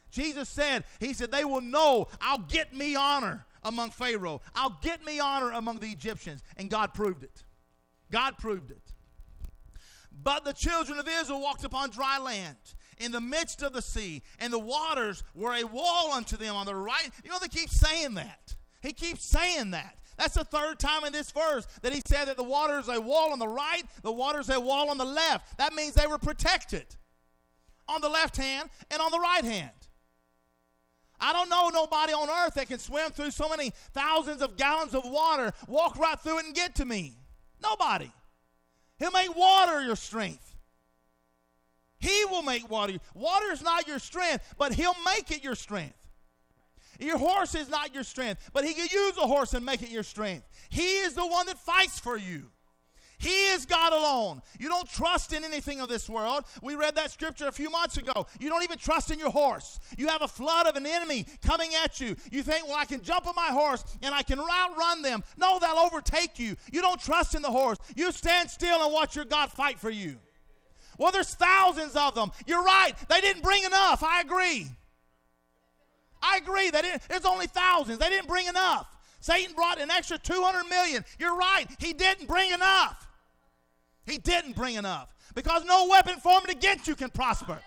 Jesus 0.10 0.50
said, 0.50 0.86
He 1.00 1.14
said, 1.14 1.32
they 1.32 1.44
will 1.44 1.62
know 1.62 2.08
I'll 2.22 2.39
get 2.39 2.74
me 2.74 2.96
honor 2.96 3.46
among 3.66 3.91
Pharaoh. 3.91 4.41
I'll 4.55 4.78
get 4.82 5.05
me 5.05 5.20
honor 5.20 5.51
among 5.51 5.80
the 5.80 5.88
Egyptians. 5.88 6.41
And 6.57 6.70
God 6.70 6.93
proved 6.93 7.24
it. 7.24 7.43
God 8.11 8.38
proved 8.38 8.72
it. 8.72 8.93
But 10.11 10.45
the 10.45 10.53
children 10.53 10.99
of 10.99 11.07
Israel 11.07 11.41
walked 11.41 11.64
upon 11.64 11.89
dry 11.89 12.20
land 12.20 12.57
in 12.99 13.11
the 13.11 13.22
midst 13.22 13.64
of 13.64 13.74
the 13.74 13.82
sea, 13.82 14.22
and 14.39 14.53
the 14.53 14.59
waters 14.59 15.24
were 15.34 15.55
a 15.55 15.64
wall 15.64 16.11
unto 16.14 16.38
them 16.38 16.55
on 16.55 16.66
the 16.66 16.76
right. 16.76 17.09
You 17.24 17.32
know, 17.32 17.39
they 17.39 17.47
keep 17.47 17.70
saying 17.70 18.14
that. 18.16 18.55
He 18.82 18.93
keeps 18.93 19.26
saying 19.26 19.72
that. 19.72 19.97
That's 20.18 20.36
the 20.36 20.43
third 20.43 20.78
time 20.78 21.05
in 21.05 21.11
this 21.11 21.32
verse 21.32 21.66
that 21.82 21.91
he 21.91 22.01
said 22.05 22.26
that 22.26 22.38
the 22.38 22.43
water 22.43 22.78
is 22.78 22.88
a 22.88 23.01
wall 23.01 23.32
on 23.32 23.39
the 23.39 23.47
right, 23.47 23.84
the 24.03 24.11
water 24.11 24.39
is 24.39 24.49
a 24.49 24.59
wall 24.59 24.89
on 24.89 24.97
the 24.97 25.05
left. 25.05 25.57
That 25.57 25.74
means 25.74 25.95
they 25.95 26.07
were 26.07 26.20
protected 26.20 26.86
on 27.88 28.01
the 28.01 28.09
left 28.09 28.38
hand 28.38 28.70
and 28.91 29.01
on 29.01 29.11
the 29.11 29.20
right 29.20 29.43
hand. 29.43 29.72
I 31.24 31.32
don't 31.32 31.47
know 31.47 31.69
nobody 31.69 32.11
on 32.11 32.30
earth 32.30 32.55
that 32.55 32.67
can 32.67 32.80
swim 32.80 33.09
through 33.11 33.32
so 33.32 33.47
many 33.47 33.71
thousands 33.93 34.41
of 34.41 34.57
gallons 34.57 34.93
of 34.93 35.05
water, 35.05 35.53
walk 35.69 35.97
right 35.97 36.19
through 36.19 36.39
it, 36.39 36.45
and 36.47 36.53
get 36.53 36.76
to 36.76 36.86
me. 36.86 37.15
Nobody. 37.63 38.11
He'll 38.99 39.11
make 39.11 39.34
water 39.34 39.82
your 39.82 39.95
strength. 39.95 40.53
He 41.97 42.26
will 42.26 42.41
make 42.41 42.69
water. 42.69 42.97
Water 43.13 43.53
is 43.53 43.61
not 43.61 43.88
your 43.88 43.99
strength, 43.99 44.53
but 44.57 44.74
He'll 44.74 44.97
make 45.05 45.32
it 45.32 45.45
your 45.45 45.55
strength. 45.55 45.95
Your 46.99 47.17
horse 47.17 47.55
is 47.55 47.69
not 47.69 47.93
your 47.93 48.03
strength, 48.03 48.49
but 48.51 48.65
He 48.65 48.74
can 48.74 48.89
use 48.91 49.15
a 49.15 49.21
horse 49.21 49.53
and 49.53 49.65
make 49.65 49.82
it 49.82 49.91
your 49.91 50.03
strength. 50.03 50.45
He 50.69 50.97
is 50.97 51.13
the 51.13 51.26
one 51.26 51.45
that 51.45 51.57
fights 51.57 51.99
for 51.99 52.17
you. 52.17 52.51
He 53.24 53.45
is 53.53 53.65
God 53.65 53.93
alone. 53.93 54.41
You 54.59 54.67
don't 54.67 54.89
trust 54.89 55.32
in 55.32 55.45
anything 55.45 55.80
of 55.80 55.88
this 55.88 56.09
world. 56.09 56.43
We 56.61 56.76
read 56.76 56.95
that 56.95 57.09
scripture 57.09 57.47
a 57.47 57.53
few 57.53 57.69
months 57.69 57.95
ago. 57.95 58.28
You 58.38 58.49
don't 58.49 58.63
even 58.63 58.78
trust 58.78 59.11
in 59.11 59.19
your 59.19 59.30
horse. 59.30 59.80
You 59.97 60.09
have 60.09 60.21
a 60.21 60.28
flood 60.28 60.67
of 60.67 60.76
an 60.76 60.86
enemy 60.86 61.26
coming 61.41 61.69
at 61.84 62.01
you. 62.01 62.17
You 62.32 62.43
think, 62.43 62.67
well, 62.67 62.78
I 62.78 62.84
can 62.84 63.01
jump 63.01 63.26
on 63.26 63.34
my 63.34 63.47
horse 63.47 63.86
and 64.01 64.13
I 64.13 64.24
can 64.24 64.39
outrun 64.39 65.03
them. 65.03 65.24
No, 65.38 65.57
they'll 65.57 65.78
overtake 65.78 66.38
you. 66.38 66.57
You 66.71 66.82
don't 66.82 66.99
trust 66.99 67.34
in 67.34 67.41
the 67.41 67.51
horse. 67.51 67.78
You 67.95 68.11
stand 68.11 68.49
still 68.49 68.84
and 68.84 68.91
watch 68.91 69.15
your 69.15 69.26
God 69.26 69.51
fight 69.51 69.80
for 69.80 69.89
you. 69.89 70.17
Well, 70.97 71.13
there's 71.13 71.34
thousands 71.34 71.95
of 71.95 72.15
them. 72.15 72.32
You're 72.45 72.63
right. 72.63 72.93
They 73.07 73.21
didn't 73.21 73.41
bring 73.41 73.63
enough. 73.63 74.03
I 74.03 74.19
agree. 74.19 74.67
I 76.21 76.38
agree. 76.38 76.71
They 76.71 76.82
didn't, 76.82 77.07
there's 77.07 77.26
only 77.26 77.47
thousands. 77.47 77.99
They 77.99 78.09
didn't 78.09 78.28
bring 78.28 78.47
enough. 78.47 78.88
Satan 79.19 79.55
brought 79.55 79.80
an 79.80 79.89
extra 79.89 80.17
200 80.17 80.67
million. 80.67 81.05
You're 81.17 81.38
right. 81.38 81.65
He 81.80 81.93
didn't 81.93 82.28
bring 82.28 82.51
enough. 82.51 83.07
He 84.06 84.18
didn't 84.18 84.56
bring 84.56 84.76
enough 84.76 85.14
because 85.34 85.64
no 85.66 85.88
weapon 85.88 86.20
formed 86.20 86.49
against 86.49 86.88
you 86.88 86.95
can 86.95 87.10
prosper. 87.10 87.60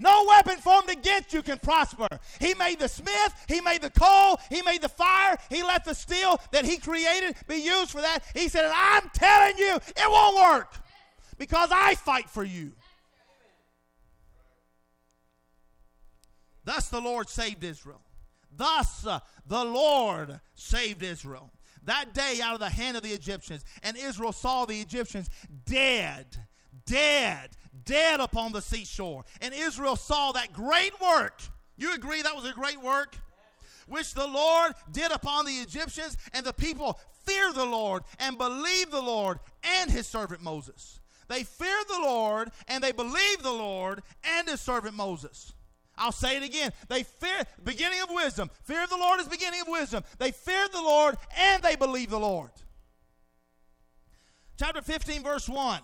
No 0.00 0.24
weapon 0.26 0.58
formed 0.58 0.90
against 0.90 1.32
you 1.32 1.42
can 1.42 1.58
prosper. 1.58 2.08
He 2.40 2.54
made 2.54 2.80
the 2.80 2.88
smith, 2.88 3.44
he 3.48 3.60
made 3.60 3.82
the 3.82 3.90
coal, 3.90 4.40
he 4.50 4.62
made 4.62 4.82
the 4.82 4.88
fire, 4.88 5.36
he 5.48 5.62
let 5.62 5.84
the 5.84 5.94
steel 5.94 6.40
that 6.50 6.64
he 6.64 6.78
created 6.78 7.36
be 7.46 7.56
used 7.56 7.90
for 7.90 8.00
that. 8.00 8.24
He 8.34 8.48
said, 8.48 8.70
I'm 8.74 9.08
telling 9.14 9.56
you, 9.56 9.76
it 9.76 10.10
won't 10.10 10.36
work 10.36 10.74
because 11.38 11.70
I 11.72 11.94
fight 11.94 12.28
for 12.28 12.44
you. 12.44 12.72
Thus 16.64 16.88
the 16.88 17.00
Lord 17.00 17.28
saved 17.28 17.62
Israel. 17.62 18.00
Thus 18.56 19.06
uh, 19.06 19.20
the 19.46 19.64
Lord 19.64 20.40
saved 20.54 21.02
Israel 21.02 21.50
that 21.86 22.14
day 22.14 22.40
out 22.42 22.54
of 22.54 22.60
the 22.60 22.68
hand 22.68 22.96
of 22.96 23.02
the 23.02 23.10
Egyptians. 23.10 23.64
And 23.82 23.96
Israel 23.96 24.32
saw 24.32 24.64
the 24.64 24.80
Egyptians 24.80 25.28
dead, 25.66 26.26
dead, 26.86 27.50
dead 27.84 28.20
upon 28.20 28.52
the 28.52 28.62
seashore. 28.62 29.24
And 29.40 29.54
Israel 29.54 29.96
saw 29.96 30.32
that 30.32 30.52
great 30.52 31.00
work. 31.00 31.42
You 31.76 31.94
agree 31.94 32.22
that 32.22 32.36
was 32.36 32.44
a 32.44 32.52
great 32.52 32.80
work? 32.80 33.16
Which 33.86 34.14
the 34.14 34.26
Lord 34.26 34.72
did 34.92 35.12
upon 35.12 35.44
the 35.44 35.52
Egyptians, 35.52 36.16
and 36.32 36.46
the 36.46 36.54
people 36.54 36.98
feared 37.24 37.54
the 37.54 37.66
Lord 37.66 38.04
and 38.18 38.38
believed 38.38 38.90
the 38.90 39.02
Lord 39.02 39.38
and 39.62 39.90
his 39.90 40.06
servant 40.06 40.42
Moses. 40.42 41.00
They 41.28 41.42
feared 41.42 41.88
the 41.88 42.00
Lord 42.00 42.50
and 42.68 42.82
they 42.82 42.92
believed 42.92 43.42
the 43.42 43.52
Lord 43.52 44.02
and 44.22 44.48
his 44.48 44.60
servant 44.60 44.94
Moses. 44.94 45.54
I'll 45.96 46.12
say 46.12 46.36
it 46.36 46.42
again. 46.42 46.72
They 46.88 47.02
fear 47.02 47.44
beginning 47.62 48.00
of 48.02 48.10
wisdom. 48.10 48.50
Fear 48.64 48.84
of 48.84 48.90
the 48.90 48.96
Lord 48.96 49.20
is 49.20 49.28
beginning 49.28 49.60
of 49.60 49.68
wisdom. 49.68 50.04
They 50.18 50.32
feared 50.32 50.72
the 50.72 50.82
Lord 50.82 51.16
and 51.36 51.62
they 51.62 51.76
believe 51.76 52.10
the 52.10 52.18
Lord. 52.18 52.50
Chapter 54.58 54.82
15, 54.82 55.22
verse 55.22 55.48
1. 55.48 55.80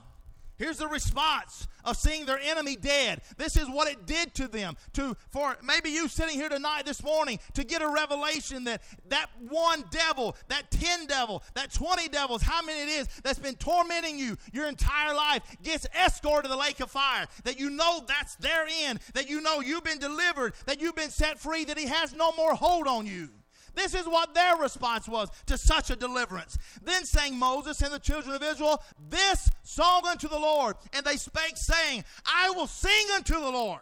Here's 0.61 0.77
the 0.77 0.89
response 0.89 1.67
of 1.87 1.97
seeing 1.97 2.27
their 2.27 2.39
enemy 2.39 2.77
dead. 2.77 3.23
This 3.39 3.57
is 3.57 3.67
what 3.67 3.91
it 3.91 4.05
did 4.05 4.35
to 4.35 4.47
them. 4.47 4.77
To 4.93 5.17
for 5.31 5.57
maybe 5.65 5.89
you 5.89 6.07
sitting 6.07 6.35
here 6.35 6.51
tonight 6.51 6.85
this 6.85 7.03
morning 7.03 7.39
to 7.55 7.65
get 7.65 7.81
a 7.81 7.89
revelation 7.89 8.65
that 8.65 8.83
that 9.09 9.29
one 9.49 9.85
devil, 9.91 10.37
that 10.49 10.71
10 10.71 11.07
devil, 11.07 11.43
that 11.55 11.73
20 11.73 12.11
devils, 12.11 12.43
how 12.43 12.61
many 12.61 12.79
it 12.83 12.89
is 12.91 13.09
that's 13.23 13.39
been 13.39 13.55
tormenting 13.55 14.19
you 14.19 14.37
your 14.53 14.67
entire 14.67 15.15
life 15.15 15.43
gets 15.63 15.87
escorted 15.99 16.51
to 16.51 16.55
the 16.55 16.61
lake 16.61 16.81
of 16.81 16.91
fire. 16.91 17.27
That 17.45 17.59
you 17.59 17.71
know 17.71 18.05
that's 18.07 18.35
their 18.37 18.67
end, 18.83 18.99
that 19.15 19.31
you 19.31 19.41
know 19.41 19.63
you've 19.63 19.85
been 19.85 19.99
delivered, 19.99 20.53
that 20.67 20.79
you've 20.79 20.95
been 20.95 21.09
set 21.09 21.39
free, 21.39 21.65
that 21.65 21.79
he 21.79 21.87
has 21.87 22.13
no 22.13 22.33
more 22.33 22.55
hold 22.55 22.87
on 22.87 23.07
you. 23.07 23.31
This 23.75 23.95
is 23.95 24.07
what 24.07 24.35
their 24.35 24.57
response 24.57 25.09
was 25.09 25.31
to 25.47 25.57
such 25.59 25.91
a 25.91 25.97
deliverance. 25.97 26.59
Then 26.83 27.05
sang 27.05 27.39
Moses 27.39 27.81
and 27.83 27.93
the 27.93 27.99
children 27.99 28.35
of 28.35 28.43
Israel 28.43 28.83
this 29.09 29.51
song 29.63 30.03
unto 30.07 30.29
the 30.29 30.39
Lord. 30.39 30.77
And 30.93 31.05
they 31.05 31.17
spake, 31.17 31.57
saying, 31.57 32.05
I 32.27 32.51
will 32.51 32.67
sing 32.67 33.07
unto 33.15 33.35
the 33.35 33.51
Lord. 33.51 33.81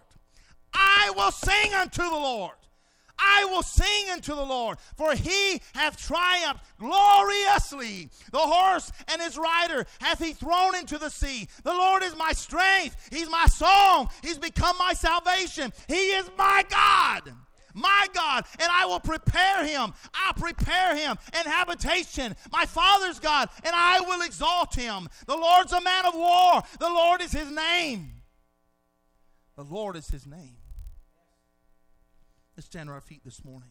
I 0.72 1.12
will 1.16 1.32
sing 1.32 1.74
unto 1.74 2.02
the 2.02 2.10
Lord. 2.10 2.52
I 3.18 3.46
will 3.46 3.64
sing 3.64 4.10
unto 4.10 4.34
the 4.34 4.44
Lord, 4.44 4.78
for 4.96 5.12
he 5.12 5.60
hath 5.74 5.96
triumphed 5.96 6.62
gloriously. 6.78 8.10
The 8.30 8.38
horse 8.38 8.92
and 9.08 9.20
his 9.20 9.36
rider 9.36 9.86
hath 10.00 10.22
he 10.22 10.32
thrown 10.32 10.76
into 10.76 10.98
the 10.98 11.10
sea. 11.10 11.48
The 11.64 11.72
Lord 11.72 12.04
is 12.04 12.16
my 12.16 12.32
strength. 12.32 13.08
He's 13.10 13.28
my 13.28 13.46
song. 13.46 14.08
He's 14.22 14.38
become 14.38 14.76
my 14.78 14.92
salvation. 14.92 15.72
He 15.88 16.10
is 16.12 16.30
my 16.38 16.64
God 16.70 17.34
my 17.78 18.06
God, 18.12 18.44
and 18.60 18.68
I 18.70 18.86
will 18.86 19.00
prepare 19.00 19.64
him. 19.64 19.92
I'll 20.14 20.34
prepare 20.34 20.96
him 20.96 21.16
an 21.34 21.46
habitation, 21.46 22.34
my 22.52 22.66
Father's 22.66 23.18
God, 23.18 23.48
and 23.64 23.74
I 23.74 24.00
will 24.00 24.22
exalt 24.22 24.74
him. 24.74 25.08
The 25.26 25.36
Lord's 25.36 25.72
a 25.72 25.80
man 25.80 26.06
of 26.06 26.14
war. 26.14 26.62
The 26.78 26.88
Lord 26.88 27.22
is 27.22 27.32
his 27.32 27.50
name. 27.50 28.12
The 29.56 29.64
Lord 29.64 29.96
is 29.96 30.08
his 30.08 30.26
name. 30.26 30.56
Let's 32.56 32.66
stand 32.66 32.88
on 32.88 32.94
our 32.94 33.00
feet 33.00 33.22
this 33.24 33.44
morning. 33.44 33.70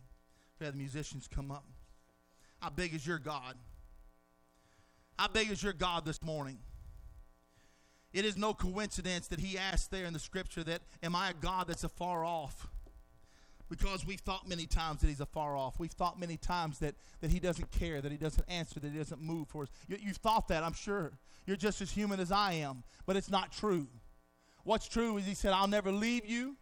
We 0.59 0.65
have 0.65 0.73
the 0.73 0.79
musicians 0.79 1.27
come 1.27 1.51
up. 1.51 1.65
How 2.59 2.69
big 2.69 2.93
is 2.93 3.05
your 3.05 3.19
God? 3.19 3.55
How 5.19 5.27
big 5.27 5.51
is 5.51 5.61
your 5.61 5.73
God 5.73 6.05
this 6.05 6.21
morning? 6.23 6.59
It 8.13 8.25
is 8.25 8.37
no 8.37 8.53
coincidence 8.53 9.27
that 9.27 9.39
he 9.39 9.57
asked 9.57 9.91
there 9.91 10.05
in 10.05 10.13
the 10.13 10.19
scripture 10.19 10.63
that, 10.63 10.81
Am 11.03 11.15
I 11.15 11.31
a 11.31 11.33
God 11.33 11.67
that's 11.67 11.83
afar 11.83 12.23
off? 12.23 12.67
Because 13.69 14.05
we've 14.05 14.19
thought 14.19 14.47
many 14.47 14.65
times 14.65 15.01
that 15.01 15.07
he's 15.07 15.19
afar 15.19 15.57
off. 15.57 15.79
We've 15.79 15.91
thought 15.91 16.19
many 16.19 16.37
times 16.37 16.79
that, 16.79 16.95
that 17.21 17.31
he 17.31 17.39
doesn't 17.39 17.71
care, 17.71 18.01
that 18.01 18.11
he 18.11 18.17
doesn't 18.17 18.45
answer, 18.47 18.79
that 18.79 18.91
he 18.91 18.97
doesn't 18.97 19.21
move 19.21 19.47
for 19.49 19.63
us. 19.63 19.69
You, 19.87 19.97
you've 19.99 20.17
thought 20.17 20.47
that, 20.47 20.63
I'm 20.63 20.73
sure. 20.73 21.11
You're 21.45 21.57
just 21.57 21.81
as 21.81 21.91
human 21.91 22.19
as 22.19 22.31
I 22.31 22.53
am, 22.53 22.83
but 23.05 23.15
it's 23.15 23.29
not 23.29 23.51
true. 23.51 23.87
What's 24.63 24.87
true 24.87 25.17
is 25.17 25.25
he 25.25 25.33
said, 25.33 25.53
I'll 25.53 25.67
never 25.67 25.91
leave 25.91 26.25
you, 26.25 26.55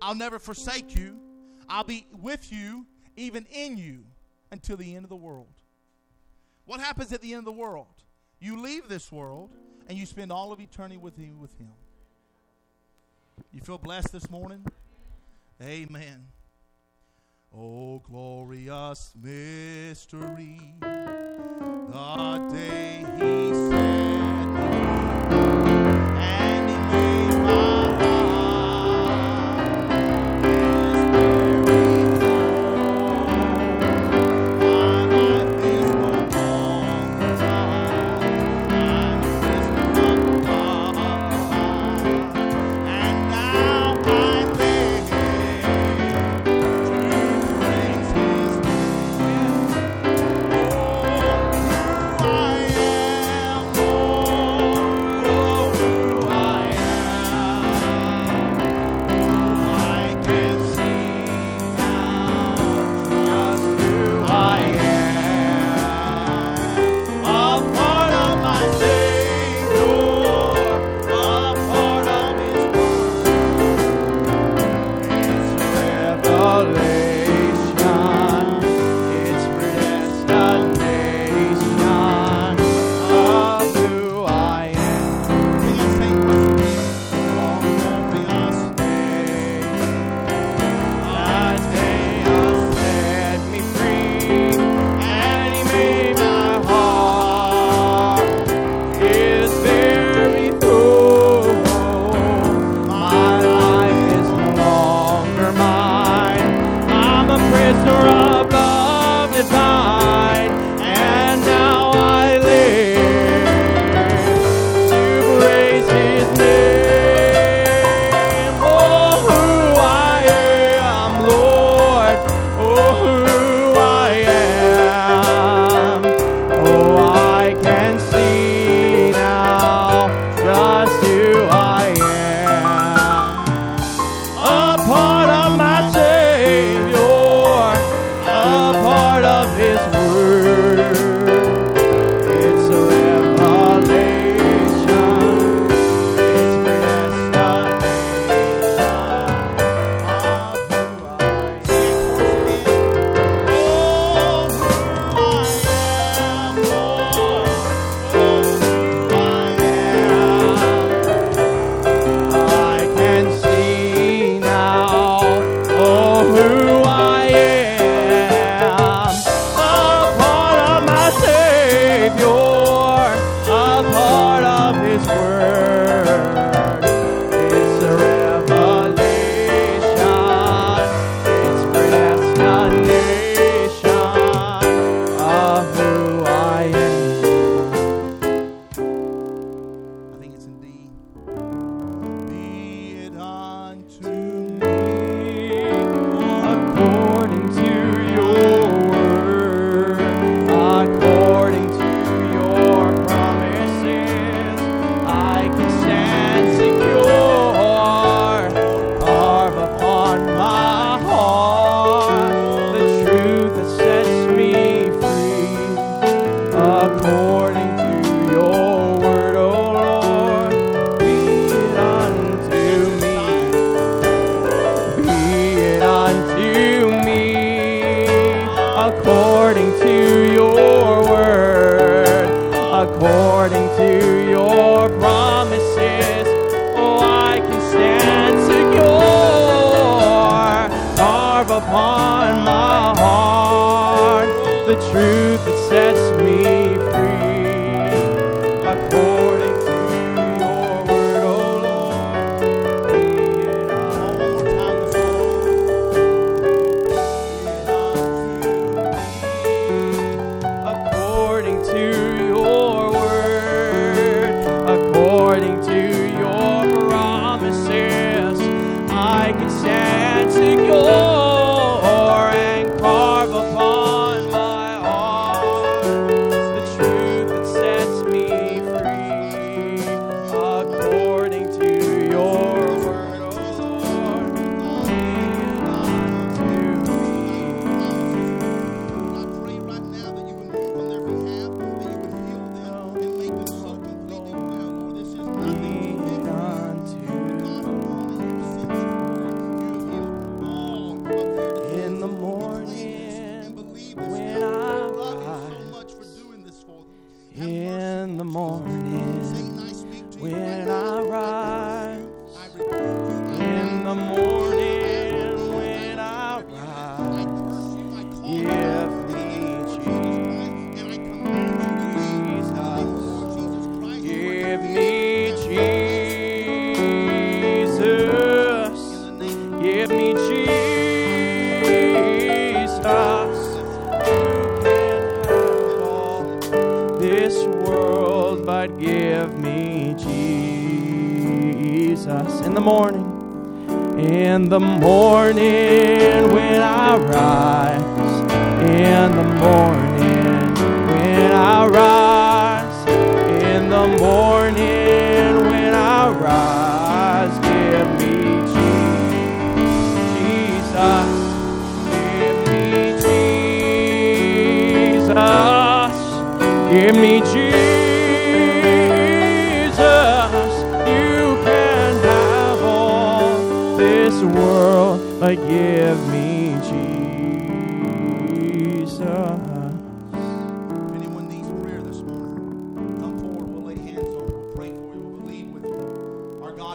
I'll 0.00 0.14
never 0.14 0.38
forsake 0.38 0.96
you, 0.96 1.18
I'll 1.68 1.84
be 1.84 2.06
with 2.20 2.52
you, 2.52 2.86
even 3.16 3.46
in 3.52 3.76
you, 3.76 4.04
until 4.50 4.76
the 4.76 4.94
end 4.94 5.04
of 5.04 5.10
the 5.10 5.16
world. 5.16 5.52
What 6.66 6.80
happens 6.80 7.12
at 7.12 7.20
the 7.20 7.32
end 7.32 7.40
of 7.40 7.44
the 7.44 7.52
world? 7.52 7.86
You 8.40 8.60
leave 8.60 8.88
this 8.88 9.12
world 9.12 9.50
and 9.88 9.98
you 9.98 10.06
spend 10.06 10.32
all 10.32 10.52
of 10.52 10.60
eternity 10.60 10.96
with 10.96 11.16
him. 11.16 11.40
With 11.40 11.56
him. 11.58 11.72
You 13.52 13.60
feel 13.60 13.78
blessed 13.78 14.12
this 14.12 14.30
morning? 14.30 14.64
Amen. 15.62 16.26
Oh, 17.56 18.00
glorious 18.00 19.12
mystery, 19.22 20.58
the 20.80 22.48
day 22.52 23.04
he 23.18 23.54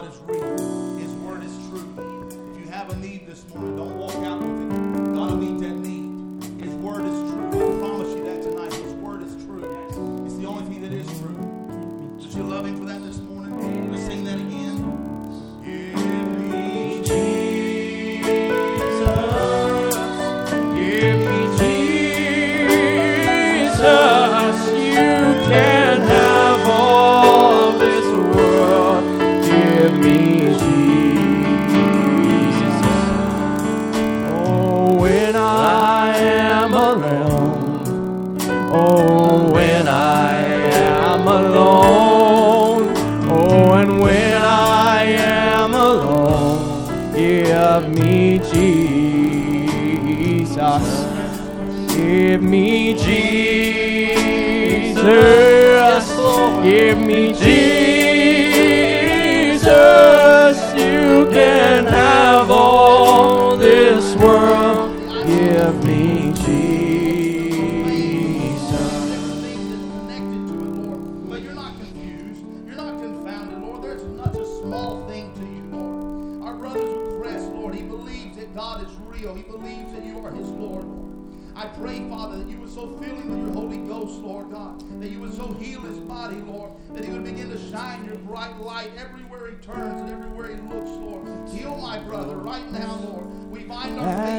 God 0.00 0.12
is 0.12 0.20
real. 0.24 0.96
His 0.96 1.12
word 1.16 1.44
is 1.44 1.54
true. 1.68 1.94
If 2.54 2.58
you 2.58 2.70
have 2.70 2.88
a 2.90 2.96
need 2.96 3.26
this 3.26 3.46
morning, 3.50 3.76
don't 3.76 3.98
walk 3.98 4.14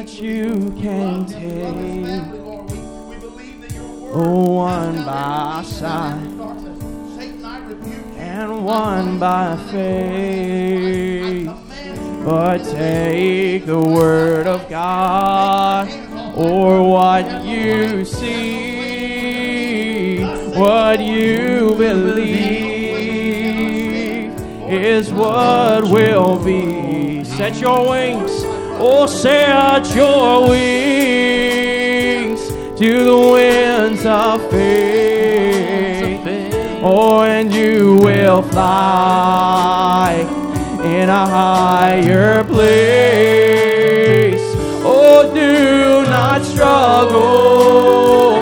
That 0.02 0.20
you 0.20 0.74
can 0.80 1.26
take. 1.26 2.24
Oh, 4.12 4.50
one 4.50 5.04
by 5.04 5.62
sight. 5.64 6.26
and 8.16 8.64
one 8.64 9.20
by 9.20 9.56
faith. 9.70 11.52
But 12.24 12.64
take 12.64 13.64
the 13.64 13.78
word 13.78 14.48
of 14.48 14.68
God 14.68 15.88
or 16.36 16.82
what 16.90 17.44
you 17.44 18.04
see, 18.04 19.44
what 20.58 20.98
you 20.98 21.76
believe 21.78 23.12
is 24.68 25.12
what 25.12 25.84
will 25.84 26.42
be. 26.44 27.22
Set 27.22 27.60
your 27.60 27.88
wings, 27.88 28.42
oh, 28.78 29.06
set 29.06 29.94
your 29.94 30.48
wings 30.48 32.40
to 32.78 33.04
the 33.04 33.16
winds 33.16 34.04
of 34.06 34.50
faith. 34.50 36.26
Oh, 36.84 37.22
and 37.22 37.52
you 37.52 37.96
will 38.02 38.42
fly 38.42 40.26
in 40.84 41.08
a 41.08 41.26
higher 41.26 42.42
place. 42.44 44.40
Oh, 44.84 45.30
do 45.32 46.02
not 46.10 46.44
struggle. 46.44 48.41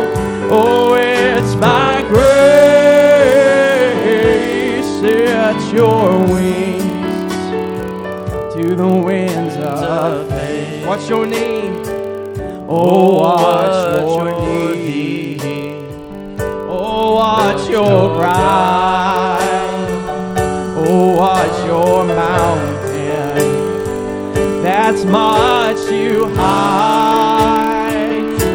What's 11.00 11.08
your 11.08 11.26
name? 11.26 11.82
Oh, 12.68 13.20
what's 13.20 13.96
your 13.96 14.76
need? 14.76 15.40
Oh, 16.68 17.14
watch 17.14 17.70
your 17.70 18.18
cry? 18.18 19.38
Oh, 20.76 21.16
what's 21.16 21.64
your 21.64 22.04
mountain? 22.04 23.42
That's 24.62 25.06
much 25.06 25.78
too 25.88 26.26
high. 26.34 27.96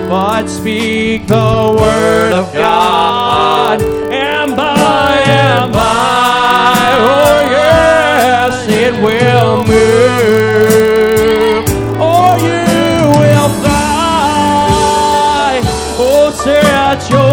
But 0.08 0.46
speak 0.46 1.26
the 1.26 1.76
word 1.80 2.32
of 2.32 2.54
God, 2.54 3.82
and 3.82 4.56
by 4.56 5.18
and 5.26 5.74
by, 5.74 6.94
oh 7.00 7.42
yes, 7.50 8.68
it 8.70 8.94
will 9.04 9.66
move. 9.66 10.45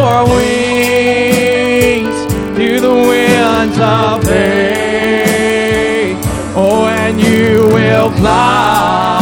Your 0.02 0.24
wings 0.34 2.18
to 2.58 2.80
the 2.80 2.92
winds 2.92 3.78
of 3.78 4.24
faith. 4.24 6.18
Oh, 6.56 6.86
and 6.88 7.20
you 7.20 7.68
will 7.72 8.10
fly 8.10 9.21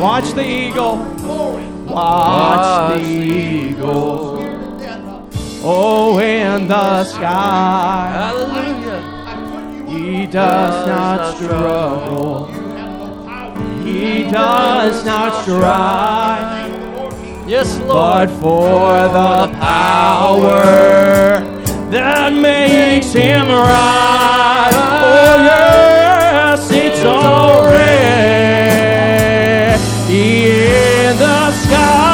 Watch 0.00 0.32
the 0.32 0.42
eagle. 0.42 0.96
Watch 1.86 3.02
the 3.02 3.06
eagle. 3.06 4.38
Oh, 5.62 6.18
in 6.18 6.66
the 6.68 7.04
sky. 7.04 8.10
Hallelujah. 8.14 9.86
He 9.86 10.26
does 10.26 10.86
not 10.86 11.36
struggle. 11.36 12.46
He 13.84 14.22
does 14.30 15.04
not 15.04 15.42
strive. 15.42 16.70
Yes, 17.46 17.78
But 17.80 17.86
Lord. 17.88 18.30
for 18.40 18.92
the 19.18 19.52
power 19.58 20.62
that 21.90 22.32
makes 22.32 23.12
him 23.12 23.48
rise. 23.48 24.74
Oh, 25.02 25.36
yes, 25.50 26.70
it's 26.70 27.04
already 27.04 27.80
in 30.10 31.16
the 31.18 31.52
sky. 31.52 32.10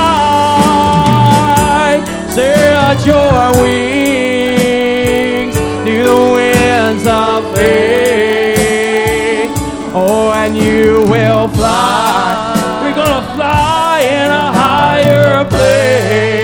Set 2.29 3.07
your 3.07 3.63
wings 3.63 5.57
to 5.57 6.05
the 6.05 6.21
winds 6.35 7.07
of 7.07 7.55
faith. 7.57 9.51
Oh, 9.95 10.31
and 10.35 10.55
you 10.57 11.05
will 11.09 11.49
fly. 11.49 12.53
We're 12.83 12.95
gonna 12.95 13.35
fly 13.35 14.01
in 14.03 14.31
a 14.31 14.53
higher 14.53 15.45
place. 15.47 16.37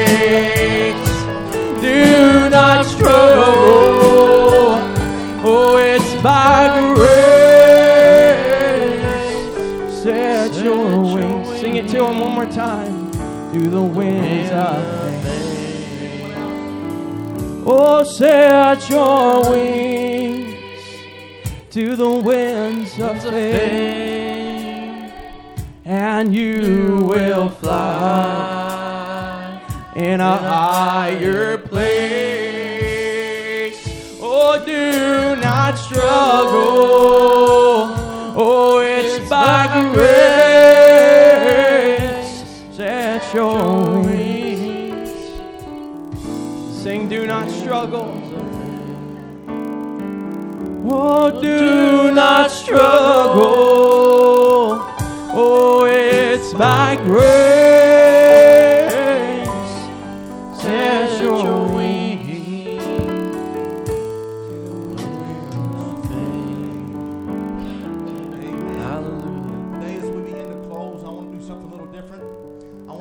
Do 1.82 2.48
not 2.48 2.86
struggle. 2.86 4.78
Oh, 5.44 5.76
it's 5.76 6.14
by 6.22 6.91
To 13.52 13.60
the 13.68 13.82
winds 13.82 14.50
of 14.50 15.24
faith. 15.24 16.34
Oh, 17.66 18.02
set 18.02 18.88
your 18.88 19.50
wings 19.50 20.56
to 21.68 21.94
the 21.94 22.08
winds 22.08 22.98
of 22.98 23.22
faith, 23.22 25.12
and 25.84 26.34
you 26.34 27.04
will 27.04 27.50
fly 27.50 29.60
in 29.96 30.22
a 30.22 30.38
higher 30.38 31.58
place. 31.58 31.76
Oh, 34.22 34.64
do 34.64 35.36
not 35.36 35.76
struggle. 35.76 37.41
Your 43.34 44.00
wings. 44.02 45.10
Sing, 46.82 47.08
do 47.08 47.26
not 47.26 47.48
struggle. 47.50 48.12
Oh, 50.94 51.40
do 51.40 52.12
not 52.12 52.50
struggle. 52.50 53.42
Oh, 55.34 55.86
it's 55.86 56.52
by 56.52 56.96
grace. 56.96 57.51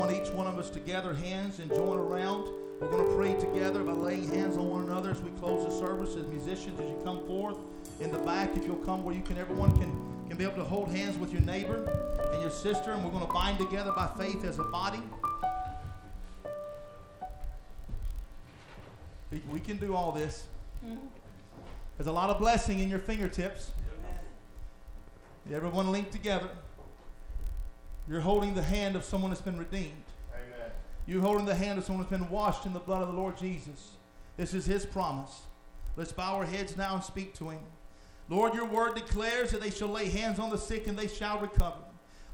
Want 0.01 0.19
each 0.19 0.33
one 0.33 0.47
of 0.47 0.57
us 0.57 0.71
to 0.71 0.79
gather 0.79 1.13
hands 1.13 1.59
and 1.59 1.69
join 1.69 1.95
around. 1.95 2.49
We're 2.79 2.89
going 2.89 3.05
to 3.05 3.15
pray 3.15 3.35
together 3.35 3.83
by 3.83 3.91
laying 3.91 4.27
hands 4.29 4.57
on 4.57 4.67
one 4.67 4.81
another 4.81 5.11
as 5.11 5.21
we 5.21 5.29
close 5.39 5.63
the 5.63 5.71
service. 5.79 6.15
As 6.15 6.25
musicians, 6.25 6.79
as 6.79 6.87
you 6.87 6.99
come 7.03 7.23
forth 7.27 7.57
in 7.99 8.11
the 8.11 8.17
back, 8.17 8.57
if 8.57 8.65
you'll 8.65 8.77
come 8.77 9.03
where 9.03 9.13
you 9.13 9.21
can, 9.21 9.37
everyone 9.37 9.71
can 9.77 9.91
can 10.27 10.37
be 10.37 10.43
able 10.43 10.55
to 10.55 10.63
hold 10.63 10.89
hands 10.89 11.19
with 11.19 11.31
your 11.31 11.41
neighbor 11.41 11.87
and 12.31 12.41
your 12.41 12.49
sister, 12.49 12.93
and 12.93 13.03
we're 13.03 13.11
going 13.11 13.27
to 13.27 13.31
bind 13.31 13.59
together 13.59 13.91
by 13.91 14.09
faith 14.17 14.43
as 14.43 14.57
a 14.57 14.63
body. 14.63 15.03
We 19.51 19.59
can 19.59 19.77
do 19.77 19.93
all 19.93 20.11
this. 20.11 20.45
There's 21.97 22.07
a 22.07 22.11
lot 22.11 22.31
of 22.31 22.39
blessing 22.39 22.79
in 22.79 22.89
your 22.89 22.97
fingertips. 22.97 23.71
Everyone 25.53 25.91
linked 25.91 26.11
together. 26.11 26.49
You're 28.11 28.19
holding 28.19 28.53
the 28.53 28.61
hand 28.61 28.97
of 28.97 29.05
someone 29.05 29.31
that's 29.31 29.41
been 29.41 29.57
redeemed. 29.57 30.03
Amen. 30.33 30.69
You're 31.07 31.21
holding 31.21 31.45
the 31.45 31.55
hand 31.55 31.79
of 31.79 31.85
someone 31.85 32.03
that's 32.03 32.21
been 32.21 32.29
washed 32.29 32.65
in 32.65 32.73
the 32.73 32.79
blood 32.79 33.01
of 33.01 33.07
the 33.07 33.13
Lord 33.13 33.37
Jesus. 33.37 33.91
This 34.35 34.53
is 34.53 34.65
his 34.65 34.85
promise. 34.85 35.43
Let's 35.95 36.11
bow 36.11 36.35
our 36.35 36.45
heads 36.45 36.75
now 36.75 36.95
and 36.95 37.03
speak 37.05 37.33
to 37.35 37.51
him. 37.51 37.61
Lord, 38.27 38.53
your 38.53 38.65
word 38.65 38.95
declares 38.95 39.51
that 39.51 39.61
they 39.61 39.69
shall 39.69 39.87
lay 39.87 40.09
hands 40.09 40.39
on 40.39 40.49
the 40.49 40.57
sick 40.57 40.87
and 40.87 40.99
they 40.99 41.07
shall 41.07 41.39
recover. 41.39 41.79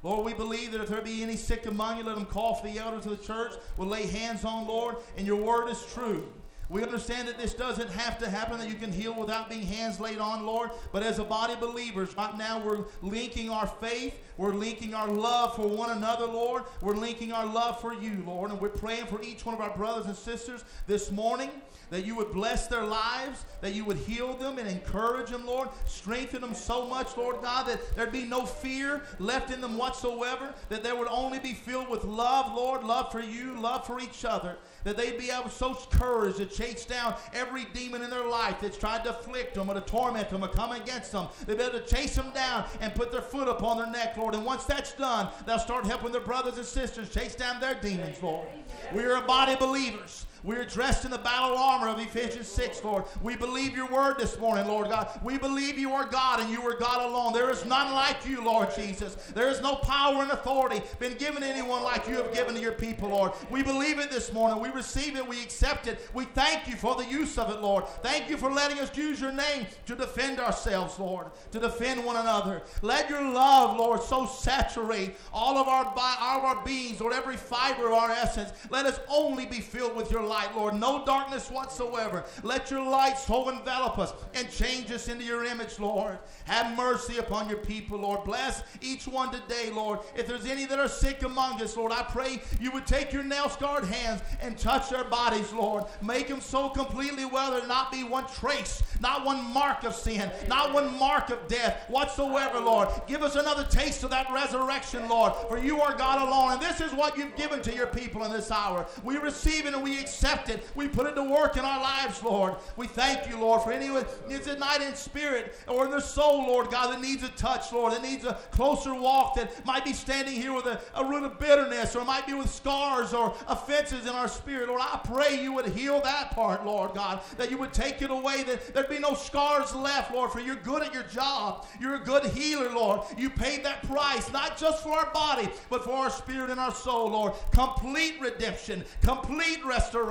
Lord, 0.01 0.25
we 0.25 0.33
believe 0.33 0.71
that 0.71 0.81
if 0.81 0.89
there 0.89 0.99
be 0.99 1.21
any 1.21 1.35
sick 1.35 1.67
among 1.67 1.99
you, 1.99 2.03
let 2.03 2.15
them 2.15 2.25
call 2.25 2.55
for 2.55 2.65
the 2.65 2.79
elders 2.79 3.05
of 3.05 3.15
the 3.15 3.23
church. 3.23 3.51
We'll 3.77 3.87
lay 3.87 4.07
hands 4.07 4.45
on, 4.45 4.65
Lord, 4.67 4.95
and 5.15 5.27
your 5.27 5.43
word 5.43 5.69
is 5.69 5.85
true. 5.93 6.27
We 6.69 6.83
understand 6.83 7.27
that 7.29 7.37
this 7.37 7.53
doesn't 7.53 7.89
have 7.91 8.19
to 8.19 8.29
happen, 8.29 8.59
that 8.59 8.67
you 8.67 8.75
can 8.75 8.91
heal 8.91 9.13
without 9.13 9.49
being 9.49 9.61
hands 9.61 9.99
laid 9.99 10.19
on, 10.19 10.45
Lord. 10.45 10.71
But 10.91 11.01
as 11.01 11.17
a 11.17 11.23
body 11.23 11.53
of 11.53 11.61
believers, 11.61 12.15
right 12.17 12.37
now 12.37 12.59
we're 12.59 12.85
linking 13.01 13.49
our 13.49 13.67
faith. 13.67 14.13
We're 14.35 14.53
linking 14.53 14.93
our 14.93 15.07
love 15.07 15.55
for 15.55 15.67
one 15.67 15.91
another, 15.91 16.25
Lord. 16.25 16.63
We're 16.81 16.95
linking 16.95 17.31
our 17.31 17.45
love 17.45 17.79
for 17.79 17.93
you, 17.93 18.23
Lord. 18.25 18.51
And 18.51 18.59
we're 18.59 18.69
praying 18.69 19.05
for 19.05 19.21
each 19.21 19.45
one 19.45 19.55
of 19.55 19.61
our 19.61 19.75
brothers 19.75 20.05
and 20.05 20.15
sisters 20.15 20.63
this 20.87 21.09
morning 21.09 21.49
that 21.89 22.05
you 22.05 22.15
would 22.15 22.31
bless 22.31 22.67
their 22.67 22.83
lives, 22.83 23.45
that 23.61 23.73
you 23.73 23.85
would 23.85 23.97
heal 23.97 24.33
them 24.33 24.57
and 24.57 24.67
encourage 24.67 25.29
them, 25.29 25.45
Lord. 25.45 25.69
Strengthen 25.85 26.41
them 26.41 26.53
so 26.53 26.85
much, 26.85 27.15
Lord 27.15 27.41
God, 27.41 27.67
that 27.67 27.95
there'd 27.95 28.11
be 28.11 28.25
no 28.25 28.45
fear 28.45 29.03
left 29.19 29.51
in 29.51 29.61
them 29.61 29.77
whatsoever, 29.77 30.53
that 30.69 30.83
they 30.83 30.91
would 30.91 31.07
only 31.07 31.39
be 31.39 31.53
filled 31.53 31.89
with 31.89 32.03
love, 32.03 32.53
Lord, 32.53 32.83
love 32.83 33.11
for 33.11 33.21
you, 33.21 33.59
love 33.59 33.87
for 33.87 33.99
each 33.99 34.25
other, 34.25 34.57
that 34.87 34.95
they'd 34.95 35.17
be 35.17 35.29
able 35.29 35.49
so 35.49 35.73
courage 35.91 36.37
to 36.37 36.45
chase 36.45 36.85
down 36.85 37.15
every 37.33 37.65
demon 37.73 38.01
in 38.01 38.09
their 38.09 38.25
life 38.25 38.55
that's 38.61 38.77
tried 38.77 39.03
to 39.03 39.09
afflict 39.09 39.55
them 39.55 39.69
or 39.69 39.73
to 39.73 39.81
torment 39.81 40.29
them 40.29 40.43
or 40.43 40.47
come 40.47 40.71
against 40.71 41.11
them. 41.11 41.27
They'd 41.45 41.57
be 41.57 41.63
able 41.63 41.79
to 41.79 41.85
chase 41.85 42.15
them 42.15 42.31
down 42.33 42.65
and 42.79 42.95
put 42.95 43.11
their 43.11 43.21
foot 43.21 43.49
upon 43.49 43.77
their 43.77 43.87
neck, 43.87 44.15
Lord. 44.15 44.33
And 44.33 44.45
once 44.45 44.63
that's 44.63 44.93
done, 44.93 45.27
they'll 45.45 45.59
start 45.59 45.85
helping 45.85 46.13
their 46.13 46.21
brothers 46.21 46.57
and 46.57 46.65
sisters 46.65 47.09
chase 47.09 47.35
down 47.35 47.59
their 47.59 47.75
demons, 47.75 48.23
Lord. 48.23 48.47
We 48.93 49.03
are 49.03 49.17
a 49.17 49.27
body 49.27 49.53
of 49.53 49.59
believers. 49.59 50.25
We're 50.43 50.65
dressed 50.65 51.05
in 51.05 51.11
the 51.11 51.17
battle 51.17 51.57
armor 51.57 51.87
of 51.87 51.99
Ephesians 51.99 52.47
6, 52.47 52.83
Lord. 52.83 53.03
We 53.21 53.35
believe 53.35 53.75
your 53.75 53.89
word 53.89 54.17
this 54.19 54.39
morning, 54.39 54.67
Lord 54.67 54.89
God. 54.89 55.19
We 55.23 55.37
believe 55.37 55.77
you 55.77 55.91
are 55.93 56.05
God 56.05 56.39
and 56.39 56.49
you 56.49 56.61
are 56.61 56.77
God 56.77 57.09
alone. 57.09 57.33
There 57.33 57.49
is 57.49 57.65
none 57.65 57.93
like 57.93 58.25
you, 58.27 58.43
Lord 58.43 58.69
Jesus. 58.75 59.15
There 59.33 59.49
is 59.49 59.61
no 59.61 59.75
power 59.75 60.21
and 60.21 60.31
authority 60.31 60.81
been 60.99 61.17
given 61.17 61.41
to 61.41 61.47
anyone 61.47 61.83
like 61.83 62.07
you 62.07 62.15
have 62.15 62.33
given 62.33 62.55
to 62.55 62.61
your 62.61 62.73
people, 62.73 63.09
Lord. 63.09 63.31
We 63.49 63.63
believe 63.63 63.99
it 63.99 64.11
this 64.11 64.31
morning. 64.33 64.61
We 64.61 64.69
receive 64.69 65.15
it. 65.15 65.27
We 65.27 65.41
accept 65.41 65.87
it. 65.87 65.99
We 66.13 66.25
thank 66.25 66.67
you 66.67 66.75
for 66.75 66.95
the 66.95 67.05
use 67.05 67.37
of 67.37 67.49
it, 67.49 67.61
Lord. 67.61 67.87
Thank 68.03 68.29
you 68.29 68.37
for 68.37 68.51
letting 68.51 68.79
us 68.79 68.95
use 68.95 69.19
your 69.19 69.31
name 69.31 69.67
to 69.85 69.95
defend 69.95 70.39
ourselves, 70.39 70.99
Lord, 70.99 71.27
to 71.51 71.59
defend 71.59 72.05
one 72.05 72.15
another. 72.15 72.63
Let 72.81 73.09
your 73.09 73.23
love, 73.23 73.77
Lord, 73.77 74.01
so 74.03 74.25
saturate 74.25 75.15
all 75.33 75.57
of 75.57 75.67
our, 75.67 75.85
all 76.21 76.39
of 76.39 76.43
our 76.43 76.63
beings, 76.63 76.99
Lord, 76.99 77.13
every 77.13 77.37
fiber 77.37 77.87
of 77.87 77.93
our 77.93 78.11
essence. 78.11 78.51
Let 78.69 78.85
us 78.85 78.99
only 79.09 79.45
be 79.45 79.59
filled 79.59 79.95
with 79.95 80.11
your 80.11 80.23
light, 80.27 80.55
Lord. 80.55 80.75
No 80.75 81.05
darkness 81.05 81.49
whatsoever. 81.49 82.25
Let 82.43 82.69
your 82.69 82.87
light 82.87 83.17
so 83.17 83.49
envelop 83.49 83.97
us 83.97 84.13
and 84.33 84.49
change 84.51 84.91
us 84.91 85.07
into 85.07 85.23
your 85.23 85.45
image, 85.45 85.79
Lord. 85.79 86.19
Have 86.45 86.77
mercy 86.77 87.17
upon 87.17 87.49
your 87.49 87.59
people, 87.59 87.99
Lord. 87.99 88.23
Bless 88.23 88.63
each 88.81 89.07
one 89.07 89.31
today, 89.31 89.69
Lord. 89.71 89.99
If 90.15 90.27
there's 90.27 90.45
any 90.45 90.65
that 90.65 90.79
are 90.79 90.87
sick 90.87 91.23
among 91.23 91.61
us, 91.61 91.75
Lord, 91.77 91.91
I 91.91 92.03
pray 92.03 92.41
you 92.59 92.71
would 92.71 92.85
take 92.85 93.13
your 93.13 93.23
nail 93.23 93.49
scarred 93.49 93.85
hands 93.85 94.21
and 94.41 94.57
touch 94.57 94.89
their 94.89 95.03
bodies, 95.03 95.51
Lord. 95.53 95.85
Make 96.01 96.27
them 96.27 96.41
so 96.41 96.69
completely 96.69 97.25
well 97.25 97.51
there 97.51 97.67
not 97.67 97.91
be 97.91 98.03
one 98.03 98.27
trace, 98.27 98.83
not 98.99 99.25
one 99.25 99.43
mark 99.53 99.83
of 99.83 99.95
sin, 99.95 100.31
not 100.47 100.73
one 100.73 100.97
mark 100.97 101.29
of 101.29 101.47
death 101.47 101.89
whatsoever, 101.89 102.59
Lord. 102.59 102.89
Give 103.07 103.23
us 103.23 103.35
another 103.35 103.63
taste 103.63 104.03
of 104.03 104.09
that 104.09 104.31
resurrection, 104.31 105.07
Lord, 105.07 105.33
for 105.47 105.57
you 105.57 105.81
are 105.81 105.95
God 105.95 106.21
alone. 106.21 106.53
And 106.53 106.61
this 106.61 106.81
is 106.81 106.93
what 106.93 107.17
you've 107.17 107.35
given 107.35 107.61
to 107.61 107.73
your 107.73 107.87
people 107.87 108.23
in 108.23 108.31
this 108.31 108.51
hour. 108.51 108.85
We 109.03 109.17
receive 109.17 109.65
it 109.65 109.73
and 109.73 109.83
we 109.83 109.99
accept 109.99 110.16
accept 110.17 110.49
it. 110.49 110.63
We 110.75 110.87
put 110.87 111.05
it 111.05 111.15
to 111.15 111.23
work 111.23 111.57
in 111.57 111.65
our 111.65 111.79
lives, 111.79 112.23
Lord. 112.23 112.55
We 112.75 112.87
thank 112.87 113.29
you, 113.29 113.39
Lord, 113.39 113.61
for 113.61 113.71
anyone 113.71 114.05
needs 114.27 114.47
at 114.47 114.59
night 114.59 114.81
in 114.81 114.95
spirit 114.95 115.53
or 115.67 115.85
in 115.85 115.91
their 115.91 115.99
soul, 115.99 116.47
Lord 116.47 116.71
God, 116.71 116.91
that 116.91 117.01
needs 117.01 117.23
a 117.23 117.29
touch, 117.29 117.71
Lord, 117.71 117.93
that 117.93 118.01
needs 118.01 118.25
a 118.25 118.33
closer 118.51 118.95
walk, 118.95 119.35
that 119.35 119.63
might 119.65 119.85
be 119.85 119.93
standing 119.93 120.33
here 120.33 120.53
with 120.53 120.65
a, 120.65 120.81
a 120.95 121.05
root 121.05 121.23
of 121.23 121.39
bitterness 121.39 121.95
or 121.95 122.03
might 122.03 122.25
be 122.25 122.33
with 122.33 122.49
scars 122.49 123.13
or 123.13 123.35
offenses 123.47 124.07
in 124.07 124.09
our 124.09 124.27
spirit. 124.27 124.69
Lord, 124.69 124.81
I 124.81 124.99
pray 125.03 125.41
you 125.41 125.53
would 125.53 125.67
heal 125.67 126.01
that 126.01 126.31
part, 126.31 126.65
Lord 126.65 126.95
God, 126.95 127.21
that 127.37 127.51
you 127.51 127.57
would 127.59 127.73
take 127.73 128.01
it 128.01 128.09
away, 128.09 128.43
that 128.43 128.73
there'd 128.73 128.89
be 128.89 128.99
no 128.99 129.13
scars 129.13 129.75
left, 129.75 130.13
Lord, 130.13 130.31
for 130.31 130.39
you're 130.39 130.55
good 130.55 130.81
at 130.81 130.93
your 130.93 131.03
job. 131.03 131.67
You're 131.79 131.95
a 131.95 132.03
good 132.03 132.25
healer, 132.25 132.71
Lord. 132.71 133.01
You 133.17 133.29
paid 133.29 133.63
that 133.65 133.83
price, 133.87 134.31
not 134.31 134.57
just 134.57 134.81
for 134.81 134.93
our 134.93 135.11
body, 135.13 135.47
but 135.69 135.83
for 135.83 135.91
our 135.91 136.09
spirit 136.09 136.49
and 136.49 136.59
our 136.59 136.73
soul, 136.73 137.09
Lord. 137.11 137.33
Complete 137.51 138.15
redemption, 138.19 138.83
complete 139.03 139.63
restoration 139.63 140.06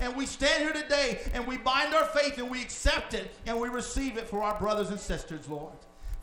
And 0.00 0.16
we 0.16 0.26
stand 0.26 0.62
here 0.62 0.72
today 0.72 1.20
and 1.34 1.46
we 1.46 1.56
bind 1.56 1.94
our 1.94 2.04
faith 2.06 2.38
and 2.38 2.50
we 2.50 2.62
accept 2.62 3.14
it 3.14 3.34
and 3.46 3.60
we 3.60 3.68
receive 3.68 4.16
it 4.16 4.28
for 4.28 4.42
our 4.42 4.58
brothers 4.58 4.90
and 4.90 5.00
sisters, 5.00 5.48
Lord. 5.48 5.72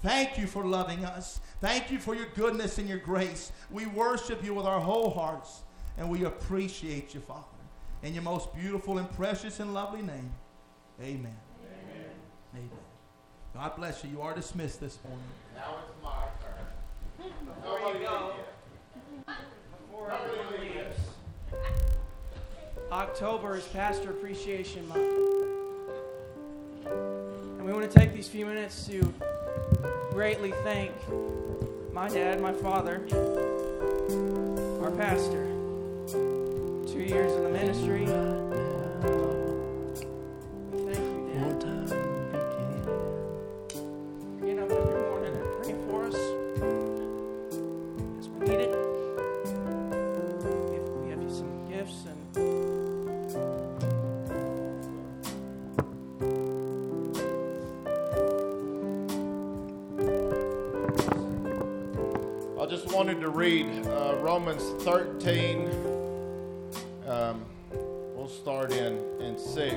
Thank 0.01 0.37
you 0.37 0.47
for 0.47 0.63
loving 0.65 1.03
us. 1.05 1.39
Thank 1.59 1.91
you 1.91 1.99
for 1.99 2.15
your 2.15 2.27
goodness 2.35 2.77
and 2.77 2.87
your 2.87 2.99
grace. 2.99 3.51
We 3.71 3.87
worship 3.87 4.43
you 4.43 4.53
with 4.53 4.65
our 4.65 4.79
whole 4.79 5.09
hearts 5.09 5.63
and 5.97 6.09
we 6.09 6.25
appreciate 6.25 7.13
you, 7.13 7.21
Father. 7.21 7.43
In 8.03 8.13
your 8.13 8.23
most 8.23 8.53
beautiful 8.55 8.99
and 8.99 9.11
precious 9.13 9.59
and 9.59 9.73
lovely 9.73 10.03
name, 10.03 10.31
amen. 11.01 11.17
Amen. 11.17 11.35
Amen. 12.55 12.69
God 13.55 13.75
bless 13.75 14.03
you. 14.03 14.11
You 14.11 14.21
are 14.21 14.35
dismissed 14.35 14.79
this 14.79 14.99
morning. 15.03 15.23
Now 15.55 15.77
it's 15.79 16.03
my 16.03 16.11
turn. 16.39 17.33
Before 17.63 17.93
you 17.93 18.05
go, 18.05 18.33
before. 19.25 20.11
October 22.91 23.57
is 23.57 23.65
Pastor 23.65 24.11
Appreciation 24.11 24.87
Month. 24.87 25.01
And 26.85 27.65
we 27.65 27.73
want 27.73 27.89
to 27.89 27.99
take 27.99 28.13
these 28.13 28.29
few 28.29 28.45
minutes 28.45 28.87
to 28.87 29.13
greatly 30.11 30.51
thank 30.63 30.91
my 31.91 32.07
dad, 32.07 32.39
my 32.39 32.53
father, 32.53 33.01
our 34.81 34.91
pastor. 34.91 35.45
Two 36.87 37.03
years 37.03 37.33
in 37.33 37.43
the 37.43 37.49
ministry. 37.49 38.05
Wanted 62.97 63.21
to 63.21 63.29
read 63.29 63.67
uh, 63.85 64.15
Romans 64.21 64.63
13. 64.83 65.69
Um, 67.05 67.45
we'll 68.15 68.27
start 68.27 68.71
in, 68.71 68.97
in 69.21 69.37
6. 69.37 69.71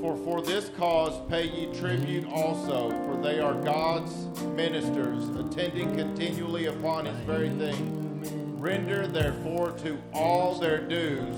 For 0.00 0.16
for 0.24 0.40
this 0.40 0.70
cause 0.78 1.12
pay 1.28 1.46
ye 1.46 1.66
tribute 1.78 2.26
also, 2.32 2.88
for 3.04 3.20
they 3.22 3.38
are 3.38 3.52
God's 3.52 4.14
ministers, 4.56 5.28
attending 5.36 5.94
continually 5.94 6.64
upon 6.64 7.04
his 7.04 7.18
very 7.26 7.50
thing. 7.50 8.56
Render 8.58 9.06
therefore 9.06 9.72
to 9.82 9.98
all 10.14 10.58
their 10.58 10.80
dues, 10.80 11.36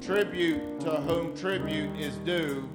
tribute 0.00 0.80
to 0.80 0.92
whom 0.92 1.36
tribute 1.36 1.94
is 2.00 2.14
due, 2.24 2.66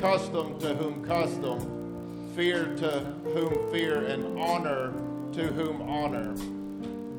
custom 0.00 0.58
to 0.60 0.74
whom 0.76 1.04
custom, 1.04 2.32
fear 2.34 2.74
to 2.76 3.00
whom 3.34 3.70
fear, 3.70 4.06
and 4.06 4.38
honor 4.38 4.94
to 5.34 5.46
whom 5.46 5.80
honor. 5.82 6.34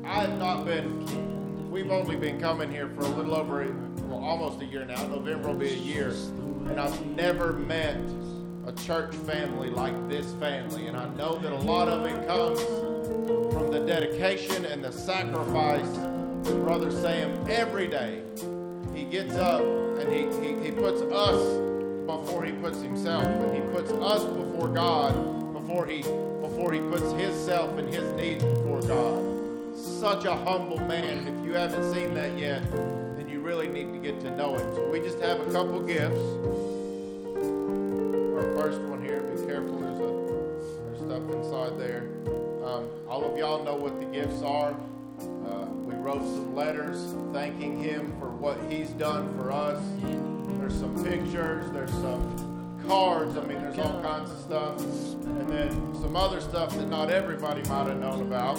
I 0.04 0.20
have 0.20 0.38
not 0.38 0.64
been, 0.64 1.70
we've 1.70 1.90
only 1.90 2.14
been 2.14 2.40
coming 2.40 2.70
here 2.70 2.88
for 2.90 3.02
a 3.02 3.08
little 3.08 3.34
over, 3.34 3.66
well, 4.06 4.22
almost 4.22 4.62
a 4.62 4.66
year 4.66 4.84
now. 4.84 5.04
November 5.06 5.48
will 5.48 5.56
be 5.56 5.70
a 5.70 5.76
year. 5.76 6.08
And 6.08 6.78
I've 6.78 7.04
never 7.06 7.54
met 7.54 7.96
a 8.66 8.72
church 8.72 9.14
family 9.14 9.70
like 9.70 10.08
this 10.08 10.32
family. 10.34 10.86
And 10.86 10.96
I 10.96 11.08
know 11.14 11.38
that 11.38 11.52
a 11.52 11.56
lot 11.56 11.88
of 11.88 12.06
it 12.06 12.26
comes 12.28 12.60
from 13.52 13.72
the 13.72 13.80
dedication 13.84 14.64
and 14.64 14.84
the 14.84 14.92
sacrifice 14.92 15.90
that 16.44 16.62
Brother 16.64 16.92
Sam 16.92 17.44
every 17.48 17.88
day. 17.88 18.22
He 18.94 19.04
gets 19.04 19.34
up 19.34 19.60
and 19.60 20.12
he, 20.12 20.46
he, 20.46 20.64
he 20.66 20.70
puts 20.70 21.02
us 21.02 21.60
before 22.06 22.44
he 22.44 22.52
puts 22.52 22.80
himself, 22.80 23.24
but 23.24 23.52
he 23.54 23.60
puts 23.72 23.90
us 23.90 24.24
before 24.24 24.68
God 24.68 25.52
before 25.52 25.86
he 25.86 26.02
before 26.64 26.72
he 26.72 26.80
puts 26.90 27.12
himself 27.12 27.76
and 27.76 27.92
his 27.92 28.10
needs 28.14 28.42
before 28.42 28.80
God. 28.80 29.22
Such 29.76 30.24
a 30.24 30.34
humble 30.34 30.78
man. 30.78 31.28
If 31.28 31.44
you 31.44 31.52
haven't 31.52 31.92
seen 31.92 32.14
that 32.14 32.38
yet, 32.38 32.62
then 32.72 33.28
you 33.28 33.40
really 33.40 33.68
need 33.68 33.92
to 33.92 33.98
get 33.98 34.18
to 34.20 34.30
know 34.30 34.54
him. 34.54 34.74
So 34.74 34.90
we 34.90 35.00
just 35.00 35.20
have 35.20 35.40
a 35.40 35.52
couple 35.52 35.82
gifts. 35.82 36.18
Our 38.34 38.56
first 38.56 38.80
one 38.80 39.02
here, 39.02 39.20
be 39.20 39.44
careful, 39.46 39.78
there's, 39.78 40.00
a, 40.00 40.08
there's 40.84 41.00
stuff 41.00 41.30
inside 41.36 41.78
there. 41.78 42.08
Um, 42.64 42.88
all 43.10 43.30
of 43.30 43.36
y'all 43.36 43.62
know 43.62 43.76
what 43.76 44.00
the 44.00 44.06
gifts 44.06 44.40
are. 44.40 44.74
Uh, 45.46 45.66
we 45.84 45.94
wrote 45.96 46.22
some 46.22 46.54
letters 46.54 47.14
thanking 47.34 47.78
him 47.78 48.16
for 48.18 48.30
what 48.30 48.58
he's 48.70 48.88
done 48.90 49.36
for 49.36 49.52
us. 49.52 49.82
There's 50.58 50.80
some 50.80 51.04
pictures, 51.04 51.70
there's 51.72 51.92
some 51.92 52.53
cards. 52.86 53.36
I 53.36 53.40
mean, 53.42 53.60
there's 53.60 53.78
all 53.78 54.00
kinds 54.02 54.30
of 54.30 54.38
stuff. 54.38 54.78
And 54.80 55.48
then 55.48 55.94
some 55.94 56.16
other 56.16 56.40
stuff 56.40 56.76
that 56.76 56.88
not 56.88 57.10
everybody 57.10 57.62
might 57.68 57.88
have 57.88 57.98
known 57.98 58.22
about. 58.22 58.58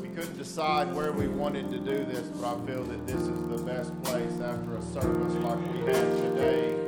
We 0.00 0.08
couldn't 0.08 0.38
decide 0.38 0.94
where 0.94 1.12
we 1.12 1.28
wanted 1.28 1.70
to 1.70 1.78
do 1.78 2.04
this, 2.04 2.26
but 2.28 2.56
I 2.56 2.66
feel 2.66 2.84
that 2.84 3.06
this 3.06 3.20
is 3.20 3.48
the 3.48 3.62
best 3.64 4.02
place 4.02 4.40
after 4.40 4.76
a 4.76 4.82
service 4.82 5.34
like 5.34 5.72
we 5.72 5.78
had 5.92 6.16
today. 6.16 6.83